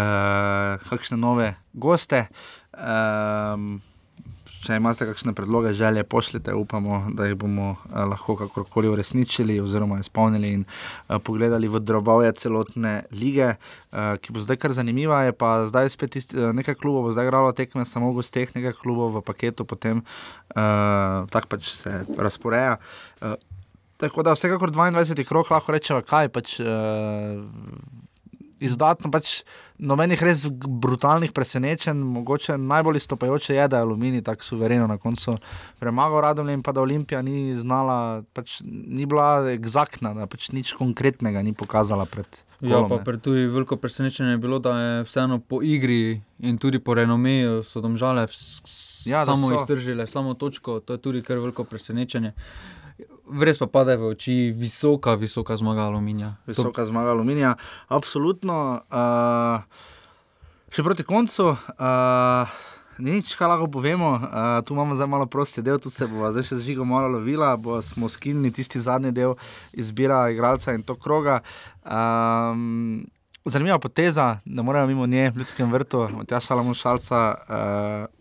kakšne 0.91 1.17
nove 1.17 1.55
goste. 1.73 2.27
Um, 2.73 3.81
če 4.65 4.79
imate 4.81 5.07
kakšne 5.09 5.35
predloge, 5.37 5.75
želje, 5.77 6.05
pošljite, 6.09 6.55
upamo, 6.57 7.03
da 7.17 7.29
jih 7.29 7.37
bomo 7.39 7.75
uh, 7.75 8.05
lahko 8.09 8.37
kakorkoli 8.41 8.89
uresničili 8.89 9.59
oziroma 9.61 9.99
izpolnili 10.01 10.53
in 10.59 10.65
uh, 10.65 11.19
pogledali 11.23 11.69
v 11.69 11.83
drobove 11.85 12.33
celotne 12.41 12.95
lige, 13.13 13.55
uh, 13.55 14.17
ki 14.21 14.33
bo 14.33 14.45
zdaj 14.45 14.61
kar 14.63 14.73
zanimiva. 14.77 15.23
Je 15.29 15.37
pa 15.37 15.55
zdaj 15.69 15.93
spet 15.93 16.17
isti, 16.21 16.39
uh, 16.41 16.53
nekaj 16.57 16.79
klubov, 16.81 17.09
bo 17.09 17.13
zdaj 17.15 17.29
igralo 17.29 17.53
tekme 17.53 17.85
samo 17.89 18.13
v 18.13 18.23
gosteh, 18.23 18.55
nekaj 18.57 18.79
klubov 18.81 19.13
v 19.19 19.25
paketu, 19.27 19.69
potem 19.69 20.01
uh, 20.01 21.29
tako 21.29 21.57
pač 21.57 21.69
se 21.75 22.01
razporeja. 22.17 22.79
Uh, 23.21 23.37
Tako 24.03 24.25
da 24.27 24.33
vsekakor 24.35 24.73
22 24.75 25.23
krok 25.25 25.53
lahko 25.55 25.73
rečemo, 25.73 26.03
kaj 26.03 26.29
pač. 26.35 26.59
Uh, 26.59 27.47
Izdatno 28.65 29.11
pač 29.13 29.43
nobenih 29.79 30.23
res 30.23 30.47
brutalnih 30.67 31.33
presenečenj, 31.33 31.99
mogoče 31.99 32.59
najbolj 32.59 33.01
stopajoče 33.01 33.55
je, 33.55 33.69
da 33.69 33.77
je 33.77 33.83
Aluminij 33.83 34.23
tako 34.23 34.45
suvereno 34.45 34.87
na 34.87 34.99
koncu 34.99 35.35
premagal 35.79 36.21
Radom 36.21 36.49
in 36.49 36.63
pa 36.63 36.73
da 36.73 36.81
Olimpija 36.81 37.23
ni 37.23 37.55
znala, 37.57 38.23
pač 38.33 38.61
ni 38.67 39.07
bila 39.07 39.51
egzaktna, 39.51 40.15
da 40.15 40.27
pač 40.27 40.51
nič 40.53 40.75
konkretnega 40.79 41.43
ni 41.43 41.53
pokazala 41.53 42.07
pred. 42.07 42.27
Ja, 42.61 42.85
pa 42.89 42.99
pred 43.05 43.21
tudi 43.21 43.47
veliko 43.51 43.77
presenečenje 43.77 44.31
je 44.31 44.39
bilo, 44.39 44.59
da 44.59 44.79
je 44.81 45.03
vseeno 45.05 45.39
po 45.39 45.61
igri 45.63 46.21
in 46.39 46.59
tudi 46.59 46.79
po 46.79 46.95
renomeju 46.95 47.63
so 47.65 47.81
domžale 47.81 48.27
ja, 49.05 49.25
samo 49.25 49.53
iztržile, 49.55 50.07
samo 50.07 50.35
točko, 50.35 50.81
to 50.81 50.93
je 50.93 50.99
tudi 50.99 51.23
kar 51.23 51.39
veliko 51.39 51.65
presenečenje. 51.65 52.33
Res 53.25 53.57
pa 53.57 53.65
pade 53.65 53.97
v 53.97 54.13
oči 54.13 54.53
visoka, 54.53 55.17
visoka 55.17 55.57
zmaga 55.57 55.89
aluminija. 55.89 56.37
Visoka 56.45 56.85
to... 56.85 56.93
zmaga 56.93 57.17
aluminija, 57.17 57.55
absolutno. 57.89 58.85
Uh, 58.93 59.65
še 60.69 60.85
proti 60.85 61.07
koncu, 61.09 61.55
uh, 61.57 62.53
nič, 63.01 63.33
kaj 63.41 63.49
lahko 63.49 63.71
povemo. 63.73 64.21
Uh, 64.21 64.61
tu 64.69 64.77
imamo 64.77 64.93
zdaj 64.93 65.09
malo 65.09 65.25
prosti 65.25 65.65
del, 65.65 65.81
tu 65.81 65.89
se 65.89 66.05
bo 66.05 66.29
zdaj 66.29 66.51
še 66.53 66.61
zžigo 66.61 66.85
malo 66.85 67.09
lovila, 67.17 67.55
bo 67.57 67.81
smo 67.81 68.13
skinili 68.13 68.53
tisti 68.53 68.77
zadnji 68.77 69.15
del 69.17 69.41
izbira 69.73 70.29
igralca 70.29 70.77
in 70.77 70.85
to 70.85 70.93
kroga. 71.01 71.41
Um, 71.81 73.09
zanimiva 73.49 73.81
poteza, 73.81 74.45
da 74.45 74.61
moramo 74.61 74.93
mimo 74.93 75.09
nje 75.09 75.33
v 75.33 75.41
ljudskem 75.41 75.73
vrtu, 75.73 76.11
Matja 76.13 76.45
Šalamo 76.45 76.77
Šalca. 76.77 77.25
Uh, 77.49 78.13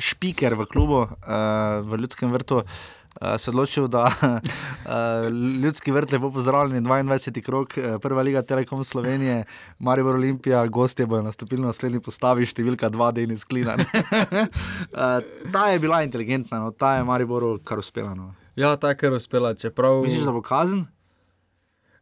Špiker 0.00 0.54
v 0.56 0.64
klubu, 0.64 1.04
uh, 1.04 1.84
v 1.84 1.98
ljudskem 2.00 2.30
vrtu, 2.32 2.62
uh, 2.64 2.99
se 3.38 3.50
odločil, 3.50 3.88
da 3.88 4.04
uh, 4.22 5.32
ljudski 5.62 5.92
vrt 5.92 6.12
lepo 6.12 6.30
pozdravljen, 6.32 6.84
22. 6.86 7.42
krok, 7.42 7.74
uh, 7.76 8.00
prva 8.00 8.22
liga 8.22 8.42
Telekom 8.42 8.84
Slovenije, 8.84 9.44
Maribor 9.78 10.14
Olimpija, 10.14 10.66
gostje 10.66 11.06
bojo 11.06 11.22
nastopili 11.22 11.62
na 11.62 11.72
naslednji 11.74 12.00
postavi, 12.00 12.46
številka 12.46 12.90
2, 12.90 13.12
Dejni 13.12 13.36
Sklina. 13.36 13.74
uh, 13.76 15.18
ta 15.52 15.66
je 15.72 15.78
bila 15.78 16.02
inteligentna, 16.02 16.62
no, 16.64 16.70
ta 16.70 16.96
je 16.96 17.04
Mariboru 17.04 17.58
kar 17.64 17.78
uspela. 17.78 18.14
No. 18.14 18.32
Ja, 18.56 18.76
ta 18.76 18.94
je 18.94 19.00
kar 19.02 19.12
uspela, 19.12 19.54
čeprav. 19.54 20.02
Misliš, 20.06 20.26
da 20.28 20.34
bo 20.34 20.42
kazen? 20.42 20.86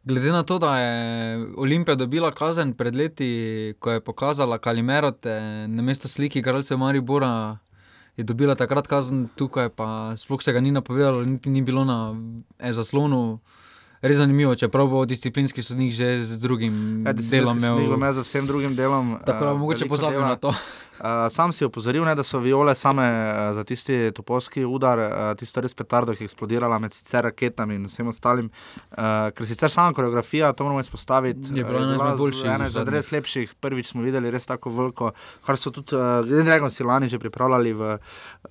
Glede 0.03 0.31
na 0.31 0.43
to, 0.43 0.57
da 0.59 0.77
je 0.79 0.93
Olimpija 1.57 1.95
dobila 1.95 2.31
kazen 2.31 2.73
pred 2.73 2.95
leti, 2.95 3.73
ko 3.79 3.91
je 3.91 4.01
pokazala 4.01 4.57
Kalimerote 4.57 5.33
na 5.67 5.83
mesto 5.83 6.07
sliki, 6.07 6.41
kar 6.41 6.63
se 6.63 6.73
je 6.73 6.77
Maribora 6.77 7.57
je 8.17 8.23
dobila 8.23 8.55
takrat 8.55 8.87
kazen 8.87 9.27
tukaj, 9.35 9.69
pa 9.69 10.13
sploh 10.17 10.41
se 10.41 10.53
ga 10.53 10.59
ni 10.59 10.71
napovedalo, 10.71 11.23
niti 11.23 11.49
ni 11.49 11.61
bilo 11.61 11.85
na 11.85 12.15
e, 12.59 12.73
zaslonu. 12.73 13.39
Res 13.99 14.15
zanimivo, 14.15 14.55
čeprav 14.55 14.87
bo 14.87 15.03
disciplinski 15.03 15.59
sodnik 15.59 15.91
že 15.91 16.23
z 16.23 16.39
drugim 16.39 17.03
ja, 17.03 17.11
delom 17.13 17.57
imel. 17.59 17.99
Ne, 17.99 18.13
z 18.15 18.23
vsem 18.23 18.47
drugim 18.47 18.75
delom. 18.75 19.17
Tako 19.25 19.45
da 19.45 19.53
uh, 19.53 19.59
mogoče 19.59 19.89
pozabi 19.91 20.23
na 20.23 20.35
to. 20.39 20.53
Uh, 20.99 21.29
sam 21.31 21.53
si 21.55 21.63
opozoril, 21.63 22.03
ne, 22.03 22.11
da 22.15 22.23
so 22.27 22.41
viole 22.43 22.73
same 22.75 23.05
uh, 23.07 23.53
za 23.55 23.63
tisti 23.63 24.11
topolski 24.15 24.65
udar, 24.67 24.99
uh, 24.99 25.11
tisto 25.39 25.61
res 25.63 25.75
petardo, 25.75 26.11
ki 26.11 26.25
je 26.25 26.27
eksplodirala 26.27 26.79
med 26.83 26.91
sicer 26.91 27.23
raketami 27.23 27.77
in 27.79 27.85
vsem 27.87 28.09
ostalim. 28.11 28.49
Uh, 28.91 29.29
ker 29.35 29.47
sicer 29.47 29.71
sama 29.71 29.95
koreografija, 29.95 30.51
to 30.53 30.67
moramo 30.67 30.83
izpostaviti, 30.83 31.53
je 31.55 31.63
bila 31.63 31.85
ena 31.85 31.97
najboljših. 32.03 32.51
Ena 32.51 32.67
od 32.81 32.91
res 32.91 33.13
lepših, 33.15 33.55
prvič 33.63 33.93
smo 33.93 34.03
videli 34.03 34.31
res 34.33 34.49
tako 34.49 34.75
veliko, 34.75 35.13
kar 35.47 35.57
so 35.57 35.71
tudi 35.71 35.95
uh, 35.95 36.19
Dragon 36.43 36.71
Silani 36.71 37.07
že 37.09 37.19
pripravljali 37.19 37.73
v, 37.73 37.95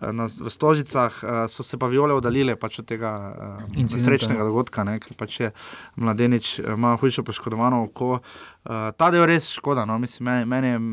na, 0.00 0.26
v 0.26 0.56
Stožicah, 0.56 1.22
uh, 1.22 1.44
so 1.52 1.62
se 1.62 1.76
pa 1.76 1.86
viole 1.92 2.16
oddalile 2.16 2.56
pač 2.56 2.80
od 2.80 2.88
tega 2.88 3.14
uh, 3.28 3.64
nesrečnega 3.76 4.48
dogodka, 4.48 4.88
ne, 4.88 4.98
ker 5.04 5.20
pač 5.20 5.40
je 5.44 5.52
mladenič, 6.00 6.58
ima 6.64 6.96
hujše 6.96 7.22
poškodovano 7.28 7.84
oko. 7.90 8.18
Uh, 8.18 8.88
ta 8.96 9.12
del 9.12 9.26
je 9.26 9.34
res 9.36 9.52
škoda, 9.52 9.84
no, 9.84 9.98
mislim, 10.00 10.32
meni, 10.32 10.48
meni 10.48 10.72
je. 10.72 10.86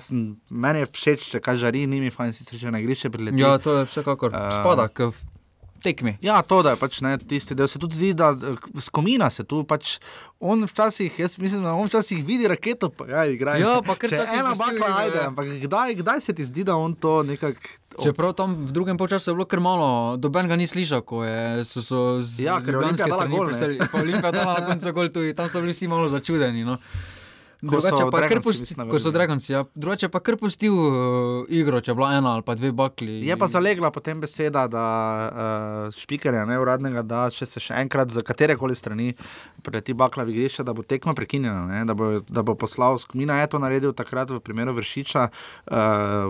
Sem, 0.00 0.24
meni 0.50 0.82
je 0.84 0.90
všeč, 0.90 1.28
če 1.34 1.42
kaj 1.44 1.60
žari, 1.66 1.84
ni 1.90 2.00
mi 2.00 2.10
fajn, 2.14 2.34
sicer 2.36 2.60
če 2.60 2.74
ne 2.74 2.82
greš 2.84 3.08
prileti. 3.12 3.40
Ja, 3.42 3.56
to 3.62 3.80
je 3.80 3.88
vsekakor 3.90 4.32
uh, 4.32 4.50
spada 4.58 4.88
k 4.88 5.10
tekmi. 5.84 6.16
Ja, 6.24 6.40
to 6.42 6.62
je 6.64 6.74
pač 6.80 7.00
ne 7.04 7.14
tisti 7.20 7.56
del. 7.56 7.68
Se 7.68 7.80
tudi 7.82 7.98
zdi, 7.98 8.10
da 8.16 8.32
skomina 8.80 9.28
se 9.32 9.44
tu 9.48 9.62
pač. 9.68 9.98
On 10.44 10.60
včasih, 10.68 11.12
jaz 11.20 11.38
mislim, 11.40 11.64
da 11.64 11.72
on 11.76 11.88
včasih 11.88 12.20
vidi 12.24 12.48
raketo, 12.50 12.90
pa 12.92 13.06
ja, 13.08 13.24
igra. 13.30 13.56
Ja, 13.60 13.78
pa 13.84 13.96
ker 13.96 14.12
se 14.12 14.20
ena 14.20 14.52
bakla 14.58 14.90
ajde, 15.04 15.22
ampak 15.30 15.48
kdaj, 15.62 15.96
kdaj 16.02 16.20
se 16.20 16.34
ti 16.36 16.44
zdi, 16.44 16.66
da 16.68 16.76
on 16.76 16.96
to 16.96 17.22
nekako. 17.24 17.80
Čeprav 17.94 18.32
tam 18.34 18.56
v 18.66 18.72
drugem 18.74 18.98
času 18.98 19.30
je 19.30 19.34
bilo 19.38 19.46
kar 19.46 19.60
malo, 19.62 20.16
doben 20.18 20.48
ga 20.50 20.56
ni 20.58 20.66
slišal, 20.66 21.04
ko 21.06 21.22
je, 21.22 21.62
so, 21.62 21.78
so 21.78 22.00
z 22.26 22.42
ja, 22.42 22.58
Ljubljanske 22.58 23.06
strani 23.06 23.38
prišli. 23.38 23.86
Pa 23.86 24.00
Olimpija 24.02 24.32
dala 24.34 24.56
na 24.58 24.66
koncu 24.66 24.92
gol, 24.96 25.12
tudi 25.14 25.34
tam 25.38 25.48
so 25.48 25.62
bili 25.62 25.76
vsi 25.76 25.88
malo 25.88 26.10
začudeni. 26.10 26.66
No. 26.66 26.80
Drugače 27.64 28.04
pa 28.12 28.20
kar 28.28 28.40
pustil, 28.44 28.82
ko 28.90 28.98
so 29.00 29.10
Dragonci, 29.14 29.52
ja. 29.52 29.62
drugače 29.74 30.08
pa 30.12 30.20
kar 30.20 30.36
pustil 30.40 30.74
uh, 30.74 31.48
igro, 31.48 31.80
če 31.80 31.92
je 31.92 31.96
bila 31.96 32.10
ena 32.18 32.34
ali 32.36 32.44
pa 32.44 32.56
dve 32.58 32.70
bakli. 32.76 33.22
Je 33.24 33.36
pa 33.40 33.48
zalegla 33.50 33.90
potem 33.94 34.20
beseda, 34.20 34.66
da 34.70 34.84
uh, 35.88 35.96
špikerja, 35.96 36.44
ne 36.48 36.58
uradnega, 36.60 37.04
da 37.06 37.24
če 37.32 37.48
se 37.48 37.62
še 37.62 37.78
enkrat 37.80 38.12
za 38.12 38.24
katere 38.26 38.58
koli 38.60 38.76
strani 38.76 39.14
preleti 39.64 39.96
bakla 39.96 40.26
v 40.28 40.34
igrišče, 40.34 40.66
da 40.66 40.74
bo 40.76 40.84
tekma 40.84 41.14
prekinjena, 41.16 41.84
da 41.88 41.96
bo, 41.96 42.10
da 42.28 42.44
bo 42.44 42.56
poslal 42.58 42.98
skmina. 43.00 43.40
Je 43.40 43.50
to 43.54 43.62
naredil 43.62 43.96
takrat 43.96 44.32
v 44.34 44.42
primeru 44.44 44.76
Vršiča 44.76 45.24
uh, 45.24 45.78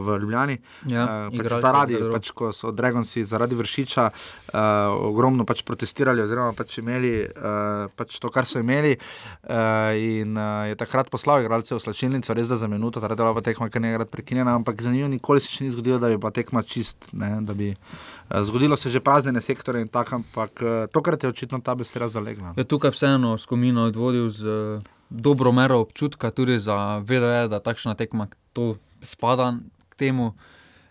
v 0.07 0.19
Ljubljani. 0.23 0.59
Ja, 0.93 1.27
uh, 1.27 1.35
pač 1.35 1.51
zaradi, 1.67 2.01
pač, 2.15 2.31
ko 2.37 2.53
so 2.55 2.71
Dragonci 2.75 3.27
zaradi 3.27 3.59
Vršiča 3.59 4.07
uh, 4.07 5.09
ogromno 5.11 5.49
pač 5.49 5.65
protestirali 5.67 6.23
oziroma 6.23 6.55
pač 6.55 6.79
imeli 6.79 7.17
uh, 7.27 7.91
pač 7.99 8.21
to, 8.23 8.31
kar 8.31 8.47
so 8.47 8.63
imeli. 8.63 8.95
Uh, 9.43 9.99
in 9.99 10.39
uh, 10.39 10.71
je 10.71 10.79
takrat 10.79 11.11
poslal 11.11 11.24
poslal 11.25 11.41
igralce 11.41 11.73
v 11.73 11.81
slačilnico, 11.81 12.35
res 12.37 12.53
za 12.53 12.67
minuto, 12.69 13.01
da 13.01 13.09
je 13.09 13.17
bila 13.17 13.41
tekma 13.41 13.71
kar 13.73 13.81
nekaj 13.81 14.05
prekinjena, 14.13 14.55
ampak 14.61 14.83
zanimivo, 14.83 15.09
nikoli 15.09 15.41
se 15.41 15.49
še 15.49 15.65
ni 15.65 15.71
zgodilo, 15.73 15.97
da 15.97 16.11
bi 16.13 16.19
bila 16.21 16.31
tekma 16.37 16.61
čist. 16.61 17.09
Ne, 17.17 17.41
bi, 17.57 17.71
uh, 17.73 18.43
zgodilo 18.45 18.77
se 18.77 18.91
je 18.91 18.99
že 18.99 19.01
praznene 19.01 19.41
sektore 19.41 19.81
in 19.81 19.89
tako, 19.89 20.21
ampak 20.21 20.61
uh, 20.61 20.85
tokrat 20.93 21.25
je 21.25 21.33
očitno 21.33 21.63
ta 21.65 21.73
beseda 21.75 22.11
zalegla. 22.13 22.53
Je 22.61 22.69
tukaj 22.69 22.93
vseeno 22.93 23.39
skomino 23.41 23.89
odvodil 23.89 24.29
z 24.29 24.45
uh, 24.45 24.85
dobro 25.09 25.53
mero 25.53 25.81
občutka, 25.81 26.29
tudi 26.31 26.61
za 26.61 27.01
vedo 27.01 27.33
je, 27.33 27.49
da 27.49 27.61
takšna 27.65 27.97
tekma 27.97 28.29
to 28.53 28.77
spada 29.01 29.57
k 29.89 29.97
temu 29.97 30.35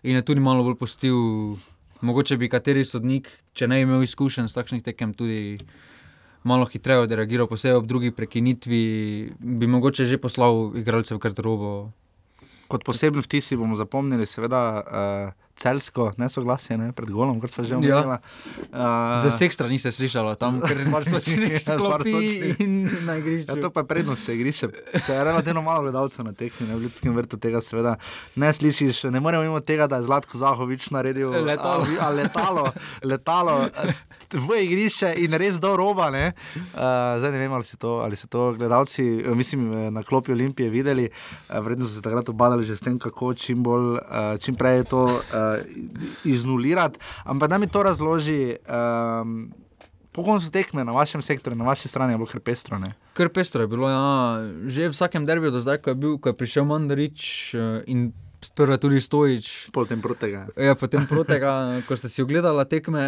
in 0.02 0.18
je 0.18 0.26
tudi 0.26 0.42
malo 0.42 0.66
bolj 0.66 0.80
postil. 0.82 1.14
Mogoče 2.02 2.36
bi 2.36 2.50
kateri 2.50 2.82
sodnik, 2.84 3.30
če 3.54 3.70
ne 3.70 3.80
imel 3.80 4.02
izkušenj 4.02 4.50
s 4.50 4.58
takšnih 4.58 4.82
tekem, 4.82 5.14
tudi 5.14 5.62
malo 6.44 6.68
hitreje 6.68 7.08
odreagiral, 7.08 7.48
posebej 7.48 7.80
ob 7.80 7.86
drugi 7.88 8.12
prekinitvi, 8.12 8.82
bi 9.40 9.66
mogoče 9.66 10.04
že 10.04 10.20
poslal 10.20 10.76
igralce 10.76 11.16
v 11.16 11.22
kartrobo. 11.22 11.70
Kot 12.68 12.84
poseben 12.84 13.24
vtis 13.24 13.52
bomo 13.56 13.76
zapomnili, 13.76 14.28
seveda, 14.28 14.62
uh, 14.80 15.43
celsko 15.56 16.12
nesoglasje 16.18 16.76
ne, 16.78 16.90
pred 16.92 17.10
golom, 17.10 17.38
kot 17.40 17.52
smo 17.54 17.64
že 17.64 17.76
omenili. 17.76 17.94
Ja. 17.94 18.18
Uh, 18.74 19.22
Za 19.22 19.30
vseh 19.30 19.52
strani 19.54 19.78
se 19.78 19.88
je 19.88 19.92
slišalo, 19.92 20.34
tam 20.34 20.60
je 20.68 20.74
nekaj 21.38 21.60
sklopi 21.62 22.14
in 22.64 22.88
na 23.06 23.16
igrišču. 23.16 23.54
Ja, 23.54 23.62
to 23.62 23.70
pa 23.70 23.84
je 23.84 23.90
prednost, 23.90 24.26
če 24.26 24.34
igrišče. 24.34 24.70
Če 25.06 25.18
je 25.18 25.24
relativno 25.24 25.62
malo 25.62 25.86
gledalcev 25.86 26.26
na 26.26 26.34
tekmi, 26.34 26.66
ne 26.68 26.78
v 26.78 26.88
ljudskem 26.88 27.14
vrtu 27.14 27.38
tega 27.38 27.62
seveda 27.62 27.96
ne 28.40 28.50
slišiš. 28.52 29.04
Ne 29.14 29.22
moremo 29.22 29.46
mimo 29.46 29.60
tega, 29.62 29.86
da 29.90 30.00
je 30.02 30.08
Zlatko 30.08 30.38
Zahovič 30.38 30.90
naredil 30.94 31.30
letalo, 31.44 31.86
a, 32.00 32.08
a, 32.08 32.10
letalo, 32.10 32.66
letalo 33.04 33.56
v 34.34 34.60
igrišče 34.66 35.14
in 35.22 35.38
res 35.38 35.60
do 35.62 35.76
roba. 35.78 36.10
Uh, 36.10 36.34
zdaj 37.22 37.30
ne 37.30 37.38
vem, 37.40 37.52
ali 37.54 37.64
so 37.64 37.78
to, 37.80 37.98
ali 38.04 38.18
so 38.18 38.28
to 38.30 38.52
gledalci, 38.58 39.06
mislim, 39.34 39.70
na 39.94 40.02
klopi 40.02 40.34
Olimpije 40.34 40.70
videli. 40.70 41.08
Uh, 41.48 41.62
Vredno 41.64 41.86
so 41.86 41.94
se 41.94 42.02
takrat 42.02 42.28
obadali 42.28 42.66
že 42.66 42.76
s 42.76 42.82
tem, 42.84 42.98
kako 42.98 43.34
čim, 43.38 43.62
bolj, 43.62 43.98
čim 44.42 44.58
prej 44.58 44.84
to 44.90 45.04
uh, 45.06 45.43
iznulirati. 46.24 46.98
Ampak 47.24 47.50
da 47.50 47.58
mi 47.58 47.68
to 47.68 47.82
razloži. 47.82 48.56
Um, 48.68 49.52
Po 50.14 50.22
koncu 50.22 50.46
tekme 50.50 50.84
na 50.86 50.92
vašem 50.94 51.22
sektorju, 51.22 51.58
na 51.58 51.64
vaši 51.64 51.88
strani 51.88 52.12
je 52.12 52.18
bilo 52.18 52.28
kar 52.30 52.40
pestro. 52.40 52.78
Ne? 52.78 52.92
Kar 53.18 53.28
pestro 53.34 53.64
je 53.64 53.68
bilo, 53.68 53.88
ja. 53.90 54.46
že 54.70 54.86
v 54.86 54.94
vsakem 54.94 55.26
derbiju 55.26 55.50
do 55.50 55.60
zdaj, 55.60 55.80
ko 55.82 55.90
je, 55.90 55.94
bil, 55.98 56.12
ko 56.22 56.30
je 56.30 56.36
prišel 56.38 56.62
Mandarič 56.70 57.24
in 57.90 58.12
prvo 58.54 58.78
tudi 58.78 59.00
Stojič. 59.00 59.74
Potem 59.74 59.98
protega. 59.98 60.46
Ja, 60.54 60.78
potem 60.78 61.06
protega, 61.10 61.50
ko 61.90 61.98
ste 61.98 62.06
si 62.06 62.22
ogledali 62.22 62.62
tekme, 62.70 63.02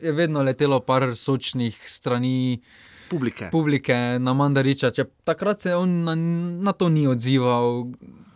je 0.00 0.16
vedno 0.16 0.40
letelo 0.40 0.80
par 0.80 1.12
sočnih 1.12 1.76
strani. 1.84 2.64
Publike. 3.12 3.52
Publike 3.52 4.16
na 4.18 4.32
Mandariča. 4.32 4.90
Če 4.96 5.04
takrat 5.28 5.60
se 5.60 5.76
on 5.76 6.08
na, 6.08 6.16
na 6.16 6.72
to 6.72 6.88
ni 6.88 7.04
odzival, 7.04 7.92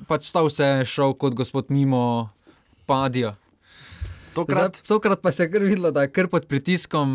pač 0.06 0.28
stal 0.28 0.52
se 0.52 0.66
je 0.66 0.93
šel 0.93 1.16
kot 1.16 1.35
gospod 1.35 1.72
mimo, 1.72 2.28
padja. 2.85 3.39
Tokrat? 4.40 4.80
Zdaj, 4.80 4.88
tokrat 4.88 5.22
pa 5.22 5.32
se 5.32 5.46
je 5.46 5.60
videlo, 5.60 5.90
da 5.94 6.06
je 6.06 6.12
kar 6.12 6.28
pod 6.32 6.48
pritiskom 6.48 7.10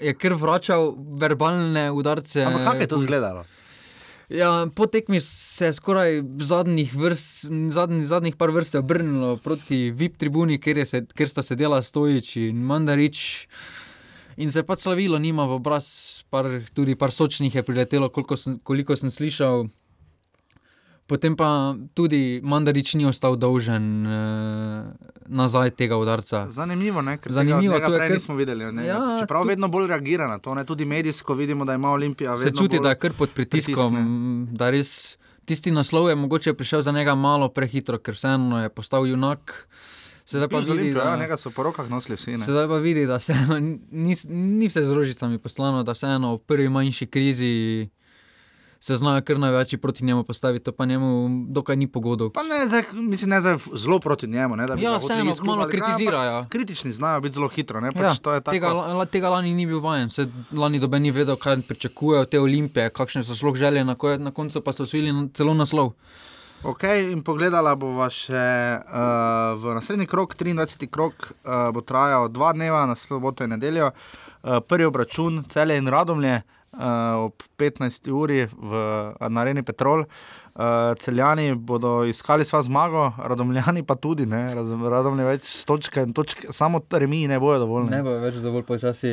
je 0.00 0.14
kar 0.14 0.34
vračal 0.38 0.94
verbalne 1.20 1.90
udarce. 1.92 2.42
Ampak 2.44 2.64
kako 2.64 2.80
je 2.80 2.86
to 2.86 2.96
izgledalo? 2.96 3.44
Ja, 4.28 4.66
po 4.74 4.86
tekmi 4.86 5.20
se 5.20 5.66
je 5.66 5.72
skoraj 5.76 6.22
zadnjih, 6.40 6.94
vrst, 6.96 7.46
zadnjih, 7.68 8.06
zadnjih 8.08 8.36
par 8.36 8.50
vrst 8.50 8.74
obrnilo 8.80 9.36
proti 9.36 9.90
VIP 9.90 10.16
tribuni, 10.18 10.58
kjer, 10.58 10.80
se, 10.88 11.04
kjer 11.14 11.28
sta 11.28 11.44
sedela 11.44 11.82
Stojič 11.82 12.36
in 12.48 12.64
Mandarič. 12.64 13.46
In 14.36 14.50
se 14.50 14.58
je 14.58 14.66
pa 14.66 14.76
slavilo, 14.76 15.18
nima 15.18 15.44
v 15.46 15.60
obraz, 15.60 16.24
par, 16.30 16.48
tudi 16.74 16.96
par 16.98 17.12
sočnih 17.12 17.54
je 17.54 17.62
priletelo, 17.62 18.08
koliko 18.08 18.36
sem, 18.36 18.58
koliko 18.64 18.96
sem 18.96 19.12
slišal. 19.12 19.68
Potem 21.06 21.36
pa 21.36 21.76
tudi 21.92 22.40
Mandarič 22.40 22.94
ni 22.96 23.04
ostal 23.04 23.36
dolžen 23.36 24.06
uh, 24.08 24.88
nazaj 25.28 25.74
tega 25.76 25.98
udarca. 26.00 26.46
Zanimivo, 26.48 27.02
ne? 27.04 27.18
ker 27.20 27.32
Zanimivo, 27.32 27.76
tega, 27.76 27.90
je 27.92 27.98
prej 27.98 28.08
kar... 28.08 28.16
nismo 28.16 28.36
videli. 28.38 28.64
Ja, 28.86 29.00
Čeprav 29.20 29.44
tu... 29.44 29.48
vedno 29.52 29.68
bolj 29.68 29.90
reagira 29.92 30.28
na 30.28 30.38
to, 30.40 30.54
ne? 30.56 30.64
tudi 30.64 30.88
medijsko 30.88 31.36
vidimo, 31.36 31.64
da 31.68 31.76
ima 31.76 31.92
Olimpija. 31.92 32.38
Se 32.38 32.54
čuti, 32.56 32.80
da 32.80 32.96
je 32.96 33.00
kar 33.04 33.12
pod 33.12 33.36
pritiskom, 33.36 33.92
pritisk, 33.92 34.56
da 34.56 34.70
res 34.72 35.18
tisti 35.44 35.70
naslov 35.70 36.08
je 36.08 36.14
mogoče 36.14 36.54
prišel 36.54 36.80
za 36.80 36.92
njega 36.92 37.14
malo 37.14 37.48
prehitro, 37.48 37.98
ker 37.98 38.16
vseeno 38.16 38.62
je 38.62 38.68
postal 38.68 39.06
junak. 39.06 39.68
Sedaj 40.24 40.48
pa 40.48 40.58
vidi, 40.58 40.94
da 40.96 41.04
ja, 41.04 41.16
nekaj 41.20 41.36
so 41.36 41.50
po 41.52 41.62
rokah 41.62 41.88
nosili 41.90 42.16
vsi. 42.16 42.30
Ne? 42.30 42.38
Sedaj 42.38 42.64
pa 42.68 42.78
vidi, 42.80 43.04
da 43.06 43.20
vseeno 43.20 43.58
ni, 43.60 44.16
ni 44.28 44.68
vse 44.72 44.86
z 44.88 44.96
rožicami 44.96 45.38
poslano, 45.38 45.82
da 45.84 45.92
vseeno 45.92 46.32
v 46.38 46.40
prvi 46.48 46.68
manjši 46.68 47.06
krizi 47.06 47.52
se 48.84 48.96
znajo 48.96 49.22
kar 49.24 49.38
največ 49.38 49.76
proti 49.82 50.04
njemu 50.04 50.24
postaviti, 50.24 50.64
to 50.64 50.72
pa 50.72 50.84
njemu 50.84 51.28
dokaj 51.48 51.76
ni 51.76 51.86
pogodov. 51.86 52.30
Pa 52.30 52.42
ne, 52.42 52.66
zdaj, 52.68 52.82
mislim, 52.92 53.30
ne 53.30 53.40
zdaj 53.40 53.56
zelo 53.74 53.98
proti 53.98 54.26
njemu. 54.26 54.56
Ne, 54.56 54.66
ja, 54.78 54.98
vseeno 54.98 55.32
malo 55.42 55.68
kritizirajo. 55.68 56.42
Kaj, 56.42 56.48
kritični 56.48 56.92
znajo 56.92 57.20
biti 57.20 57.34
zelo 57.34 57.48
hitro. 57.48 57.80
Ne, 57.80 57.92
pač 57.92 58.20
ja, 58.26 58.40
tega, 58.40 58.72
tega 59.10 59.30
lani 59.32 59.54
ni 59.54 59.64
bil 59.66 59.80
vajen, 59.80 60.10
se 60.10 60.26
lani 60.52 60.78
dobe 60.78 61.00
ni 61.00 61.10
vedel, 61.10 61.36
kaj 61.40 61.62
pričakujejo 61.68 62.28
te 62.28 62.40
olimpije, 62.40 62.90
kakšne 62.90 63.24
so 63.24 63.36
sploh 63.36 63.56
želje, 63.56 63.84
na, 63.84 63.94
ko, 63.94 64.18
na 64.20 64.30
koncu 64.36 64.60
pa 64.60 64.76
so 64.76 64.84
osvojili 64.84 65.30
celo 65.32 65.54
naslov. 65.54 65.94
Ok, 66.64 66.84
in 67.12 67.22
pogledala 67.24 67.72
bova 67.80 68.10
še 68.12 68.42
uh, 68.84 69.54
v 69.60 69.78
naslednji 69.78 70.06
krok, 70.12 70.36
23. 70.36 70.90
krok, 70.92 71.30
uh, 71.32 71.70
bo 71.72 71.80
trajal 71.80 72.28
dva 72.28 72.52
dneva, 72.52 72.84
na 72.88 72.96
soboto 73.00 73.48
in 73.48 73.56
nedeljo. 73.56 73.94
Uh, 74.44 74.60
prvi 74.60 74.84
obračun, 74.84 75.46
cele 75.48 75.80
in 75.80 75.88
radomlje, 75.88 76.42
uh, 76.42 76.53
ob 77.24 77.42
15. 77.56 78.10
uri 78.12 78.44
v 78.46 78.82
Areni 79.20 79.62
Petrol. 79.62 80.04
Uh, 80.54 80.94
celjani 80.98 81.54
bodo 81.54 82.04
iskali 82.06 82.44
svojo 82.44 82.62
zmago, 82.62 83.12
radomljani 83.18 83.82
pa 83.82 83.96
tudi, 83.98 84.26
ne, 84.26 84.44
radomlje 84.90 85.24
več 85.26 85.54
točke 85.66 86.04
in 86.06 86.12
točke, 86.14 86.52
samo 86.54 86.78
remi 86.90 87.24
ne 87.26 87.40
bojo 87.42 87.58
dovolj. 87.64 87.88
Ne, 87.90 87.96
ne 87.96 88.06
bojo 88.06 88.20
več 88.22 88.38
dovolj 88.38 88.62
počasi. 88.68 89.10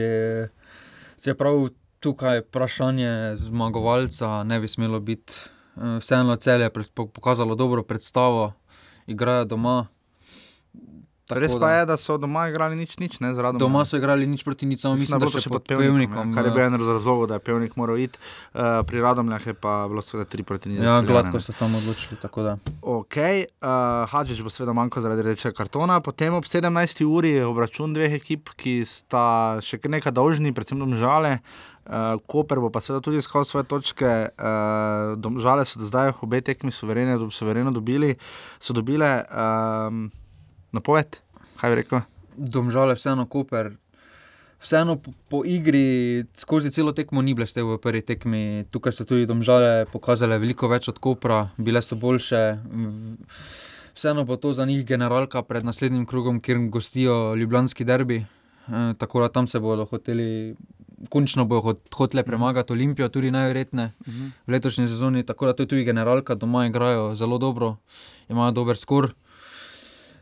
Čeprav 1.21 1.71
tukaj 2.01 2.43
vprašanje 2.45 3.33
zmagovalca 3.41 4.43
ne 4.43 4.59
bi 4.61 4.69
smelo 4.69 4.99
biti 4.99 5.33
vseeno 5.75 6.35
celje 6.35 6.69
pokazalo 6.95 7.55
dobro 7.55 7.83
predstavo, 7.83 8.53
igrajo 9.07 9.45
doma. 9.45 9.87
Res 11.39 11.55
pa 11.59 11.71
je, 11.71 11.85
da 11.85 11.97
so 11.97 12.17
doma 12.19 12.47
igrali 12.49 12.75
nič, 12.75 12.97
nič 12.99 13.19
ne 13.23 13.31
zraven. 13.37 13.59
Doma 13.61 13.85
so 13.87 13.99
igrali 13.99 14.27
nič 14.27 14.43
proti 14.43 14.67
nič, 14.67 14.83
samo 14.83 14.99
mislim, 14.99 15.21
da 15.21 15.29
so 15.31 15.41
še 15.43 15.51
pod 15.53 15.65
pevnikom. 15.69 16.33
Kar 16.35 16.47
je 16.47 16.53
bil 16.55 16.65
en 16.65 16.77
razlog, 16.79 17.25
da 17.31 17.39
je 17.39 17.45
pevnik 17.45 17.77
moral 17.79 17.99
iti, 18.01 18.19
uh, 18.53 18.81
pri 18.87 19.03
Radomljah 19.03 19.47
je 19.51 19.55
pa 19.55 19.85
bilo 19.91 20.03
seveda 20.05 20.27
tri 20.29 20.43
proti 20.47 20.73
nič. 20.73 20.83
Ja, 20.83 20.99
gladko 21.05 21.41
so 21.43 21.55
tam 21.55 21.75
odločili. 21.79 22.19
Ok, 22.81 23.17
uh, 23.17 24.05
Hadžič 24.11 24.43
bo 24.43 24.53
seveda 24.53 24.75
manjko 24.75 25.03
zaradi 25.03 25.25
rečega 25.31 25.55
kartona, 25.55 26.01
potem 26.03 26.35
ob 26.35 26.47
17. 26.47 27.05
uri 27.07 27.37
je 27.39 27.47
obračun 27.47 27.95
dveh 27.97 28.19
ekip, 28.19 28.53
ki 28.57 28.81
sta 28.87 29.59
še 29.63 29.81
nekaj 29.81 30.15
dolžni, 30.15 30.55
predvsem 30.55 30.79
domžale. 30.81 31.39
Uh, 31.81 32.21
Koper 32.29 32.61
bo 32.61 32.69
pa 32.69 32.77
seveda 32.77 33.01
tudi 33.01 33.17
iskal 33.17 33.41
svoje 33.41 33.65
točke, 33.65 34.29
uh, 34.37 35.41
žale 35.41 35.65
so 35.65 35.81
zdaj 35.81 36.13
obe 36.21 36.39
tekmi 36.45 36.69
suvereno 36.71 37.73
dobili, 37.73 38.15
so 38.61 38.73
dobile. 38.77 39.25
Um, 39.33 40.11
napoved, 40.71 41.19
kaj 41.59 41.69
bi 41.69 41.75
rekel? 41.81 42.03
Domžale, 42.37 42.95
vseeno 42.95 43.25
Koper. 43.25 43.73
Vseeno 44.61 44.95
po, 45.01 45.11
po 45.29 45.41
igri 45.45 46.23
skozi 46.37 46.71
celo 46.71 46.93
tekmo 46.93 47.21
ni 47.21 47.33
blestev 47.33 47.65
v 47.65 47.79
prvi 47.81 48.03
tekmi. 48.05 48.65
Tukaj 48.69 48.93
so 48.93 49.05
tudi 49.09 49.25
domžale 49.25 49.87
pokazale 49.89 50.37
veliko 50.37 50.69
več 50.69 50.87
od 50.91 50.99
Kopra, 51.01 51.47
bile 51.57 51.81
so 51.81 51.97
boljše. 51.97 52.43
Vseeno 53.97 54.23
bo 54.23 54.37
to 54.37 54.53
za 54.53 54.65
njih 54.65 54.85
generalka 54.85 55.41
pred 55.41 55.65
naslednjim 55.65 56.05
krogom, 56.05 56.39
kjer 56.39 56.61
gostijo 56.69 57.33
Ljubljanski 57.35 57.83
derbi. 57.83 58.21
E, 58.21 58.93
tako 58.97 59.25
da 59.25 59.31
tam 59.33 59.47
se 59.47 59.59
bodo 59.59 59.85
hoteli, 59.89 60.55
končno 61.09 61.45
bodo 61.45 61.75
hoteli 61.97 62.23
premagati 62.23 62.73
Olimpijo, 62.73 63.09
tudi 63.09 63.31
najverjetneje 63.31 63.91
uh 63.99 64.13
-huh. 64.13 64.29
v 64.47 64.51
letošnji 64.51 64.87
sezoni. 64.87 65.25
Tako 65.25 65.45
da 65.45 65.53
to 65.53 65.63
je 65.63 65.67
tudi 65.67 65.83
generalka, 65.83 66.35
doma 66.35 66.65
igrajo 66.65 67.15
zelo 67.15 67.37
dobro, 67.37 67.75
imajo 68.29 68.51
dober 68.51 68.77
skor 68.77 69.13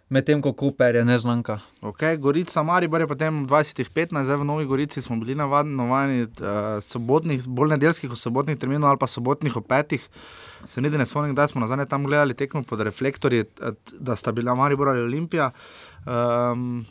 medtem 0.10 0.42
ko 0.42 0.54
Koper 0.54 0.96
je 0.96 1.06
neznanka. 1.06 1.60
Okay, 1.82 2.18
Gorica, 2.18 2.64
Maribor 2.64 3.02
je 3.02 3.08
potem 3.08 3.46
20-15, 3.48 4.26
zdaj 4.26 4.42
v 4.42 4.46
Novi 4.46 4.66
Gorici 4.66 5.02
smo 5.02 5.20
bili 5.22 5.36
navadni 5.38 6.26
uh, 6.26 6.82
sobotnih, 6.82 7.46
bolj 7.48 7.76
nedeljskih, 7.78 8.12
sobotnih 8.16 8.58
terminov 8.58 8.90
ali 8.90 9.02
pa 9.02 9.08
sobotnih 9.08 9.58
o 9.58 9.62
petih. 9.62 10.10
Se 10.68 10.82
niti 10.82 10.98
ne 10.98 11.06
spomnim, 11.06 11.36
da 11.36 11.48
smo 11.48 11.62
nazaj 11.62 11.86
tam 11.86 12.04
gledali 12.04 12.34
tekmo 12.34 12.64
pod 12.64 12.82
reflektorji, 12.82 13.46
da 14.00 14.16
sta 14.16 14.32
bila 14.32 14.56
Maribor 14.56 14.90
ali 14.90 15.06
Olimpija. 15.08 15.52
Um, 16.06 16.86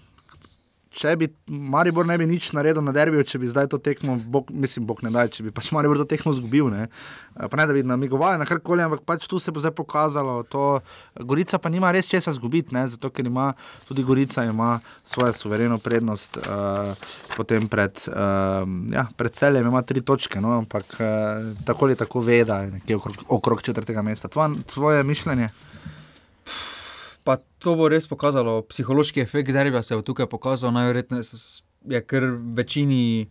če 0.95 1.15
bi 1.21 1.29
Maribor 1.47 2.07
ne 2.09 2.17
bi 2.19 2.27
nič 2.29 2.51
naredil 2.57 2.83
na 2.85 2.93
derbiju, 2.97 3.25
če 3.27 3.41
bi 3.41 3.49
zdaj 3.51 3.69
to 3.73 3.79
tekmo, 3.83 4.17
bok, 4.19 4.51
mislim, 4.51 4.87
bog 4.89 5.03
ne 5.05 5.13
da, 5.15 5.27
če 5.29 5.45
bi 5.47 5.53
pač 5.55 5.71
Maribor 5.75 6.01
to 6.01 6.07
tekmo 6.09 6.33
zgubil. 6.37 6.71
Ne, 6.73 6.89
ne 7.37 7.67
da 7.69 7.77
bi 7.77 7.85
namigovali 7.87 8.41
na 8.41 8.47
karkoli, 8.49 8.85
ampak 8.85 9.05
pač 9.09 9.29
tu 9.31 9.41
se 9.43 9.53
bo 9.55 9.63
zdaj 9.63 9.75
pokazalo. 9.77 10.41
To, 10.53 10.81
Gorica 11.21 11.61
pa 11.61 11.73
nima 11.73 11.93
res 11.95 12.09
česa 12.11 12.33
zgubiti, 12.37 12.75
ne, 12.77 12.87
zato 12.89 13.13
ker 13.13 13.29
ima 13.29 13.51
tudi 13.89 14.07
Gorica 14.07 14.47
ima 14.49 14.79
svojo 15.05 15.37
suvereno 15.37 15.79
prednost, 15.83 16.41
uh, 16.41 16.93
potem 17.37 17.69
pred, 17.69 18.01
uh, 18.09 18.65
ja, 18.95 19.09
pred 19.17 19.37
celjem 19.37 19.69
ima 19.69 19.85
tri 19.85 20.03
točke, 20.03 20.41
no, 20.41 20.57
ampak 20.63 20.99
uh, 20.99 21.53
tako 21.69 21.89
ali 21.89 21.99
tako 22.01 22.25
ve, 22.25 22.43
da 22.49 22.63
je 22.65 22.79
nekje 22.79 22.97
okrog, 22.97 23.25
okrog 23.41 23.63
četrtega 23.63 24.03
mesta. 24.03 24.29
Tvoje 24.67 25.05
mišljenje? 25.05 25.53
To 27.59 27.75
bo 27.79 27.89
res 27.89 28.07
pokazalo, 28.09 28.63
psihološki 28.71 29.21
efekt 29.21 29.53
derbija 29.53 29.83
se 29.83 29.95
je 29.95 30.03
tukaj 30.03 30.27
pokazal, 30.27 30.73
najverjetneje 30.73 31.23
je 31.89 32.03
kar 32.07 32.27
večini. 32.57 33.31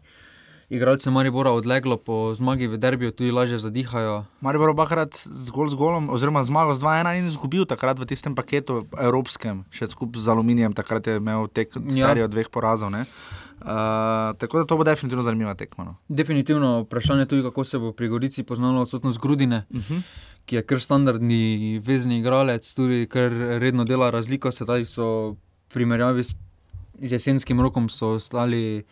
Igralce 0.69 1.11
Maribora 1.11 1.51
odleglo 1.51 1.97
po 1.97 2.35
zmagi 2.35 2.67
v 2.67 2.77
derbiju, 2.77 3.11
tudi 3.11 3.31
lažje 3.31 3.59
zadihajo. 3.63 4.25
Maribor 4.41 4.75
obakrat 4.75 5.15
zgolj 5.23 5.71
z 5.71 5.79
golom, 5.79 6.09
oziroma 6.11 6.43
zmagal 6.43 6.75
z 6.75 6.83
2-1 6.83 7.19
in 7.19 7.25
izgubil 7.31 7.63
takrat 7.63 7.99
v 7.99 8.07
tistem 8.07 8.35
paketu 8.35 8.83
evropskem, 8.99 9.63
še 9.71 9.87
skupaj 9.87 10.19
z 10.19 10.27
aluminijem, 10.27 10.75
takrat 10.75 11.07
je 11.07 11.17
imel 11.23 11.47
tek 11.47 11.71
ja. 11.71 12.11
serijo 12.11 12.27
dveh 12.27 12.51
porazov. 12.51 12.91
Uh, 12.91 14.35
tako 14.37 14.61
da 14.61 14.69
to 14.69 14.77
bo 14.77 14.83
definitivno 14.83 15.23
zanimiva 15.23 15.55
tekma. 15.57 15.87
No. 15.87 15.93
Definitivno 16.11 16.83
vprašanje 16.83 17.25
je 17.25 17.31
tudi, 17.31 17.43
kako 17.47 17.63
se 17.63 17.79
bo 17.79 17.95
pri 17.95 18.11
Gorici 18.11 18.43
poznalo 18.43 18.83
odsotnost 18.83 19.23
Grudine. 19.23 19.65
Uh 19.71 19.81
-huh 19.81 20.01
ki 20.47 20.55
je 20.55 20.63
kar 20.63 20.79
standardni 20.79 21.79
vezni 21.83 22.21
igralec, 22.21 22.67
tudi 22.73 23.05
kar 23.11 23.33
redno 23.59 23.83
dela 23.83 24.09
razliko. 24.15 24.51
Sedaj 24.51 24.85
so 24.87 25.07
v 25.07 25.35
primerjavi 25.75 26.23
s, 26.23 26.31
z 27.03 27.11
jesenskim 27.19 27.61
rokom 27.61 27.89
ostali 27.91 28.85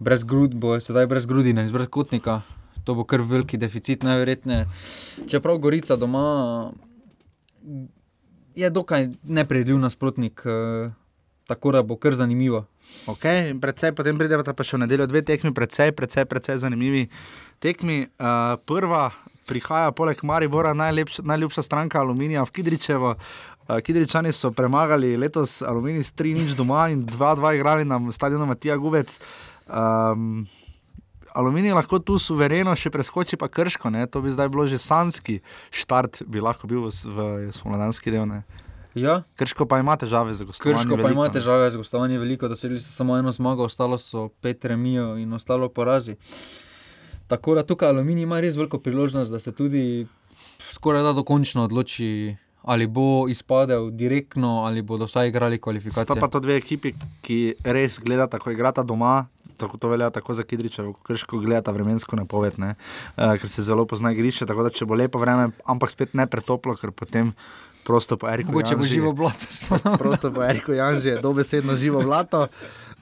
brez 0.00 0.24
grud, 0.24 0.54
bo 0.56 0.80
sedaj 0.80 1.06
brez 1.06 1.28
grudine, 1.28 1.68
brez 1.72 1.88
kotnika. 1.88 2.42
to 2.84 2.94
bo 2.94 3.04
kar 3.04 3.20
veliki 3.20 3.58
deficit, 3.60 4.02
najverjetneje. 4.02 4.66
Čeprav 5.28 5.58
Gorica 5.58 5.96
doma 5.96 6.72
je 8.56 8.70
dokaj 8.70 9.08
nepredvidljiv 9.22 9.78
nasprotnik, 9.78 10.42
uh, 10.44 10.92
tako 11.46 11.72
da 11.72 11.82
bo 11.82 11.96
kar 11.96 12.14
zanimivo. 12.14 12.64
Okay, 13.06 13.52
predvsej, 13.60 13.92
potem 13.92 14.18
pridemo 14.18 14.42
pa 14.42 14.64
še 14.64 14.78
v 14.78 14.84
nedeljo 14.86 15.06
dve 15.06 15.22
tekmi, 15.22 15.52
predvsej, 15.54 15.92
predvsej, 15.92 16.24
predvsej 16.24 16.58
zanimivi 16.64 17.06
tekmi. 17.60 18.08
Uh, 18.16 18.56
prva 18.66 19.10
prihaja 19.46 19.92
poleg 19.92 20.24
Maribora 20.24 20.72
najlepša, 20.74 21.22
najljubša 21.26 21.62
stranka 21.62 22.00
Aluminija 22.00 22.42
v 22.48 22.54
Kidričevo. 22.56 23.14
Uh, 23.14 23.78
Kidričani 23.84 24.32
so 24.32 24.50
premagali 24.50 25.16
letos 25.20 25.60
Aluminij 25.62 26.08
s 26.08 26.14
3-0 26.18 26.56
doma 26.58 26.88
in 26.90 27.06
2-2 27.06 27.54
igrali 27.54 27.84
na 27.84 28.00
stadionu 28.12 28.46
Matija 28.46 28.76
Gubec. 28.76 29.20
Um, 29.70 30.46
Aluminij 31.34 31.74
lahko 31.74 32.00
tu 32.02 32.18
suvereno 32.18 32.72
še 32.74 32.90
preskoči, 32.90 33.38
pa 33.38 33.46
krško, 33.48 33.90
ne? 33.94 34.06
to 34.10 34.22
bi 34.22 34.32
zdaj 34.34 34.48
bilo 34.50 34.66
že 34.66 34.80
sanski 34.82 35.38
štart, 35.70 36.24
bi 36.26 36.42
lahko 36.42 36.66
bil 36.66 36.88
v, 36.88 36.90
v 36.90 37.52
spomladanski 37.54 38.10
del. 38.10 38.26
Ne? 38.26 38.42
Ja. 38.98 39.22
Krško 39.38 39.66
pa 39.70 39.78
ima 39.78 39.94
težave 39.96 40.34
z 40.34 40.48
gostovanjem. 40.48 40.82
Krško 40.82 40.96
pa 40.96 41.06
veliko, 41.06 41.22
ima 41.22 41.30
težave 41.30 41.70
z 41.70 41.78
gostovanjem 41.78 42.20
veliko, 42.20 42.50
da 42.50 42.58
so 42.58 42.66
samo 42.82 43.18
eno 43.18 43.30
zmago, 43.30 43.64
ostalo 43.70 43.98
so 43.98 44.28
pet 44.42 44.64
remijo 44.64 45.14
in 45.22 45.32
ostalo 45.32 45.68
porazi. 45.68 46.16
Tako 47.30 47.54
da 47.54 47.62
tukaj 47.62 47.94
Aluminij 47.94 48.26
ima 48.26 48.40
res 48.42 48.58
veliko 48.58 48.82
priložnost, 48.82 49.30
da 49.30 49.38
se 49.38 49.54
tudi 49.54 50.06
skoraj 50.72 51.02
da 51.02 51.12
dokončno 51.12 51.64
odloči. 51.64 52.36
Ali 52.62 52.84
bo 52.86 53.24
izpadel 53.28 53.86
direktno, 53.90 54.66
ali 54.68 54.82
bodo 54.82 55.06
vsaj 55.08 55.28
igrali 55.28 55.58
kvalifikacije. 55.58 56.06
To 56.06 56.20
pa 56.20 56.28
to 56.28 56.40
dve 56.44 56.58
ekipi, 56.60 56.92
ki 57.24 57.54
res 57.64 57.96
gledata, 58.04 58.38
ko 58.38 58.52
igrata 58.52 58.82
doma, 58.84 59.30
tako 59.60 59.80
to 59.80 59.92
velja 59.92 60.10
tako 60.14 60.34
za 60.34 60.42
Kidriča, 60.42 60.84
kot 60.88 61.02
krško 61.06 61.40
gledata 61.44 61.74
vremensko 61.76 62.16
napoved, 62.16 62.58
ne? 62.58 62.74
uh, 63.16 63.36
ker 63.40 63.48
se 63.48 63.62
zelo 63.66 63.86
pozna 63.86 64.12
igrišče. 64.16 64.48
Tako 64.50 64.66
da 64.66 64.74
če 64.74 64.88
bo 64.88 64.98
lepo 64.98 65.20
vreme, 65.22 65.50
ampak 65.64 65.92
spet 65.92 66.16
ne 66.18 66.26
pretoplo, 66.30 66.76
ker 66.80 66.94
potem 66.96 67.34
prosto 67.86 68.16
po 68.20 68.28
Eriku. 68.28 68.52
Mogoče 68.52 68.76
bo 68.76 68.88
živo 68.88 69.12
blato. 69.12 69.46
prosto 70.02 70.32
po 70.34 70.44
Eriku 70.44 70.72
Janži 70.72 71.14
je 71.14 71.20
dobesedno 71.20 71.76
živo 71.76 72.02
blato. 72.02 72.46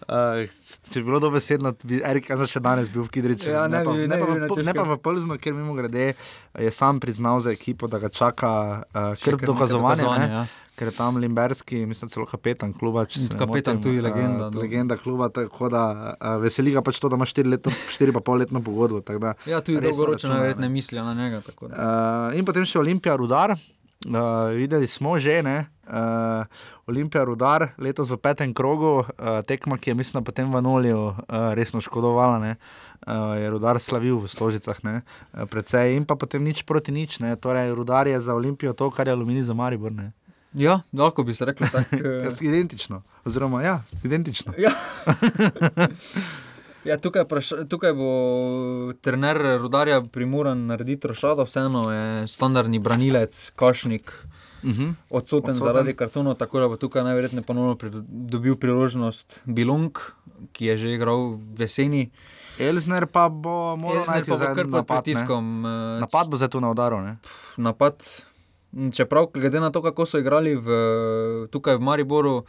Uh, 0.09 0.47
če 0.93 1.01
bi 1.01 1.05
bilo 1.11 1.19
dobesedno, 1.21 1.75
bi 1.83 1.99
Erik 2.07 2.31
Janž 2.31 2.49
še 2.49 2.63
danes 2.65 2.89
bil 2.89 3.03
v 3.05 3.13
Kidriču. 3.13 3.51
Ja, 3.51 3.67
ne, 3.69 3.83
ne, 3.85 4.07
ne, 4.07 4.07
ne, 4.07 4.17
ne, 4.17 4.47
ne, 4.47 4.63
ne 4.71 4.75
pa 4.77 4.87
v 4.87 4.97
Plznu, 5.03 5.37
ker 5.43 5.53
mimo 5.53 5.75
grede 5.77 6.15
je 6.15 6.71
sam 6.73 7.03
priznal 7.03 7.43
za 7.45 7.53
ekipo, 7.53 7.91
da 7.91 8.01
ga 8.01 8.09
čaka 8.09 8.51
uh, 8.89 9.13
krp 9.21 9.45
dokazovanje. 9.45 10.07
dokazovanje 10.07 10.33
ja 10.33 10.47
ker 10.79 10.89
je 10.89 10.95
tam 10.97 11.17
Limberski, 11.19 11.83
mislim, 11.87 12.11
celo 12.13 12.27
kapetan 12.27 12.73
kluba. 12.73 13.05
Kapetan 13.39 13.83
tu 13.83 13.93
je 13.93 14.03
legenda. 14.03 14.49
Uh, 14.49 14.61
legenda 14.63 14.97
kluba, 14.97 15.29
tako 15.35 15.69
da 15.73 15.83
uh, 16.15 16.37
veseli 16.43 16.73
ga 16.77 16.83
pač 16.87 17.01
to, 17.03 17.11
da 17.11 17.19
ima 17.19 17.27
4,5 17.27 18.39
letno 18.39 18.63
pogodbo. 18.63 19.03
Da, 19.03 19.35
ja, 19.47 19.61
tu 19.61 19.75
je 19.75 19.83
dolgoročno, 19.83 20.39
verjetno 20.39 20.69
mislijo 20.69 21.05
na 21.05 21.15
njega. 21.19 21.43
Uh, 21.61 22.39
in 22.39 22.47
potem 22.47 22.69
še 22.69 22.79
Olimpija 22.79 23.19
Rudar. 23.19 23.57
Uh, 24.07 24.55
videli 24.55 24.87
smo 24.87 25.17
že, 25.19 25.41
ne, 25.43 25.67
uh, 25.91 26.47
Olimpija 26.87 27.25
Rudar, 27.27 27.73
letos 27.83 28.07
v 28.07 28.19
petem 28.23 28.53
krogu, 28.55 29.03
uh, 29.03 29.41
tekma, 29.43 29.75
ki 29.75 29.91
je, 29.91 29.95
mislim, 29.99 30.23
potem 30.23 30.47
v 30.47 30.63
Nolju 30.63 31.01
uh, 31.03 31.17
resno 31.59 31.83
škodovala, 31.83 32.39
ne, 32.39 32.53
uh, 33.03 33.35
je 33.35 33.51
Rudar 33.51 33.83
slavil 33.83 34.23
v 34.23 34.31
Stožicah, 34.31 34.79
ne, 34.87 35.03
uh, 35.03 35.51
predvsej 35.51 35.99
in 35.99 36.07
pa 36.07 36.15
potem 36.15 36.47
nič 36.47 36.63
proti 36.63 36.95
nič, 36.95 37.19
ne, 37.19 37.35
torej 37.35 37.75
Rudar 37.75 38.07
je 38.07 38.23
za 38.23 38.39
Olimpijo 38.39 38.71
to, 38.71 38.87
kar 38.95 39.11
je 39.11 39.19
Aluminij 39.19 39.51
za 39.51 39.59
Maribor, 39.59 39.91
ne. 39.91 40.15
Ja, 40.55 40.81
lahko 40.93 41.23
bi 41.23 41.35
se 41.35 41.45
rekel 41.45 41.69
tako. 41.73 41.97
Uh... 42.27 42.43
identično. 42.43 43.03
Oziroma, 43.25 43.63
ja, 43.63 43.83
identično. 44.05 44.53
Ja. 44.59 44.71
ja, 46.91 46.99
tukaj, 46.99 47.25
praš, 47.29 47.51
tukaj 47.69 47.93
bo 47.93 48.13
trener 49.01 49.61
rudarja 49.61 50.01
primoran 50.13 50.67
narediti 50.67 51.09
rošado, 51.09 51.45
vseeno 51.45 51.91
je 51.93 52.27
standardni 52.27 52.79
branilec, 52.79 53.51
kašnik. 53.57 54.13
Uh 54.63 54.71
mhm. 54.71 54.83
-huh. 54.83 54.95
Odsoten, 55.11 55.51
Odsoten 55.51 55.55
zaradi 55.55 55.97
kartonov, 55.97 56.35
tako 56.35 56.61
da 56.61 56.69
bo 56.69 56.77
tukaj 56.77 57.05
najverjetneje 57.05 57.43
ponovno 57.43 57.77
dobil 58.09 58.57
priložnost 58.57 59.41
Bilong, 59.45 59.99
ki 60.53 60.65
je 60.65 60.79
že 60.79 60.95
igral 60.95 61.39
v 61.57 61.61
jeseni. 61.61 62.11
Elzner 62.59 63.07
pa 63.07 63.29
bo 63.29 63.77
moral 63.77 64.05
najti 64.07 64.31
za 64.31 64.55
kar 64.55 64.67
pod 64.71 64.87
pritiskom. 64.87 65.67
Eh, 65.67 66.01
napad 66.01 66.29
bo 66.29 66.37
zdaj 66.37 66.49
tu 66.49 66.61
na 66.61 66.71
udaru. 66.71 67.01
Ne? 67.01 67.17
Napad 67.57 68.03
Čeprav, 68.93 69.31
glede 69.35 69.61
na 69.61 69.71
to, 69.73 69.83
kako 69.83 70.07
so 70.07 70.19
igrali 70.21 70.53
v, 70.55 70.69
tukaj 71.51 71.77
v 71.77 71.81
Mariboru, 71.81 72.45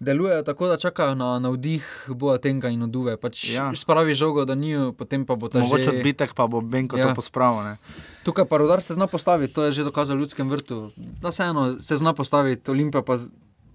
delujejo 0.00 0.42
tako, 0.42 0.68
da 0.70 0.76
čakajo 0.76 1.14
na 1.14 1.38
navdih 1.38 1.82
Boatenga 2.08 2.70
in 2.70 2.82
Oduve. 2.82 3.16
Pač 3.16 3.50
ja. 3.50 3.72
Spravi 3.74 4.14
žogo, 4.14 4.44
da 4.46 4.54
ni, 4.54 4.76
potem 4.94 5.26
pa 5.26 5.34
bo 5.34 5.50
ta 5.50 5.58
že. 5.58 5.66
Mogoče 5.66 5.90
odbitek 5.98 6.34
pa 6.38 6.46
bo 6.46 6.62
Benko 6.62 6.96
ja. 6.96 7.10
to 7.10 7.18
pospravil. 7.18 7.76
Tukaj 8.22 8.46
pa 8.46 8.62
rodar 8.62 8.82
se 8.82 8.94
zna 8.94 9.10
postaviti, 9.10 9.54
to 9.54 9.66
je 9.66 9.82
že 9.82 9.88
dokazal 9.90 10.16
v 10.16 10.22
ljudskem 10.22 10.50
vrtu. 10.50 10.94
Da 10.96 11.34
se 11.34 11.50
eno 11.50 11.80
se 11.80 11.96
zna 11.96 12.14
postaviti, 12.14 12.70
Olimpija 12.70 13.02
pa. 13.02 13.18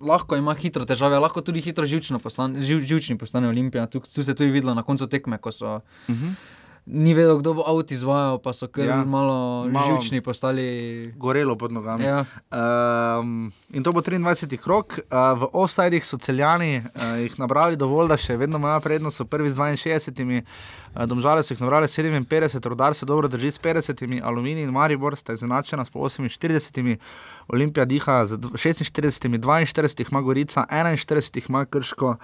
Lahko 0.03 0.35
ima 0.35 0.51
hitro 0.51 0.83
težave, 0.83 1.15
lahko 1.15 1.39
tudi 1.39 1.61
hitro 1.63 1.87
živčni 1.87 2.19
postane, 2.19 2.59
živ, 2.59 2.83
postane 3.15 3.47
Olimpija. 3.47 3.85
Tu, 3.87 4.01
tu 4.03 4.23
se 4.23 4.31
je 4.31 4.35
tudi 4.35 4.51
videlo 4.51 4.73
na 4.75 4.83
koncu 4.83 5.07
tekme, 5.07 5.37
ko 5.37 5.51
so 5.51 5.79
uh 5.79 5.79
mhm. 6.11 6.27
-huh 6.27 6.62
ni 6.85 7.13
vedel, 7.13 7.37
kdo 7.39 7.53
bo 7.53 7.63
avto 7.67 7.93
izvajal, 7.93 8.37
pa 8.43 8.51
so 8.53 8.67
kar 8.67 8.85
ja, 8.85 8.97
malo, 9.07 9.67
malo 9.71 9.95
žučni 9.95 10.21
postali. 10.21 11.13
Gorelo 11.17 11.55
pod 11.57 11.71
nogami. 11.71 12.03
Ja. 12.03 12.25
Um, 12.51 13.51
in 13.71 13.83
to 13.83 13.91
bo 13.91 14.01
23. 14.01 14.57
krok, 14.57 14.99
uh, 14.99 15.39
v 15.39 15.47
offsajdih 15.53 16.05
so 16.05 16.17
celjani 16.17 16.81
uh, 16.83 17.15
jih 17.23 17.39
nabrali 17.39 17.79
dovolj, 17.79 18.11
da 18.11 18.17
še 18.19 18.35
vedno 18.37 18.59
imajo 18.59 18.83
prednost, 18.83 19.21
so 19.21 19.25
prvi 19.25 19.49
z 19.49 19.59
62. 19.79 20.43
Uh, 20.93 21.05
domžale 21.07 21.43
so 21.43 21.55
jih 21.55 21.63
nabrali 21.63 21.87
57, 21.87 22.67
rodar 22.67 22.95
se 22.95 23.05
dobro 23.05 23.31
drži 23.31 23.51
s 23.55 23.63
50, 23.63 24.19
aluminij 24.23 24.67
in 24.67 24.75
maribor 24.75 25.15
sta 25.15 25.33
izenačena 25.33 25.85
s 25.85 25.91
48. 25.91 26.97
Olimpija 27.47 27.85
diha 27.85 28.25
z 28.25 28.37
46, 28.37 28.91
42 28.91 30.11
ima 30.11 30.21
Gorica, 30.21 30.65
41 30.69 31.49
ima 31.49 31.65
Krško. 31.65 32.17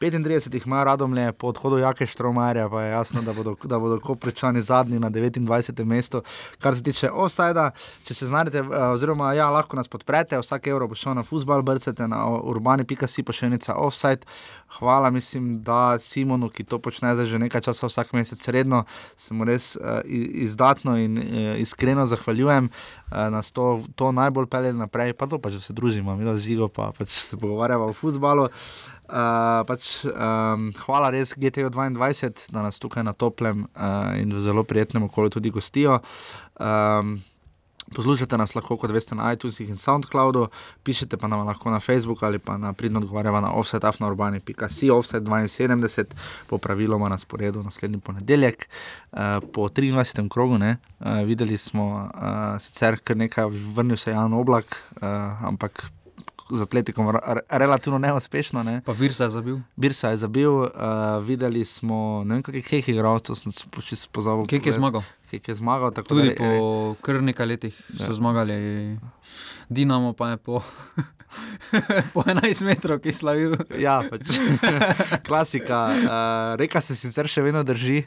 35 0.00 0.54
jih 0.54 0.66
ima 0.66 0.84
radom 0.84 1.14
le 1.14 1.32
po 1.32 1.48
odhodu 1.48 1.78
Jake 1.78 2.06
Štromarja, 2.06 2.68
pa 2.68 2.82
je 2.82 2.90
jasno, 2.90 3.22
da 3.22 3.32
bodo, 3.32 3.56
da 3.64 3.78
bodo 3.78 4.00
koprečani 4.00 4.62
zadnji 4.62 4.98
na 4.98 5.10
29. 5.10 5.84
mestu. 5.84 6.22
Kar 6.58 6.76
se 6.76 6.82
tiče 6.82 7.10
offsajda, 7.10 7.70
če 8.04 8.14
se 8.14 8.26
znajdete, 8.26 8.58
eh, 8.58 8.84
oziroma 8.92 9.32
ja, 9.34 9.50
lahko 9.50 9.76
nas 9.76 9.88
podprete, 9.88 10.38
vsak 10.38 10.66
evro 10.66 10.88
bo 10.88 10.94
šel 10.94 11.14
na 11.18 11.22
futbal, 11.22 11.62
brcete 11.62 12.08
na 12.08 12.26
urbani.si 12.28 13.22
pošiljnica 13.22 13.74
offside. 13.74 14.26
Hvala, 14.78 15.10
mislim, 15.10 15.62
da 15.62 15.98
Simonu, 15.98 16.48
ki 16.48 16.64
to 16.64 16.78
počne 16.78 17.14
že 17.24 17.38
nekaj 17.38 17.60
časa, 17.60 17.86
vsak 17.88 18.12
mesec 18.12 18.48
redno, 18.48 18.84
se 19.16 19.34
mu 19.34 19.44
res 19.44 19.76
uh, 19.76 20.00
izdatno 20.44 20.98
in 20.98 21.18
uh, 21.18 21.56
iskreno 21.58 22.06
zahvaljujem, 22.06 22.68
uh, 22.68 23.16
nas 23.32 23.52
to, 23.52 23.80
to 23.96 24.12
najbolj 24.12 24.46
pelje 24.46 24.72
naprej, 24.72 25.12
pa 25.12 25.26
to 25.26 25.38
pač, 25.38 25.56
da 25.56 25.60
se 25.60 25.72
družimo, 25.72 26.16
mi 26.16 26.24
da 26.24 26.36
živo, 26.36 26.68
pa 26.68 26.92
pač 26.98 27.08
se 27.08 27.36
pogovarjamo 27.36 27.88
o 27.88 27.92
futbalu. 27.96 28.44
Uh, 28.44 28.97
Uh, 29.08 29.64
pač, 29.64 30.04
um, 30.04 30.68
hvala 30.84 31.08
res 31.14 31.32
GTO 31.32 31.70
22, 31.72 32.52
da 32.52 32.66
nas 32.66 32.76
tukaj 32.76 33.06
na 33.06 33.16
toplem 33.16 33.64
uh, 33.72 34.12
in 34.20 34.34
v 34.36 34.42
zelo 34.44 34.66
prijetnem 34.68 35.08
okolju 35.08 35.38
tudi 35.38 35.52
gostijo. 35.54 36.02
Um, 36.60 37.16
poslušate 37.94 38.36
nas 38.36 38.54
lahko, 38.54 38.76
kot 38.76 38.92
veste, 38.92 39.16
na 39.16 39.32
iTunesih 39.32 39.70
in 39.72 39.80
SoundCloudu, 39.80 40.48
pišete 40.84 41.16
pa 41.16 41.28
nam 41.28 41.46
lahko 41.46 41.70
na 41.72 41.80
Facebooku 41.80 42.26
ali 42.26 42.38
pa 42.38 42.58
na 42.60 42.72
pridno 42.72 43.00
odgovarjava 43.00 43.40
na 43.40 43.52
offsetafnourbani.com, 43.56 44.90
offset 44.92 45.24
72, 45.24 46.04
po 46.46 46.58
praviloma 46.58 47.08
na 47.08 47.18
sporedu 47.18 47.62
naslednji 47.62 48.00
ponedeljek, 48.00 48.68
uh, 49.12 49.40
po 49.52 49.68
23. 49.68 50.28
krogu. 50.28 50.58
Ne, 50.58 50.76
uh, 51.00 51.22
videli 51.24 51.58
smo 51.58 52.10
uh, 52.14 52.60
sicer 52.60 52.98
kar 53.04 53.16
nekaj, 53.16 53.48
vrnil 53.74 53.96
se 53.96 54.10
je 54.10 54.14
Jan 54.14 54.32
Oblak, 54.34 54.84
uh, 55.00 55.08
ampak 55.48 55.88
z 56.50 56.62
atletikom 56.62 57.10
relativno 57.48 57.98
neuspešno. 57.98 58.62
Ne. 58.62 58.80
Pa 58.86 58.94
Birsa 58.94 59.24
je 59.24 59.30
zabil. 59.30 59.60
Birsa 59.76 60.10
je 60.10 60.16
zabil, 60.16 60.50
uh, 60.50 60.70
videli 61.24 61.64
smo, 61.64 62.24
ne 62.24 62.38
vem, 62.38 62.42
kakšne 62.42 62.62
keke 62.62 62.92
igralce, 62.92 63.36
sem 63.36 63.52
se 63.52 63.68
pozabil. 64.12 64.46
Keke 64.48 64.72
je 64.72 64.78
zmagal. 64.78 65.04
Keke 65.30 65.52
je 65.52 65.56
zmagal. 65.60 65.92
Tudi 66.08 66.30
da, 66.30 66.34
po 66.38 66.44
je, 66.44 66.94
kar 67.04 67.22
nekaj 67.22 67.46
letih 67.46 67.76
ja. 67.92 68.06
so 68.06 68.16
zmagali, 68.16 68.98
Dinamo 69.68 70.12
pa 70.12 70.30
je 70.30 70.36
po. 70.36 70.62
po 72.14 72.22
11 72.24 72.64
metrov, 72.64 72.98
ki 73.04 73.12
slavil. 73.12 73.56
ja, 73.76 74.00
pač. 74.10 74.24
klasika. 75.28 75.78
Uh, 75.86 76.56
reka 76.60 76.80
se 76.80 76.96
sicer 76.96 77.28
še 77.28 77.44
vedno 77.44 77.60
drži, 77.66 78.04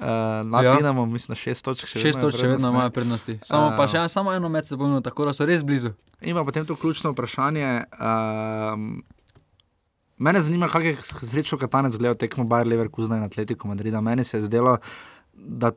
uh, 0.00 0.40
na 0.48 0.64
ja. 0.64 0.76
Dinamo, 0.80 1.04
mislim, 1.06 1.36
6 1.36 1.64
točk. 1.68 1.92
6 1.92 2.20
točk 2.20 2.40
še 2.40 2.54
vedno 2.54 2.72
imajo 2.72 2.90
prednosti. 2.94 3.36
Samo, 3.44 3.74
uh, 3.76 3.84
še, 3.84 4.06
samo 4.08 4.32
eno 4.32 4.48
med 4.52 4.68
seboj, 4.68 5.00
tako 5.04 5.28
da 5.28 5.36
so 5.36 5.48
res 5.48 5.64
blizu. 5.66 5.92
Ima 6.24 6.46
potem 6.48 6.64
to 6.64 6.76
ključno 6.78 7.12
vprašanje. 7.12 7.84
Um, 8.00 9.02
mene 10.16 10.42
zanima, 10.42 10.70
kako 10.72 10.94
je 10.94 10.96
srečo 11.28 11.60
Katanec 11.60 11.98
gledal 12.00 12.16
tekmo 12.16 12.48
Bayer 12.48 12.72
Leverkusen 12.72 13.18
in 13.20 13.28
Atletico 13.28 13.68
Madrid. 13.68 13.94
Meni 14.00 14.24
se 14.24 14.38
je 14.40 14.48
zdelo, 14.48 14.78
da 15.34 15.74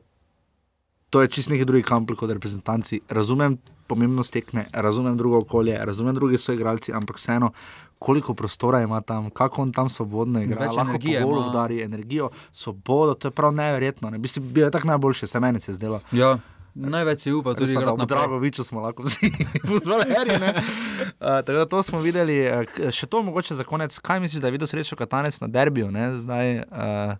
to 1.16 1.22
je 1.22 1.28
čist 1.28 1.48
neki 1.48 1.64
drugi 1.64 1.82
kamp 1.82 2.10
kot 2.12 2.30
reprezentanci. 2.30 3.00
Razumem 3.08 3.56
pomembnost 3.86 4.32
tekme, 4.32 4.66
razumem 4.72 5.16
drugo 5.16 5.38
okolje, 5.38 5.78
razumem 5.84 6.14
druge 6.14 6.38
soigralce, 6.38 6.92
ampak 6.92 7.16
vseeno, 7.16 7.52
koliko 7.98 8.34
prostora 8.34 8.82
ima 8.82 9.00
tam, 9.00 9.30
kako 9.30 9.62
on 9.62 9.72
tam 9.72 9.88
svobodno 9.88 10.42
igra, 10.42 10.66
Več 10.66 10.76
lahko 10.76 10.98
po 10.98 11.14
golu 11.22 11.40
ima. 11.40 11.48
vdari, 11.48 11.80
energijo, 11.82 12.28
svobodo, 12.52 13.14
to 13.14 13.28
je 13.28 13.32
prav 13.32 13.54
neverjetno. 13.54 14.10
Ne? 14.10 14.18
Bi 14.18 14.28
si 14.28 14.40
bil 14.40 14.68
tako 14.70 14.90
najboljši, 14.92 15.26
se 15.26 15.40
meni 15.40 15.60
se 15.60 15.70
je 15.70 15.78
zdelo. 15.78 16.02
Ja, 16.12 16.34
največ 16.74 17.24
se 17.24 17.32
upa 17.32 17.54
tudi 17.54 17.72
na. 17.72 17.96
Dragoviču 18.04 18.64
smo 18.64 18.84
lahko 18.84 19.08
vsi 19.08 19.32
pozvali. 19.64 20.04
Uh, 20.12 21.16
tako 21.16 21.52
da 21.52 21.66
to 21.66 21.82
smo 21.82 22.04
videli. 22.04 22.42
Uh, 22.44 22.90
še 22.92 23.06
to 23.06 23.22
mogoče 23.22 23.54
za 23.54 23.64
konec. 23.64 23.98
Kaj 23.98 24.20
misliš, 24.20 24.44
da 24.44 24.52
je 24.52 24.58
videl 24.58 24.68
srečo 24.68 25.00
Katanec 25.00 25.40
na 25.40 25.48
derbiju? 25.48 25.88
Ne? 25.90 26.12
Zdaj, 26.20 26.58
uh, 26.58 27.16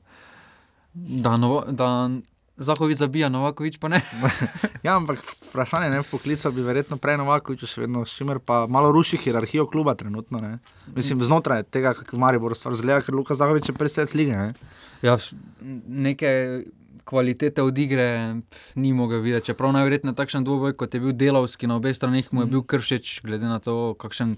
Da, 0.97 1.37
novo, 1.37 1.65
da 1.69 2.11
Zahovič 2.57 2.99
zabija, 2.99 3.29
Novakovič 3.29 3.77
pa 3.79 3.89
ne. 3.93 4.01
ja, 4.87 4.97
ampak 4.97 5.21
vprašanje 5.51 5.91
ne, 5.93 6.01
v 6.01 6.09
poklicu 6.09 6.53
bi 6.57 6.65
verjetno 6.65 6.97
prej 6.97 7.19
Novakovič 7.21 7.67
še 7.69 7.85
vedno, 7.85 8.07
s 8.09 8.17
čimer 8.17 8.41
pa 8.41 8.65
malo 8.71 8.89
ruši 8.97 9.21
hierarhijo 9.21 9.67
kluba 9.69 9.93
trenutno. 9.95 10.41
Ne? 10.41 10.57
Mislim, 10.97 11.21
znotraj 11.21 11.67
tega, 11.69 11.93
kako 11.99 12.17
Maribor 12.17 12.57
stvar 12.57 12.79
zgleda, 12.81 13.05
ker 13.05 13.17
Luka 13.17 13.37
Zahovič 13.37 13.69
je 13.69 13.77
presec 13.77 14.17
lige. 14.17 14.33
Ne? 14.33 14.73
Ja, 15.05 15.19
neke 15.61 16.65
kvalitete 17.07 17.63
od 17.63 17.79
igre 17.79 18.09
pf, 18.51 18.73
ni 18.81 18.93
mogel 18.97 19.21
videti. 19.21 19.53
Čeprav 19.53 19.77
najverjetneje 19.77 20.17
takšen 20.17 20.45
dvoboj, 20.45 20.75
kot 20.81 20.95
je 20.97 21.01
bil 21.05 21.13
delavski 21.13 21.69
na 21.71 21.77
obeh 21.77 21.95
straneh, 21.97 22.33
mu 22.33 22.43
je 22.43 22.51
bil 22.57 22.65
kršeč, 22.65 23.21
glede 23.23 23.47
na 23.47 23.61
to, 23.63 23.95
kakšen 24.01 24.35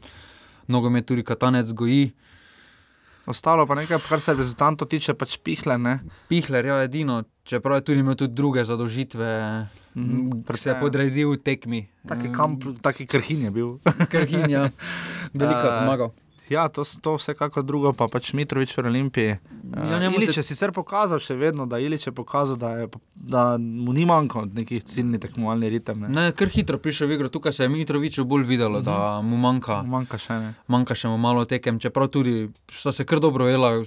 nogomet 0.69 1.07
tudi 1.09 1.25
Katanec 1.25 1.73
goji. 1.73 2.11
Ostalo 3.29 3.67
pa 3.69 3.77
nekaj, 3.77 4.01
kar 4.09 4.21
se 4.25 4.33
reprezentantov 4.33 4.89
tiče, 4.89 5.13
pač 5.17 5.37
pihle. 5.45 5.77
Ne? 5.81 5.99
Pihler, 6.29 6.65
ja, 6.65 6.79
edino, 6.85 7.23
čeprav 7.49 7.77
je 7.77 7.83
tudi 7.83 8.01
imel 8.01 8.15
tudi 8.15 8.35
druge 8.35 8.61
zadožitve, 8.63 9.29
mm 9.95 9.99
Mhm, 9.99 10.45
se 10.55 10.71
je 10.71 10.77
podredil 10.77 11.37
tekmi. 11.39 11.89
Taki, 12.05 12.29
kamp, 12.31 12.63
taki 12.79 13.03
krhin 13.05 13.43
je 13.43 13.51
bil. 13.51 13.79
Krhin, 14.13 14.47
ja. 14.49 14.69
Veliko 15.35 15.59
je 15.59 15.67
Eh, 15.67 15.81
pomagal. 15.81 16.11
Ja, 16.49 16.65
to, 16.67 16.81
to 17.03 17.17
vsekakor 17.17 17.61
drugo, 17.63 17.93
pa 17.93 18.07
pač 18.07 18.33
Mitrovič 18.33 18.73
v 18.73 18.81
Olimpiji. 18.83 19.37
Ja, 19.77 19.99
Ilič 20.01 20.33
se- 20.33 20.39
je 20.39 20.45
sicer 20.45 20.73
pokazal, 20.73 21.19
še 21.19 21.35
vedno, 21.35 21.67
da, 21.67 21.77
Ilič 21.77 22.07
je 22.07 22.13
pokazal, 22.13 22.57
da, 22.57 22.71
je, 22.75 22.87
da 23.15 23.43
mu 23.59 23.93
ni 23.93 24.07
manjko 24.07 24.47
nekih 24.47 24.81
ciljnih 24.81 25.21
tekmovalnih 25.21 25.69
ritem. 25.71 26.01
Ne. 26.01 26.09
Ne, 26.09 26.33
kar 26.33 26.49
hitro 26.49 26.79
prišel 26.79 27.05
v 27.05 27.13
igro, 27.13 27.29
tukaj 27.29 27.53
se 27.53 27.63
je 27.63 27.69
Mitroviču 27.69 28.25
bolj 28.25 28.47
videlo, 28.47 28.81
da 28.81 29.21
mu 29.21 29.37
manjka. 29.37 29.83
Manjka 29.85 30.17
še 30.17 30.39
ne. 30.39 30.55
Manjka 30.67 30.95
še 30.95 31.09
mu 31.09 31.19
malo 31.19 31.45
tekem, 31.45 31.77
čeprav 31.77 32.09
tudi 32.09 32.49
sta 32.67 32.93
se 32.93 33.05
kar 33.05 33.21
dobro 33.21 33.45
vela, 33.45 33.85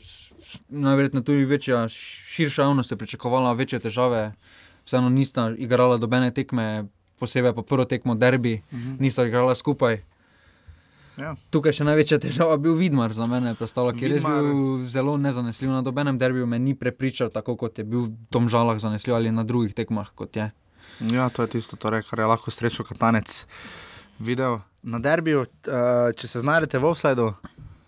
najverjetneje 0.69 1.23
tudi 1.23 1.45
večja, 1.45 1.87
širša 1.87 2.61
javnost 2.63 2.91
je 2.91 2.97
pričakovala 2.97 3.53
večje 3.53 3.79
težave. 3.79 4.31
Vseeno 4.83 5.09
nista 5.09 5.51
igrala 5.51 5.97
dobene 5.97 6.31
tekme, 6.31 6.85
posebej 7.17 7.53
pa 7.53 7.61
prvo 7.61 7.85
tekmo 7.85 8.15
derbi, 8.15 8.61
Mhm. 8.71 8.95
nista 8.99 9.25
igrala 9.25 9.55
skupaj. 9.55 10.01
Ja. 11.17 11.35
Tukaj 11.49 11.73
še 11.73 11.83
največja 11.83 12.17
težava 12.19 12.51
je 12.51 12.57
bil 12.59 12.73
Vidmar 12.73 13.13
za 13.13 13.25
mene, 13.25 13.51
predstavlja, 13.53 13.93
ki 13.93 14.05
je 14.05 14.09
res 14.09 14.23
bil 14.23 14.47
zelo 14.87 15.17
nezanesljiv. 15.17 15.69
Na 15.69 15.81
dobenem 15.81 16.17
derbiju 16.17 16.47
me 16.47 16.57
ni 16.57 16.73
prepričal, 16.73 17.29
tako 17.29 17.55
kot 17.57 17.77
je 17.77 17.83
bil 17.83 17.99
v 18.01 18.11
tom 18.29 18.49
žalah 18.49 18.79
zanesljiv 18.79 19.15
ali 19.15 19.31
na 19.31 19.43
drugih 19.43 19.73
tekmah, 19.73 20.09
kot 20.15 20.35
je. 20.35 20.49
Ja, 21.11 21.29
to 21.29 21.41
je 21.41 21.47
tisto, 21.49 21.75
torej, 21.75 22.03
kar 22.03 22.19
je 22.19 22.25
lahko 22.25 22.51
srečo 22.51 22.83
Katanec 22.83 23.45
videl 24.19 24.59
na 24.81 24.99
derbiju. 24.99 25.45
Uh, 25.61 26.09
če 26.11 26.27
se 26.27 26.39
znajdete 26.39 26.79
v 26.79 26.85
offsajdu, 26.85 27.33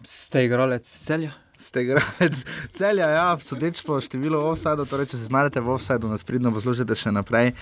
ste 0.04 0.46
igralec 0.46 0.84
celja. 0.84 1.32
Ste 1.60 1.84
igralec 1.86 2.44
celja, 2.74 3.08
ja, 3.14 3.26
sodeč 3.40 3.82
po 3.86 4.00
številu 4.02 4.40
offsajdov, 4.52 4.90
torej 4.90 5.12
če 5.14 5.20
se 5.22 5.30
znajdete 5.30 5.64
v 5.64 5.74
offsajdu, 5.76 6.12
nas 6.12 6.26
pridno 6.28 6.54
poslušajte 6.56 6.98
še 6.98 7.14
naprej. 7.16 7.54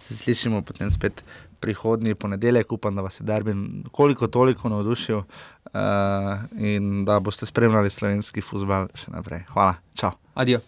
Se 0.00 0.16
slišimo 0.16 0.62
potem 0.66 0.90
spet 0.92 1.22
prihodnji 1.64 2.14
ponedeljek, 2.14 2.72
upam, 2.72 2.96
da 2.96 3.04
vas 3.04 3.20
je 3.20 3.24
derbi 3.24 3.54
koliko 3.92 4.28
toliko 4.28 4.68
navdušil 4.68 5.22
uh, 5.22 5.26
in 6.60 7.04
da 7.08 7.20
boste 7.20 7.48
spremljali 7.48 7.90
slovenski 7.90 8.44
futbal 8.44 8.90
še 8.94 9.16
naprej. 9.16 9.46
Hvala, 9.54 9.78
čau. 9.96 10.16
Adijo. 10.34 10.60